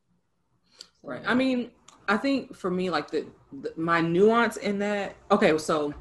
Right. 1.02 1.20
I 1.26 1.34
mean, 1.34 1.72
I 2.06 2.16
think 2.16 2.54
for 2.54 2.70
me, 2.70 2.90
like 2.90 3.10
the, 3.10 3.26
the 3.60 3.72
my 3.76 4.00
nuance 4.00 4.56
in 4.56 4.78
that. 4.78 5.16
Okay, 5.32 5.56
so 5.58 5.92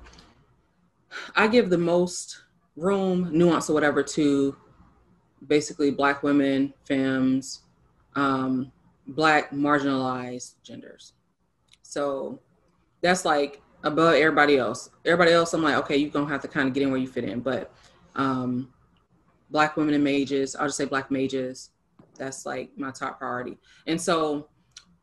I 1.35 1.47
give 1.47 1.71
the 1.71 1.77
most 1.77 2.43
room, 2.75 3.29
nuance, 3.31 3.67
or 3.69 3.73
whatever 3.73 4.03
to 4.03 4.55
basically 5.45 5.91
Black 5.91 6.23
women, 6.23 6.73
femmes, 6.85 7.61
um, 8.15 8.71
Black 9.07 9.51
marginalized 9.51 10.55
genders. 10.63 11.13
So 11.81 12.39
that's 13.01 13.25
like 13.25 13.61
above 13.83 14.15
everybody 14.15 14.57
else. 14.57 14.89
Everybody 15.05 15.31
else, 15.31 15.53
I'm 15.53 15.63
like, 15.63 15.75
okay, 15.75 15.97
you're 15.97 16.09
gonna 16.09 16.27
have 16.27 16.41
to 16.41 16.47
kind 16.47 16.67
of 16.67 16.73
get 16.73 16.83
in 16.83 16.91
where 16.91 16.99
you 16.99 17.07
fit 17.07 17.23
in. 17.23 17.39
But 17.39 17.73
um, 18.15 18.73
Black 19.49 19.77
women 19.77 19.93
and 19.93 20.03
mages, 20.03 20.55
I'll 20.55 20.67
just 20.67 20.77
say 20.77 20.85
Black 20.85 21.11
mages. 21.11 21.71
That's 22.17 22.45
like 22.45 22.71
my 22.77 22.91
top 22.91 23.19
priority. 23.19 23.57
And 23.85 24.01
so 24.01 24.49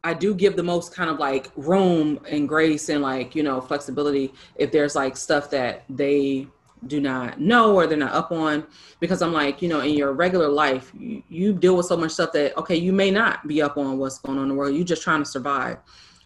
I 0.03 0.13
do 0.13 0.35
give 0.35 0.57
the 0.57 0.63
most 0.63 0.95
kind 0.95 1.09
of 1.09 1.19
like 1.19 1.51
room 1.57 2.21
and 2.29 2.47
grace 2.49 2.91
and 2.91 3.01
like, 3.01 3.35
you 3.35 3.43
know, 3.43 3.61
flexibility 3.61 4.35
if 4.57 4.71
there's 4.71 4.95
like 4.95 5.17
stuff 5.17 5.49
that 5.51 5.85
they 5.89 6.47
do 6.87 7.01
not 7.01 7.41
know 7.41 7.75
or 7.75 7.87
they're 7.87 7.97
not 7.99 8.13
up 8.13 8.33
on 8.33 8.67
because 9.01 9.23
I'm 9.23 9.33
like, 9.33 9.63
you 9.63 9.69
know, 9.69 9.81
in 9.81 9.95
your 9.95 10.13
regular 10.13 10.49
life, 10.49 10.93
you, 10.99 11.23
you 11.29 11.53
deal 11.53 11.77
with 11.77 11.87
so 11.87 11.97
much 11.97 12.13
stuff 12.13 12.33
that 12.33 12.57
okay, 12.59 12.77
you 12.77 12.93
may 12.93 13.11
not 13.11 13.47
be 13.47 13.63
up 13.63 13.77
on 13.77 13.99
what's 13.99 14.19
going 14.19 14.39
on 14.39 14.45
in 14.45 14.49
the 14.51 14.55
world. 14.55 14.75
You're 14.75 14.85
just 14.85 15.03
trying 15.03 15.23
to 15.23 15.29
survive. 15.29 15.79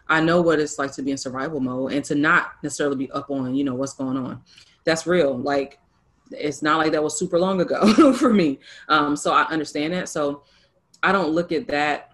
I 0.09 0.21
know 0.21 0.41
what 0.41 0.59
it's 0.59 0.79
like 0.79 0.93
to 0.93 1.03
be 1.03 1.11
in 1.11 1.19
survival 1.19 1.61
mode 1.61 1.93
and 1.93 2.05
to 2.07 2.15
not 2.15 2.53
necessarily 2.63 2.97
be 2.97 3.11
up 3.11 3.31
on, 3.31 3.55
you 3.55 3.65
know, 3.65 3.75
what's 3.75 3.95
going 3.95 4.17
on. 4.17 4.43
That's 4.85 5.07
real. 5.07 5.37
Like 5.37 5.79
it's 6.31 6.63
not 6.63 6.79
like 6.79 6.93
that 6.93 7.03
was 7.03 7.19
super 7.19 7.39
long 7.39 7.61
ago 7.61 8.13
for 8.15 8.33
me. 8.33 8.59
Um, 8.89 9.17
so 9.17 9.33
I 9.33 9.43
understand 9.45 9.93
that. 9.95 10.09
So 10.09 10.45
I 11.03 11.13
don't 11.13 11.31
look 11.31 11.53
at 11.53 11.69
that 11.69 12.11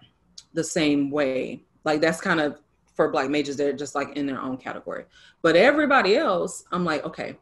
the 0.53 0.63
same 0.63 1.09
way. 1.09 1.63
Like 1.83 2.01
that's 2.01 2.21
kind 2.21 2.39
of 2.39 2.59
for 2.95 3.09
black 3.09 3.29
majors 3.29 3.57
they're 3.57 3.73
just 3.73 3.93
like 3.93 4.15
in 4.15 4.25
their 4.25 4.41
own 4.41 4.57
category. 4.57 5.05
But 5.41 5.55
everybody 5.55 6.15
else, 6.15 6.63
I'm 6.71 6.85
like, 6.85 7.03
okay, 7.05 7.37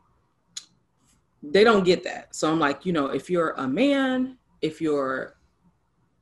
they 1.43 1.63
don't 1.63 1.83
get 1.83 2.03
that. 2.03 2.35
So 2.35 2.49
I'm 2.49 2.59
like, 2.59 2.85
you 2.85 2.93
know, 2.93 3.07
if 3.07 3.29
you're 3.29 3.51
a 3.51 3.67
man, 3.67 4.37
if 4.61 4.79
you're 4.79 5.35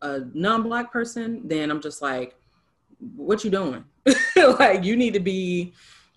a 0.02 0.22
non-black 0.34 0.91
person, 0.91 1.48
then 1.48 1.69
I'm 1.69 1.81
just 1.81 2.02
like, 2.02 2.35
what 3.15 3.43
you 3.43 3.52
doing? 3.52 3.85
like 4.35 4.84
you 4.84 4.95
need 4.95 5.14
to 5.14 5.19
be 5.19 5.73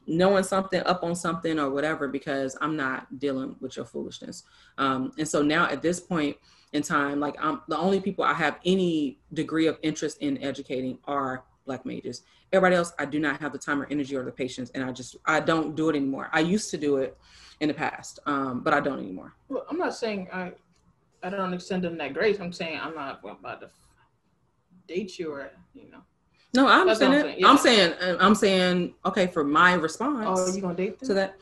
knowing 0.07 0.45
something 0.45 0.83
up 0.85 1.03
on 1.03 1.15
something 1.15 1.59
or 1.59 1.71
whatever 1.71 2.09
because 2.09 2.57
I'm 2.61 2.77
not 2.77 3.19
dealing 3.19 3.57
with 3.61 3.77
your 3.77 3.85
foolishness. 3.85 4.45
Um, 4.79 5.13
and 5.19 5.29
so 5.29 5.43
now 5.43 5.67
at 5.67 5.83
this 5.83 6.01
point 6.01 6.37
in 6.73 6.83
time, 6.83 7.21
like 7.21 7.37
I'm 7.41 7.63
the 7.69 7.79
only 7.79 8.01
people 8.01 8.25
I 8.25 8.35
have 8.35 8.59
any 8.65 9.19
degree 9.33 9.67
of 9.67 9.79
interest 9.83 10.19
in 10.21 10.43
educating 10.43 10.99
are 11.05 11.45
black 11.67 11.87
mages. 11.87 12.23
Everybody 12.53 12.77
else, 12.77 12.93
I 12.99 13.07
do 13.07 13.19
not 13.19 13.41
have 13.41 13.53
the 13.53 13.59
time 13.59 13.81
or 13.81 13.87
energy 13.91 14.17
or 14.17 14.25
the 14.25 14.33
patience, 14.33 14.71
and 14.75 14.85
I 14.85 14.93
just 14.93 15.17
I 15.27 15.41
don't 15.41 15.75
do 15.75 15.89
it 15.89 15.97
anymore. 15.97 16.29
I 16.33 16.41
used 16.41 16.71
to 16.71 16.77
do 16.79 16.99
it 16.99 17.17
in 17.65 17.69
the 17.69 17.75
past, 17.75 18.21
um, 18.27 18.61
but 18.61 18.73
I 18.73 18.81
don't 18.81 18.99
anymore. 18.99 19.35
well, 19.49 19.67
I'm 19.69 19.79
not 19.79 19.95
saying 19.95 20.29
I 20.33 20.53
I 21.23 21.31
don't 21.31 21.55
extend 21.55 21.83
them 21.85 21.97
that 21.99 22.13
grace. 22.15 22.39
I'm 22.41 22.53
saying 22.53 22.79
I'm 22.81 22.95
not 22.95 23.21
about 23.25 23.61
to 23.63 23.71
date 24.87 25.19
you 25.19 25.33
or 25.33 25.51
you 25.75 25.91
know. 25.91 26.03
No, 26.55 26.69
I 26.69 26.85
That's 26.85 27.01
what 27.01 27.11
understand 27.11 27.15
I'm 27.15 27.23
saying, 27.23 27.41
yeah. 27.41 27.49
I'm 27.49 27.59
saying 27.59 27.93
uh, 28.01 28.17
I'm 28.21 28.35
saying 28.35 28.95
okay 29.07 29.27
for 29.27 29.43
my 29.43 29.73
response 29.75 30.27
Oh, 30.39 30.55
you 30.55 30.61
gonna 30.61 30.75
date 30.75 30.99
them? 31.01 31.09
to 31.09 31.15
that. 31.15 31.37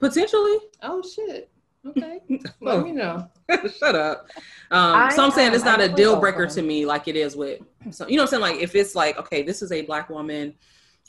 Potentially. 0.00 0.56
Oh 0.82 1.02
shit. 1.02 1.50
Okay. 1.86 2.20
Let 2.60 2.82
me 2.82 2.92
know. 2.92 3.28
Shut 3.78 3.94
up. 3.94 4.28
Um, 4.70 4.94
I, 4.96 5.14
so 5.14 5.24
I'm 5.24 5.30
saying 5.30 5.54
it's 5.54 5.64
not 5.64 5.80
I 5.80 5.84
a 5.84 5.88
deal 5.88 6.18
breaker 6.18 6.46
to 6.46 6.62
me 6.62 6.84
like 6.86 7.08
it 7.08 7.16
is 7.16 7.36
with, 7.36 7.60
so, 7.90 8.06
you 8.08 8.16
know 8.16 8.22
what 8.24 8.32
I'm 8.34 8.42
saying? 8.42 8.54
Like 8.54 8.62
if 8.62 8.74
it's 8.74 8.94
like, 8.94 9.18
okay, 9.18 9.42
this 9.42 9.62
is 9.62 9.72
a 9.72 9.82
black 9.82 10.10
woman 10.10 10.54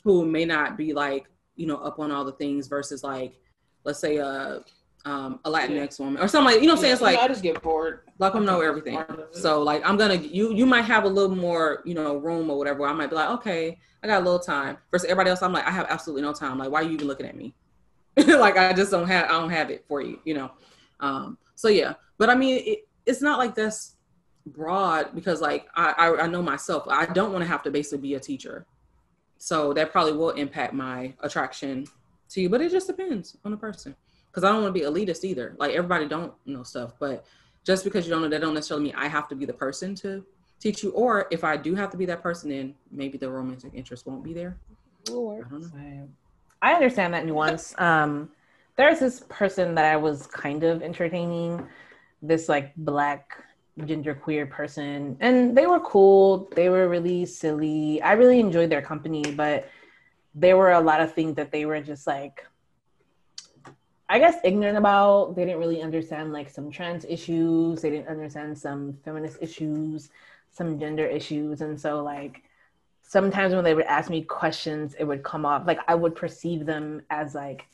who 0.04 0.24
may 0.24 0.44
not 0.44 0.76
be 0.76 0.92
like, 0.92 1.26
you 1.56 1.66
know, 1.66 1.76
up 1.76 1.98
on 1.98 2.10
all 2.10 2.24
the 2.24 2.32
things 2.32 2.68
versus 2.68 3.02
like, 3.04 3.38
let's 3.84 3.98
say 3.98 4.16
a, 4.18 4.62
um, 5.04 5.40
a 5.44 5.50
Latinx 5.50 5.98
woman 5.98 6.22
or 6.22 6.28
something 6.28 6.52
like, 6.52 6.60
you 6.60 6.66
know 6.66 6.74
what 6.74 6.78
I'm 6.78 6.82
saying? 6.82 6.92
It's 6.92 7.00
Yeah, 7.02 7.06
like, 7.08 7.18
I 7.18 7.28
just 7.28 7.42
get 7.42 7.62
bored. 7.62 8.00
black 8.18 8.34
women 8.34 8.46
know 8.46 8.60
everything. 8.60 8.94
Part 8.94 9.10
of 9.10 9.18
it. 9.20 9.34
So 9.36 9.62
like 9.62 9.82
I'm 9.88 9.96
gonna 9.96 10.14
you 10.14 10.52
you 10.54 10.66
might 10.66 10.82
have 10.82 11.04
a 11.04 11.08
little 11.08 11.34
more, 11.34 11.82
you 11.86 11.94
know, 11.94 12.16
room 12.16 12.50
or 12.50 12.58
whatever. 12.58 12.86
I 12.86 12.92
might 12.92 13.08
be 13.10 13.16
like, 13.16 13.30
okay, 13.30 13.78
I 14.02 14.06
got 14.06 14.20
a 14.20 14.24
little 14.24 14.38
time. 14.38 14.76
Versus 14.90 15.06
everybody 15.08 15.30
else, 15.30 15.42
I'm 15.42 15.52
like, 15.52 15.66
I 15.66 15.70
have 15.70 15.86
absolutely 15.88 16.22
no 16.22 16.32
time. 16.34 16.58
Like, 16.58 16.70
why 16.70 16.80
are 16.80 16.84
you 16.84 16.92
even 16.92 17.06
looking 17.06 17.26
at 17.26 17.36
me? 17.36 17.54
like 18.16 18.56
I 18.58 18.72
just 18.74 18.90
don't 18.90 19.06
have 19.08 19.26
I 19.26 19.40
don't 19.40 19.50
have 19.50 19.70
it 19.70 19.84
for 19.88 20.02
you, 20.02 20.18
you 20.24 20.34
know. 20.34 20.50
Um, 21.00 21.38
so 21.54 21.68
yeah. 21.68 21.94
But 22.18 22.28
I 22.28 22.34
mean 22.34 22.62
it, 22.66 22.88
it's 23.06 23.22
not 23.22 23.38
like 23.38 23.54
that's 23.54 23.96
broad 24.46 25.14
because 25.14 25.40
like 25.40 25.66
I, 25.74 25.94
I 25.96 26.22
I 26.22 26.26
know 26.26 26.42
myself. 26.42 26.84
I 26.88 27.06
don't 27.06 27.32
want 27.32 27.42
to 27.42 27.48
have 27.48 27.62
to 27.62 27.70
basically 27.70 27.98
be 28.08 28.14
a 28.14 28.20
teacher. 28.20 28.66
So 29.38 29.72
that 29.72 29.90
probably 29.92 30.12
will 30.12 30.30
impact 30.30 30.74
my 30.74 31.14
attraction 31.20 31.86
to 32.30 32.40
you, 32.40 32.48
but 32.48 32.60
it 32.60 32.70
just 32.70 32.86
depends 32.86 33.36
on 33.44 33.50
the 33.50 33.56
person. 33.56 33.94
Because 34.30 34.44
I 34.44 34.52
don't 34.52 34.62
want 34.62 34.74
to 34.74 34.80
be 34.80 34.86
elitist 34.86 35.24
either. 35.24 35.54
Like 35.58 35.72
everybody 35.74 36.06
don't 36.06 36.32
know 36.46 36.62
stuff, 36.62 36.92
but 36.98 37.24
just 37.64 37.84
because 37.84 38.06
you 38.06 38.12
don't 38.12 38.22
know 38.22 38.28
that 38.28 38.40
don't 38.40 38.54
necessarily 38.54 38.84
mean 38.84 38.94
I 38.96 39.08
have 39.08 39.28
to 39.28 39.34
be 39.34 39.44
the 39.44 39.52
person 39.52 39.94
to 39.96 40.24
teach 40.60 40.82
you. 40.82 40.90
Or 40.90 41.26
if 41.30 41.42
I 41.42 41.56
do 41.56 41.74
have 41.74 41.90
to 41.90 41.96
be 41.96 42.06
that 42.06 42.22
person, 42.22 42.50
then 42.50 42.74
maybe 42.90 43.18
the 43.18 43.28
romantic 43.28 43.72
interest 43.74 44.06
won't 44.06 44.22
be 44.22 44.32
there. 44.32 44.56
I 45.08 45.12
don't 45.48 45.62
know. 45.62 45.70
Right. 45.74 46.08
I 46.62 46.74
understand 46.74 47.14
that 47.14 47.26
nuance. 47.26 47.74
Um, 47.80 48.30
there's 48.76 49.00
this 49.00 49.24
person 49.28 49.74
that 49.74 49.84
I 49.84 49.96
was 49.96 50.26
kind 50.26 50.62
of 50.64 50.82
entertaining, 50.82 51.66
this 52.22 52.48
like 52.48 52.72
black 52.76 53.44
genderqueer 53.80 54.48
person, 54.48 55.18
and 55.20 55.56
they 55.56 55.66
were 55.66 55.80
cool. 55.80 56.50
They 56.54 56.70
were 56.70 56.88
really 56.88 57.26
silly. 57.26 58.00
I 58.00 58.12
really 58.12 58.40
enjoyed 58.40 58.70
their 58.70 58.80
company, 58.80 59.22
but 59.32 59.68
there 60.34 60.56
were 60.56 60.72
a 60.72 60.80
lot 60.80 61.00
of 61.00 61.12
things 61.12 61.34
that 61.36 61.50
they 61.52 61.64
were 61.66 61.80
just 61.80 62.06
like, 62.06 62.46
I 64.08 64.18
guess, 64.18 64.36
ignorant 64.44 64.76
about. 64.78 65.36
They 65.36 65.44
didn't 65.44 65.60
really 65.60 65.82
understand 65.82 66.32
like 66.32 66.50
some 66.50 66.70
trans 66.70 67.04
issues. 67.04 67.82
They 67.82 67.90
didn't 67.90 68.08
understand 68.08 68.58
some 68.58 68.98
feminist 69.04 69.38
issues, 69.40 70.10
some 70.50 70.78
gender 70.78 71.06
issues, 71.06 71.60
and 71.60 71.80
so 71.80 72.02
like 72.02 72.42
sometimes 73.02 73.54
when 73.54 73.64
they 73.64 73.74
would 73.74 73.86
ask 73.86 74.10
me 74.10 74.22
questions, 74.22 74.94
it 74.98 75.04
would 75.04 75.22
come 75.22 75.44
off 75.44 75.66
like 75.66 75.78
I 75.88 75.94
would 75.94 76.14
perceive 76.14 76.66
them 76.66 77.02
as 77.10 77.34
like 77.34 77.66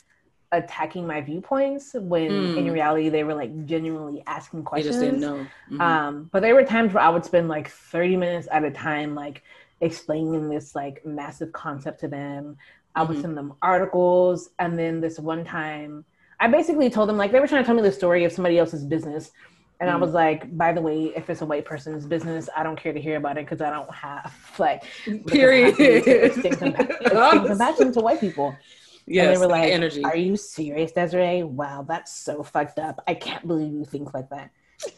attacking 0.52 1.06
my 1.06 1.20
viewpoints 1.20 1.92
when 1.94 2.30
Mm. 2.30 2.56
in 2.58 2.72
reality 2.72 3.08
they 3.08 3.24
were 3.24 3.34
like 3.34 3.66
genuinely 3.66 4.22
asking 4.26 4.62
questions. 4.62 4.94
just 4.94 5.00
didn't 5.00 5.20
know. 5.20 5.46
Mhm. 5.70 5.80
Um, 5.80 6.28
but 6.32 6.40
there 6.40 6.54
were 6.54 6.64
times 6.64 6.94
where 6.94 7.02
I 7.02 7.08
would 7.08 7.24
spend 7.24 7.48
like 7.48 7.68
30 7.68 8.16
minutes 8.16 8.46
at 8.50 8.64
a 8.64 8.70
time, 8.70 9.14
like 9.14 9.42
explaining 9.80 10.48
this 10.48 10.74
like 10.74 11.04
massive 11.04 11.52
concept 11.52 12.00
to 12.00 12.08
them. 12.08 12.56
I 12.94 13.02
would 13.02 13.18
Mhm. 13.18 13.20
send 13.20 13.36
them 13.36 13.54
articles. 13.62 14.50
And 14.58 14.78
then 14.78 15.00
this 15.00 15.18
one 15.18 15.44
time, 15.44 16.04
I 16.40 16.48
basically 16.48 16.90
told 16.90 17.08
them 17.08 17.16
like 17.18 17.32
they 17.32 17.40
were 17.40 17.46
trying 17.46 17.62
to 17.62 17.66
tell 17.66 17.74
me 17.76 17.82
the 17.82 17.92
story 17.92 18.24
of 18.24 18.32
somebody 18.32 18.58
else's 18.58 18.84
business. 18.84 19.30
And 19.78 19.90
I 19.90 19.94
Mm. 19.94 20.00
was 20.00 20.12
like, 20.14 20.56
by 20.56 20.72
the 20.72 20.80
way, 20.80 21.12
if 21.14 21.28
it's 21.28 21.42
a 21.42 21.46
white 21.46 21.66
person's 21.66 22.06
business, 22.06 22.48
I 22.56 22.62
don't 22.62 22.80
care 22.80 22.94
to 22.94 23.00
hear 23.00 23.16
about 23.16 23.36
it 23.36 23.44
because 23.44 23.60
I 23.60 23.68
don't 23.70 23.92
have 23.94 24.32
like 24.58 24.84
Period. 25.26 25.76
capacity 25.76 26.00
to 26.00 26.24
extend, 26.24 26.76
extend 27.00 27.46
compassion 27.46 27.92
to 27.92 28.00
white 28.00 28.20
people. 28.20 28.58
yes, 29.06 29.26
and 29.26 29.36
they 29.36 29.38
were 29.38 29.46
like, 29.52 29.70
energy. 29.72 30.02
Are 30.04 30.16
you 30.16 30.36
serious, 30.36 30.92
Desiree? 30.92 31.42
Wow, 31.42 31.84
that's 31.86 32.16
so 32.16 32.42
fucked 32.42 32.78
up. 32.78 33.02
I 33.06 33.14
can't 33.14 33.46
believe 33.46 33.72
you 33.72 33.84
think 33.84 34.14
like 34.14 34.30
that. 34.30 34.50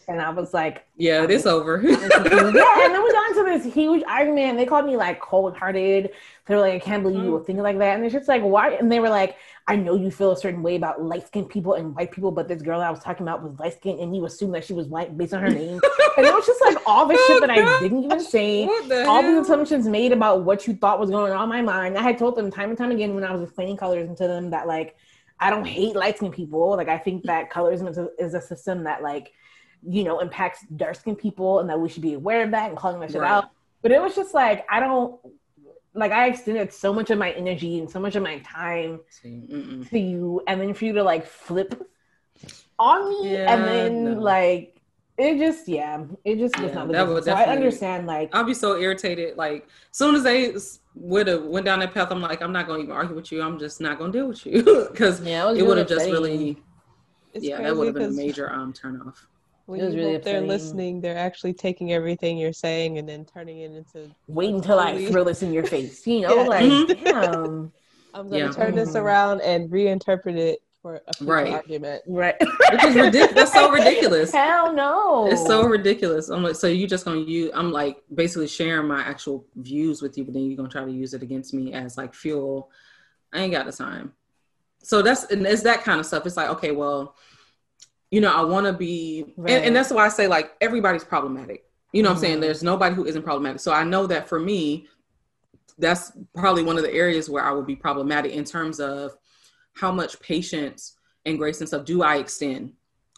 And 0.09 0.21
I 0.21 0.31
was 0.31 0.53
like, 0.53 0.87
yeah, 0.97 1.25
it's 1.29 1.47
oh, 1.47 1.57
over. 1.61 1.81
yeah, 1.83 1.95
and 1.95 2.95
then 2.95 3.03
we 3.03 3.13
got 3.13 3.31
into 3.31 3.45
this 3.45 3.73
huge 3.73 4.03
argument. 4.09 4.59
They 4.59 4.67
called 4.67 4.87
me 4.87 4.97
like 4.97 5.21
cold 5.21 5.57
hearted. 5.57 6.11
They 6.47 6.55
were 6.55 6.61
like, 6.61 6.75
I 6.75 6.79
can't 6.79 7.03
believe 7.03 7.23
you 7.23 7.31
would 7.31 7.39
uh-huh. 7.39 7.45
think 7.45 7.59
like 7.61 7.79
that. 7.79 7.97
And 7.97 8.05
it's 8.05 8.13
just 8.13 8.29
like, 8.29 8.43
why? 8.43 8.71
And 8.71 8.91
they 8.91 9.01
were 9.01 9.09
like, 9.09 9.37
I 9.69 9.77
know 9.77 9.95
you 9.95 10.11
feel 10.11 10.33
a 10.33 10.37
certain 10.37 10.63
way 10.63 10.77
about 10.77 11.03
light 11.03 11.27
skinned 11.27 11.51
people 11.51 11.75
and 11.75 11.95
white 11.95 12.11
people, 12.11 12.33
but 12.33 12.49
this 12.49 12.63
girl 12.63 12.81
I 12.81 12.91
was 12.91 13.01
talking 13.01 13.25
about 13.29 13.43
was 13.43 13.59
light 13.59 13.75
skinned 13.75 14.01
and 14.01 14.17
you 14.17 14.25
assumed 14.25 14.55
that 14.55 14.65
she 14.65 14.73
was 14.73 14.89
white 14.89 15.17
based 15.17 15.35
on 15.35 15.43
her 15.43 15.51
name. 15.51 15.79
and 16.17 16.27
it 16.27 16.35
was 16.35 16.47
just 16.47 16.61
like 16.63 16.79
all 16.87 17.07
the 17.07 17.23
shit 17.27 17.41
that 17.43 17.51
I 17.51 17.81
didn't 17.81 18.03
even 18.03 18.21
say. 18.21 18.65
the 18.89 19.05
All 19.07 19.23
hell? 19.23 19.35
the 19.35 19.41
assumptions 19.43 19.87
made 19.87 20.13
about 20.13 20.43
what 20.43 20.67
you 20.67 20.75
thought 20.75 20.99
was 20.99 21.11
going 21.11 21.33
on 21.33 21.43
in 21.43 21.49
my 21.51 21.61
mind. 21.61 21.99
I 21.99 22.03
had 22.03 22.17
told 22.17 22.35
them 22.35 22.51
time 22.51 22.71
and 22.71 22.79
time 22.79 22.91
again 22.91 23.15
when 23.15 23.25
I 23.25 23.31
was 23.31 23.43
explaining 23.43 23.77
colorism 23.77 24.17
to 24.17 24.27
them 24.27 24.51
that 24.51 24.67
like 24.67 24.97
I 25.39 25.51
don't 25.51 25.67
hate 25.67 25.95
light 25.95 26.17
skinned 26.17 26.33
people. 26.33 26.71
Like 26.71 26.89
I 26.89 26.97
think 26.97 27.25
that 27.25 27.51
colorism 27.51 27.89
is 27.91 27.99
a, 27.99 28.09
is 28.19 28.33
a 28.33 28.41
system 28.41 28.85
that 28.85 29.03
like 29.03 29.33
you 29.89 30.05
know 30.05 30.21
impacts 30.21 30.65
dark 30.77 30.97
skinned 30.97 31.19
people 31.19 31.61
and 31.61 31.69
that 31.71 31.81
we 31.81 31.89
should 31.89 32.03
be 32.03 32.15
aware 32.15 32.43
of 32.45 32.51
that 32.51 32.69
and 32.69 32.79
calling 32.79 33.01
that 33.01 33.11
shit 33.11 33.21
Right. 33.21 33.31
out. 33.31 33.51
But 33.83 33.93
it 33.93 34.03
was 34.03 34.15
just 34.15 34.35
like 34.35 34.67
I 34.71 34.81
don't 34.81 35.19
like 35.95 36.13
I 36.13 36.29
extended 36.29 36.73
so 36.73 36.93
much 36.93 37.11
of 37.11 37.19
my 37.19 37.31
energy 37.33 37.79
and 37.79 37.91
so 37.91 37.99
much 37.99 38.15
of 38.17 38.23
my 38.23 38.39
time 38.41 39.01
mm-mm. 39.25 39.89
to 39.91 39.99
you, 39.99 40.43
and 40.47 40.61
then 40.61 40.75
for 40.75 40.85
you 40.85 40.93
to 40.95 41.03
like 41.03 41.27
flip 41.27 41.89
on 42.79 43.09
me, 43.09 43.35
Yeah, 43.35 43.55
and 43.55 43.65
then 43.65 44.05
no. 44.15 44.21
like 44.21 44.81
it 45.17 45.39
just 45.39 45.69
yeah, 45.69 46.05
it 46.25 46.37
just 46.39 46.57
was 46.59 46.71
Yeah, 46.71 46.75
not 46.75 46.87
the 46.89 46.93
that 46.93 47.09
would 47.09 47.25
So 47.25 47.33
I 47.33 47.45
understand 47.47 48.07
like 48.07 48.31
I'll 48.33 48.45
be 48.45 48.55
so 48.55 48.77
irritated. 48.79 49.37
Like, 49.37 49.69
soon 49.91 50.15
as 50.15 50.23
they 50.23 50.55
would 50.95 51.27
have 51.27 51.45
went 51.45 51.67
down 51.67 51.81
that 51.81 51.93
path, 51.93 52.09
I'm 52.11 52.21
like, 52.21 52.41
I'm 52.41 52.53
not 52.53 52.67
going 52.67 52.81
to 52.81 52.85
even 52.85 52.95
argue 52.97 53.17
with 53.17 53.33
you. 53.33 53.43
I'm 53.43 53.59
just 53.59 53.81
not 53.81 53.99
going 53.99 54.13
to 54.13 54.19
deal 54.19 54.29
with 54.29 54.47
you 54.47 54.63
because 54.93 55.21
yeah, 55.21 55.51
it 55.51 55.63
would 55.63 55.79
have 55.79 55.89
just 55.89 56.07
really, 56.07 56.63
It's 57.33 57.45
yeah, 57.45 57.61
that 57.63 57.77
would 57.77 57.87
have 57.87 57.95
been 57.95 58.11
a 58.11 58.13
major 58.13 58.53
um 58.53 58.73
turn 58.73 59.01
off. 59.07 59.27
When 59.69 59.81
It 59.81 59.85
was 59.85 59.97
really 59.97 60.13
hope 60.15 60.23
they're 60.23 60.41
listening, 60.41 61.03
they're 61.03 61.19
actually 61.19 61.53
taking 61.53 61.93
everything 61.93 62.39
you're 62.39 62.55
saying 62.55 62.97
and 62.97 63.07
then 63.07 63.27
turning 63.27 63.59
it 63.59 63.73
into. 63.73 64.11
wait 64.27 64.55
until 64.55 64.79
I 64.79 65.05
throw 65.11 65.25
this 65.25 65.43
in 65.43 65.53
your 65.53 65.65
face, 65.67 66.07
you 66.07 66.21
know, 66.23 66.37
Yeah. 66.37 66.43
like 66.49 67.05
damn, 67.05 67.71
I'm 68.15 68.31
gonna 68.31 68.45
Yeah. 68.45 68.51
turn 68.51 68.75
this 68.75 68.95
Mhm. 68.95 69.03
around 69.03 69.41
and 69.43 69.69
reinterpret 69.69 70.39
it 70.39 70.61
for 70.81 71.03
a 71.07 71.13
future 71.13 71.33
Right. 71.33 71.53
argument. 71.53 72.03
right? 72.07 72.35
Which 72.73 72.83
is 72.83 72.95
ridiculous. 72.97 73.35
That's 73.35 73.53
so 73.53 73.71
ridiculous. 73.71 74.33
Hell 74.33 74.73
no, 74.73 75.27
It's 75.27 75.47
so 75.47 75.67
ridiculous. 75.67 76.31
I'm 76.31 76.43
like, 76.43 76.55
so 76.57 76.67
you 76.67 76.87
just 76.87 77.05
gonna 77.05 77.21
use? 77.21 77.51
I'm 77.53 77.71
like 77.71 78.03
basically 78.15 78.49
sharing 78.49 78.89
my 78.89 79.03
actual 79.03 79.45
views 79.55 80.01
with 80.01 80.17
you, 80.17 80.25
but 80.25 80.33
then 80.33 80.45
you're 80.45 80.57
gonna 80.57 80.71
try 80.71 80.87
to 80.87 80.91
use 80.91 81.13
it 81.13 81.23
against 81.23 81.53
me 81.53 81.75
as 81.75 81.99
like 81.99 82.15
fuel. 82.15 82.71
I 83.35 83.41
ain't 83.41 83.53
got 83.53 83.67
the 83.67 83.73
time. 83.73 84.15
So 84.83 85.03
that's 85.03 85.25
and 85.25 85.47
it's 85.47 85.61
that 85.65 85.85
kind 85.85 86.01
of 86.01 86.07
stuff. 86.07 86.25
It's 86.25 86.39
like, 86.39 86.49
okay, 86.49 86.71
well, 86.71 87.17
you 88.11 88.21
know, 88.21 88.33
I 88.33 88.43
want 88.43 88.67
to 88.67 88.73
be, 88.73 89.23
and, 89.37 89.45
Right. 89.45 89.65
and 89.65 89.77
that's 89.77 89.91
why 89.91 90.07
I 90.07 90.09
say 90.09 90.27
like 90.27 90.53
everybody's 90.61 91.05
problematic. 91.05 91.65
You 91.93 92.03
know 92.03 92.11
what 92.11 92.17
I'm 92.17 92.21
saying? 92.21 92.39
Mhm. 92.39 92.43
There's 92.43 92.63
nobody 92.63 92.95
who 92.95 93.07
isn't 93.07 93.23
problematic. 93.23 93.61
So 93.61 93.73
I 93.73 93.85
know 93.85 94.07
that 94.07 94.29
for 94.29 94.39
me, 94.39 94.89
that's 95.79 96.13
probably 96.35 96.63
one 96.63 96.77
of 96.77 96.83
the 96.83 96.93
areas 96.93 97.31
where 97.31 97.43
I 97.45 97.53
would 97.53 97.67
be 97.67 97.77
problematic 97.77 98.33
in 98.33 98.45
terms 98.45 98.81
of 98.81 99.17
how 99.75 99.93
much 99.93 100.21
patience 100.21 100.97
and 101.25 101.39
grace 101.39 101.61
and 101.61 101.69
stuff 101.69 101.85
do 101.85 102.03
I 102.03 102.17
extend 102.17 102.73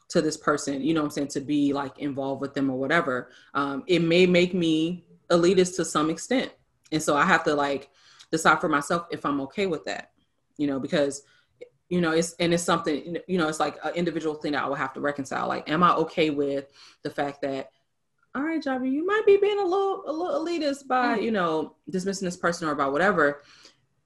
to 0.09 0.21
this 0.21 0.37
person, 0.37 0.83
you 0.83 0.93
know 0.93 1.01
what 1.01 1.07
I'm 1.07 1.11
saying, 1.11 1.29
to 1.29 1.41
be 1.41 1.73
like 1.73 1.99
involved 1.99 2.41
with 2.41 2.53
them 2.55 2.69
or 2.69 2.79
whatever. 2.79 3.31
Um, 3.55 3.85
it 3.87 4.01
may 4.03 4.27
make 4.27 4.55
me 4.55 5.05
elitist 5.31 5.77
to 5.77 5.85
some 5.85 6.11
extent. 6.11 6.53
And 6.93 7.03
so 7.03 7.17
I 7.17 7.25
have 7.25 7.45
to 7.45 7.55
like 7.55 7.89
decide 8.33 8.61
for 8.61 8.69
myself 8.69 9.07
if 9.11 9.25
I'm 9.25 9.41
okay 9.43 9.67
with 9.67 9.85
that, 9.85 10.11
you 10.59 10.67
know, 10.67 10.81
because 10.81 11.23
you 11.91 12.01
know 12.01 12.13
it's 12.13 12.33
and 12.35 12.55
it's 12.55 12.63
something 12.63 13.19
you 13.27 13.37
know 13.37 13.49
it's 13.49 13.61
like 13.61 13.77
an 13.85 13.93
individual 13.95 14.35
thing 14.35 14.53
that 14.53 14.63
I 14.63 14.69
will 14.69 14.77
have 14.77 14.95
to 14.95 15.01
reconcile. 15.01 15.47
Like, 15.49 15.69
am 15.69 15.83
I 15.83 15.93
okay 15.97 16.31
with 16.31 16.69
the 17.03 17.11
fact 17.11 17.43
that 17.43 17.71
all 18.35 18.43
right, 18.43 18.63
Javi, 18.63 18.93
you 18.93 19.05
might 19.05 19.27
be 19.27 19.37
being 19.37 19.59
a 19.59 19.65
little 19.65 20.05
a 20.07 20.13
little 20.13 20.45
elitist 20.45 20.87
by 20.87 21.17
you 21.17 21.33
know 21.33 21.75
dismissing 21.91 22.27
this 22.27 22.37
person 22.37 22.69
or 22.69 22.75
by 22.75 22.87
whatever. 22.87 23.43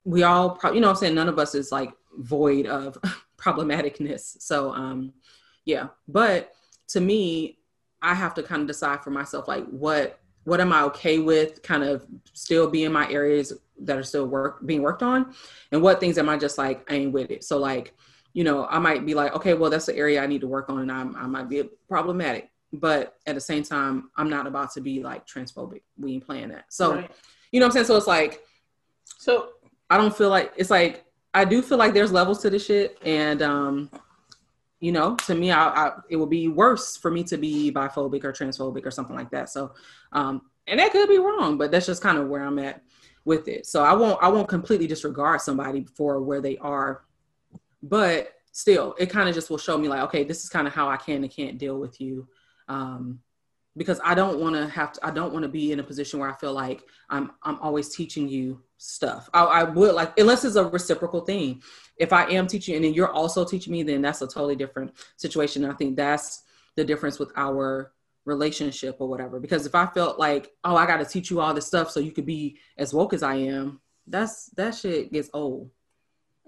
We 0.03 0.23
all, 0.23 0.51
pro- 0.51 0.71
you 0.71 0.81
know, 0.81 0.87
what 0.87 0.97
I'm 0.97 0.99
saying 0.99 1.15
none 1.15 1.29
of 1.29 1.39
us 1.39 1.55
is 1.55 1.71
like 1.71 1.91
void 2.17 2.67
of 2.67 2.97
problematicness. 3.37 4.41
So, 4.41 4.71
um, 4.71 5.13
yeah. 5.65 5.87
But 6.07 6.51
to 6.89 7.01
me, 7.01 7.59
I 8.01 8.13
have 8.13 8.35
to 8.35 8.43
kind 8.43 8.61
of 8.61 8.67
decide 8.67 9.03
for 9.03 9.11
myself, 9.11 9.47
like 9.47 9.65
what 9.67 10.19
what 10.43 10.61
am 10.61 10.71
I 10.73 10.83
okay 10.83 11.19
with, 11.19 11.61
kind 11.63 11.83
of 11.83 12.05
still 12.33 12.69
be 12.69 12.83
in 12.83 12.91
my 12.91 13.09
areas 13.09 13.53
that 13.81 13.97
are 13.97 14.03
still 14.03 14.25
work 14.25 14.65
being 14.65 14.81
worked 14.81 15.03
on, 15.03 15.33
and 15.71 15.81
what 15.81 15.99
things 15.99 16.17
am 16.17 16.29
I 16.29 16.37
just 16.37 16.57
like 16.57 16.89
I 16.91 16.95
ain't 16.95 17.13
with 17.13 17.31
it. 17.31 17.43
So 17.43 17.57
like, 17.57 17.93
you 18.33 18.43
know, 18.43 18.65
I 18.65 18.79
might 18.79 19.05
be 19.05 19.13
like, 19.13 19.35
okay, 19.35 19.53
well 19.53 19.69
that's 19.69 19.85
the 19.85 19.95
area 19.95 20.23
I 20.23 20.27
need 20.27 20.41
to 20.41 20.47
work 20.47 20.69
on, 20.69 20.79
and 20.79 20.91
I'm, 20.91 21.15
I 21.15 21.25
might 21.25 21.49
be 21.49 21.63
problematic 21.87 22.49
but 22.79 23.15
at 23.25 23.35
the 23.35 23.41
same 23.41 23.63
time, 23.63 24.09
I'm 24.17 24.29
not 24.29 24.47
about 24.47 24.71
to 24.73 24.81
be 24.81 25.01
like 25.01 25.25
transphobic. 25.25 25.81
We 25.97 26.13
ain't 26.13 26.25
playing 26.25 26.49
that. 26.49 26.65
So, 26.69 26.95
Right. 26.95 27.11
you 27.51 27.59
know 27.59 27.65
what 27.65 27.71
I'm 27.71 27.73
saying? 27.73 27.85
So 27.85 27.97
it's 27.97 28.07
like, 28.07 28.41
So 29.17 29.49
I 29.89 29.97
don't 29.97 30.15
feel 30.15 30.29
like 30.29 30.53
it's 30.55 30.69
like, 30.69 31.05
I 31.33 31.45
do 31.45 31.61
feel 31.61 31.77
like 31.77 31.93
there's 31.93 32.11
levels 32.11 32.41
to 32.41 32.49
this 32.49 32.65
shit. 32.65 32.97
And, 33.03 33.41
um, 33.41 33.89
you 34.79 34.91
know, 34.91 35.15
to 35.27 35.35
me, 35.35 35.51
I, 35.51 35.67
I 35.69 35.91
it 36.09 36.15
would 36.17 36.29
be 36.29 36.47
worse 36.47 36.97
for 36.97 37.09
me 37.09 37.23
to 37.25 37.37
be 37.37 37.71
biphobic 37.71 38.23
or 38.23 38.33
transphobic 38.33 38.85
or 38.85 38.91
something 38.91 39.15
like 39.15 39.31
that. 39.31 39.49
So, 39.49 39.73
um, 40.11 40.41
and 40.67 40.79
that 40.79 40.91
could 40.91 41.07
be 41.07 41.17
wrong, 41.17 41.57
but 41.57 41.71
that's 41.71 41.85
just 41.85 42.01
kind 42.01 42.17
of 42.17 42.27
where 42.27 42.43
I'm 42.43 42.59
at 42.59 42.83
with 43.25 43.47
it. 43.47 43.65
So 43.65 43.83
I 43.83 43.93
won't, 43.93 44.21
I 44.21 44.29
won't 44.29 44.47
completely 44.47 44.87
disregard 44.87 45.41
somebody 45.41 45.85
for 45.95 46.21
where 46.21 46.41
they 46.41 46.57
are, 46.57 47.03
but 47.83 48.33
still, 48.51 48.95
it 48.97 49.07
kind 49.07 49.27
of 49.27 49.35
just 49.35 49.49
will 49.49 49.57
show 49.57 49.77
me 49.77 49.89
like, 49.89 50.03
okay, 50.03 50.23
this 50.23 50.43
is 50.43 50.49
kind 50.49 50.67
of 50.67 50.73
how 50.73 50.87
I 50.87 50.97
can 50.97 51.23
and 51.23 51.31
can't 51.31 51.57
deal 51.57 51.77
with 51.77 51.99
you. 51.99 52.27
Um, 52.69 53.19
because 53.77 53.99
I 54.03 54.15
don't 54.15 54.39
want 54.39 54.55
to 54.55 54.67
have 54.69 54.93
to, 54.93 55.05
I 55.05 55.11
don't 55.11 55.33
want 55.33 55.43
to 55.43 55.49
be 55.49 55.73
in 55.73 55.81
a 55.81 55.83
position 55.83 56.19
where 56.19 56.29
I 56.29 56.35
feel 56.37 56.53
like 56.53 56.83
I'm, 57.09 57.31
I'm 57.43 57.59
always 57.59 57.93
teaching 57.93 58.29
you 58.29 58.61
stuff. 58.77 59.29
I, 59.33 59.43
I 59.43 59.63
would 59.63 59.93
like, 59.95 60.17
unless 60.17 60.45
it's 60.45 60.55
a 60.55 60.65
reciprocal 60.65 61.21
thing. 61.21 61.61
If 61.97 62.13
I 62.13 62.29
am 62.31 62.47
teaching 62.47 62.75
and 62.75 62.85
then 62.85 62.93
you're 62.93 63.11
also 63.11 63.43
teaching 63.43 63.73
me, 63.73 63.83
then 63.83 64.01
that's 64.01 64.21
a 64.21 64.27
totally 64.27 64.55
different 64.55 64.93
situation. 65.17 65.63
And 65.63 65.73
I 65.73 65.75
think 65.75 65.97
that's 65.97 66.43
the 66.75 66.85
difference 66.85 67.19
with 67.19 67.31
our 67.35 67.91
relationship 68.25 68.97
or 68.99 69.07
whatever. 69.07 69.39
Because 69.39 69.65
if 69.65 69.75
I 69.75 69.85
felt 69.85 70.19
like, 70.19 70.51
oh, 70.63 70.75
I 70.75 70.85
got 70.85 70.97
to 70.97 71.05
teach 71.05 71.29
you 71.29 71.39
all 71.39 71.53
this 71.53 71.67
stuff 71.67 71.91
so 71.91 71.99
you 71.99 72.11
could 72.11 72.25
be 72.25 72.57
as 72.77 72.93
woke 72.93 73.13
as 73.13 73.23
I 73.23 73.35
am, 73.35 73.79
that's 74.07 74.47
that 74.51 74.75
shit 74.75 75.11
gets 75.11 75.29
old, 75.33 75.69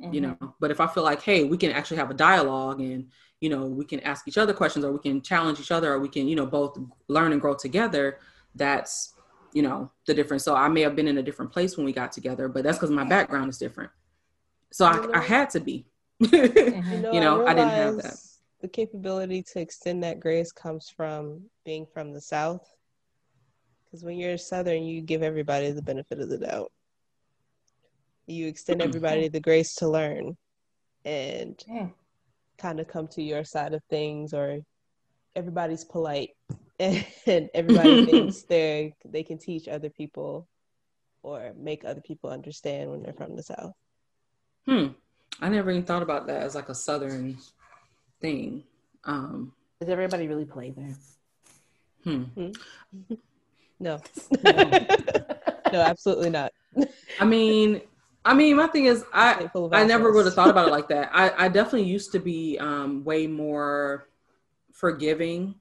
mm-hmm. 0.01 0.13
you 0.13 0.21
know. 0.21 0.37
But 0.59 0.71
if 0.71 0.79
I 0.79 0.87
feel 0.87 1.03
like, 1.03 1.21
hey, 1.21 1.43
we 1.43 1.57
can 1.57 1.71
actually 1.71 1.97
have 1.97 2.11
a 2.11 2.15
dialogue 2.15 2.81
and 2.81 3.09
you 3.39 3.49
know 3.49 3.65
we 3.65 3.85
can 3.85 3.99
ask 4.01 4.27
each 4.27 4.37
other 4.37 4.53
questions 4.53 4.83
or 4.83 4.91
we 4.91 4.99
can 4.99 5.21
challenge 5.21 5.59
each 5.59 5.71
other 5.71 5.93
or 5.93 5.99
we 5.99 6.09
can 6.09 6.27
you 6.27 6.35
know 6.35 6.45
both 6.45 6.77
learn 7.07 7.31
and 7.31 7.41
grow 7.41 7.55
together. 7.55 8.19
That's 8.55 9.13
you 9.53 9.61
know 9.61 9.91
the 10.05 10.13
difference. 10.13 10.43
So 10.43 10.55
I 10.55 10.67
may 10.67 10.81
have 10.81 10.95
been 10.95 11.07
in 11.07 11.17
a 11.17 11.23
different 11.23 11.51
place 11.51 11.77
when 11.77 11.85
we 11.85 11.93
got 11.93 12.11
together, 12.11 12.47
but 12.47 12.63
that's 12.63 12.77
because 12.77 12.91
my 12.91 13.05
background 13.05 13.49
is 13.49 13.57
different. 13.57 13.91
So 14.71 14.85
I, 14.85 15.17
I 15.17 15.21
had 15.21 15.49
to 15.51 15.59
be. 15.59 15.85
Mm-hmm. 16.19 16.93
you 16.93 16.99
know, 16.99 17.11
you 17.11 17.19
know 17.19 17.45
I, 17.45 17.51
I 17.51 17.53
didn't 17.53 17.69
have 17.69 17.97
that 17.97 18.15
the 18.61 18.67
capability 18.67 19.43
to 19.53 19.59
extend 19.59 20.03
that 20.03 20.19
grace 20.19 20.51
comes 20.51 20.89
from 20.89 21.41
being 21.65 21.85
from 21.93 22.13
the 22.13 22.21
South. 22.21 22.67
Because 23.85 24.03
when 24.03 24.17
you're 24.17 24.38
Southern, 24.38 24.84
you 24.84 25.01
give 25.01 25.23
everybody 25.23 25.71
the 25.71 25.81
benefit 25.81 26.19
of 26.19 26.29
the 26.29 26.39
doubt. 26.39 26.71
You 28.25 28.47
extend 28.47 28.81
everybody 28.81 29.29
the 29.29 29.39
grace 29.39 29.75
to 29.75 29.88
learn 29.88 30.35
and 31.05 31.63
yeah. 31.67 31.88
kind 32.57 32.79
of 32.79 32.88
come 32.88 33.07
to 33.09 33.23
your 33.23 33.45
side 33.45 33.73
of 33.73 33.81
things, 33.89 34.34
or 34.34 34.59
everybody's 35.35 35.85
polite 35.85 36.31
and 36.79 37.49
everybody 37.53 38.05
thinks 38.11 38.43
they 38.43 38.93
they 39.05 39.23
can 39.23 39.38
teach 39.38 39.67
other 39.67 39.89
people 39.89 40.47
or 41.23 41.53
make 41.57 41.85
other 41.85 42.01
people 42.01 42.29
understand 42.29 42.89
when 42.91 43.03
they're 43.03 43.13
from 43.13 43.35
the 43.35 43.43
South. 43.43 43.73
Hmm. 44.65 44.88
I 45.41 45.49
never 45.49 45.69
even 45.71 45.84
thought 45.84 46.03
about 46.03 46.27
that 46.27 46.43
as 46.43 46.55
like 46.55 46.69
a 46.69 46.75
Southern 46.75 47.38
thing. 48.22 48.64
Um, 49.03 49.53
Does 49.80 49.89
everybody 49.89 50.27
really 50.27 50.45
play 50.45 50.72
there? 50.72 50.95
Hmm. 52.03 52.23
hmm. 52.23 53.14
No. 53.80 54.02
no, 54.44 55.81
absolutely 55.81 56.31
not. 56.31 56.52
I 57.19 57.26
mean, 57.26 57.81
I 58.26 58.34
mean, 58.34 58.56
my 58.57 58.68
thing 58.68 58.85
is, 58.85 59.06
I 59.14 59.49
I 59.72 59.84
never 59.84 60.11
would 60.11 60.26
have 60.26 60.34
thought 60.34 60.49
about 60.49 60.68
it 60.68 60.72
like 60.72 60.88
that. 60.89 61.11
I 61.14 61.45
I 61.45 61.48
definitely 61.48 61.84
used 61.84 62.11
to 62.14 62.19
be 62.19 62.57
um, 62.60 63.03
way 63.03 63.27
more 63.27 64.10
forgiving. 64.73 65.56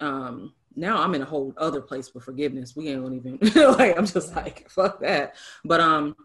Um, 0.00 0.54
now 0.74 1.02
I'm 1.02 1.14
in 1.14 1.22
a 1.22 1.26
whole 1.26 1.54
other 1.58 1.80
place 1.80 2.14
with 2.14 2.24
forgiveness. 2.24 2.74
We 2.74 2.88
ain't 2.88 3.12
even 3.12 3.38
like 3.76 3.96
I'm 3.96 4.06
just 4.06 4.34
like 4.34 4.68
fuck 4.70 5.00
that. 5.00 5.36
But 5.64 5.80
um, 5.80 6.16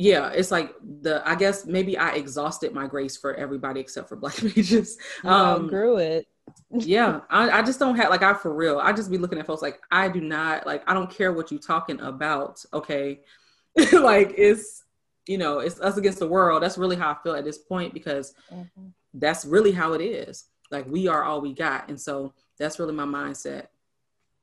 yeah, 0.00 0.30
it's 0.30 0.52
like 0.52 0.76
the 1.00 1.28
I 1.28 1.34
guess 1.34 1.66
maybe 1.66 1.98
I 1.98 2.12
exhausted 2.12 2.72
my 2.72 2.86
grace 2.86 3.16
for 3.16 3.34
everybody 3.34 3.80
except 3.80 4.08
for 4.08 4.14
black 4.14 4.40
mages. 4.56 4.96
Um 5.24 5.66
grew 5.66 5.96
it. 5.96 6.28
yeah, 6.70 7.22
I, 7.30 7.50
I 7.50 7.62
just 7.62 7.80
don't 7.80 7.96
have 7.96 8.08
like 8.08 8.22
I 8.22 8.32
for 8.34 8.54
real. 8.54 8.78
I 8.78 8.92
just 8.92 9.10
be 9.10 9.18
looking 9.18 9.40
at 9.40 9.46
folks 9.46 9.60
like 9.60 9.80
I 9.90 10.08
do 10.08 10.20
not 10.20 10.64
like 10.68 10.88
I 10.88 10.94
don't 10.94 11.10
care 11.10 11.32
what 11.32 11.50
you 11.50 11.58
talking 11.58 12.00
about. 12.00 12.64
Okay. 12.72 13.20
like 13.92 14.34
it's 14.38 14.84
you 15.26 15.36
know, 15.36 15.58
it's 15.58 15.80
us 15.80 15.96
against 15.96 16.20
the 16.20 16.28
world. 16.28 16.62
That's 16.62 16.78
really 16.78 16.96
how 16.96 17.10
I 17.10 17.16
feel 17.24 17.34
at 17.34 17.44
this 17.44 17.58
point 17.58 17.92
because 17.92 18.34
mm-hmm. 18.54 18.86
that's 19.14 19.44
really 19.44 19.72
how 19.72 19.94
it 19.94 20.00
is. 20.00 20.44
Like 20.70 20.86
we 20.86 21.08
are 21.08 21.24
all 21.24 21.40
we 21.40 21.52
got. 21.52 21.88
And 21.88 22.00
so 22.00 22.34
that's 22.56 22.78
really 22.78 22.94
my 22.94 23.04
mindset. 23.04 23.66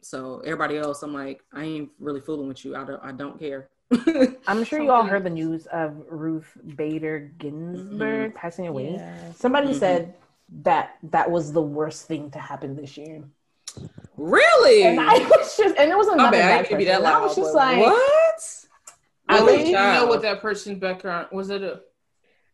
So 0.02 0.41
everybody 0.41 0.77
else, 0.77 1.02
I'm 1.02 1.14
like, 1.14 1.41
I 1.53 1.64
ain't 1.64 1.90
really 1.98 2.19
fooling 2.19 2.49
with 2.49 2.65
you. 2.65 2.76
I 2.76 2.84
don't 2.84 3.02
I 3.02 3.14
don't 3.14 3.40
care. 3.40 3.69
I'm 4.48 4.64
sure 4.64 4.82
you 4.82 4.91
all 4.91 5.03
heard 5.03 5.24
the 5.24 5.30
news 5.30 5.68
of 5.68 5.95
Ruth 6.10 6.57
Bader 6.76 7.32
Ginsburg 7.38 8.32
mm-hmm. 8.32 8.38
passing 8.38 8.68
away. 8.68 8.94
Yeah. 8.95 9.32
Somebody 9.34 9.68
mm-hmm. 9.68 9.80
said 9.80 10.16
that 10.64 10.98
that 11.03 11.30
was 11.30 11.53
the 11.53 11.62
worst 11.62 12.07
thing 12.07 12.32
to 12.32 12.40
happen 12.40 12.76
this 12.76 12.98
year. 12.98 13.24
Really? 14.18 14.84
And 14.84 14.99
I 14.99 15.20
was 15.20 15.57
just, 15.57 15.76
and 15.78 15.91
it 15.91 15.98
was 15.98 16.07
another 16.07 16.32
bad 16.32 16.68
person. 16.68 16.86
That 16.86 17.02
loud, 17.02 17.22
I 17.22 17.26
was 17.26 17.36
just 17.36 17.53
like, 17.53 17.80
what? 17.80 18.66
I 19.28 19.45
didn't 19.45 19.74
know 19.74 20.06
what 20.06 20.22
that 20.22 20.41
person's 20.41 20.80
background 20.80 21.28
was. 21.32 21.49
It 21.49 21.64
a 21.64 21.82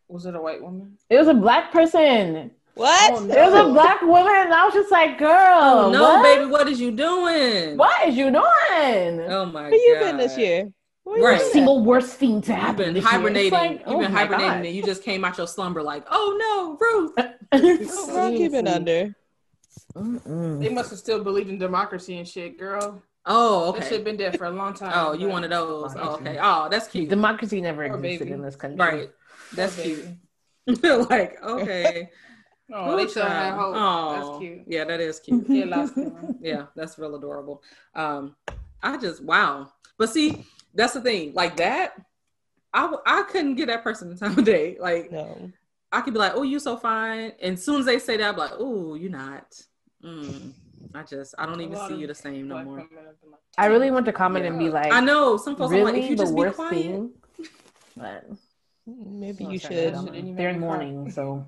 was 0.08 0.26
it 0.26 0.36
a 0.36 0.41
white 0.41 0.62
woman? 0.62 0.98
It 1.10 1.18
was 1.18 1.28
a 1.28 1.34
black 1.34 1.72
person. 1.72 2.52
What? 2.76 3.14
Oh, 3.14 3.26
no. 3.26 3.34
It 3.34 3.52
was 3.52 3.70
a 3.70 3.72
black 3.72 4.02
woman, 4.02 4.34
and 4.34 4.53
I 4.53 4.66
was 4.66 4.74
just 4.74 4.91
like, 4.91 5.18
"Girl, 5.18 5.30
oh, 5.30 5.91
no, 5.91 6.03
what? 6.03 6.24
baby, 6.24 6.49
what 6.49 6.68
is 6.70 6.80
you 6.80 6.91
doing? 6.91 7.78
What 7.78 8.08
is 8.08 8.16
you 8.16 8.32
doing? 8.32 9.22
Oh 9.30 9.45
my 9.52 9.64
Where 9.64 9.72
god, 9.72 9.76
you 9.76 9.98
been 9.99 10.18
this 10.18 10.38
year? 10.38 10.72
Right. 11.06 11.41
single 11.41 11.84
worst 11.84 12.18
thing 12.18 12.41
to 12.44 12.53
happen. 12.53 12.95
You've 12.95 13.03
been 13.03 13.03
hibernating. 13.03 13.52
Like, 13.52 13.80
You've 13.80 13.88
oh 13.88 13.99
been 13.99 14.11
hibernating, 14.11 14.65
and 14.65 14.76
you 14.76 14.84
just 14.84 15.03
came 15.03 15.26
out 15.26 15.38
your 15.38 15.48
slumber 15.48 15.84
like, 15.84 16.06
"Oh 16.10 16.38
no, 16.40 16.78
Ruth." 16.80 17.14
oh, 17.52 18.30
Ruth, 18.30 18.40
you 18.40 18.49
been 18.49 18.68
under? 18.68 19.15
Mm-mm. 19.95 20.60
They 20.61 20.69
must 20.69 20.90
have 20.91 20.99
still 20.99 21.23
believed 21.23 21.49
in 21.49 21.57
democracy 21.57 22.18
and 22.18 22.28
shit, 22.28 22.57
girl. 22.57 23.02
Oh, 23.26 23.69
okay. 23.69 23.80
That 23.80 23.90
shit 23.90 24.03
been 24.03 24.18
dead 24.18 24.38
for 24.38 24.45
a 24.45 24.52
long 24.52 24.73
time. 24.73 24.91
Oh, 24.95 25.14
you 25.14 25.28
one 25.28 25.44
of 25.44 25.49
those? 25.49 25.94
Oh, 25.95 26.15
okay. 26.15 26.40
Oh, 26.41 26.69
that's 26.69 26.88
cute. 26.88 27.10
Democracy 27.10 27.61
never 27.61 27.88
Poor 27.88 27.98
existed 27.98 28.26
baby. 28.26 28.32
in 28.32 28.41
this 28.41 28.56
country. 28.56 28.78
Right. 28.80 29.10
That's 29.53 29.76
Poor 29.76 29.86
cute. 29.86 30.80
like 31.10 31.41
okay. 31.44 32.10
Oh, 32.73 32.95
they 32.95 33.06
still 33.07 33.26
have 33.26 33.56
hope. 33.56 33.76
Oh, 33.78 34.15
that's 34.15 34.40
cute. 34.40 34.61
Yeah, 34.65 34.86
that 34.86 35.02
is 35.02 35.19
cute. 35.19 35.44
yeah, 35.49 35.88
yeah, 36.41 36.65
that's 36.73 36.98
real 36.98 37.15
adorable. 37.15 37.61
Um, 37.95 38.38
I 38.82 38.95
just 38.95 39.22
wow. 39.22 39.73
But 39.98 40.10
see, 40.10 40.45
that's 40.73 40.93
the 40.93 41.02
thing. 41.02 41.34
Like 41.34 41.57
that, 41.57 41.93
I 42.73 42.93
I 43.06 43.23
couldn't 43.23 43.56
get 43.56 43.68
that 43.68 43.84
person 43.84 44.10
the 44.10 44.15
time 44.15 44.38
of 44.38 44.45
day. 44.45 44.77
Like 44.80 45.11
no. 45.11 45.52
I 45.91 46.02
could 46.02 46.14
be 46.14 46.19
like, 46.19 46.34
"Oh, 46.35 46.43
you 46.43 46.60
so 46.60 46.77
fine," 46.77 47.34
and 47.41 47.56
as 47.56 47.65
soon 47.65 47.81
as 47.81 47.85
they 47.85 47.99
say 47.99 48.15
that, 48.18 48.30
I'm 48.30 48.38
like, 48.38 48.52
"Oh, 48.57 48.95
you're 48.95 49.11
not." 49.11 49.53
Mm. 50.03 50.53
I 50.93 51.03
just 51.03 51.35
I 51.38 51.45
don't 51.45 51.61
even 51.61 51.77
see 51.88 51.95
you 51.95 52.07
the 52.07 52.15
same 52.15 52.48
no 52.48 52.64
more. 52.64 52.88
I 53.57 53.65
really 53.68 53.91
want 53.91 54.06
to 54.06 54.14
comment 54.14 54.45
yeah. 54.45 54.52
and 54.52 54.60
be 54.60 54.69
like, 54.69 54.91
I 54.91 55.02
know 55.02 55.38
some 55.38 55.56
folks 55.56 55.72
really 55.72 55.91
like, 55.91 56.03
if 56.03 56.10
you 56.10 56.15
just 56.15 56.35
be 56.35 56.49
quiet. 56.49 56.72
Thing? 56.72 57.11
But 57.95 58.26
maybe 58.88 59.45
you 59.45 59.60
should. 59.60 59.93
They're 60.38 60.49
in 60.49 60.60
mourning, 60.60 61.11
so 61.11 61.45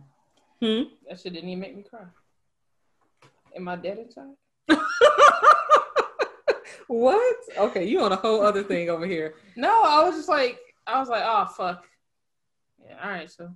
hmm? 0.62 0.84
that 1.08 1.20
shit 1.20 1.34
didn't 1.34 1.50
even 1.50 1.60
make 1.60 1.76
me 1.76 1.84
cry. 1.84 2.06
Am 3.56 3.68
I 3.68 3.76
dead 3.76 4.00
inside? 4.00 4.34
what? 6.88 7.36
Okay, 7.58 7.86
you 7.86 8.02
on 8.02 8.12
a 8.12 8.16
whole 8.18 8.42
other 8.42 8.64
thing 8.64 8.90
over 8.90 9.06
here. 9.06 9.36
No, 9.56 9.84
I 9.84 10.04
was 10.04 10.16
just 10.16 10.30
like, 10.30 10.60
I 10.88 11.00
was 11.00 11.10
like, 11.10 11.24
oh 11.26 11.46
fuck. 11.46 11.86
Yeah, 12.86 12.98
all 13.04 13.10
right, 13.10 13.32
so. 13.32 13.50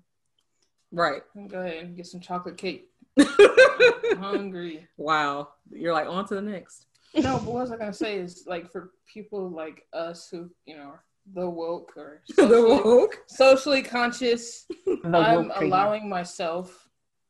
Right. 0.91 1.21
Go 1.47 1.59
ahead 1.59 1.83
and 1.83 1.97
get 1.97 2.07
some 2.07 2.21
chocolate 2.21 2.57
cake. 2.57 2.89
I'm 3.19 4.17
hungry. 4.17 4.87
Wow. 4.97 5.49
You're 5.71 5.93
like 5.93 6.07
on 6.07 6.25
to 6.27 6.35
the 6.35 6.41
next. 6.41 6.85
No, 7.13 7.37
but 7.37 7.43
what 7.43 7.55
was 7.55 7.71
I 7.71 7.77
gonna 7.77 7.93
say 7.93 8.17
is 8.17 8.43
like 8.47 8.71
for 8.71 8.91
people 9.11 9.49
like 9.49 9.85
us 9.93 10.29
who, 10.29 10.49
you 10.65 10.77
know, 10.77 10.93
the 11.33 11.49
woke 11.49 11.93
or 11.97 12.21
socially, 12.31 12.55
the 12.55 12.83
woke 12.85 13.17
socially 13.27 13.81
conscious, 13.81 14.65
I'm 15.03 15.51
allowing 15.55 16.07
myself 16.07 16.87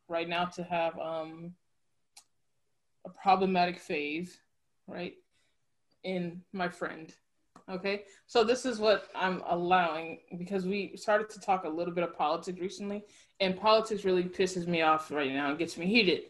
right 0.07 0.27
now 0.27 0.45
to 0.45 0.63
have 0.63 0.97
um 0.99 1.53
a 3.05 3.09
problematic 3.09 3.79
phase, 3.79 4.37
right? 4.87 5.13
In 6.07 6.41
my 6.53 6.69
friend. 6.69 7.13
Okay, 7.69 8.03
so 8.27 8.45
this 8.45 8.65
is 8.65 8.79
what 8.79 9.09
I'm 9.13 9.43
allowing 9.45 10.19
because 10.37 10.65
we 10.65 10.95
started 10.95 11.29
to 11.31 11.39
talk 11.41 11.65
a 11.65 11.69
little 11.69 11.93
bit 11.93 12.05
of 12.05 12.17
politics 12.17 12.61
recently, 12.61 13.03
and 13.41 13.59
politics 13.59 14.05
really 14.05 14.23
pisses 14.23 14.67
me 14.67 14.81
off 14.83 15.11
right 15.11 15.33
now 15.33 15.49
and 15.49 15.59
gets 15.59 15.77
me 15.77 15.85
heated. 15.85 16.21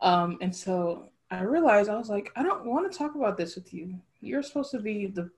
Um, 0.00 0.38
and 0.40 0.56
so 0.56 1.10
I 1.30 1.42
realized 1.42 1.90
I 1.90 1.98
was 1.98 2.08
like, 2.08 2.32
I 2.34 2.42
don't 2.42 2.64
want 2.64 2.90
to 2.90 2.96
talk 2.96 3.14
about 3.14 3.36
this 3.36 3.56
with 3.56 3.74
you. 3.74 4.00
You're 4.22 4.42
supposed 4.42 4.70
to 4.70 4.80
be 4.80 5.06
the 5.06 5.30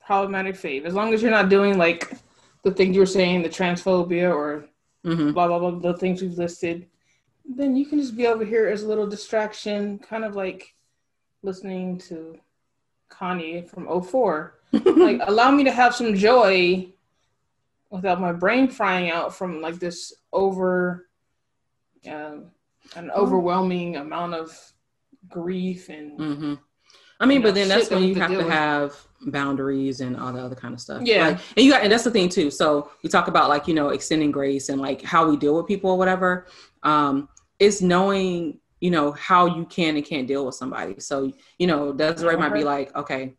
problematic 0.00 0.54
fave. 0.54 0.86
As 0.86 0.94
long 0.94 1.12
as 1.12 1.20
you're 1.20 1.30
not 1.30 1.50
doing 1.50 1.76
like 1.76 2.10
the 2.64 2.70
things 2.70 2.94
you 2.94 3.02
were 3.02 3.06
saying, 3.06 3.42
the 3.42 3.50
transphobia 3.50 4.34
or 4.34 4.64
mm-hmm. 5.04 5.32
blah 5.32 5.46
blah 5.46 5.58
blah, 5.58 5.92
the 5.92 5.98
things 5.98 6.22
we've 6.22 6.38
listed, 6.38 6.86
then 7.44 7.76
you 7.76 7.84
can 7.84 8.00
just 8.00 8.16
be 8.16 8.26
over 8.26 8.46
here 8.46 8.66
as 8.66 8.82
a 8.82 8.88
little 8.88 9.06
distraction, 9.06 9.98
kind 9.98 10.24
of 10.24 10.34
like 10.34 10.74
listening 11.42 11.98
to 11.98 12.38
Kanye 13.10 13.68
from 13.68 14.02
04. 14.02 14.54
like 14.72 15.20
allow 15.26 15.50
me 15.50 15.64
to 15.64 15.72
have 15.72 15.94
some 15.94 16.14
joy 16.14 16.88
without 17.90 18.20
my 18.20 18.32
brain 18.32 18.68
frying 18.68 19.10
out 19.10 19.34
from 19.34 19.60
like 19.60 19.78
this 19.78 20.12
over 20.32 21.08
um, 22.06 22.50
an 22.96 23.10
overwhelming 23.10 23.96
amount 23.96 24.34
of 24.34 24.56
grief 25.28 25.88
and 25.88 26.18
mm-hmm. 26.18 26.54
I 27.20 27.26
mean, 27.26 27.36
you 27.36 27.40
know, 27.40 27.48
but 27.48 27.54
then 27.56 27.68
that's 27.68 27.90
when 27.90 28.04
you 28.04 28.14
have 28.14 28.30
to, 28.30 28.36
to 28.36 28.50
have 28.50 28.96
boundaries 29.22 30.00
and 30.00 30.16
all 30.16 30.32
the 30.32 30.40
other 30.40 30.54
kind 30.54 30.72
of 30.72 30.80
stuff. 30.80 31.02
Yeah. 31.04 31.28
Like, 31.28 31.40
and 31.56 31.66
you 31.66 31.72
got, 31.72 31.82
and 31.82 31.90
that's 31.90 32.04
the 32.04 32.12
thing 32.12 32.28
too. 32.28 32.50
So 32.50 32.92
we 33.02 33.10
talk 33.10 33.26
about 33.26 33.48
like, 33.48 33.66
you 33.66 33.74
know, 33.74 33.88
extending 33.88 34.30
grace 34.30 34.68
and 34.68 34.80
like 34.80 35.02
how 35.02 35.28
we 35.28 35.36
deal 35.36 35.56
with 35.56 35.66
people 35.66 35.90
or 35.90 35.98
whatever. 35.98 36.46
Um, 36.84 37.28
it's 37.58 37.82
knowing, 37.82 38.60
you 38.80 38.90
know, 38.90 39.12
how 39.12 39.46
you 39.46 39.64
can 39.64 39.96
and 39.96 40.04
can't 40.04 40.28
deal 40.28 40.46
with 40.46 40.54
somebody. 40.54 41.00
So, 41.00 41.32
you 41.58 41.66
know, 41.66 41.92
Desiree 41.92 42.36
might 42.36 42.54
be 42.54 42.64
like, 42.64 42.94
okay, 42.96 43.34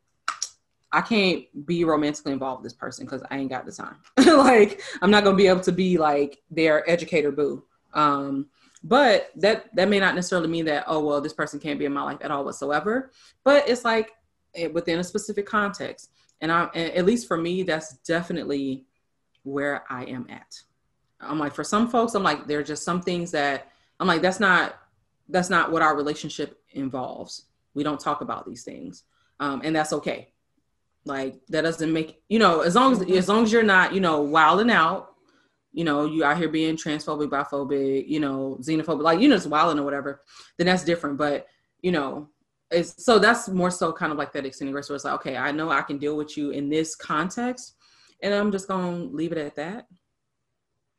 I 0.91 1.01
can't 1.01 1.45
be 1.65 1.83
romantically 1.83 2.31
involved 2.31 2.63
with 2.63 2.71
this 2.71 2.79
person 2.79 3.05
because 3.05 3.21
I 3.29 3.37
ain't 3.37 3.49
got 3.49 3.65
the 3.65 3.71
time. 3.71 3.97
like, 4.17 4.81
I'm 5.01 5.11
not 5.11 5.23
gonna 5.23 5.37
be 5.37 5.47
able 5.47 5.61
to 5.61 5.71
be 5.71 5.97
like 5.97 6.39
their 6.49 6.89
educator 6.89 7.31
boo. 7.31 7.63
Um, 7.93 8.47
but 8.83 9.31
that 9.35 9.73
that 9.75 9.89
may 9.89 9.99
not 9.99 10.15
necessarily 10.15 10.47
mean 10.47 10.65
that 10.65 10.85
oh 10.87 11.03
well 11.03 11.19
this 11.19 11.33
person 11.33 11.59
can't 11.59 11.79
be 11.79 11.85
in 11.85 11.93
my 11.93 12.03
life 12.03 12.19
at 12.21 12.31
all 12.31 12.45
whatsoever. 12.45 13.11
But 13.43 13.67
it's 13.67 13.83
like 13.83 14.11
it, 14.53 14.73
within 14.73 14.99
a 14.99 15.03
specific 15.03 15.45
context, 15.45 16.11
and 16.41 16.51
I 16.51 16.69
and 16.73 16.91
at 16.93 17.05
least 17.05 17.27
for 17.27 17.37
me 17.37 17.63
that's 17.63 17.97
definitely 17.97 18.85
where 19.43 19.83
I 19.89 20.05
am 20.05 20.27
at. 20.29 20.61
I'm 21.19 21.39
like 21.39 21.53
for 21.53 21.63
some 21.63 21.89
folks 21.89 22.15
I'm 22.15 22.23
like 22.23 22.47
there 22.47 22.59
are 22.59 22.63
just 22.63 22.83
some 22.83 23.01
things 23.01 23.31
that 23.31 23.69
I'm 23.99 24.07
like 24.07 24.21
that's 24.21 24.39
not 24.39 24.79
that's 25.29 25.49
not 25.49 25.71
what 25.71 25.81
our 25.81 25.95
relationship 25.95 26.59
involves. 26.71 27.45
We 27.73 27.83
don't 27.83 27.99
talk 27.99 28.21
about 28.21 28.45
these 28.47 28.63
things, 28.63 29.03
um, 29.39 29.61
and 29.63 29.75
that's 29.75 29.93
okay. 29.93 30.33
Like 31.05 31.39
that 31.49 31.61
doesn't 31.61 31.93
make 31.93 32.21
you 32.29 32.39
know 32.39 32.61
as 32.61 32.75
long 32.75 32.93
as 32.93 33.01
as 33.09 33.29
long 33.29 33.43
as 33.43 33.51
you're 33.51 33.63
not 33.63 33.93
you 33.93 34.01
know 34.01 34.21
wilding 34.21 34.71
out, 34.71 35.13
you 35.71 35.83
know 35.83 36.05
you 36.05 36.23
out 36.23 36.37
here 36.37 36.49
being 36.49 36.75
transphobic, 36.75 37.29
biphobic, 37.29 38.07
you 38.07 38.19
know 38.19 38.57
xenophobic, 38.61 39.01
like 39.01 39.19
you 39.19 39.29
know 39.29 39.35
just 39.35 39.47
wilding 39.47 39.79
or 39.79 39.83
whatever, 39.83 40.21
then 40.57 40.67
that's 40.67 40.83
different. 40.83 41.17
But 41.17 41.47
you 41.81 41.91
know 41.91 42.29
it's 42.71 43.03
so 43.03 43.17
that's 43.17 43.47
more 43.49 43.71
so 43.71 43.91
kind 43.91 44.11
of 44.11 44.17
like 44.17 44.31
that 44.33 44.45
extending 44.45 44.73
grace 44.73 44.89
where 44.89 44.95
it's 44.95 45.05
like 45.05 45.15
okay 45.15 45.37
I 45.37 45.51
know 45.51 45.71
I 45.71 45.81
can 45.81 45.97
deal 45.97 46.15
with 46.15 46.37
you 46.37 46.51
in 46.51 46.69
this 46.69 46.95
context, 46.95 47.75
and 48.21 48.33
I'm 48.33 48.51
just 48.51 48.67
gonna 48.67 49.05
leave 49.05 49.31
it 49.31 49.37
at 49.37 49.55
that, 49.55 49.87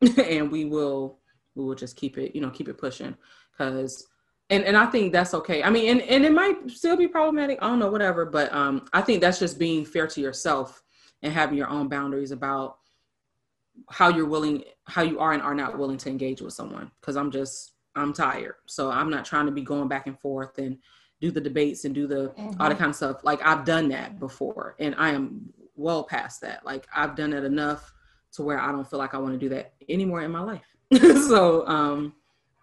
and 0.17 0.51
we 0.51 0.65
will 0.65 1.19
we 1.55 1.63
will 1.63 1.75
just 1.75 1.95
keep 1.95 2.17
it 2.17 2.33
you 2.33 2.41
know 2.41 2.49
keep 2.49 2.69
it 2.69 2.77
pushing 2.77 3.15
because 3.51 4.07
and 4.51 4.65
and 4.65 4.77
I 4.77 4.85
think 4.85 5.13
that's 5.13 5.33
okay. 5.33 5.63
I 5.63 5.69
mean, 5.69 5.89
and 5.89 6.01
and 6.01 6.25
it 6.25 6.33
might 6.33 6.69
still 6.69 6.97
be 6.97 7.07
problematic. 7.07 7.57
I 7.61 7.67
don't 7.67 7.79
know, 7.79 7.89
whatever. 7.89 8.25
But 8.25 8.53
um, 8.53 8.85
I 8.93 9.01
think 9.01 9.21
that's 9.21 9.39
just 9.39 9.57
being 9.57 9.85
fair 9.85 10.05
to 10.07 10.21
yourself 10.21 10.83
and 11.23 11.33
having 11.33 11.57
your 11.57 11.69
own 11.69 11.87
boundaries 11.87 12.31
about 12.31 12.77
how 13.89 14.09
you're 14.09 14.27
willing, 14.27 14.63
how 14.85 15.01
you 15.01 15.19
are 15.19 15.31
and 15.31 15.41
are 15.41 15.55
not 15.55 15.77
willing 15.77 15.97
to 15.99 16.09
engage 16.09 16.41
with 16.41 16.53
someone. 16.53 16.91
Because 16.99 17.15
I'm 17.15 17.31
just 17.31 17.71
I'm 17.95 18.13
tired, 18.13 18.55
so 18.65 18.91
I'm 18.91 19.09
not 19.09 19.23
trying 19.23 19.45
to 19.45 19.51
be 19.53 19.61
going 19.61 19.87
back 19.87 20.05
and 20.05 20.19
forth 20.19 20.57
and 20.57 20.77
do 21.21 21.31
the 21.31 21.41
debates 21.41 21.85
and 21.85 21.95
do 21.95 22.05
the 22.05 22.29
mm-hmm. 22.29 22.61
all 22.61 22.69
the 22.69 22.75
kind 22.75 22.89
of 22.89 22.95
stuff. 22.95 23.23
Like 23.23 23.39
I've 23.45 23.63
done 23.63 23.87
that 23.89 24.19
before, 24.19 24.75
and 24.79 24.93
I 24.97 25.11
am 25.11 25.53
well 25.77 26.03
past 26.03 26.41
that. 26.41 26.65
Like 26.65 26.87
I've 26.93 27.15
done 27.15 27.31
it 27.31 27.45
enough 27.45 27.93
to 28.33 28.43
where 28.43 28.59
I 28.59 28.71
don't 28.73 28.89
feel 28.89 28.99
like 28.99 29.13
I 29.13 29.17
want 29.17 29.33
to 29.33 29.39
do 29.39 29.49
that 29.55 29.73
anymore 29.87 30.21
in 30.23 30.31
my 30.31 30.41
life. 30.41 30.75
so 31.27 31.65
um, 31.67 32.13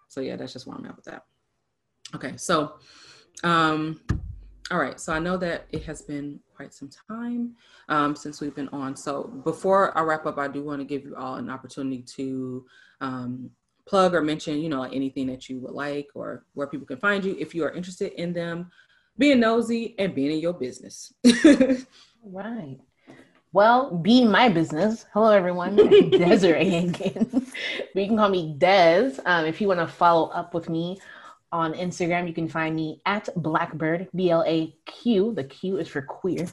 so 0.07 0.21
yeah, 0.21 0.35
that's 0.35 0.53
just 0.53 0.67
where 0.67 0.77
I'm 0.77 0.85
at 0.85 0.95
with 0.95 1.05
that. 1.05 1.23
Okay, 2.15 2.33
so, 2.37 2.75
um, 3.43 4.01
all 4.71 4.79
right. 4.79 4.99
So 4.99 5.13
I 5.13 5.19
know 5.19 5.37
that 5.37 5.67
it 5.71 5.83
has 5.83 6.01
been 6.01 6.39
quite 6.55 6.73
some 6.73 6.89
time 7.07 7.55
um, 7.87 8.15
since 8.15 8.41
we've 8.41 8.55
been 8.55 8.69
on. 8.69 8.95
So 8.95 9.23
before 9.43 9.97
I 9.97 10.01
wrap 10.01 10.25
up, 10.25 10.37
I 10.37 10.47
do 10.47 10.63
want 10.63 10.81
to 10.81 10.85
give 10.85 11.05
you 11.05 11.15
all 11.15 11.35
an 11.35 11.49
opportunity 11.49 12.01
to 12.15 12.65
um, 13.01 13.49
plug 13.87 14.13
or 14.13 14.21
mention, 14.21 14.59
you 14.59 14.69
know, 14.69 14.81
like 14.81 14.95
anything 14.95 15.27
that 15.27 15.49
you 15.49 15.59
would 15.59 15.73
like 15.73 16.07
or 16.13 16.45
where 16.53 16.67
people 16.67 16.85
can 16.85 16.97
find 16.97 17.23
you 17.23 17.35
if 17.39 17.55
you 17.55 17.63
are 17.63 17.71
interested 17.71 18.13
in 18.21 18.33
them 18.33 18.69
being 19.17 19.39
nosy 19.39 19.95
and 19.97 20.13
being 20.13 20.31
in 20.31 20.39
your 20.39 20.53
business. 20.53 21.13
right. 22.23 22.77
Well, 23.51 23.97
be 23.97 24.23
my 24.25 24.47
business. 24.47 25.07
Hello, 25.11 25.31
everyone. 25.31 25.75
Desiree 26.11 26.75
again. 26.75 27.27
but 27.31 28.01
you 28.01 28.07
can 28.07 28.17
call 28.17 28.29
me 28.29 28.53
Des. 28.59 29.13
Um, 29.25 29.45
if 29.45 29.59
you 29.59 29.67
want 29.67 29.79
to 29.79 29.87
follow 29.87 30.29
up 30.29 30.53
with 30.53 30.69
me 30.69 30.99
on 31.51 31.73
Instagram, 31.73 32.27
you 32.27 32.33
can 32.33 32.47
find 32.47 32.75
me 32.75 33.01
at 33.05 33.29
Blackbird, 33.35 34.09
B 34.15 34.29
L 34.29 34.43
A 34.45 34.75
Q. 34.85 35.33
The 35.33 35.43
Q 35.43 35.77
is 35.77 35.87
for 35.87 36.01
queer. 36.01 36.47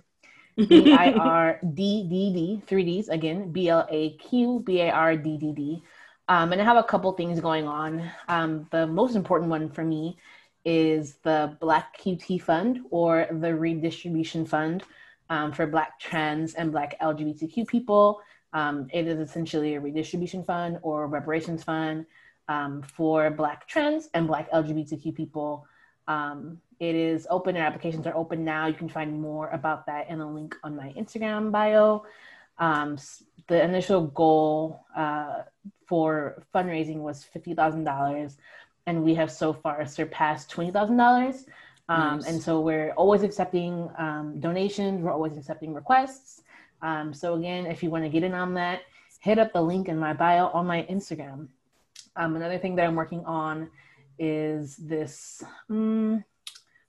B 0.56 0.92
I 0.92 1.12
R 1.12 1.60
D 1.74 2.06
D 2.08 2.32
D, 2.32 2.62
three 2.66 2.84
Ds 2.84 3.08
again, 3.08 3.52
B 3.52 3.68
L 3.68 3.86
A 3.90 4.16
Q 4.16 4.62
B 4.64 4.80
A 4.80 4.90
R 4.90 5.16
D 5.16 5.36
D 5.36 5.52
D. 5.52 5.82
Um, 6.28 6.52
and 6.52 6.60
I 6.60 6.64
have 6.64 6.78
a 6.78 6.82
couple 6.82 7.12
things 7.12 7.40
going 7.40 7.68
on. 7.68 8.10
Um, 8.28 8.66
the 8.70 8.86
most 8.86 9.14
important 9.14 9.50
one 9.50 9.70
for 9.70 9.84
me 9.84 10.16
is 10.64 11.16
the 11.22 11.56
Black 11.60 11.96
QT 11.98 12.42
Fund 12.42 12.80
or 12.90 13.28
the 13.30 13.54
Redistribution 13.54 14.44
Fund 14.46 14.82
um, 15.30 15.52
for 15.52 15.66
Black 15.66 16.00
trans 16.00 16.54
and 16.54 16.72
Black 16.72 16.98
LGBTQ 17.00 17.68
people. 17.68 18.20
Um, 18.52 18.88
it 18.92 19.06
is 19.06 19.20
essentially 19.20 19.74
a 19.74 19.80
redistribution 19.80 20.42
fund 20.42 20.78
or 20.82 21.06
reparations 21.06 21.62
fund 21.62 22.06
um, 22.48 22.82
for 22.82 23.30
Black 23.30 23.66
trans 23.66 24.08
and 24.14 24.26
Black 24.26 24.50
LGBTQ 24.50 25.14
people. 25.14 25.66
Um, 26.08 26.60
it 26.78 26.94
is 26.94 27.26
open, 27.30 27.56
and 27.56 27.64
applications 27.64 28.06
are 28.06 28.14
open 28.14 28.44
now. 28.44 28.66
You 28.66 28.74
can 28.74 28.88
find 28.88 29.20
more 29.20 29.48
about 29.50 29.86
that 29.86 30.08
in 30.10 30.20
a 30.20 30.30
link 30.30 30.54
on 30.62 30.76
my 30.76 30.92
Instagram 30.92 31.50
bio. 31.50 32.04
Um, 32.58 32.98
the 33.48 33.62
initial 33.62 34.08
goal 34.08 34.84
uh, 34.96 35.42
for 35.86 36.42
fundraising 36.54 36.98
was 36.98 37.26
$50,000, 37.34 38.36
and 38.86 39.02
we 39.02 39.14
have 39.14 39.30
so 39.30 39.52
far 39.52 39.86
surpassed 39.86 40.50
$20,000. 40.50 41.46
Um, 41.88 42.18
nice. 42.18 42.26
And 42.26 42.42
so 42.42 42.60
we're 42.60 42.92
always 42.92 43.22
accepting 43.22 43.88
um, 43.98 44.40
donations, 44.40 45.02
we're 45.02 45.12
always 45.12 45.36
accepting 45.36 45.72
requests. 45.72 46.42
Um, 46.82 47.14
so, 47.14 47.34
again, 47.34 47.66
if 47.66 47.82
you 47.82 47.90
want 47.90 48.04
to 48.04 48.10
get 48.10 48.22
in 48.22 48.34
on 48.34 48.54
that, 48.54 48.82
hit 49.20 49.38
up 49.38 49.52
the 49.52 49.62
link 49.62 49.88
in 49.88 49.98
my 49.98 50.12
bio 50.12 50.48
on 50.48 50.66
my 50.66 50.86
Instagram. 50.90 51.48
Um, 52.16 52.36
another 52.36 52.58
thing 52.58 52.76
that 52.76 52.86
I'm 52.86 52.94
working 52.94 53.24
on 53.24 53.70
is 54.18 54.76
this 54.76 55.42
um, 55.68 56.24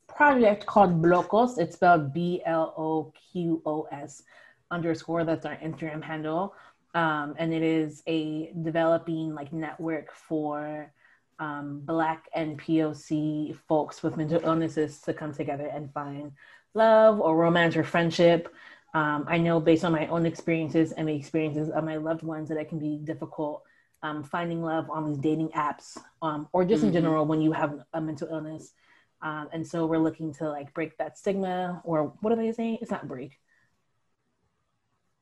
project 0.07 0.65
called 0.65 1.01
Bloqos. 1.01 1.57
It's 1.57 1.75
spelled 1.75 2.13
B 2.13 2.41
L 2.45 2.73
O 2.77 3.11
Q 3.31 3.61
O 3.65 3.87
S 3.91 4.23
underscore. 4.71 5.25
That's 5.25 5.45
our 5.45 5.57
Instagram 5.57 6.03
handle. 6.03 6.55
Um, 6.95 7.35
and 7.37 7.53
it 7.53 7.61
is 7.61 8.01
a 8.07 8.51
developing 8.63 9.35
like 9.35 9.51
network 9.53 10.13
for 10.13 10.91
um, 11.39 11.81
Black 11.83 12.27
and 12.33 12.59
POC 12.59 13.55
folks 13.67 14.01
with 14.01 14.17
mental 14.17 14.41
illnesses 14.43 15.01
to 15.01 15.13
come 15.13 15.33
together 15.33 15.67
and 15.67 15.93
find 15.93 16.31
love 16.73 17.19
or 17.19 17.35
romance 17.35 17.75
or 17.75 17.83
friendship. 17.83 18.53
Um, 18.93 19.25
I 19.27 19.37
know 19.37 19.59
based 19.59 19.83
on 19.83 19.91
my 19.91 20.07
own 20.07 20.25
experiences 20.25 20.93
and 20.93 21.07
the 21.07 21.13
experiences 21.13 21.69
of 21.69 21.83
my 21.83 21.97
loved 21.97 22.23
ones 22.23 22.49
that 22.49 22.57
it 22.57 22.69
can 22.69 22.79
be 22.79 22.97
difficult 23.03 23.63
um, 24.03 24.23
finding 24.23 24.61
love 24.61 24.89
on 24.89 25.05
these 25.05 25.17
dating 25.17 25.49
apps 25.49 25.97
um, 26.21 26.47
or 26.53 26.63
just 26.63 26.79
mm-hmm. 26.79 26.87
in 26.87 26.93
general 26.93 27.25
when 27.25 27.41
you 27.41 27.51
have 27.51 27.79
a 27.93 28.01
mental 28.01 28.27
illness. 28.29 28.73
Um, 29.21 29.49
and 29.51 29.65
so 29.65 29.85
we're 29.85 29.97
looking 29.97 30.33
to 30.35 30.49
like 30.49 30.73
break 30.73 30.97
that 30.97 31.17
stigma 31.17 31.81
or 31.83 32.13
what 32.21 32.31
are 32.31 32.35
they 32.35 32.51
saying? 32.51 32.79
It's 32.81 32.91
not 32.91 33.07
break. 33.07 33.39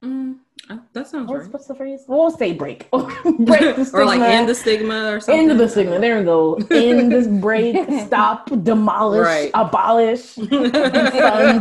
Mm, 0.06 0.36
that 0.94 1.07
sounds 1.07 1.30
what's, 1.30 1.45
right. 1.45 1.53
What's 1.53 1.68
the 1.68 1.76
phrase? 1.76 2.06
We'll 2.07 2.30
say 2.30 2.53
break. 2.53 2.90
break 2.91 3.76
the 3.76 3.86
stigma. 3.86 3.90
or 3.94 4.06
like 4.06 4.22
end 4.22 4.48
the 4.48 4.53
stigma 4.53 5.11
or 5.11 5.19
something. 5.19 5.49
End 5.49 5.60
the 5.60 5.68
stigma. 5.68 5.99
There 5.99 6.19
we 6.19 6.26
go. 6.26 6.56
End 6.72 7.11
this 7.11 7.27
break. 7.41 7.76
stop. 8.06 8.49
Demolish. 8.64 9.26
Right. 9.26 9.52
Abolish. 9.56 10.36
defund. 10.36 11.60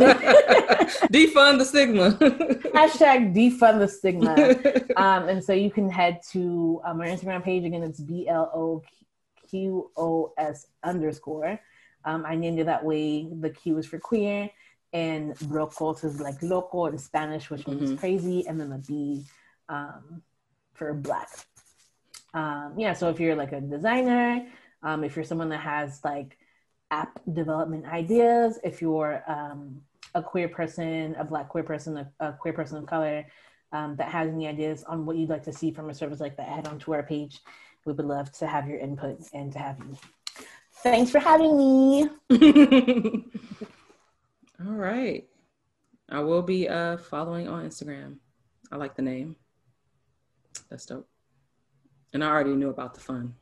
defund 1.11 1.59
the 1.59 1.65
stigma. 1.65 2.11
Hashtag 2.75 3.35
defund 3.35 3.79
the 3.79 3.89
stigma. 3.89 4.35
Um, 4.97 5.29
and 5.29 5.43
so 5.43 5.55
you 5.55 5.71
can 5.71 5.89
head 5.89 6.21
to 6.33 6.81
um, 6.85 7.01
our 7.01 7.07
Instagram 7.07 7.43
page 7.43 7.65
again. 7.65 7.83
It's 7.83 8.01
B 8.01 8.29
L 8.29 8.51
O 8.55 8.83
Q 9.49 9.91
O 9.97 10.33
S 10.37 10.67
underscore. 10.83 11.59
Um, 12.05 12.27
I 12.27 12.37
named 12.37 12.59
it 12.59 12.67
that 12.67 12.85
way. 12.85 13.27
The 13.41 13.49
Q 13.49 13.79
is 13.79 13.87
for 13.87 13.99
queer 13.99 14.51
and 14.95 15.35
Bloqos 15.35 16.05
is 16.05 16.21
like 16.21 16.41
loco 16.41 16.87
in 16.87 16.97
Spanish, 16.97 17.51
which 17.51 17.67
means 17.67 17.91
mm-hmm. 17.91 17.97
crazy, 17.97 18.47
and 18.47 18.59
then 18.59 18.71
the 18.71 18.79
B 18.79 19.25
um, 19.69 20.23
for 20.73 20.95
black. 20.95 21.29
Um, 22.33 22.75
yeah, 22.79 22.95
so 22.95 23.11
if 23.11 23.19
you're 23.19 23.35
like 23.35 23.53
a 23.53 23.61
designer, 23.61 24.47
um, 24.85 25.03
if 25.03 25.17
you're 25.17 25.25
someone 25.25 25.49
that 25.49 25.61
has 25.61 26.01
like 26.05 26.39
app 26.93 27.21
development 27.33 27.87
ideas, 27.87 28.61
if 28.63 28.81
you're 28.81 29.23
um, 29.27 29.81
a 30.15 30.23
queer 30.23 30.49
person, 30.49 31.17
a 31.19 31.25
black 31.25 31.49
queer 31.49 31.65
person, 31.65 31.97
a, 31.97 32.11
a 32.21 32.33
queer 32.33 32.55
person 32.55 32.77
of 32.79 32.87
color 32.87 33.27
um, 33.73 33.97
that 33.97 34.09
has 34.09 34.29
any 34.29 34.47
ideas 34.47 34.85
on 34.85 35.07
what 35.07 35.17
you'd 35.17 35.29
like 35.29 35.43
to 35.43 35.53
see 35.53 35.73
from 35.73 35.91
a 35.91 35.95
service 35.95 36.21
like 36.21 36.37
that, 36.37 36.49
head 36.49 36.69
on 36.69 36.79
to 36.79 36.95
our 36.95 37.03
page. 37.03 37.41
We 37.85 37.93
would 37.93 38.07
love 38.07 38.31
to 38.39 38.47
have 38.47 38.69
your 38.69 38.79
input 38.79 39.19
and 39.33 39.53
to 39.53 39.59
have 39.59 39.79
you. 39.81 39.99
Thanks 40.85 41.11
for 41.11 41.19
having 41.19 41.59
me. 41.59 42.09
All 44.67 44.73
right. 44.73 45.25
I 46.09 46.21
will 46.21 46.43
be 46.43 46.69
uh 46.69 46.97
following 46.97 47.49
on 47.49 47.67
Instagram. 47.67 48.17
I 48.71 48.77
like 48.77 48.95
the 48.97 49.03
name. 49.03 49.37
That's 50.71 50.87
dope. 50.87 51.09
And 52.13 52.23
I 52.23 52.29
already 52.29 52.55
knew 52.55 52.71
about 52.71 52.95
the 52.95 53.01
fun. 53.01 53.35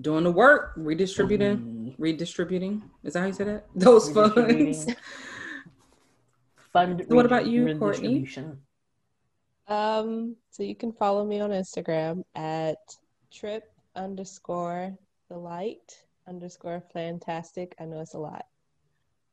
Doing 0.00 0.24
the 0.24 0.30
work, 0.30 0.72
redistributing, 0.76 1.56
mm-hmm. 1.56 2.02
redistributing. 2.02 2.82
Is 3.02 3.14
that 3.14 3.20
how 3.20 3.26
you 3.26 3.32
say 3.32 3.44
that? 3.44 3.66
Those 3.74 4.10
funds. 4.10 4.86
fund. 6.72 7.04
What 7.08 7.26
about 7.26 7.46
you, 7.46 7.76
Courtney? 7.78 8.28
Um, 9.66 10.36
so 10.50 10.62
you 10.62 10.74
can 10.74 10.92
follow 10.92 11.24
me 11.24 11.40
on 11.40 11.50
Instagram 11.50 12.22
at 12.34 12.78
trip 13.30 13.64
underscore 13.94 14.96
the 15.28 15.36
light 15.36 15.98
underscore 16.26 16.82
fantastic. 16.92 17.74
I 17.80 17.84
know 17.84 18.00
it's 18.00 18.14
a 18.14 18.18
lot. 18.18 18.46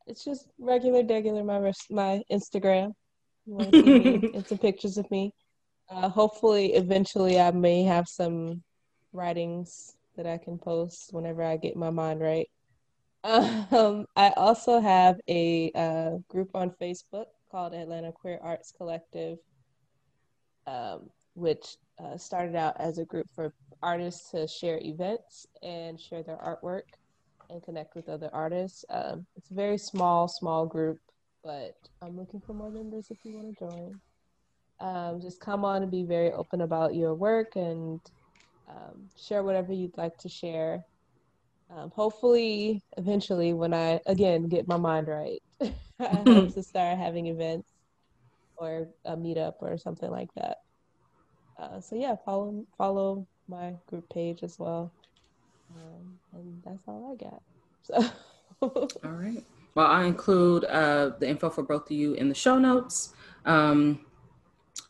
It's 0.07 0.23
just 0.23 0.47
regular, 0.59 1.03
regular 1.03 1.43
my 1.43 1.57
res- 1.57 1.89
my 1.89 2.21
Instagram. 2.31 2.93
You 3.45 3.53
want 3.55 3.71
to 3.71 3.83
see 3.83 3.99
me 3.99 4.31
and 4.33 4.47
some 4.47 4.57
pictures 4.57 4.97
of 4.97 5.09
me. 5.09 5.31
Uh, 5.89 6.09
hopefully, 6.09 6.73
eventually, 6.73 7.39
I 7.39 7.51
may 7.51 7.83
have 7.83 8.07
some 8.07 8.63
writings 9.13 9.95
that 10.15 10.25
I 10.25 10.37
can 10.37 10.57
post 10.57 11.11
whenever 11.11 11.43
I 11.43 11.57
get 11.57 11.75
my 11.75 11.89
mind 11.89 12.21
right. 12.21 12.49
Um, 13.71 14.05
I 14.15 14.29
also 14.37 14.79
have 14.79 15.15
a 15.27 15.71
uh, 15.73 16.17
group 16.29 16.51
on 16.53 16.69
Facebook 16.79 17.25
called 17.49 17.73
Atlanta 17.73 18.11
Queer 18.11 18.39
Arts 18.39 18.71
Collective, 18.77 19.39
um, 20.67 21.09
which 21.33 21.77
uh, 21.97 22.17
started 22.17 22.55
out 22.55 22.75
as 22.79 22.99
a 22.99 23.05
group 23.05 23.27
for 23.33 23.51
artists 23.81 24.29
to 24.29 24.47
share 24.47 24.79
events 24.79 25.47
and 25.63 25.99
share 25.99 26.21
their 26.21 26.37
artwork 26.37 26.83
and 27.49 27.63
connect 27.63 27.95
with 27.95 28.09
other 28.09 28.29
artists. 28.33 28.85
Um, 28.89 29.25
it's 29.35 29.51
a 29.51 29.53
very 29.53 29.77
small, 29.77 30.27
small 30.27 30.65
group, 30.65 30.99
but 31.43 31.75
I'm 32.01 32.17
looking 32.17 32.41
for 32.41 32.53
more 32.53 32.71
members 32.71 33.07
if 33.09 33.17
you 33.23 33.33
want 33.33 33.57
to 33.57 33.65
join. 33.65 33.99
Um, 34.79 35.21
just 35.21 35.39
come 35.39 35.63
on 35.63 35.83
and 35.83 35.91
be 35.91 36.03
very 36.03 36.31
open 36.31 36.61
about 36.61 36.95
your 36.95 37.13
work 37.13 37.55
and 37.55 37.99
um, 38.67 39.09
share 39.17 39.43
whatever 39.43 39.73
you'd 39.73 39.97
like 39.97 40.17
to 40.17 40.29
share. 40.29 40.83
Um, 41.69 41.91
hopefully, 41.95 42.83
eventually, 42.97 43.53
when 43.53 43.73
I 43.73 43.99
again 44.05 44.47
get 44.47 44.67
my 44.67 44.77
mind 44.77 45.07
right, 45.07 45.41
I 45.99 46.05
hope 46.07 46.53
to 46.53 46.63
start 46.63 46.97
having 46.97 47.27
events 47.27 47.69
or 48.57 48.87
a 49.05 49.15
meetup 49.15 49.55
or 49.59 49.77
something 49.77 50.11
like 50.11 50.33
that. 50.35 50.57
Uh, 51.57 51.79
so 51.79 51.95
yeah, 51.95 52.15
follow 52.25 52.65
follow 52.77 53.27
my 53.47 53.73
group 53.87 54.07
page 54.09 54.43
as 54.43 54.57
well, 54.59 54.91
um, 55.75 56.19
and 56.33 56.61
that's 56.63 56.83
all 56.87 57.11
I 57.11 57.23
got. 57.23 57.41
So. 57.83 58.09
all 59.03 59.11
right. 59.11 59.43
Well, 59.75 59.87
I 59.87 60.05
include 60.05 60.63
uh, 60.65 61.11
the 61.19 61.27
info 61.27 61.49
for 61.49 61.63
both 61.63 61.85
of 61.85 61.91
you 61.91 62.13
in 62.13 62.29
the 62.29 62.35
show 62.35 62.57
notes, 62.57 63.13
um, 63.45 63.99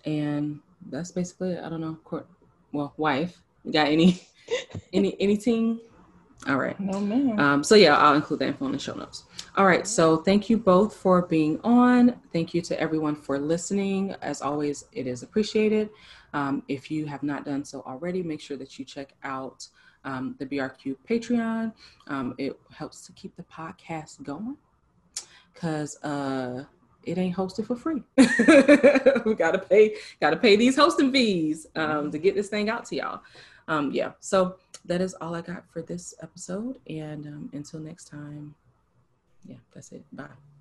and 0.06 0.60
that's 0.90 1.12
basically 1.12 1.54
it. 1.54 1.64
I 1.64 1.70
don't 1.70 1.82
know. 1.82 1.98
Court, 2.04 2.28
well, 2.72 2.94
wife, 2.98 3.42
you 3.64 3.74
got 3.74 3.88
any 3.88 4.22
any 4.94 5.20
anything? 5.20 5.80
All 6.48 6.58
right. 6.58 6.80
No 6.80 7.00
man. 7.00 7.40
Um, 7.40 7.64
so 7.64 7.74
yeah, 7.74 7.98
I'll 7.98 8.14
include 8.14 8.42
that 8.42 8.48
info 8.50 8.68
in 8.68 8.74
the 8.74 8.80
show 8.80 8.94
notes. 8.94 9.24
All 9.58 9.66
right. 9.66 9.88
So 9.88 10.18
thank 10.18 10.50
you 10.50 10.58
both 10.58 10.96
for 10.96 11.24
being 11.24 11.60
on. 11.64 12.20
Thank 12.32 12.54
you 12.54 12.62
to 12.64 12.80
everyone 12.80 13.16
for 13.16 13.40
listening. 13.40 14.16
As 14.22 14.42
always, 14.42 14.86
it 14.92 15.08
is 15.08 15.24
appreciated. 15.24 15.90
Um, 16.34 16.62
if 16.68 16.92
you 16.92 17.08
have 17.08 17.24
not 17.24 17.46
done 17.46 17.66
so 17.66 17.82
already, 17.88 18.22
make 18.22 18.42
sure 18.42 18.58
that 18.58 18.78
you 18.78 18.86
check 18.86 19.14
out 19.24 19.68
um, 20.06 20.36
the 20.40 20.46
BRQ 20.46 20.96
Patreon. 21.10 21.74
Um, 22.08 22.34
it 22.38 22.58
helps 22.72 23.06
to 23.08 23.12
keep 23.12 23.36
the 23.36 23.44
podcast 23.44 24.24
going 24.24 24.56
because 25.54 26.02
uh, 26.04 26.64
it 27.04 27.18
ain't 27.18 27.36
hosted 27.36 27.66
for 27.66 27.76
free. 27.76 28.04
we 29.26 29.36
gotta 29.36 29.60
pay, 29.60 29.96
gotta 30.22 30.38
pay 30.38 30.56
these 30.56 30.76
hosting 30.76 31.12
fees 31.12 31.68
um, 31.76 32.12
to 32.12 32.18
get 32.18 32.36
this 32.36 32.50
thing 32.50 32.70
out 32.70 32.86
to 32.86 32.96
y'all. 32.96 33.22
Um, 33.68 33.92
yeah. 33.92 34.12
So 34.20 34.58
that 34.86 35.02
is 35.02 35.16
all 35.16 35.36
I 35.36 35.42
got 35.42 35.70
for 35.72 35.82
this 35.82 36.14
episode. 36.22 36.80
And 36.88 37.26
um, 37.26 37.50
until 37.54 37.80
next 37.80 38.06
time, 38.06 38.56
yeah, 39.46 39.58
that's 39.74 39.92
it. 39.92 40.04
Bye. 40.14 40.55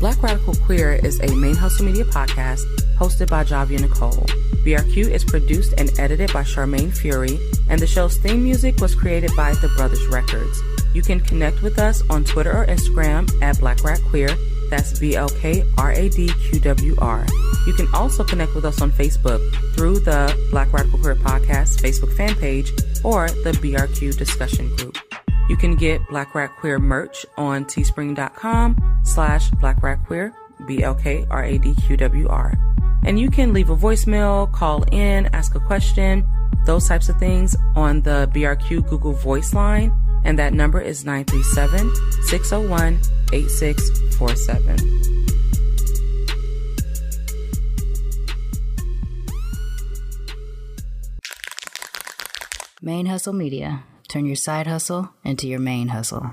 Black 0.00 0.22
Radical 0.22 0.54
Queer 0.54 0.94
is 0.94 1.20
a 1.20 1.36
main 1.36 1.54
hustle 1.54 1.84
media 1.84 2.06
podcast 2.06 2.64
hosted 2.96 3.28
by 3.28 3.44
Javia 3.44 3.80
Nicole. 3.80 4.24
BRQ 4.64 5.10
is 5.10 5.26
produced 5.26 5.74
and 5.76 5.90
edited 5.98 6.32
by 6.32 6.42
Charmaine 6.42 6.90
Fury, 6.90 7.38
and 7.68 7.78
the 7.78 7.86
show's 7.86 8.16
theme 8.16 8.42
music 8.42 8.80
was 8.80 8.94
created 8.94 9.30
by 9.36 9.52
The 9.52 9.68
Brothers 9.76 10.06
Records. 10.06 10.58
You 10.94 11.02
can 11.02 11.20
connect 11.20 11.60
with 11.60 11.78
us 11.78 12.02
on 12.08 12.24
Twitter 12.24 12.50
or 12.50 12.66
Instagram 12.66 13.30
at 13.42 13.60
Black 13.60 13.84
Rad 13.84 14.00
Queer. 14.08 14.30
That's 14.70 14.98
B 14.98 15.16
L 15.16 15.28
K 15.28 15.64
R 15.76 15.92
A 15.92 16.08
D 16.08 16.32
Q 16.48 16.60
W 16.60 16.96
R. 16.98 17.26
You 17.66 17.74
can 17.74 17.86
also 17.92 18.24
connect 18.24 18.54
with 18.54 18.64
us 18.64 18.80
on 18.80 18.90
Facebook 18.92 19.42
through 19.74 19.98
the 19.98 20.34
Black 20.50 20.72
Radical 20.72 20.98
Queer 20.98 21.16
Podcast 21.16 21.82
Facebook 21.82 22.16
fan 22.16 22.34
page 22.36 22.72
or 23.04 23.28
the 23.28 23.52
BRQ 23.52 24.16
discussion 24.16 24.74
group. 24.76 24.96
You 25.50 25.56
can 25.56 25.74
get 25.74 26.06
Black 26.06 26.32
Rad 26.36 26.50
Queer 26.60 26.78
merch 26.78 27.26
on 27.36 27.64
teespring.com 27.64 29.00
slash 29.02 29.50
Black 29.50 29.82
Rad 29.82 29.98
Queer, 30.06 30.32
B-L-K-R-A-D-Q-W-R. 30.64 32.54
And 33.04 33.18
you 33.18 33.30
can 33.30 33.52
leave 33.52 33.68
a 33.68 33.76
voicemail, 33.76 34.52
call 34.52 34.84
in, 34.92 35.26
ask 35.34 35.56
a 35.56 35.60
question, 35.60 36.24
those 36.66 36.86
types 36.86 37.08
of 37.08 37.18
things 37.18 37.56
on 37.74 38.00
the 38.02 38.30
BRQ 38.32 38.88
Google 38.88 39.12
voice 39.12 39.52
line. 39.52 39.92
And 40.22 40.38
that 40.38 40.54
number 40.54 40.80
is 40.80 41.04
937 41.04 41.90
601 42.26 43.00
8647. 43.32 45.00
Main 52.80 53.06
Hustle 53.06 53.32
Media. 53.32 53.82
Turn 54.10 54.26
your 54.26 54.34
side 54.34 54.66
hustle 54.66 55.10
into 55.22 55.46
your 55.46 55.60
main 55.60 55.86
hustle. 55.86 56.32